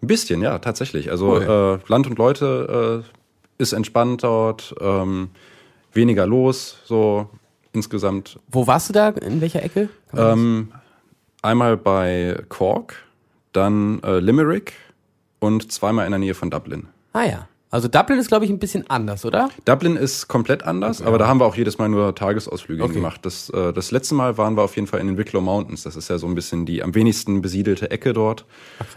Ein 0.02 0.06
bisschen, 0.06 0.40
ja, 0.40 0.58
tatsächlich. 0.60 1.10
Also 1.10 1.32
Cool. 1.34 1.80
äh, 1.84 1.90
Land 1.90 2.06
und 2.06 2.16
Leute 2.18 3.02
äh, 3.04 3.19
ist 3.60 3.72
entspannt 3.72 4.24
dort, 4.24 4.74
ähm, 4.80 5.28
weniger 5.92 6.26
los, 6.26 6.78
so 6.84 7.28
insgesamt. 7.72 8.38
Wo 8.50 8.66
warst 8.66 8.88
du 8.88 8.92
da? 8.92 9.08
In 9.10 9.40
welcher 9.40 9.62
Ecke? 9.62 9.88
Ähm, 10.16 10.72
einmal 11.42 11.76
bei 11.76 12.42
Cork, 12.48 12.96
dann 13.52 14.02
äh, 14.02 14.18
Limerick 14.18 14.72
und 15.38 15.70
zweimal 15.72 16.06
in 16.06 16.12
der 16.12 16.18
Nähe 16.18 16.34
von 16.34 16.50
Dublin. 16.50 16.88
Ah 17.12 17.24
ja. 17.24 17.48
Also 17.72 17.86
Dublin 17.86 18.18
ist, 18.18 18.26
glaube 18.26 18.44
ich, 18.44 18.50
ein 18.50 18.58
bisschen 18.58 18.90
anders, 18.90 19.24
oder? 19.24 19.48
Dublin 19.64 19.94
ist 19.94 20.26
komplett 20.26 20.64
anders, 20.64 21.00
aber 21.02 21.18
da 21.18 21.28
haben 21.28 21.38
wir 21.38 21.44
auch 21.46 21.54
jedes 21.54 21.78
Mal 21.78 21.88
nur 21.88 22.12
Tagesausflüge 22.16 22.82
Okay. 22.82 22.94
gemacht. 22.94 23.20
Das, 23.22 23.48
äh, 23.50 23.72
das 23.72 23.92
letzte 23.92 24.16
Mal 24.16 24.36
waren 24.38 24.56
wir 24.56 24.62
auf 24.64 24.74
jeden 24.74 24.88
Fall 24.88 24.98
in 24.98 25.06
den 25.06 25.16
Wicklow 25.16 25.40
Mountains. 25.40 25.84
Das 25.84 25.94
ist 25.94 26.08
ja 26.10 26.18
so 26.18 26.26
ein 26.26 26.34
bisschen 26.34 26.66
die 26.66 26.82
am 26.82 26.96
wenigsten 26.96 27.42
besiedelte 27.42 27.88
Ecke 27.92 28.12
dort. 28.12 28.44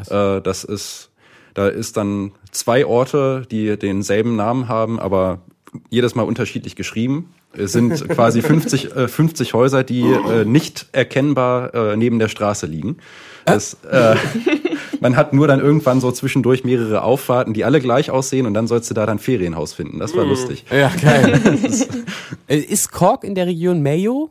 Äh, 0.09 0.41
das 0.41 0.63
ist, 0.63 1.11
da 1.53 1.67
ist 1.67 1.97
dann 1.97 2.31
zwei 2.51 2.85
Orte, 2.85 3.45
die 3.49 3.77
denselben 3.77 4.35
Namen 4.35 4.67
haben, 4.67 4.99
aber 4.99 5.41
jedes 5.89 6.15
Mal 6.15 6.23
unterschiedlich 6.23 6.75
geschrieben. 6.75 7.33
Es 7.55 7.71
sind 7.71 8.07
quasi 8.09 8.41
50, 8.41 8.95
äh, 8.95 9.07
50 9.07 9.53
Häuser, 9.53 9.83
die 9.83 10.01
äh, 10.01 10.45
nicht 10.45 10.87
erkennbar 10.91 11.73
äh, 11.73 11.97
neben 11.97 12.19
der 12.19 12.27
Straße 12.27 12.65
liegen. 12.65 12.97
Das, 13.45 13.77
äh, 13.89 14.15
man 14.99 15.15
hat 15.15 15.33
nur 15.33 15.47
dann 15.47 15.59
irgendwann 15.59 15.99
so 15.99 16.11
zwischendurch 16.11 16.63
mehrere 16.63 17.03
Auffahrten, 17.03 17.53
die 17.53 17.65
alle 17.65 17.81
gleich 17.81 18.09
aussehen 18.09 18.45
und 18.45 18.53
dann 18.53 18.67
sollst 18.67 18.89
du 18.89 18.93
da 18.93 19.05
dein 19.05 19.19
Ferienhaus 19.19 19.73
finden. 19.73 19.99
Das 19.99 20.15
war 20.15 20.25
lustig. 20.25 20.65
Ja, 20.71 20.91
geil. 21.01 21.41
Äh, 22.47 22.57
ist 22.57 22.91
Cork 22.91 23.23
in 23.23 23.35
der 23.35 23.47
Region 23.47 23.81
Mayo? 23.81 24.29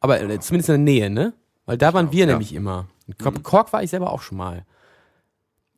Aber 0.00 0.20
äh, 0.20 0.40
zumindest 0.40 0.68
in 0.70 0.84
der 0.84 0.94
Nähe, 0.94 1.10
ne? 1.10 1.32
Weil 1.64 1.78
da 1.78 1.94
waren 1.94 2.10
wir 2.10 2.20
ja. 2.20 2.26
nämlich 2.26 2.52
immer. 2.52 2.88
Ich 3.06 3.16
Cork 3.44 3.72
war 3.72 3.84
ich 3.84 3.90
selber 3.90 4.10
auch 4.10 4.20
schon 4.20 4.36
mal. 4.38 4.64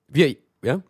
Wir, 0.09 0.36
ja? 0.62 0.80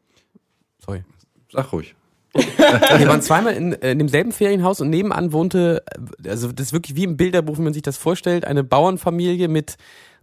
Sorry. 0.79 1.05
Sag 1.51 1.73
ruhig. 1.73 1.95
Wir 2.35 3.09
waren 3.09 3.23
zweimal 3.23 3.55
in, 3.55 3.73
äh, 3.73 3.93
in 3.93 3.99
demselben 3.99 4.33
Ferienhaus 4.33 4.81
und 4.81 4.91
nebenan 4.91 5.33
wohnte, 5.33 5.83
äh, 6.25 6.29
also 6.29 6.53
das 6.53 6.67
ist 6.67 6.73
wirklich 6.73 6.97
wie 6.97 7.05
im 7.05 7.17
Bilderbuch, 7.17 7.57
wie 7.59 7.63
man 7.63 7.73
sich 7.73 7.83
das 7.83 7.97
vorstellt, 7.97 8.45
eine 8.45 8.63
Bauernfamilie 8.63 9.49
mit 9.49 9.77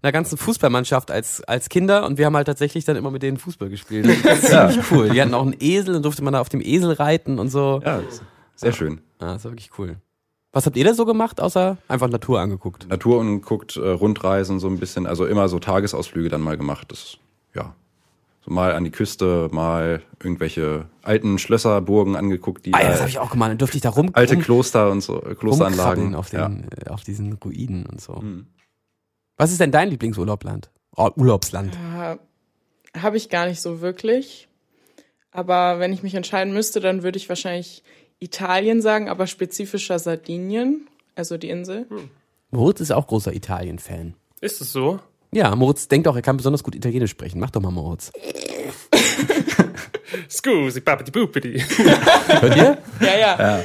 einer 0.03 0.11
ganzen 0.11 0.37
Fußballmannschaft 0.37 1.11
als, 1.11 1.43
als 1.45 1.69
Kinder 1.69 2.05
und 2.05 2.17
wir 2.17 2.25
haben 2.25 2.35
halt 2.35 2.47
tatsächlich 2.47 2.85
dann 2.85 2.97
immer 2.97 3.09
mit 3.09 3.23
denen 3.23 3.37
Fußball 3.37 3.69
gespielt. 3.69 4.05
Das 4.23 4.43
ist 4.43 4.47
ziemlich 4.49 4.91
cool. 4.91 5.09
Die 5.09 5.21
hatten 5.21 5.33
auch 5.33 5.43
einen 5.43 5.55
Esel 5.59 5.95
und 5.95 6.03
durfte 6.03 6.23
man 6.23 6.33
da 6.33 6.41
auf 6.41 6.49
dem 6.49 6.61
Esel 6.61 6.91
reiten 6.91 7.39
und 7.39 7.49
so. 7.49 7.81
Ja, 7.83 8.01
sehr 8.55 8.73
schön. 8.73 9.01
Ja, 9.21 9.33
das 9.33 9.45
war 9.45 9.51
wirklich 9.51 9.71
cool. 9.77 9.95
Was 10.51 10.67
habt 10.67 10.77
ihr 10.77 10.83
da 10.83 10.93
so 10.93 11.05
gemacht, 11.05 11.41
außer 11.41 11.77
einfach 11.87 12.09
Natur 12.09 12.39
angeguckt? 12.41 12.87
Natur 12.87 13.19
und 13.19 13.41
guckt, 13.41 13.75
äh, 13.75 13.89
Rundreisen 13.89 14.59
so 14.59 14.67
ein 14.67 14.77
bisschen, 14.77 15.07
also 15.07 15.25
immer 15.25 15.47
so 15.49 15.57
Tagesausflüge 15.57 16.29
dann 16.29 16.41
mal 16.41 16.57
gemacht. 16.57 16.91
Das, 16.91 17.17
ja. 17.55 17.73
So 18.45 18.51
mal 18.51 18.73
an 18.73 18.83
die 18.83 18.91
Küste, 18.91 19.49
mal 19.51 20.01
irgendwelche 20.21 20.89
alten 21.01 21.37
Schlösser, 21.39 21.81
Burgen 21.81 22.15
angeguckt, 22.15 22.65
die 22.65 22.73
Ah 22.73 22.81
ja, 22.81 22.89
das 22.89 22.97
äh, 22.97 22.99
habe 23.01 23.09
ich 23.09 23.19
auch 23.19 23.31
gemacht. 23.31 23.51
Dann 23.51 23.57
durfte 23.57 23.77
ich 23.77 23.83
da 23.83 23.89
rum, 23.89 24.09
alte 24.13 24.35
rum, 24.35 24.43
Kloster 24.43 24.91
und 24.91 25.01
so, 25.01 25.23
äh, 25.23 25.35
Klosteranlagen. 25.35 26.15
auf, 26.15 26.31
ja. 26.33 26.47
den, 26.47 26.67
äh, 26.85 26.89
auf 26.89 27.03
diesen 27.03 27.33
Ruinen 27.33 27.85
und 27.85 28.01
so. 28.01 28.17
Hm. 28.17 28.47
Was 29.37 29.51
ist 29.51 29.59
denn 29.59 29.71
dein 29.71 29.89
Lieblingsurlaubland? 29.89 30.69
Oh, 30.95 31.09
Urlaubsland. 31.15 31.73
Ja, 31.75 32.17
Habe 32.97 33.17
ich 33.17 33.29
gar 33.29 33.47
nicht 33.47 33.61
so 33.61 33.81
wirklich. 33.81 34.47
Aber 35.31 35.79
wenn 35.79 35.91
ich 35.91 36.03
mich 36.03 36.13
entscheiden 36.13 36.53
müsste, 36.53 36.79
dann 36.79 37.01
würde 37.01 37.17
ich 37.17 37.27
wahrscheinlich 37.27 37.83
Italien 38.19 38.81
sagen, 38.81 39.09
aber 39.09 39.25
spezifischer 39.25 39.97
Sardinien, 39.97 40.87
also 41.15 41.37
die 41.37 41.49
Insel. 41.49 41.87
Moritz 42.51 42.79
ist 42.79 42.91
auch 42.91 43.07
großer 43.07 43.33
Italien-Fan. 43.33 44.13
Ist 44.41 44.61
es 44.61 44.71
so? 44.71 44.99
Ja, 45.33 45.55
Moritz 45.55 45.87
denkt 45.87 46.07
auch, 46.07 46.15
er 46.15 46.21
kann 46.21 46.37
besonders 46.37 46.63
gut 46.63 46.75
Italienisch 46.75 47.11
sprechen. 47.11 47.39
Mach 47.39 47.51
doch 47.51 47.61
mal 47.61 47.71
Moritz. 47.71 48.11
Scusi, 50.29 50.81
papiti 50.81 51.11
pupiti. 51.11 51.59
Hört 52.27 52.55
ihr? 52.55 52.77
Ja, 53.01 53.37
ja. 53.39 53.59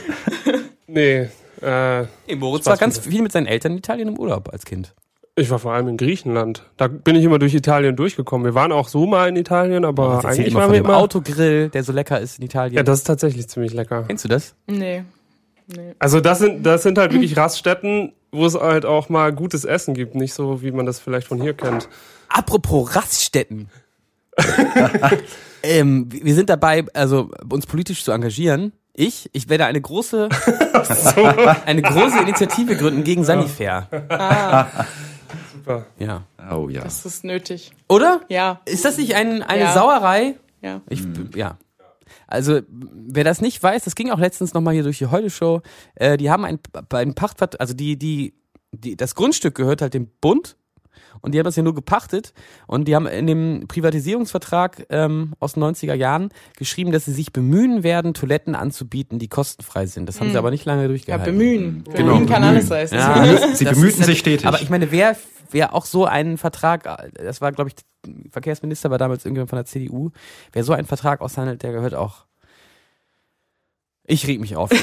Nee, 0.86 1.28
äh, 1.62 2.02
Nee, 2.26 2.36
Moritz 2.36 2.66
war 2.66 2.76
ganz 2.76 2.98
viel 2.98 3.22
mit 3.22 3.32
seinen 3.32 3.46
Eltern 3.46 3.72
in 3.72 3.78
Italien 3.78 4.08
im 4.08 4.18
Urlaub 4.18 4.50
als 4.52 4.64
Kind. 4.64 4.94
ich 5.36 5.50
war 5.50 5.58
vor 5.58 5.72
allem 5.72 5.88
in 5.88 5.96
Griechenland. 5.96 6.64
Da 6.76 6.88
bin 6.88 7.16
ich 7.16 7.24
immer 7.24 7.38
durch 7.38 7.54
Italien 7.54 7.96
durchgekommen. 7.96 8.44
Wir 8.44 8.54
waren 8.54 8.72
auch 8.72 8.88
so 8.88 9.06
mal 9.06 9.28
in 9.28 9.36
Italien, 9.36 9.84
aber 9.84 10.24
eigentlich 10.24 10.48
immer 10.48 10.60
waren 10.60 10.64
von 10.66 10.72
wir 10.72 10.80
immer... 10.80 10.96
Autogrill, 10.96 11.68
der 11.68 11.84
so 11.84 11.92
lecker 11.92 12.20
ist 12.20 12.38
in 12.38 12.44
Italien. 12.46 12.76
Ja, 12.76 12.82
das 12.82 13.00
ist 13.00 13.04
tatsächlich 13.04 13.48
ziemlich 13.48 13.72
lecker. 13.74 14.04
Kennst 14.06 14.24
du 14.24 14.28
das? 14.28 14.54
Nee. 14.66 15.04
nee. 15.66 15.94
Also 15.98 16.20
das 16.20 16.38
sind, 16.38 16.64
das 16.64 16.82
sind 16.82 16.98
halt 16.98 17.12
wirklich 17.12 17.36
Raststätten, 17.36 18.12
wo 18.32 18.46
es 18.46 18.54
halt 18.54 18.84
auch 18.84 19.08
mal 19.08 19.32
gutes 19.32 19.64
Essen 19.64 19.94
gibt. 19.94 20.14
Nicht 20.14 20.34
so, 20.34 20.62
wie 20.62 20.70
man 20.70 20.86
das 20.86 20.98
vielleicht 20.98 21.26
von 21.28 21.40
hier 21.40 21.54
kennt. 21.54 21.88
Apropos 22.28 22.94
Raststätten. 22.94 23.68
ähm, 25.62 26.08
wir 26.10 26.34
sind 26.34 26.48
dabei, 26.50 26.84
also 26.94 27.30
uns 27.50 27.66
politisch 27.66 28.04
zu 28.04 28.12
engagieren. 28.12 28.72
Ich, 28.94 29.30
ich 29.32 29.48
werde 29.48 29.64
eine 29.66 29.80
große, 29.80 30.28
eine 31.66 31.82
große 31.82 32.18
Initiative 32.20 32.76
gründen 32.76 33.04
gegen 33.04 33.24
Sanifair. 33.24 33.86
Super. 35.52 35.86
Ja. 35.98 36.24
Oh 36.50 36.68
ja. 36.68 36.82
Das 36.82 37.04
ist 37.06 37.24
nötig. 37.24 37.72
Oder? 37.88 38.22
Ja, 38.28 38.60
Ist 38.64 38.84
das 38.84 38.98
nicht 38.98 39.14
ein, 39.14 39.42
eine 39.42 39.64
Ja. 39.64 39.72
Sauerei? 39.74 40.34
ja. 40.62 40.80
Ich, 40.88 41.02
ja. 41.34 41.58
Also, 42.28 42.60
wer 42.68 43.24
das 43.24 43.40
nicht 43.40 43.60
weiß, 43.62 43.84
das 43.84 43.94
ging 43.96 44.10
auch 44.10 44.18
letztens 44.20 44.54
nochmal 44.54 44.74
hier 44.74 44.82
durch 44.84 44.98
die 44.98 45.06
Heute-Show. 45.06 45.62
Äh, 45.96 46.16
die 46.18 46.30
haben 46.30 46.44
ein, 46.44 46.58
bei 46.88 47.00
einem 47.00 47.14
Pachtvertrag, 47.14 47.60
also 47.60 47.74
die, 47.74 47.98
die, 47.98 48.34
die, 48.72 48.96
das 48.96 49.14
Grundstück 49.14 49.54
gehört 49.54 49.82
halt 49.82 49.94
dem 49.94 50.08
Bund 50.20 50.56
und 51.20 51.32
die 51.34 51.38
haben 51.38 51.44
das 51.46 51.56
ja 51.56 51.62
nur 51.62 51.74
gepachtet 51.74 52.32
und 52.66 52.86
die 52.86 52.94
haben 52.94 53.06
in 53.06 53.26
dem 53.26 53.64
Privatisierungsvertrag 53.66 54.86
ähm, 54.90 55.32
aus 55.40 55.54
den 55.54 55.62
90er 55.64 55.94
Jahren 55.94 56.28
geschrieben, 56.56 56.92
dass 56.92 57.06
sie 57.06 57.12
sich 57.12 57.32
bemühen 57.32 57.82
werden, 57.82 58.14
Toiletten 58.14 58.54
anzubieten, 58.54 59.18
die 59.18 59.28
kostenfrei 59.28 59.86
sind. 59.86 60.06
Das 60.08 60.20
haben 60.20 60.30
sie 60.30 60.36
aber 60.38 60.50
nicht 60.50 60.64
lange 60.64 60.82
Ja, 60.82 60.88
durchgehalten. 60.88 61.36
bemühen. 61.36 61.84
Genau, 61.92 62.12
Bemühen 62.12 62.26
kann 62.28 62.42
bemühen. 62.42 62.44
alles 62.44 62.70
heißen. 62.70 62.98
Ja, 62.98 63.54
Sie 63.54 63.64
bemühten 63.64 64.04
sich 64.04 64.18
stetig. 64.18 64.46
Aber 64.46 64.60
ich 64.60 64.70
meine, 64.70 64.90
wer, 64.92 65.16
wer 65.50 65.74
auch 65.74 65.84
so 65.84 66.04
einen 66.04 66.38
Vertrag, 66.38 66.84
das 67.14 67.40
war, 67.40 67.52
glaube 67.52 67.70
ich, 67.70 67.76
Verkehrsminister 68.30 68.90
war 68.90 68.98
damals 68.98 69.24
irgendjemand 69.24 69.50
von 69.50 69.56
der 69.58 69.66
CDU, 69.66 70.10
wer 70.52 70.64
so 70.64 70.72
einen 70.72 70.86
Vertrag 70.86 71.20
aushandelt, 71.20 71.62
der 71.62 71.72
gehört 71.72 71.94
auch. 71.94 72.26
Ich 74.04 74.26
reg 74.26 74.40
mich 74.40 74.56
auf. 74.56 74.70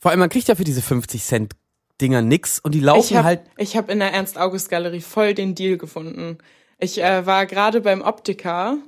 Vor 0.00 0.10
allem, 0.10 0.20
man 0.20 0.28
kriegt 0.28 0.48
ja 0.48 0.54
für 0.54 0.64
diese 0.64 0.82
50 0.82 1.22
Cent 1.22 1.54
Dinger 2.00 2.22
nix 2.22 2.58
und 2.58 2.74
die 2.74 2.80
laufen 2.80 3.00
Ich 3.00 3.14
habe 3.14 3.24
halt. 3.24 3.42
hab 3.58 3.90
in 3.90 3.98
der 3.98 4.12
Ernst-August-Galerie 4.12 5.02
voll 5.02 5.34
den 5.34 5.54
Deal 5.54 5.76
gefunden. 5.76 6.38
Ich 6.78 7.02
äh, 7.02 7.26
war 7.26 7.44
gerade 7.46 7.82
beim 7.82 8.00
Optiker 8.00 8.78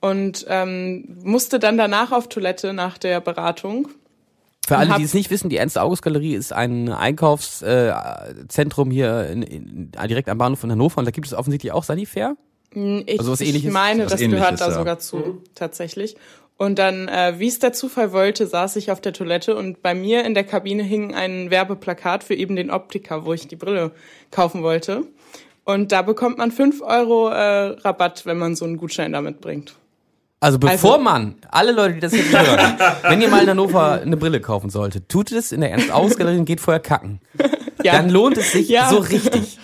und 0.00 0.46
ähm, 0.48 1.18
musste 1.22 1.58
dann 1.58 1.76
danach 1.76 2.12
auf 2.12 2.28
Toilette 2.28 2.72
nach 2.72 2.98
der 2.98 3.20
Beratung. 3.20 3.88
Für 4.66 4.76
alle, 4.76 4.94
die 4.98 5.02
es 5.04 5.14
nicht 5.14 5.30
wissen, 5.30 5.50
die 5.50 5.56
Ernst-August-Galerie 5.56 6.34
ist 6.34 6.52
ein 6.52 6.90
Einkaufszentrum 6.90 8.42
äh, 8.42 8.48
Zentrum 8.48 8.90
hier 8.90 9.26
in, 9.28 9.42
in, 9.42 9.92
direkt 10.08 10.28
am 10.28 10.38
Bahnhof 10.38 10.60
von 10.60 10.70
Hannover 10.70 10.98
und 10.98 11.04
da 11.04 11.10
gibt 11.10 11.26
es 11.26 11.34
offensichtlich 11.34 11.72
auch 11.72 11.84
Sanifair. 11.84 12.36
Ich, 12.72 13.18
Also 13.18 13.32
was 13.32 13.40
ich 13.40 13.64
meine, 13.64 14.04
Was 14.04 14.12
das 14.12 14.20
Ähnliches, 14.20 14.42
gehört 14.42 14.60
da 14.60 14.68
ja. 14.68 14.74
sogar 14.74 14.98
zu, 14.98 15.42
tatsächlich. 15.54 16.16
Und 16.56 16.78
dann, 16.78 17.08
äh, 17.08 17.34
wie 17.38 17.48
es 17.48 17.58
der 17.58 17.72
Zufall 17.72 18.12
wollte, 18.12 18.46
saß 18.46 18.76
ich 18.76 18.90
auf 18.90 19.00
der 19.00 19.12
Toilette 19.12 19.56
und 19.56 19.82
bei 19.82 19.94
mir 19.94 20.24
in 20.24 20.34
der 20.34 20.44
Kabine 20.44 20.84
hing 20.84 21.14
ein 21.14 21.50
Werbeplakat 21.50 22.22
für 22.22 22.34
eben 22.34 22.54
den 22.54 22.70
Optiker, 22.70 23.24
wo 23.24 23.32
ich 23.32 23.48
die 23.48 23.56
Brille 23.56 23.90
kaufen 24.30 24.62
wollte. 24.62 25.04
Und 25.64 25.92
da 25.92 26.02
bekommt 26.02 26.38
man 26.38 26.52
5 26.52 26.82
Euro 26.82 27.28
äh, 27.28 27.76
Rabatt, 27.80 28.26
wenn 28.26 28.38
man 28.38 28.54
so 28.54 28.64
einen 28.64 28.76
Gutschein 28.76 29.12
damit 29.12 29.40
bringt. 29.40 29.74
Also 30.44 30.58
bevor 30.58 30.92
Also- 30.94 31.02
man, 31.04 31.36
alle 31.50 31.72
Leute, 31.72 31.94
die 31.94 32.00
das 32.00 32.12
jetzt 32.12 32.30
hören, 32.30 32.76
wenn 33.02 33.22
ihr 33.22 33.28
mal 33.30 33.42
in 33.42 33.48
Hannover 33.48 34.00
eine 34.02 34.16
Brille 34.18 34.40
kaufen 34.42 34.68
solltet, 34.68 35.08
tut 35.08 35.32
es 35.32 35.52
in 35.52 35.62
der 35.62 35.70
Ernst-August-Galerie 35.70 36.36
und 36.38 36.44
geht 36.44 36.60
vorher 36.60 36.80
kacken. 36.80 37.20
Ja. 37.82 37.92
Dann 37.94 38.10
lohnt 38.10 38.36
es 38.36 38.52
sich 38.52 38.68
Ja. 38.68 38.90
so 38.90 38.98
richtig. 38.98 39.58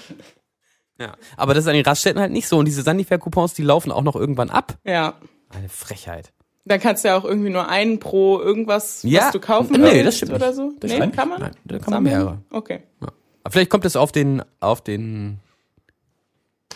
Ja. 0.99 1.13
Aber 1.37 1.53
das 1.53 1.65
ist 1.65 1.69
an 1.69 1.75
den 1.75 1.85
Raststätten 1.85 2.21
halt 2.21 2.33
nicht 2.33 2.49
so. 2.49 2.57
Und 2.59 2.65
diese 2.65 2.81
Sanifair-Coupons, 2.83 3.53
die 3.55 3.63
laufen 3.63 3.93
auch 3.93 4.03
noch 4.03 4.17
irgendwann 4.17 4.49
ab. 4.49 4.79
Ja. 4.85 5.15
Eine 5.51 5.69
Frechheit. 5.69 6.33
Dann 6.65 6.81
kannst 6.81 7.05
du 7.05 7.09
ja 7.09 7.17
auch 7.19 7.25
irgendwie 7.25 7.51
nur 7.51 7.69
einen 7.69 7.99
pro 8.01 8.39
irgendwas, 8.41 9.03
Ja. 9.03 9.25
was 9.27 9.33
du 9.33 9.41
kaufen 9.41 9.73
Nee, 9.81 9.93
willst 9.93 10.07
das 10.07 10.17
stimmt 10.17 10.33
oder 10.33 10.53
so. 10.55 10.73
Das 10.81 10.91
nee, 10.91 10.97
stimmt 10.97 11.15
kann 11.17 11.29
man? 11.29 11.41
Nein, 11.41 11.53
da 11.65 11.79
kann 11.79 11.93
man 11.95 12.03
mehrere. 12.05 12.39
Okay. 12.51 12.81
Aber 13.01 13.51
vielleicht 13.51 13.71
kommt 13.71 13.85
es 13.85 13.97
auf 13.97 14.13
den, 14.13 14.43
auf 14.61 14.81
den 14.83 15.41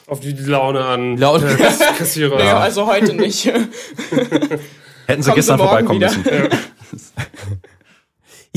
Auf 0.06 0.20
die 0.20 0.32
Laune 0.32 0.84
an. 0.84 1.16
Laut. 1.16 1.42
der 1.42 1.56
Kassierer. 1.98 2.36
Naja, 2.36 2.58
also 2.58 2.86
heute 2.86 3.14
nicht. 3.14 3.44
Hätten 5.06 5.22
sie 5.22 5.30
Kommen 5.30 5.34
gestern 5.36 5.58
Sie 5.58 5.64
vorbeikommen 5.64 6.00
wieder. 6.00 6.10
müssen. 6.12 6.48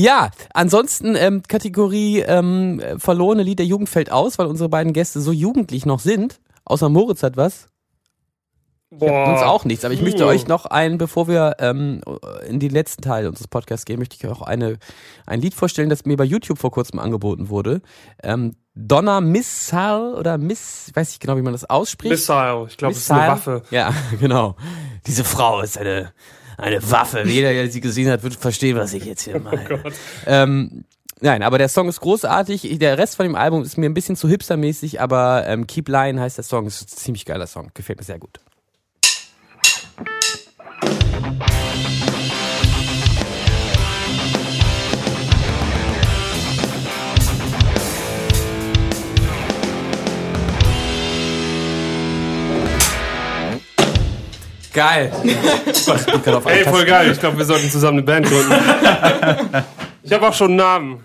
Ja, 0.00 0.30
ansonsten 0.54 1.16
ähm, 1.16 1.42
Kategorie 1.48 2.20
ähm, 2.20 2.80
verlorene 2.98 3.42
Lied 3.42 3.58
der 3.58 3.66
Jugend 3.66 3.88
fällt 3.88 4.12
aus, 4.12 4.38
weil 4.38 4.46
unsere 4.46 4.68
beiden 4.68 4.92
Gäste 4.92 5.20
so 5.20 5.32
jugendlich 5.32 5.86
noch 5.86 6.00
sind. 6.00 6.38
Außer 6.64 6.88
Moritz 6.88 7.22
hat 7.22 7.36
was. 7.36 7.68
Boah. 8.90 9.34
Uns 9.34 9.42
auch 9.42 9.66
nichts, 9.66 9.84
aber 9.84 9.92
ich 9.92 10.00
möchte 10.00 10.24
euch 10.26 10.46
noch 10.46 10.64
ein, 10.64 10.96
bevor 10.96 11.28
wir 11.28 11.56
ähm, 11.58 12.00
in 12.48 12.58
den 12.58 12.70
letzten 12.70 13.02
Teil 13.02 13.26
unseres 13.26 13.46
Podcasts 13.46 13.84
gehen, 13.84 13.98
möchte 13.98 14.16
ich 14.18 14.26
auch 14.26 14.40
eine, 14.40 14.78
ein 15.26 15.42
Lied 15.42 15.54
vorstellen, 15.54 15.90
das 15.90 16.06
mir 16.06 16.16
bei 16.16 16.24
YouTube 16.24 16.58
vor 16.58 16.70
kurzem 16.70 16.98
angeboten 16.98 17.50
wurde. 17.50 17.82
Ähm, 18.22 18.56
Donna 18.74 19.20
Missile 19.20 20.14
oder 20.16 20.38
Miss, 20.38 20.86
ich 20.88 20.96
weiß 20.96 21.08
nicht 21.08 21.20
genau, 21.20 21.36
wie 21.36 21.42
man 21.42 21.52
das 21.52 21.68
ausspricht. 21.68 22.12
Missile. 22.12 22.66
Ich 22.70 22.78
glaube, 22.78 22.92
es 22.92 23.00
ist 23.00 23.10
eine? 23.10 23.32
Waffe. 23.32 23.62
Ja, 23.70 23.92
genau. 24.20 24.56
Diese 25.06 25.24
Frau 25.24 25.60
ist 25.60 25.76
eine, 25.76 26.12
eine 26.56 26.80
Waffe. 26.90 27.24
Jeder, 27.26 27.52
der 27.52 27.70
sie 27.70 27.82
gesehen 27.82 28.08
hat, 28.10 28.22
wird 28.22 28.36
verstehen, 28.36 28.78
was 28.78 28.94
ich 28.94 29.04
jetzt 29.04 29.22
hier 29.22 29.38
meine. 29.38 29.82
ähm, 30.26 30.84
nein, 31.20 31.42
aber 31.42 31.58
der 31.58 31.68
Song 31.68 31.88
ist 31.88 32.00
großartig. 32.00 32.78
Der 32.78 32.96
Rest 32.96 33.16
von 33.16 33.26
dem 33.26 33.34
Album 33.34 33.64
ist 33.64 33.76
mir 33.76 33.86
ein 33.86 33.94
bisschen 33.94 34.16
zu 34.16 34.28
hipstermäßig, 34.28 34.98
aber 35.00 35.44
ähm, 35.46 35.66
Keep 35.66 35.88
Lying 35.88 36.18
heißt 36.20 36.38
der 36.38 36.44
Song. 36.44 36.66
Ist 36.66 36.82
ein 36.82 36.88
ziemlich 36.88 37.26
geiler 37.26 37.46
Song. 37.46 37.70
Gefällt 37.74 37.98
mir 37.98 38.04
sehr 38.04 38.18
gut. 38.18 38.40
Geil. 54.78 55.10
Ich 55.66 55.88
auf 55.88 56.46
Ey, 56.46 56.64
voll 56.64 56.84
geil. 56.84 57.10
Ich 57.10 57.18
glaube, 57.18 57.36
wir 57.36 57.44
sollten 57.44 57.68
zusammen 57.68 57.98
eine 57.98 58.02
Band 58.02 58.26
gründen. 58.26 58.54
ich 60.04 60.12
habe 60.12 60.28
auch 60.28 60.34
schon 60.34 60.50
einen 60.50 60.56
Namen. 60.56 61.04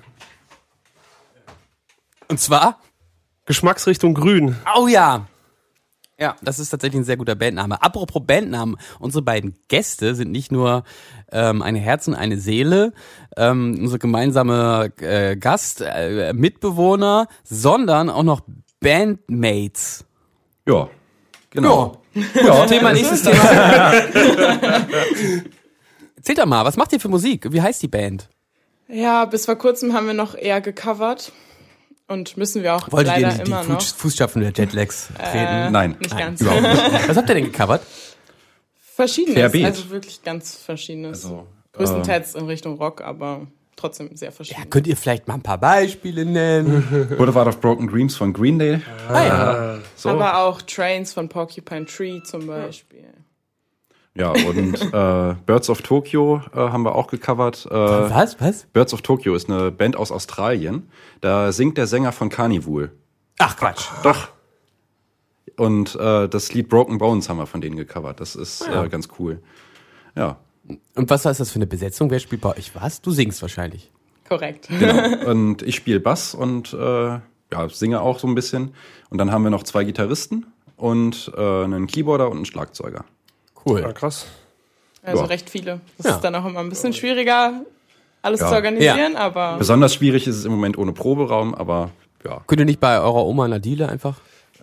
Und 2.27 2.39
zwar? 2.39 2.79
Geschmacksrichtung 3.47 4.13
grün. 4.13 4.55
Oh 4.75 4.87
ja. 4.87 5.25
Ja, 6.19 6.35
das 6.43 6.59
ist 6.59 6.69
tatsächlich 6.69 7.01
ein 7.01 7.05
sehr 7.05 7.17
guter 7.17 7.35
Bandname. 7.35 7.81
Apropos 7.81 8.21
Bandnamen, 8.25 8.77
unsere 8.99 9.23
beiden 9.23 9.55
Gäste 9.67 10.13
sind 10.13 10.31
nicht 10.31 10.51
nur 10.51 10.83
ähm, 11.31 11.61
eine 11.61 11.79
Herz 11.79 12.07
und 12.07 12.13
eine 12.13 12.37
Seele, 12.37 12.93
ähm, 13.35 13.77
unser 13.81 13.97
gemeinsame 13.97 14.91
äh, 14.99 15.35
Gast, 15.35 15.81
äh, 15.81 16.33
Mitbewohner, 16.33 17.27
sondern 17.43 18.09
auch 18.11 18.23
noch 18.23 18.41
Bandmates. 18.79 20.05
Ja, 20.67 20.87
genau. 21.49 22.03
Ja. 22.13 22.65
Thema 22.67 22.93
nächstes 22.93 23.23
Thema. 23.23 23.93
Erzählt 26.15 26.37
doch 26.37 26.45
mal, 26.45 26.63
was 26.63 26.77
macht 26.77 26.93
ihr 26.93 26.99
für 26.99 27.09
Musik? 27.09 27.51
Wie 27.51 27.61
heißt 27.61 27.81
die 27.81 27.87
Band? 27.87 28.29
Ja, 28.87 29.25
bis 29.25 29.45
vor 29.45 29.55
kurzem 29.55 29.93
haben 29.93 30.05
wir 30.05 30.13
noch 30.13 30.35
eher 30.35 30.61
gecovert. 30.61 31.31
Und 32.07 32.37
müssen 32.37 32.63
wir 32.63 32.75
auch 32.75 32.91
Wolltet 32.91 33.15
ihr 33.15 33.21
leider 33.21 33.37
die, 33.37 33.43
die 33.43 33.51
immer 33.51 33.63
noch. 33.63 33.81
Fuß, 33.81 33.91
Fußstapfen 33.93 34.41
der 34.41 34.51
Jetlags 34.51 35.07
treten? 35.17 35.37
Äh, 35.37 35.71
Nein. 35.71 35.95
Nicht 35.99 36.11
Nein, 36.11 36.19
ganz. 36.19 36.41
überhaupt 36.41 36.61
nicht. 36.61 36.83
Was 37.09 37.17
habt 37.17 37.29
ihr 37.29 37.35
denn 37.35 37.45
gecovert? 37.45 37.81
Verschiedenes. 38.95 39.35
Querbeet. 39.35 39.65
Also 39.65 39.89
wirklich 39.89 40.21
ganz 40.21 40.55
verschiedenes. 40.55 41.25
Also, 41.25 41.47
Größtenteils 41.71 42.35
in 42.35 42.45
Richtung 42.45 42.77
Rock, 42.77 43.01
aber 43.01 43.47
trotzdem 43.75 44.15
sehr 44.15 44.31
verschieden. 44.31 44.59
Ja, 44.61 44.65
könnt 44.67 44.85
ihr 44.85 44.95
vielleicht 44.95 45.27
mal 45.27 45.35
ein 45.35 45.41
paar 45.41 45.57
Beispiele 45.57 46.25
nennen? 46.25 47.09
Boulevard 47.17 47.47
of 47.47 47.59
Broken 47.59 47.87
Dreams 47.87 48.15
von 48.15 48.31
Green 48.31 48.59
Day. 48.59 48.81
Ah, 49.09 49.23
ja. 49.23 49.79
So. 49.95 50.09
Aber 50.09 50.37
auch 50.37 50.61
Trains 50.61 51.13
von 51.13 51.29
Porcupine 51.29 51.85
Tree 51.85 52.21
zum 52.23 52.45
Beispiel. 52.45 53.05
Ja, 54.15 54.29
und 54.29 54.81
äh, 54.93 55.35
Birds 55.45 55.69
of 55.69 55.81
Tokyo 55.81 56.41
äh, 56.53 56.57
haben 56.57 56.83
wir 56.83 56.95
auch 56.95 57.07
gecovert. 57.07 57.65
Äh, 57.65 57.73
Was? 57.73 58.39
Was? 58.39 58.65
Birds 58.67 58.93
of 58.93 59.01
Tokyo 59.01 59.35
ist 59.35 59.49
eine 59.49 59.71
Band 59.71 59.95
aus 59.95 60.11
Australien. 60.11 60.89
Da 61.21 61.51
singt 61.51 61.77
der 61.77 61.87
Sänger 61.87 62.11
von 62.11 62.29
Carnival. 62.29 62.91
Ach 63.39 63.57
Quatsch. 63.57 63.87
Doch. 64.03 64.29
Und 65.57 65.95
äh, 65.95 66.27
das 66.29 66.53
Lied 66.53 66.69
Broken 66.69 66.97
Bones 66.97 67.29
haben 67.29 67.37
wir 67.37 67.47
von 67.47 67.61
denen 67.61 67.75
gecovert. 67.75 68.19
Das 68.19 68.35
ist 68.35 68.67
äh, 68.67 68.87
ganz 68.89 69.09
cool. 69.19 69.41
Ja. 70.15 70.37
Und 70.95 71.09
was 71.09 71.25
ist 71.25 71.39
das 71.39 71.51
für 71.51 71.57
eine 71.57 71.67
Besetzung? 71.67 72.09
Wer 72.09 72.19
spielt 72.19 72.41
bei 72.41 72.55
euch 72.55 72.73
was? 72.75 73.01
Du 73.01 73.11
singst 73.11 73.41
wahrscheinlich. 73.41 73.91
Korrekt. 74.27 74.69
Genau. 74.69 75.25
und 75.29 75.61
ich 75.61 75.75
spiele 75.75 75.99
Bass 75.99 76.33
und 76.33 76.73
äh, 76.73 76.77
ja, 76.77 77.69
singe 77.69 78.01
auch 78.01 78.19
so 78.19 78.27
ein 78.27 78.35
bisschen. 78.35 78.73
Und 79.09 79.17
dann 79.17 79.31
haben 79.31 79.43
wir 79.43 79.51
noch 79.51 79.63
zwei 79.63 79.83
Gitarristen 79.83 80.47
und 80.77 81.31
äh, 81.35 81.63
einen 81.63 81.87
Keyboarder 81.87 82.29
und 82.29 82.37
einen 82.37 82.45
Schlagzeuger. 82.45 83.05
Cool. 83.65 83.81
Ja, 83.81 83.91
krass. 83.93 84.25
Also 85.01 85.23
Ja. 85.23 85.27
recht 85.27 85.49
viele. 85.49 85.81
Das 85.97 86.05
Ja. 86.07 86.15
ist 86.15 86.21
dann 86.21 86.35
auch 86.35 86.45
immer 86.45 86.59
ein 86.61 86.69
bisschen 86.69 86.93
schwieriger, 86.93 87.53
alles 88.21 88.39
Ja. 88.39 88.47
zu 88.49 88.53
organisieren, 88.55 89.15
aber 89.15 89.57
Besonders 89.57 89.93
schwierig 89.93 90.27
ist 90.27 90.37
es 90.37 90.45
im 90.45 90.51
Moment 90.51 90.77
ohne 90.77 90.93
Proberaum, 90.93 91.53
aber 91.55 91.89
ja. 92.25 92.41
Könnt 92.47 92.59
ihr 92.61 92.65
nicht 92.65 92.79
bei 92.79 92.97
eurer 92.99 93.25
Oma 93.25 93.47
Nadile 93.47 93.89
einfach? 93.89 94.15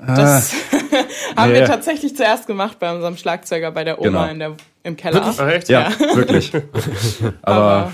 das 0.07 0.53
haben 1.37 1.53
Nee. 1.53 1.61
wir 1.61 1.65
tatsächlich 1.67 2.17
zuerst 2.17 2.47
gemacht 2.47 2.79
bei 2.79 2.91
unserem 2.95 3.19
Schlagzeuger 3.19 3.71
bei 3.71 3.85
der 3.85 3.99
Oma 4.01 4.07
Genau. 4.09 4.25
in 4.33 4.39
der, 4.39 4.57
im 4.83 4.97
Keller. 4.97 5.21
Ach, 5.39 5.47
echt? 5.49 5.69
Ja, 5.69 5.91
wirklich. 6.15 6.53
aber 7.43 7.93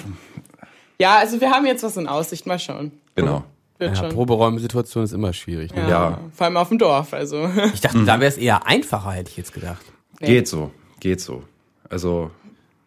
ja, 1.00 1.16
also 1.18 1.40
wir 1.40 1.50
haben 1.50 1.66
jetzt 1.66 1.82
was 1.82 1.96
in 1.96 2.06
Aussicht, 2.06 2.46
mal 2.46 2.58
schauen. 2.58 2.92
genau. 3.14 3.42
Wird 3.78 3.90
Ja, 3.94 4.04
schon. 4.04 4.08
Proberäumsituation 4.14 5.04
ist 5.04 5.12
immer 5.12 5.34
schwierig. 5.34 5.74
Ne? 5.74 5.82
Ja, 5.82 5.88
Ja. 5.88 6.20
Vor 6.32 6.46
allem 6.46 6.56
auf 6.56 6.68
dem 6.70 6.78
Dorf, 6.78 7.12
also. 7.12 7.50
Ich 7.74 7.80
dachte, 7.82 8.02
da 8.04 8.20
wäre 8.20 8.28
es 8.30 8.38
eher 8.38 8.66
einfacher, 8.66 9.10
hätte 9.10 9.30
ich 9.30 9.36
jetzt 9.36 9.52
gedacht. 9.52 9.84
Geht 10.20 10.48
so, 10.48 10.70
geht 11.00 11.20
so. 11.20 11.44
Also, 11.88 12.30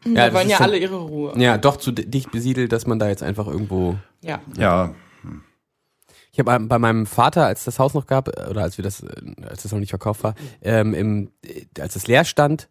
Ja, 0.06 0.12
Wir 0.12 0.16
das 0.26 0.34
wollen 0.34 0.50
ja 0.50 0.58
schon- 0.58 0.66
alle 0.66 0.78
ihre 0.78 0.96
Ruhe. 0.98 1.34
Ja, 1.38 1.58
doch 1.58 1.76
zu 1.78 1.92
di- 1.92 2.06
dicht 2.06 2.32
besiedelt, 2.32 2.72
dass 2.72 2.88
man 2.88 3.00
da 3.00 3.10
jetzt 3.10 3.22
einfach 3.24 3.48
irgendwo. 3.48 3.98
Ja. 4.22 4.40
ja, 4.58 4.94
Ich 6.32 6.40
habe 6.40 6.60
bei 6.68 6.80
meinem 6.80 7.06
Vater, 7.06 7.46
als 7.46 7.66
das 7.66 7.80
Haus 7.80 7.94
noch 7.94 8.06
gab, 8.06 8.30
oder 8.50 8.62
als 8.62 8.78
wir 8.78 8.84
das, 8.84 9.04
als 9.42 9.64
das 9.64 9.72
noch 9.74 9.80
nicht 9.80 9.90
verkauft 9.90 10.24
war, 10.24 10.36
ähm, 10.62 10.94
im, 10.94 11.32
als 11.80 11.96
es 11.98 12.08
leer 12.08 12.24
stand, 12.24 12.70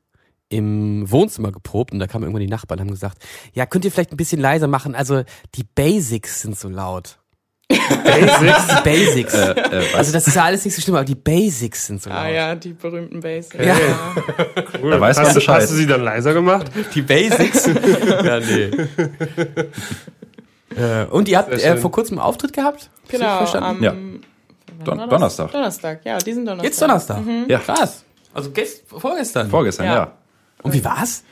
im 0.48 1.10
Wohnzimmer 1.10 1.52
geprobt 1.52 1.92
und 1.92 1.98
da 1.98 2.06
kamen 2.06 2.24
irgendwann 2.24 2.40
die 2.40 2.48
Nachbarn 2.48 2.78
und 2.80 2.86
haben 2.86 2.90
gesagt, 2.94 3.22
ja, 3.52 3.66
könnt 3.66 3.84
ihr 3.84 3.92
vielleicht 3.92 4.12
ein 4.12 4.16
bisschen 4.16 4.40
leiser 4.40 4.66
machen? 4.68 4.94
Also 4.94 5.22
die 5.56 5.64
Basics 5.64 6.40
sind 6.40 6.58
so 6.58 6.68
laut. 6.70 7.18
Basics? 7.68 8.66
Die 8.68 8.82
Basics. 8.84 9.34
äh, 9.34 9.54
also 9.94 10.12
das 10.12 10.26
ist 10.26 10.34
ja 10.34 10.44
alles 10.44 10.64
nicht 10.64 10.74
so 10.74 10.80
schlimm, 10.82 10.96
aber 10.96 11.04
die 11.04 11.14
Basics 11.14 11.86
sind 11.86 12.02
so 12.02 12.08
laut. 12.10 12.18
Ah 12.18 12.28
ja, 12.28 12.54
die 12.54 12.72
berühmten 12.72 13.20
Basics. 13.20 13.64
Ja. 13.64 13.76
Cool. 14.82 14.90
Da 14.92 15.00
weiß 15.00 15.16
man 15.16 15.26
hast, 15.26 15.32
du- 15.34 15.38
Bescheid. 15.40 15.62
hast 15.62 15.70
du 15.70 15.74
sie 15.76 15.86
dann 15.86 16.02
leiser 16.02 16.32
gemacht? 16.34 16.70
Die 16.94 17.02
Basics? 17.02 17.66
ja, 18.24 18.40
nee. 18.40 18.70
äh, 20.76 21.04
und 21.10 21.28
ihr 21.28 21.38
habt 21.38 21.52
äh, 21.52 21.76
vor 21.76 21.90
kurzem 21.90 22.18
einen 22.18 22.26
Auftritt 22.26 22.52
gehabt? 22.52 22.90
Genau, 23.08 23.38
Verstanden? 23.38 23.68
am 23.68 23.82
Ja. 23.82 23.94
Don? 24.84 25.08
Donnerstag. 25.08 25.50
Donnerstag, 25.50 26.00
ja, 26.04 26.18
diesen 26.18 26.44
Donnerstag. 26.44 26.64
Jetzt 26.64 26.80
Donnerstag. 26.82 27.20
Ja. 27.48 27.58
Krass. 27.58 28.04
Also 28.32 28.50
gest 28.50 28.84
vorgestern. 28.86 29.50
Vorgestern, 29.50 29.86
ja. 29.86 29.94
Ja. 29.94 30.12
Und 30.62 30.72
wie 30.74 30.84
war's? 30.84 31.24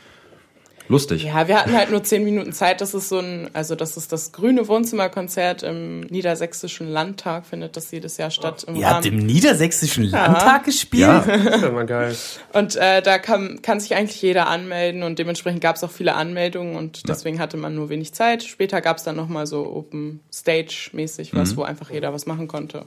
Lustig. 0.89 1.24
Ja, 1.24 1.49
wir 1.49 1.59
hatten 1.59 1.72
halt 1.72 1.91
nur 1.91 2.03
zehn 2.05 2.24
Minuten 2.24 2.53
Zeit. 2.53 2.80
Das 2.80 2.95
ist 2.95 3.09
so 3.09 3.18
ein, 3.18 3.51
also 3.53 3.74
das 3.74 3.97
ist 3.97 4.12
das 4.12 4.32
grüne 4.32 4.68
Wohnzimmerkonzert 4.68 5.62
im 5.62 6.01
Niedersächsischen 6.01 6.89
Landtag, 6.89 7.47
findet 7.47 7.76
das 7.76 7.91
jedes 7.91 8.16
Jahr 8.16 8.30
statt. 8.30 8.64
Im 8.68 8.76
Ihr 8.76 8.89
habt 8.89 9.05
Rahmen. 9.07 9.18
im 9.20 9.26
Niedersächsischen 9.26 10.05
Landtag 10.05 10.64
gespielt? 10.64 11.01
Ja, 11.03 11.20
Das 11.26 11.57
ist 11.57 11.62
ja 11.62 11.70
mal 11.70 11.87
geil. 11.87 12.14
Und 12.53 12.76
äh, 12.76 13.03
da 13.03 13.18
kann, 13.18 13.61
kann 13.62 13.80
sich 13.80 13.95
eigentlich 13.97 14.20
jeder 14.22 14.47
anmelden 14.49 15.03
und 15.03 15.18
dementsprechend 15.18 15.61
gab 15.61 15.76
es 15.76 15.84
auch 15.84 15.91
viele 15.91 16.14
Anmeldungen 16.14 16.76
und 16.76 17.09
deswegen 17.09 17.39
hatte 17.41 17.57
man 17.57 17.74
nur 17.74 17.89
wenig 17.89 18.12
Zeit. 18.14 18.43
Später 18.45 18.80
gab 18.80 18.99
es 18.99 19.03
dann 19.05 19.16
nochmal 19.16 19.47
so 19.47 19.66
Open 19.66 20.20
Stage 20.32 20.91
mäßig 20.93 21.34
was, 21.34 21.57
wo 21.57 21.62
einfach 21.62 21.91
jeder 21.91 22.12
was 22.12 22.26
machen 22.26 22.49
konnte. 22.49 22.87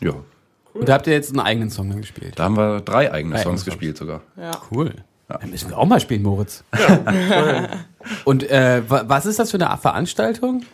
ja. 0.00 0.14
Und 0.72 0.88
da 0.88 0.92
habt 0.92 1.08
ihr 1.08 1.12
jetzt 1.14 1.30
einen 1.30 1.40
eigenen 1.40 1.68
Song 1.68 2.00
gespielt? 2.00 2.34
Da 2.38 2.44
haben 2.44 2.56
wir 2.56 2.80
drei 2.80 3.10
eigene 3.12 3.34
Drei 3.34 3.42
Songs 3.42 3.62
eigene 3.62 3.74
gespielt 3.74 3.96
sogar. 3.96 4.22
Ja. 4.36 4.52
Cool. 4.70 4.94
Dann 5.40 5.50
müssen 5.50 5.70
wir 5.70 5.78
auch 5.78 5.86
mal 5.86 6.00
spielen, 6.00 6.22
Moritz. 6.22 6.64
Und 8.24 8.48
äh, 8.50 8.82
wa- 8.88 9.04
was 9.06 9.26
ist 9.26 9.38
das 9.38 9.50
für 9.50 9.58
eine 9.64 9.76
Veranstaltung? 9.76 10.64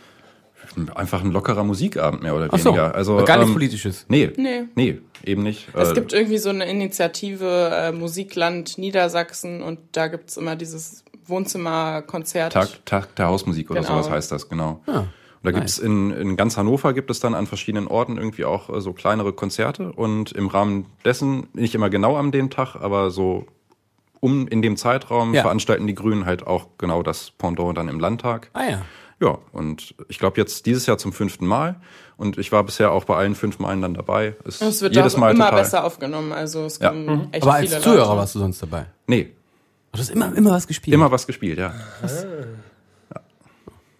Einfach 0.94 1.22
ein 1.22 1.30
lockerer 1.32 1.64
Musikabend 1.64 2.22
mehr 2.22 2.34
oder 2.34 2.48
Ach 2.50 2.58
so, 2.58 2.66
weniger. 2.70 2.94
Also, 2.94 3.16
gar 3.24 3.36
nichts 3.36 3.48
ähm, 3.48 3.54
Politisches. 3.54 4.04
Nee, 4.08 4.30
Nee. 4.36 4.64
nee, 4.74 4.98
eben 5.24 5.42
nicht. 5.42 5.68
Es 5.74 5.90
Äh, 5.90 5.94
gibt 5.94 6.12
irgendwie 6.12 6.38
so 6.38 6.50
eine 6.50 6.66
Initiative 6.68 7.70
äh, 7.72 7.92
Musikland 7.92 8.76
Niedersachsen 8.76 9.62
und 9.62 9.78
da 9.92 10.08
gibt's 10.08 10.36
immer 10.36 10.54
dieses 10.54 11.02
Wohnzimmerkonzert. 11.26 12.52
Tag, 12.52 12.68
Tag 12.84 13.16
der 13.16 13.28
Hausmusik 13.28 13.70
oder 13.70 13.80
Genau. 13.80 13.94
sowas 13.94 14.10
heißt 14.10 14.30
das, 14.32 14.48
genau. 14.48 14.82
Ah, 14.86 14.98
Und 15.00 15.06
da 15.44 15.50
gibt's 15.52 15.78
in, 15.78 16.10
in 16.10 16.36
ganz 16.36 16.56
Hannover 16.58 16.92
gibt 16.92 17.10
es 17.10 17.20
dann 17.20 17.34
an 17.34 17.46
verschiedenen 17.46 17.86
Orten 17.88 18.18
irgendwie 18.18 18.44
auch 18.44 18.68
äh, 18.68 18.80
so 18.80 18.92
kleinere 18.92 19.32
Konzerte 19.32 19.92
und 19.92 20.32
im 20.32 20.46
Rahmen 20.48 20.86
dessen, 21.04 21.46
nicht 21.54 21.74
immer 21.74 21.88
genau 21.90 22.16
am 22.16 22.32
dem 22.32 22.50
Tag, 22.50 22.74
aber 22.76 23.10
so 23.10 23.46
um 24.26 24.48
in 24.48 24.60
dem 24.62 24.76
Zeitraum 24.76 25.32
Ja. 25.34 25.42
veranstalten 25.42 25.86
die 25.86 25.94
Grünen 25.94 26.26
halt 26.26 26.46
auch 26.46 26.66
genau 26.78 27.02
das 27.02 27.30
Pendant 27.30 27.78
dann 27.78 27.88
im 27.88 28.00
Landtag. 28.00 28.50
Ah 28.54 28.64
ja. 28.68 28.82
Ja, 29.20 29.38
und 29.52 29.94
ich 30.08 30.18
glaube 30.18 30.38
jetzt 30.40 30.66
dieses 30.66 30.84
Jahr 30.86 30.98
zum 30.98 31.12
fünften 31.12 31.46
Mal 31.46 31.76
und 32.18 32.36
ich 32.36 32.52
war 32.52 32.62
bisher 32.64 32.90
auch 32.92 33.04
bei 33.04 33.16
allen 33.16 33.34
fünf 33.34 33.58
Malen 33.58 33.80
dann 33.80 33.94
dabei. 33.94 34.34
Ist 34.44 34.60
Es 34.60 34.82
wird 34.82 34.94
jedes 34.94 35.16
Mal 35.16 35.30
immer 35.34 35.44
total. 35.46 35.60
besser 35.62 35.84
aufgenommen. 35.84 36.32
Also 36.32 36.64
es 36.66 36.78
Ja. 36.80 36.88
kommen 36.90 37.28
echt 37.32 37.42
Aber 37.46 37.56
viele 37.60 37.74
als 37.76 37.84
Zuhörer 37.84 38.06
Leute. 38.08 38.18
warst 38.18 38.34
du 38.34 38.38
sonst 38.40 38.60
dabei. 38.62 38.86
Nee, 39.06 39.32
Du 39.92 40.00
hast 40.00 40.10
immer, 40.10 40.34
immer 40.36 40.50
was 40.50 40.66
gespielt. 40.66 40.92
immer 40.94 41.10
was 41.10 41.26
gespielt, 41.26 41.58
ja. 41.58 41.72
Nicht 42.02 42.12
Ja, 43.14 43.22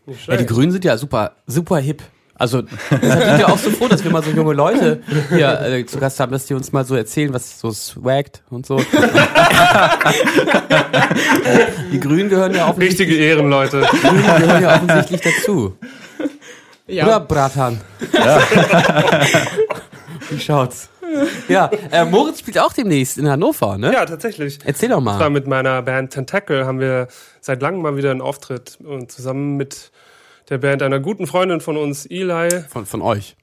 die 0.06 0.14
schlecht. 0.18 0.48
Grünen 0.48 0.72
sind 0.72 0.84
ja 0.84 0.98
super, 0.98 1.32
super 1.46 1.78
hip. 1.78 2.02
Also, 2.38 2.62
deshalb 2.90 3.24
sind 3.24 3.38
wir 3.38 3.48
auch 3.48 3.56
so 3.58 3.70
froh, 3.70 3.88
dass 3.88 4.04
wir 4.04 4.10
mal 4.10 4.22
so 4.22 4.30
junge 4.30 4.52
Leute 4.52 5.00
hier 5.30 5.58
äh, 5.62 5.86
zu 5.86 5.98
Gast 5.98 6.20
haben, 6.20 6.32
dass 6.32 6.44
die 6.46 6.52
uns 6.54 6.70
mal 6.70 6.84
so 6.84 6.94
erzählen, 6.94 7.32
was 7.32 7.58
so 7.60 7.70
swaggt 7.72 8.42
und 8.50 8.66
so. 8.66 8.76
die 11.92 12.00
Grünen 12.00 12.28
gehören 12.28 12.54
ja 12.54 12.68
offensichtlich, 12.68 13.08
Richtige 13.08 13.24
Ehrenleute. 13.24 13.86
die 13.90 13.96
Grünen 13.98 14.22
gehören 14.22 14.62
ja 14.62 14.74
offensichtlich 14.76 15.20
dazu. 15.22 15.76
Ja. 16.86 17.06
Oder 17.06 17.20
Bratan? 17.20 17.80
Wie 20.30 20.38
schaut's? 20.38 20.88
Ja, 21.48 21.70
äh, 21.90 22.04
Moritz 22.04 22.40
spielt 22.40 22.58
auch 22.58 22.72
demnächst 22.72 23.16
in 23.16 23.28
Hannover, 23.28 23.78
ne? 23.78 23.92
Ja, 23.92 24.04
tatsächlich. 24.04 24.58
Erzähl 24.64 24.90
doch 24.90 24.98
Ich 24.98 25.04
mal. 25.04 25.30
mit 25.30 25.46
meiner 25.46 25.80
Band 25.82 26.12
Tentacle, 26.12 26.66
haben 26.66 26.80
wir 26.80 27.08
seit 27.40 27.62
langem 27.62 27.80
mal 27.82 27.96
wieder 27.96 28.10
einen 28.10 28.20
Auftritt 28.20 28.78
und 28.84 29.10
zusammen 29.10 29.56
mit 29.56 29.90
der 30.48 30.58
Band 30.58 30.82
einer 30.82 31.00
guten 31.00 31.26
Freundin 31.26 31.60
von 31.60 31.76
uns, 31.76 32.06
Eli. 32.06 32.62
Von, 32.68 32.86
von 32.86 33.02
euch. 33.02 33.36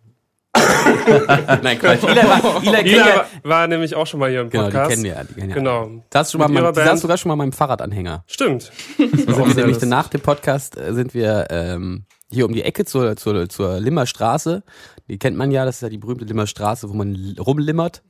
Nein, 1.64 1.80
Quatsch. 1.80 2.04
Eli, 2.04 2.16
war, 2.18 2.64
Eli, 2.64 2.78
Eli 2.78 2.96
ja, 2.98 3.06
war, 3.06 3.26
war 3.44 3.68
nämlich 3.68 3.96
auch 3.96 4.06
schon 4.06 4.20
mal 4.20 4.30
hier 4.30 4.42
im 4.42 4.50
genau, 4.50 4.66
Podcast. 4.66 4.92
die 4.92 4.96
kennen 4.96 5.04
wir. 5.04 5.24
Die 5.24 5.34
kennen 5.34 5.50
ja. 5.50 5.56
Genau. 5.56 6.04
Da 6.10 6.20
hast 6.20 6.34
du 6.34 6.38
schon 6.38 6.54
mal 6.54 6.62
mein, 6.62 6.74
saß 6.74 7.02
sogar 7.02 7.18
schon 7.18 7.30
mal 7.30 7.36
meinem 7.36 7.54
Fahrradanhänger. 7.54 8.24
Stimmt. 8.28 8.72
Da 8.98 9.34
sind 9.34 9.48
wir 9.48 9.56
nämlich 9.56 9.82
nach 9.82 10.08
dem 10.10 10.22
Podcast 10.22 10.78
äh, 10.78 10.94
sind 10.94 11.14
wir 11.14 11.48
ähm, 11.50 12.06
hier 12.30 12.46
um 12.46 12.54
die 12.54 12.64
Ecke 12.64 12.86
zur, 12.86 13.16
zur, 13.16 13.50
zur 13.50 13.80
Limmer 13.80 14.06
Straße. 14.06 14.64
Die 15.08 15.18
kennt 15.18 15.38
man 15.38 15.52
ja, 15.52 15.66
das 15.66 15.78
ist 15.78 15.82
ja 15.82 15.90
die 15.90 15.98
berühmte 15.98 16.26
Limmer 16.26 16.48
Straße, 16.48 16.90
wo 16.90 16.94
man 16.94 17.36
rumlimmert. 17.40 18.04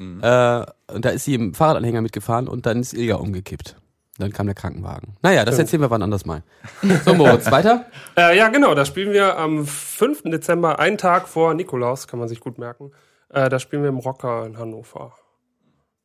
Äh, 0.00 0.64
und 0.94 1.04
da 1.04 1.10
ist 1.10 1.26
sie 1.26 1.34
im 1.34 1.52
Fahrradanhänger 1.52 2.00
mitgefahren 2.00 2.48
und 2.48 2.64
dann 2.64 2.80
ist 2.80 2.94
Ilja 2.94 3.16
umgekippt. 3.16 3.76
Dann 4.20 4.32
kam 4.32 4.46
der 4.46 4.54
Krankenwagen. 4.54 5.16
Naja, 5.22 5.44
das 5.44 5.58
erzählen 5.58 5.82
wir 5.82 5.90
wann 5.90 6.02
anders 6.02 6.26
mal. 6.26 6.42
So, 7.04 7.14
Moritz, 7.14 7.50
weiter? 7.50 7.86
Äh, 8.16 8.36
ja, 8.36 8.48
genau. 8.48 8.74
Da 8.74 8.84
spielen 8.84 9.12
wir 9.12 9.38
am 9.38 9.64
5. 9.64 10.24
Dezember, 10.24 10.78
einen 10.78 10.98
Tag 10.98 11.28
vor 11.28 11.54
Nikolaus, 11.54 12.08
kann 12.08 12.18
man 12.18 12.28
sich 12.28 12.40
gut 12.40 12.58
merken. 12.58 12.90
Äh, 13.28 13.48
da 13.48 13.58
spielen 13.58 13.82
wir 13.82 13.88
im 13.88 13.98
Rocker 13.98 14.44
in 14.46 14.58
Hannover. 14.58 15.14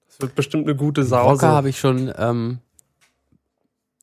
Das 0.08 0.22
wird 0.22 0.36
bestimmt 0.36 0.66
eine 0.66 0.76
gute 0.76 1.04
Sause. 1.04 1.46
Rocker 1.46 1.56
habe 1.56 1.70
ich 1.70 1.80
schon 1.80 2.14
ähm, 2.18 2.60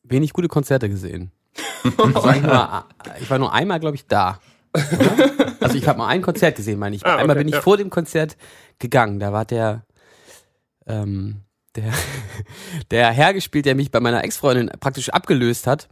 wenig 0.03 0.33
gute 0.33 0.47
Konzerte 0.47 0.89
gesehen. 0.89 1.31
Ich 1.85 1.97
war 1.97 2.39
nur, 2.39 2.85
ich 3.19 3.29
war 3.29 3.39
nur 3.39 3.51
einmal, 3.51 3.77
glaube 3.77 3.95
ich, 3.95 4.07
da. 4.07 4.39
Also 5.59 5.77
ich 5.77 5.85
habe 5.85 5.97
mal 5.97 6.07
ein 6.07 6.21
Konzert 6.21 6.55
gesehen, 6.55 6.79
meine 6.79 6.95
ich. 6.95 7.05
Ah, 7.05 7.17
einmal 7.17 7.35
okay, 7.35 7.39
bin 7.39 7.47
ich 7.49 7.55
ja. 7.55 7.61
vor 7.61 7.75
dem 7.75 7.89
Konzert 7.89 8.37
gegangen. 8.79 9.19
Da 9.19 9.33
war 9.33 9.43
der, 9.43 9.83
ähm, 10.87 11.42
der, 11.75 11.93
der 12.91 13.11
Herr 13.11 13.33
gespielt, 13.33 13.65
der 13.65 13.75
mich 13.75 13.91
bei 13.91 13.99
meiner 13.99 14.23
Ex-Freundin 14.23 14.71
praktisch 14.79 15.09
abgelöst 15.09 15.67
hat. 15.67 15.89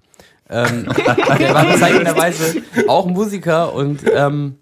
Ähm, 0.49 0.89
der 1.39 1.53
war 1.53 1.65
bezeichnenderweise 1.65 2.61
auch 2.87 3.05
Musiker 3.05 3.73
und 3.73 4.01
ähm, 4.13 4.57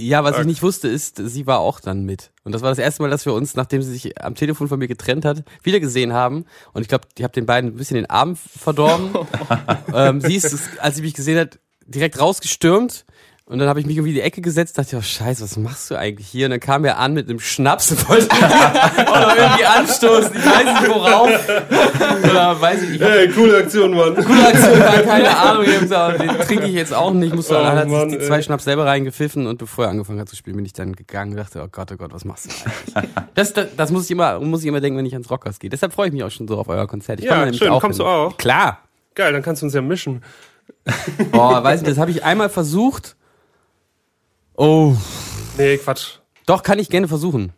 ja, 0.00 0.22
was 0.22 0.38
ich 0.38 0.46
nicht 0.46 0.62
wusste, 0.62 0.86
ist, 0.86 1.16
sie 1.16 1.48
war 1.48 1.58
auch 1.58 1.80
dann 1.80 2.04
mit. 2.04 2.30
Und 2.44 2.52
das 2.52 2.62
war 2.62 2.70
das 2.70 2.78
erste 2.78 3.02
Mal, 3.02 3.10
dass 3.10 3.26
wir 3.26 3.34
uns, 3.34 3.56
nachdem 3.56 3.82
sie 3.82 3.90
sich 3.90 4.22
am 4.22 4.36
Telefon 4.36 4.68
von 4.68 4.78
mir 4.78 4.86
getrennt 4.86 5.24
hat, 5.24 5.42
wieder 5.64 5.80
gesehen 5.80 6.12
haben. 6.12 6.44
Und 6.72 6.82
ich 6.82 6.88
glaube, 6.88 7.08
ich 7.16 7.24
habe 7.24 7.32
den 7.32 7.46
beiden 7.46 7.70
ein 7.70 7.76
bisschen 7.76 7.96
den 7.96 8.08
Abend 8.08 8.38
verdorben. 8.38 9.10
ähm, 9.92 10.20
sie 10.20 10.36
ist, 10.36 10.56
als 10.78 10.96
sie 10.96 11.02
mich 11.02 11.14
gesehen 11.14 11.36
hat, 11.36 11.58
direkt 11.84 12.20
rausgestürmt. 12.20 13.06
Und 13.50 13.58
dann 13.60 13.66
habe 13.68 13.80
ich 13.80 13.86
mich 13.86 13.96
irgendwie 13.96 14.10
in 14.10 14.16
die 14.16 14.20
Ecke 14.20 14.42
gesetzt, 14.42 14.76
dachte, 14.76 14.98
oh 14.98 15.00
scheiße, 15.00 15.42
was 15.42 15.56
machst 15.56 15.90
du 15.90 15.96
eigentlich 15.96 16.26
hier? 16.28 16.46
Und 16.46 16.50
dann 16.50 16.60
kam 16.60 16.84
er 16.84 16.98
an 16.98 17.14
mit 17.14 17.30
einem 17.30 17.40
Schnaps 17.40 17.90
und 17.92 18.06
wollte 18.08 18.26
noch 18.28 19.36
irgendwie 19.36 19.64
anstoßen. 19.64 20.36
Ich 20.36 20.44
weiß 20.44 20.64
nicht 20.82 20.88
worauf. 20.94 21.30
Oder 22.30 22.60
weiß 22.60 22.82
ich 22.82 22.90
nicht. 22.90 23.00
Hey, 23.02 23.28
coole 23.30 23.56
Aktion, 23.56 23.94
Mann. 23.94 24.14
Coole 24.16 24.48
Aktion, 24.48 24.78
war, 24.80 24.98
keine 24.98 25.34
Ahnung. 25.34 25.64
Ich 25.64 25.72
hab 25.72 25.80
gesagt, 25.80 26.20
den 26.20 26.28
trinke 26.40 26.66
ich 26.66 26.74
jetzt 26.74 26.92
auch 26.92 27.10
nicht. 27.12 27.34
Musste, 27.34 27.56
Oh, 27.58 27.62
dann 27.62 27.78
hat 27.78 27.88
Mann, 27.88 28.10
sich 28.10 28.18
die 28.18 28.22
ey. 28.24 28.28
zwei 28.28 28.42
Schnaps 28.42 28.64
selber 28.64 28.84
reingepfiffen 28.84 29.46
und 29.46 29.56
bevor 29.56 29.86
er 29.86 29.90
angefangen 29.92 30.20
hat 30.20 30.28
zu 30.28 30.36
spielen, 30.36 30.56
bin 30.56 30.66
ich 30.66 30.74
dann 30.74 30.94
gegangen 30.94 31.30
und 31.30 31.38
dachte, 31.38 31.62
oh 31.64 31.68
Gott, 31.72 31.90
oh 31.90 31.96
Gott, 31.96 32.12
was 32.12 32.26
machst 32.26 32.46
du 32.50 32.50
eigentlich? 32.94 33.10
Das, 33.34 33.54
das, 33.54 33.68
das 33.76 33.90
muss 33.90 34.04
ich 34.04 34.10
immer, 34.10 34.40
muss 34.40 34.60
ich 34.60 34.66
immer 34.66 34.80
denken, 34.82 34.98
wenn 34.98 35.06
ich 35.06 35.14
ans 35.14 35.30
Rockers 35.30 35.58
gehe. 35.58 35.70
Deshalb 35.70 35.94
freue 35.94 36.08
ich 36.08 36.12
mich 36.12 36.22
auch 36.22 36.30
schon 36.30 36.46
so 36.48 36.58
auf 36.58 36.68
euer 36.68 36.86
Konzert. 36.86 37.18
Ich 37.20 37.24
Ja, 37.24 37.38
komme 37.40 37.54
schön. 37.54 37.68
auch 37.70 37.80
Kommst 37.80 37.98
hin. 37.98 38.04
du 38.06 38.10
auch? 38.12 38.36
Klar. 38.36 38.80
Geil, 39.14 39.32
dann 39.32 39.40
kannst 39.42 39.62
du 39.62 39.66
uns 39.66 39.74
ja 39.74 39.80
mischen. 39.80 40.22
Boah, 41.32 41.64
weiß 41.64 41.80
nicht, 41.80 41.90
das 41.90 41.98
habe 41.98 42.10
ich 42.10 42.24
einmal 42.24 42.50
versucht. 42.50 43.16
Oh, 44.60 44.96
Nee, 45.56 45.78
Quatsch. 45.78 46.18
doch, 46.46 46.64
kann 46.64 46.80
ich 46.80 46.90
gerne 46.90 47.06
versuchen. 47.06 47.52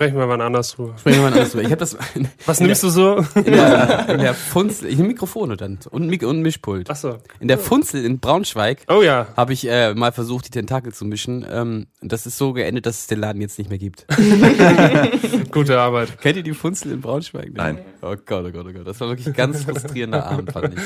Sprechen 0.00 0.16
wir 0.16 0.26
mal 0.26 0.40
anders 0.40 0.72
drüber. 0.72 0.96
Sprechen 0.96 1.18
wir 1.18 1.24
mal 1.28 1.32
anders 1.34 1.50
drüber. 1.50 1.62
Ich 1.64 1.70
habe 1.70 1.76
das 1.76 1.94
Was 2.46 2.58
nimmst 2.58 2.82
du 2.82 2.88
so? 2.88 3.18
in 3.34 3.44
der, 3.44 4.08
in 4.08 4.20
der 4.20 4.32
Funzel, 4.32 4.88
ich 4.88 4.96
nehme 4.96 5.08
Mikrofone 5.08 5.58
dann 5.58 5.78
und, 5.90 6.06
Mik 6.06 6.22
und 6.22 6.38
ein 6.38 6.40
Mischpult. 6.40 6.88
Achso. 6.88 7.18
In 7.38 7.48
der 7.48 7.58
Funzel 7.58 8.02
in 8.06 8.18
Braunschweig 8.18 8.86
Oh 8.88 9.02
ja. 9.02 9.26
habe 9.36 9.52
ich 9.52 9.68
äh, 9.68 9.92
mal 9.92 10.10
versucht, 10.12 10.46
die 10.46 10.50
Tentakel 10.50 10.94
zu 10.94 11.04
mischen. 11.04 11.44
Ähm, 11.46 11.88
das 12.00 12.24
ist 12.24 12.38
so 12.38 12.54
geendet, 12.54 12.86
dass 12.86 13.00
es 13.00 13.06
den 13.08 13.20
Laden 13.20 13.42
jetzt 13.42 13.58
nicht 13.58 13.68
mehr 13.68 13.78
gibt. 13.78 14.06
Gute 15.50 15.78
Arbeit. 15.78 16.18
Kennt 16.22 16.38
ihr 16.38 16.44
die 16.44 16.54
Funzel 16.54 16.92
in 16.92 17.02
Braunschweig? 17.02 17.50
Nein. 17.52 17.80
Oh 18.00 18.16
Gott, 18.24 18.46
oh 18.46 18.50
Gott, 18.52 18.66
oh 18.66 18.72
Gott. 18.72 18.86
Das 18.86 18.98
war 19.02 19.08
wirklich 19.08 19.26
ein 19.26 19.34
ganz 19.34 19.64
frustrierender 19.64 20.24
Abend, 20.24 20.50
fand 20.50 20.78
ich. 20.78 20.80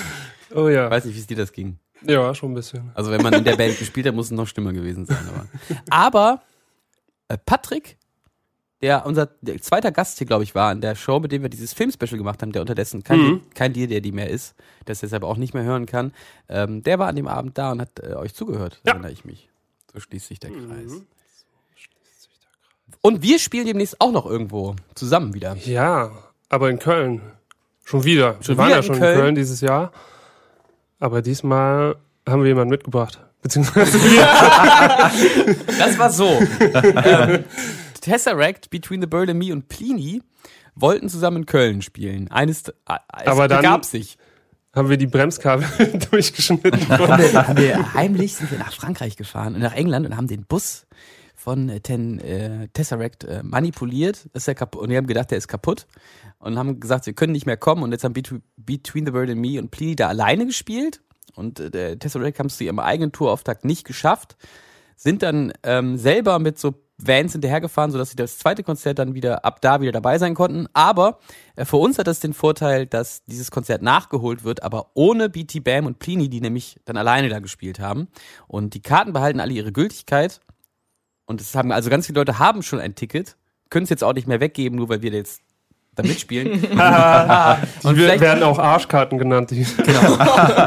Oh 0.57 0.67
Ich 0.67 0.75
ja. 0.75 0.91
weiß 0.91 1.05
nicht, 1.05 1.15
wie 1.15 1.21
es 1.21 1.29
dir 1.29 1.37
das 1.37 1.53
ging. 1.53 1.79
Ja, 2.05 2.35
schon 2.35 2.51
ein 2.51 2.55
bisschen. 2.55 2.91
Also 2.95 3.13
wenn 3.13 3.23
man 3.23 3.33
in 3.35 3.45
der 3.45 3.55
Band 3.55 3.79
gespielt 3.79 4.09
hat, 4.09 4.15
muss 4.17 4.27
es 4.27 4.33
noch 4.33 4.49
schlimmer 4.49 4.73
gewesen 4.73 5.07
sein. 5.07 5.19
Aber, 5.29 5.47
aber 5.91 6.43
äh, 7.29 7.39
Patrick, 7.39 7.97
der 8.85 9.07
unser 9.07 9.29
zweiter 9.63 9.91
Gast 9.91 10.19
hier, 10.19 10.27
glaube 10.27 10.45
ich, 10.45 10.55
war 10.55 10.71
in 10.71 10.83
der 10.83 10.95
Show, 10.95 11.19
mit 11.19 11.33
dem 11.33 11.41
wir 11.43 11.49
dieses 11.49 11.73
Filmspecial 11.73 12.19
gemacht 12.19 12.43
haben, 12.43 12.53
der 12.53 12.61
unterdessen 12.61 13.03
kein, 13.03 13.19
Mhm. 13.19 13.41
kein 13.55 13.73
Deal, 13.73 13.87
der 13.89 14.03
die 14.03 14.13
mehr 14.13 14.29
ist, 14.29 14.55
das 14.85 15.01
deshalb 15.01 15.23
auch 15.25 15.39
nicht 15.39 15.55
mehr 15.55 15.63
hören 15.65 15.87
kann, 15.87 16.13
ähm, 16.51 16.83
der 16.83 16.99
war 16.99 17.09
an 17.09 17.17
dem 17.17 17.27
Abend 17.27 17.57
da 17.57 17.73
und 17.73 17.81
hat 17.81 17.99
äh, 18.01 18.15
euch 18.15 18.35
zugehört, 18.35 18.81
Ja. 18.85 18.93
erinnere 18.93 19.11
ich 19.13 19.25
mich. 19.25 19.49
So 19.93 20.01
schließt 20.01 20.29
sich 20.29 20.39
der 20.39 20.51
Kreis. 20.51 20.91
Mhm. 20.93 21.07
Und 23.01 23.23
wir 23.23 23.39
spielen 23.39 23.67
demnächst 23.67 24.01
auch 24.01 24.13
noch 24.13 24.27
irgendwo 24.27 24.77
zusammen 24.95 25.33
wieder. 25.35 25.57
Ja, 25.65 26.11
aber 26.51 26.69
in 26.71 26.79
Köln. 26.79 27.21
Schon 27.85 28.05
wieder. 28.05 28.37
Schon 28.41 28.55
wir 28.57 28.59
waren 28.59 28.67
wieder 28.69 28.77
ja 28.77 28.83
in 28.83 28.87
schon 28.87 28.99
Köln? 28.99 29.15
in 29.15 29.21
Köln 29.21 29.35
dieses 29.35 29.61
Jahr. 29.61 29.93
Aber 31.01 31.23
diesmal 31.23 31.97
haben 32.29 32.43
wir 32.43 32.49
jemanden 32.49 32.71
mitgebracht. 32.71 33.19
Beziehungsweise 33.43 33.99
Das 35.79 35.99
war 35.99 36.11
so. 36.11 36.27
ähm, 37.05 37.45
Tesseract, 38.05 38.69
Between 38.71 39.01
the 39.01 39.07
Bird 39.07 39.31
and 39.31 39.39
Me 39.39 39.53
und 39.53 39.69
Pliny 39.69 40.23
wollten 40.75 41.09
zusammen 41.09 41.39
in 41.39 41.47
Köln 41.47 41.81
spielen. 41.83 42.31
Eines, 42.31 42.69
äh, 42.69 42.73
es 43.21 43.27
Aber 43.27 43.49
dann- 43.49 43.59
begab 43.63 43.85
sich. 43.85 44.19
haben 44.75 44.89
wir 44.91 44.97
die 44.99 45.07
Bremskabel 45.07 45.67
durchgeschnitten. 46.11 46.89
haben 46.89 47.19
wir, 47.23 47.33
haben 47.49 47.57
wir 47.57 47.95
heimlich 47.95 48.35
sind 48.35 48.51
wir 48.51 48.59
nach 48.59 48.73
Frankreich 48.73 49.17
gefahren 49.17 49.55
und 49.55 49.61
nach 49.63 49.73
England 49.75 50.05
und 50.05 50.17
haben 50.17 50.27
den 50.27 50.45
Bus 50.45 50.87
von 51.35 51.69
äh, 51.71 51.81
Ten, 51.81 52.19
äh, 52.21 52.69
Tesseract 52.75 53.25
äh, 53.25 53.43
manipuliert. 53.43 54.29
Ist 54.35 54.47
ja 54.49 54.55
kaputt. 54.55 54.83
Und 54.83 54.91
wir 54.91 54.97
haben 54.99 55.07
gedacht, 55.07 55.31
der 55.31 55.39
ist 55.39 55.49
kaputt. 55.49 55.87
Und 56.39 56.59
haben 56.59 56.79
gesagt, 56.81 57.07
wir 57.07 57.15
können 57.15 57.33
nicht 57.33 57.47
mehr 57.47 57.57
kommen. 57.57 57.83
Und 57.83 57.93
jetzt 57.93 58.05
haben 58.05 58.13
Between, 58.13 58.43
Between 58.59 59.07
the 59.07 59.13
Bird 59.13 59.31
and 59.31 59.41
Me 59.41 59.59
und 59.59 59.71
Pliny 59.71 59.97
da 59.97 60.09
alleine 60.09 60.45
gespielt. 60.45 61.01
Und 61.35 61.59
äh, 61.61 61.97
Tesseract 61.97 62.39
haben 62.39 62.47
es 62.49 62.59
zu 62.59 62.65
ihrem 62.65 62.79
eigenen 62.79 63.13
Tourauftakt 63.13 63.65
nicht 63.65 63.87
geschafft. 63.87 64.37
Sind 64.97 65.23
dann 65.23 65.53
ähm, 65.65 65.97
selber 65.99 66.39
mit 66.39 66.59
so 66.59 66.75
Vans 66.97 67.33
hinterhergefahren, 67.33 67.91
sodass 67.91 68.11
sie 68.11 68.17
das 68.17 68.39
zweite 68.39 68.63
Konzert 68.63 68.99
dann 68.99 69.15
wieder 69.15 69.45
ab 69.45 69.61
da 69.61 69.81
wieder 69.81 69.93
dabei 69.93 70.19
sein 70.19 70.35
konnten. 70.35 70.69
Aber 70.73 71.19
äh, 71.57 71.65
für 71.65 71.77
uns 71.77 71.99
hat 71.99 72.07
das 72.07 72.21
den 72.21 72.35
Vorteil, 72.35 72.87
dass 72.87 73.25
dieses 73.25 73.51
Konzert 73.51 73.83
nachgeholt 73.83 74.45
wird, 74.45 74.63
aber 74.63 74.91
ohne 74.95 75.29
BT 75.29 75.65
Bam 75.65 75.87
und 75.87 75.99
Plini, 75.99 76.29
die 76.29 76.41
nämlich 76.41 76.81
dann 76.85 76.97
alleine 76.97 77.29
da 77.29 77.41
gespielt 77.41 77.81
haben. 77.81 78.09
Und 78.47 78.75
die 78.75 78.83
Karten 78.83 79.13
behalten 79.13 79.41
alle 79.41 79.53
ihre 79.53 79.73
Gültigkeit. 79.73 80.41
Und 81.27 81.41
es 81.41 81.55
haben 81.55 81.73
also 81.73 81.91
ganz 81.91 82.07
viele 82.07 82.21
Leute 82.21 82.39
haben 82.39 82.63
schon 82.63 82.81
ein 82.81 82.95
Ticket, 82.95 83.37
können 83.71 83.85
es 83.85 83.91
jetzt 83.91 84.05
auch 84.05 84.13
nicht 84.13 84.29
mehr 84.29 84.41
weggeben, 84.41 84.77
nur 84.77 84.89
weil 84.89 85.03
wir 85.03 85.11
jetzt 85.11 85.43
da 85.95 86.03
mitspielen. 86.03 86.53
und 86.53 86.61
Die 86.61 86.69
wir- 86.71 87.95
vielleicht, 87.95 88.21
werden 88.21 88.43
auch 88.43 88.59
Arschkarten 88.59 89.19
genannt. 89.19 89.51
Die 89.51 89.61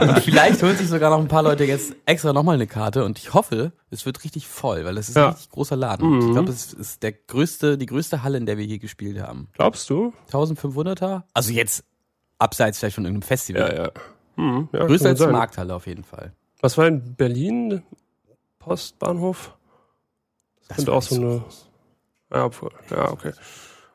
und 0.02 0.20
vielleicht 0.24 0.62
holen 0.64 0.78
sich 0.78 0.88
sogar 0.88 1.10
noch 1.10 1.20
ein 1.20 1.28
paar 1.28 1.44
Leute 1.44 1.64
jetzt 1.66 1.96
extra 2.06 2.34
nochmal 2.34 2.56
eine 2.56 2.68
Karte 2.68 3.04
und 3.06 3.18
ich 3.20 3.34
hoffe, 3.34 3.72
es 3.92 4.06
wird 4.06 4.24
richtig 4.24 4.48
voll, 4.48 4.86
weil 4.86 4.96
das 4.96 5.10
ist 5.10 5.18
ein 5.18 5.24
Ja. 5.24 5.30
richtig 5.30 5.50
großer 5.50 5.76
Laden. 5.76 6.06
Und 6.08 6.28
Ich 6.28 6.32
glaube, 6.34 6.50
es 6.52 6.74
ist 6.74 7.04
der 7.04 7.12
größte, 7.12 7.78
die 7.78 7.86
größte 7.86 8.24
Halle, 8.24 8.38
in 8.38 8.46
der 8.46 8.58
wir 8.58 8.66
je 8.66 8.78
gespielt 8.78 9.22
haben. 9.22 9.50
Glaubst 9.54 9.90
du? 9.90 10.14
1500er? 10.32 11.24
Also 11.34 11.52
jetzt 11.52 11.84
abseits 12.40 12.80
vielleicht 12.80 12.96
von 12.96 13.06
irgendeinem 13.06 13.28
Festival. 13.28 13.74
Ja, 13.76 13.84
ja. 13.86 13.92
Hm, 14.36 14.70
ja 14.72 14.86
Größer 14.86 15.10
als 15.10 15.20
die 15.20 15.24
sein. 15.26 15.32
Markthalle 15.34 15.74
auf 15.76 15.88
jeden 15.88 16.04
Fall. 16.04 16.32
Was 16.62 16.78
war 16.78 16.88
in 16.88 17.16
Berlin? 17.16 17.84
Postbahnhof? 18.60 19.54
Das 20.68 20.78
sind 20.78 20.88
war 20.88 20.96
auch 20.96 21.02
so 21.02 21.16
so 21.16 21.22
eine. 21.22 21.44
Ja, 22.34 22.46
obwohl. 22.46 22.72
Ja, 22.92 23.10
okay. 23.12 23.32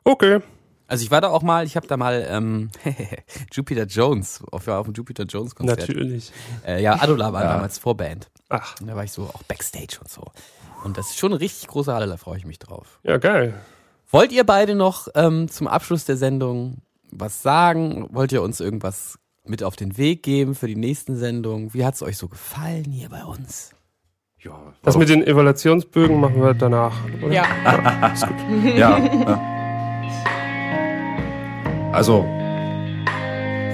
Okay. 0.03 0.39
Also 0.87 1.03
ich 1.03 1.11
war 1.11 1.21
da 1.21 1.29
auch 1.29 1.41
mal, 1.41 1.65
ich 1.65 1.75
habe 1.75 1.87
da 1.87 1.97
mal 1.97 2.25
ähm, 2.29 2.69
Jupiter 3.51 3.85
Jones, 3.85 4.43
auf, 4.51 4.67
auf 4.67 4.85
dem 4.85 4.93
Jupiter 4.93 5.23
Jones 5.23 5.55
Konzert. 5.55 5.79
Natürlich. 5.79 6.31
Äh, 6.65 6.81
ja, 6.83 7.01
Adola 7.01 7.33
war 7.33 7.43
damals 7.43 7.79
Vorband. 7.79 8.29
Ach, 8.49 8.75
Und 8.79 8.87
da 8.87 8.95
war 8.95 9.03
ich 9.03 9.11
so 9.11 9.23
auch 9.23 9.43
Backstage 9.43 9.97
und 10.01 10.09
so. 10.09 10.23
Und 10.83 10.97
das 10.97 11.11
ist 11.11 11.17
schon 11.19 11.31
eine 11.31 11.39
richtig 11.39 11.67
große 11.69 11.93
Halle, 11.93 12.07
da 12.07 12.17
freue 12.17 12.37
ich 12.37 12.45
mich 12.45 12.59
drauf. 12.59 12.99
ja, 13.03 13.17
geil. 13.17 13.53
Wollt 14.11 14.31
ihr 14.31 14.43
beide 14.43 14.75
noch 14.75 15.07
ähm, 15.15 15.49
zum 15.49 15.67
Abschluss 15.67 16.05
der 16.05 16.17
Sendung 16.17 16.77
was 17.11 17.41
sagen? 17.41 18.07
Wollt 18.11 18.31
ihr 18.31 18.43
uns 18.43 18.59
irgendwas 18.59 19.17
mit 19.45 19.63
auf 19.63 19.75
den 19.75 19.97
Weg 19.97 20.23
geben 20.23 20.55
für 20.55 20.67
die 20.67 20.75
nächsten 20.75 21.15
Sendungen. 21.15 21.73
Wie 21.73 21.83
hat's 21.85 22.01
euch 22.03 22.17
so 22.17 22.27
gefallen 22.27 22.85
hier 22.85 23.09
bei 23.09 23.23
uns? 23.23 23.71
Ja, 24.39 24.73
Das 24.83 24.97
mit 24.97 25.09
den 25.09 25.25
Evaluationsbögen 25.25 26.19
machen 26.19 26.41
wir 26.41 26.53
danach, 26.53 26.93
oder? 27.23 27.33
Ja, 27.33 27.45
ja, 28.63 28.97
ja. 28.99 29.49
Also, 31.93 32.25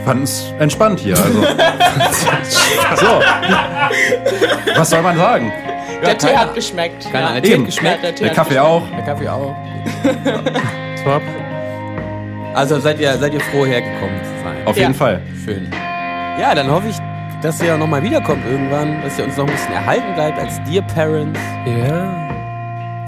fand's 0.05 0.53
entspannt 0.59 0.99
hier. 0.99 1.17
Also. 1.17 1.41
so. 2.95 3.21
Was 4.75 4.89
soll 4.89 5.01
man 5.01 5.17
sagen? 5.17 5.51
der 6.03 6.17
Tee 6.17 6.27
keiner- 6.27 6.39
hat 6.39 6.55
geschmeckt. 6.55 7.11
keiner 7.11 7.29
ja. 7.29 7.35
hat 7.35 7.43
Tee 7.43 7.53
Eben. 7.53 7.65
geschmeckt. 7.65 7.95
Ja, 7.97 8.01
der 8.01 8.15
Tee 8.15 8.23
Der 8.23 8.29
hat 8.29 8.35
Kaffee 8.37 8.55
geschmeckt. 8.55 8.67
auch. 8.69 8.83
Der 8.95 9.05
Kaffee 9.05 9.29
auch. 9.29 9.55
Swap. 11.03 11.21
Also 12.53 12.79
seid 12.79 12.99
ihr, 12.99 13.17
seid 13.17 13.33
ihr 13.33 13.39
froh 13.41 13.65
hergekommen 13.65 14.17
zu 14.23 14.43
sein? 14.43 14.57
Auf 14.65 14.75
Ja. 14.75 14.81
jeden 14.83 14.93
Fall. 14.95 15.21
Schön. 15.45 15.69
Ja, 16.39 16.55
dann 16.55 16.69
hoffe 16.71 16.87
ich, 16.89 16.95
dass 17.41 17.61
ihr 17.61 17.77
nochmal 17.77 18.01
wiederkommt 18.03 18.43
irgendwann, 18.49 19.01
dass 19.03 19.17
ihr 19.19 19.25
uns 19.25 19.37
noch 19.37 19.45
ein 19.45 19.51
bisschen 19.51 19.73
erhalten 19.73 20.13
bleibt 20.15 20.39
als 20.39 20.61
Dear 20.63 20.83
Parents. 20.87 21.39
Ja. 21.65 22.15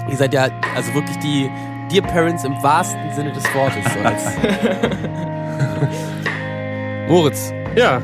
Ihr 0.08 0.16
seid 0.16 0.32
ja 0.34 0.48
also 0.76 0.94
wirklich 0.94 1.18
die 1.18 1.50
Dear 1.92 2.02
Parents 2.04 2.44
im 2.44 2.60
wahrsten 2.62 3.12
Sinne 3.12 3.32
des 3.32 3.44
Wortes. 3.54 3.84
Moritz, 7.08 7.52
Ja. 7.76 8.00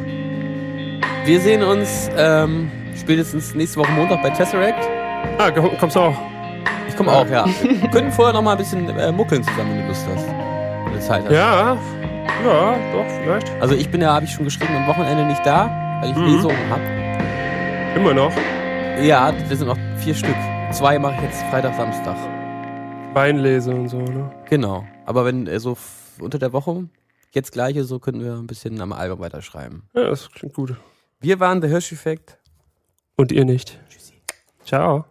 wir 1.24 1.40
sehen 1.40 1.62
uns 1.62 2.10
ähm, 2.16 2.70
spätestens 2.94 3.55
nächste 3.55 3.81
Woche 3.81 3.90
Montag 3.93 4.23
bei 4.23 4.31
Tesseract. 4.31 4.86
Ah, 5.39 5.51
komm- 5.51 5.77
kommst 5.78 5.97
du 5.97 6.01
auch? 6.01 6.15
Ich 6.89 6.97
komme 6.97 7.12
auch, 7.12 7.27
ja. 7.28 7.44
Wir 7.62 7.89
können 7.90 8.10
vorher 8.12 8.35
noch 8.35 8.43
mal 8.43 8.52
ein 8.52 8.59
bisschen 8.59 8.89
äh, 8.98 9.12
muckeln 9.12 9.43
zusammen, 9.43 9.70
wenn 9.70 9.82
du 9.82 9.89
Lust 9.89 10.06
hast. 10.15 10.27
Wenn 10.27 10.93
du 10.93 11.01
Zeit 11.01 11.24
hast. 11.24 11.32
Ja. 11.32 11.77
Ja, 12.44 12.74
doch, 12.93 13.05
vielleicht. 13.23 13.51
Also 13.60 13.74
ich 13.74 13.89
bin 13.89 14.01
ja, 14.02 14.15
habe 14.15 14.24
ich 14.24 14.32
schon 14.32 14.44
geschrieben, 14.44 14.74
am 14.77 14.86
Wochenende 14.86 15.24
nicht 15.24 15.44
da, 15.47 15.98
weil 16.01 16.10
ich 16.10 16.16
Mhm. 16.16 16.36
Lesungen 16.36 16.56
habe. 16.70 16.82
Immer 17.97 18.15
noch. 18.15 18.32
Ja, 19.02 19.32
das 19.48 19.59
sind 19.59 19.69
noch 19.69 19.78
vier 19.98 20.15
Stück. 20.15 20.35
Zwei 20.73 20.98
mache 20.98 21.15
ich 21.16 21.23
jetzt 21.23 21.43
Freitag, 21.51 21.74
Samstag. 21.74 22.16
Weinlese 23.15 23.75
und 23.75 23.89
so, 23.89 23.99
ne? 23.99 24.31
Genau. 24.49 24.87
Aber 25.07 25.25
wenn 25.25 25.47
äh, 25.47 25.59
so 25.59 25.77
unter 26.21 26.39
der 26.39 26.53
Woche 26.53 26.89
jetzt 27.33 27.53
gleiche, 27.53 27.85
so 27.85 27.99
könnten 27.99 28.23
wir 28.23 28.35
ein 28.35 28.47
bisschen 28.47 28.81
am 28.81 28.93
Album 28.93 29.21
weiterschreiben. 29.21 29.83
Ja, 29.95 30.09
das 30.09 30.31
klingt 30.31 30.55
gut. 30.55 30.77
Wir 31.21 31.41
waren 31.41 31.61
der 31.61 31.71
Hirscheffekt. 31.71 32.39
Und 33.17 33.33
ihr 33.33 33.45
nicht. 33.45 33.79
Tschüssi. 33.89 34.15
Ciao. 34.65 35.05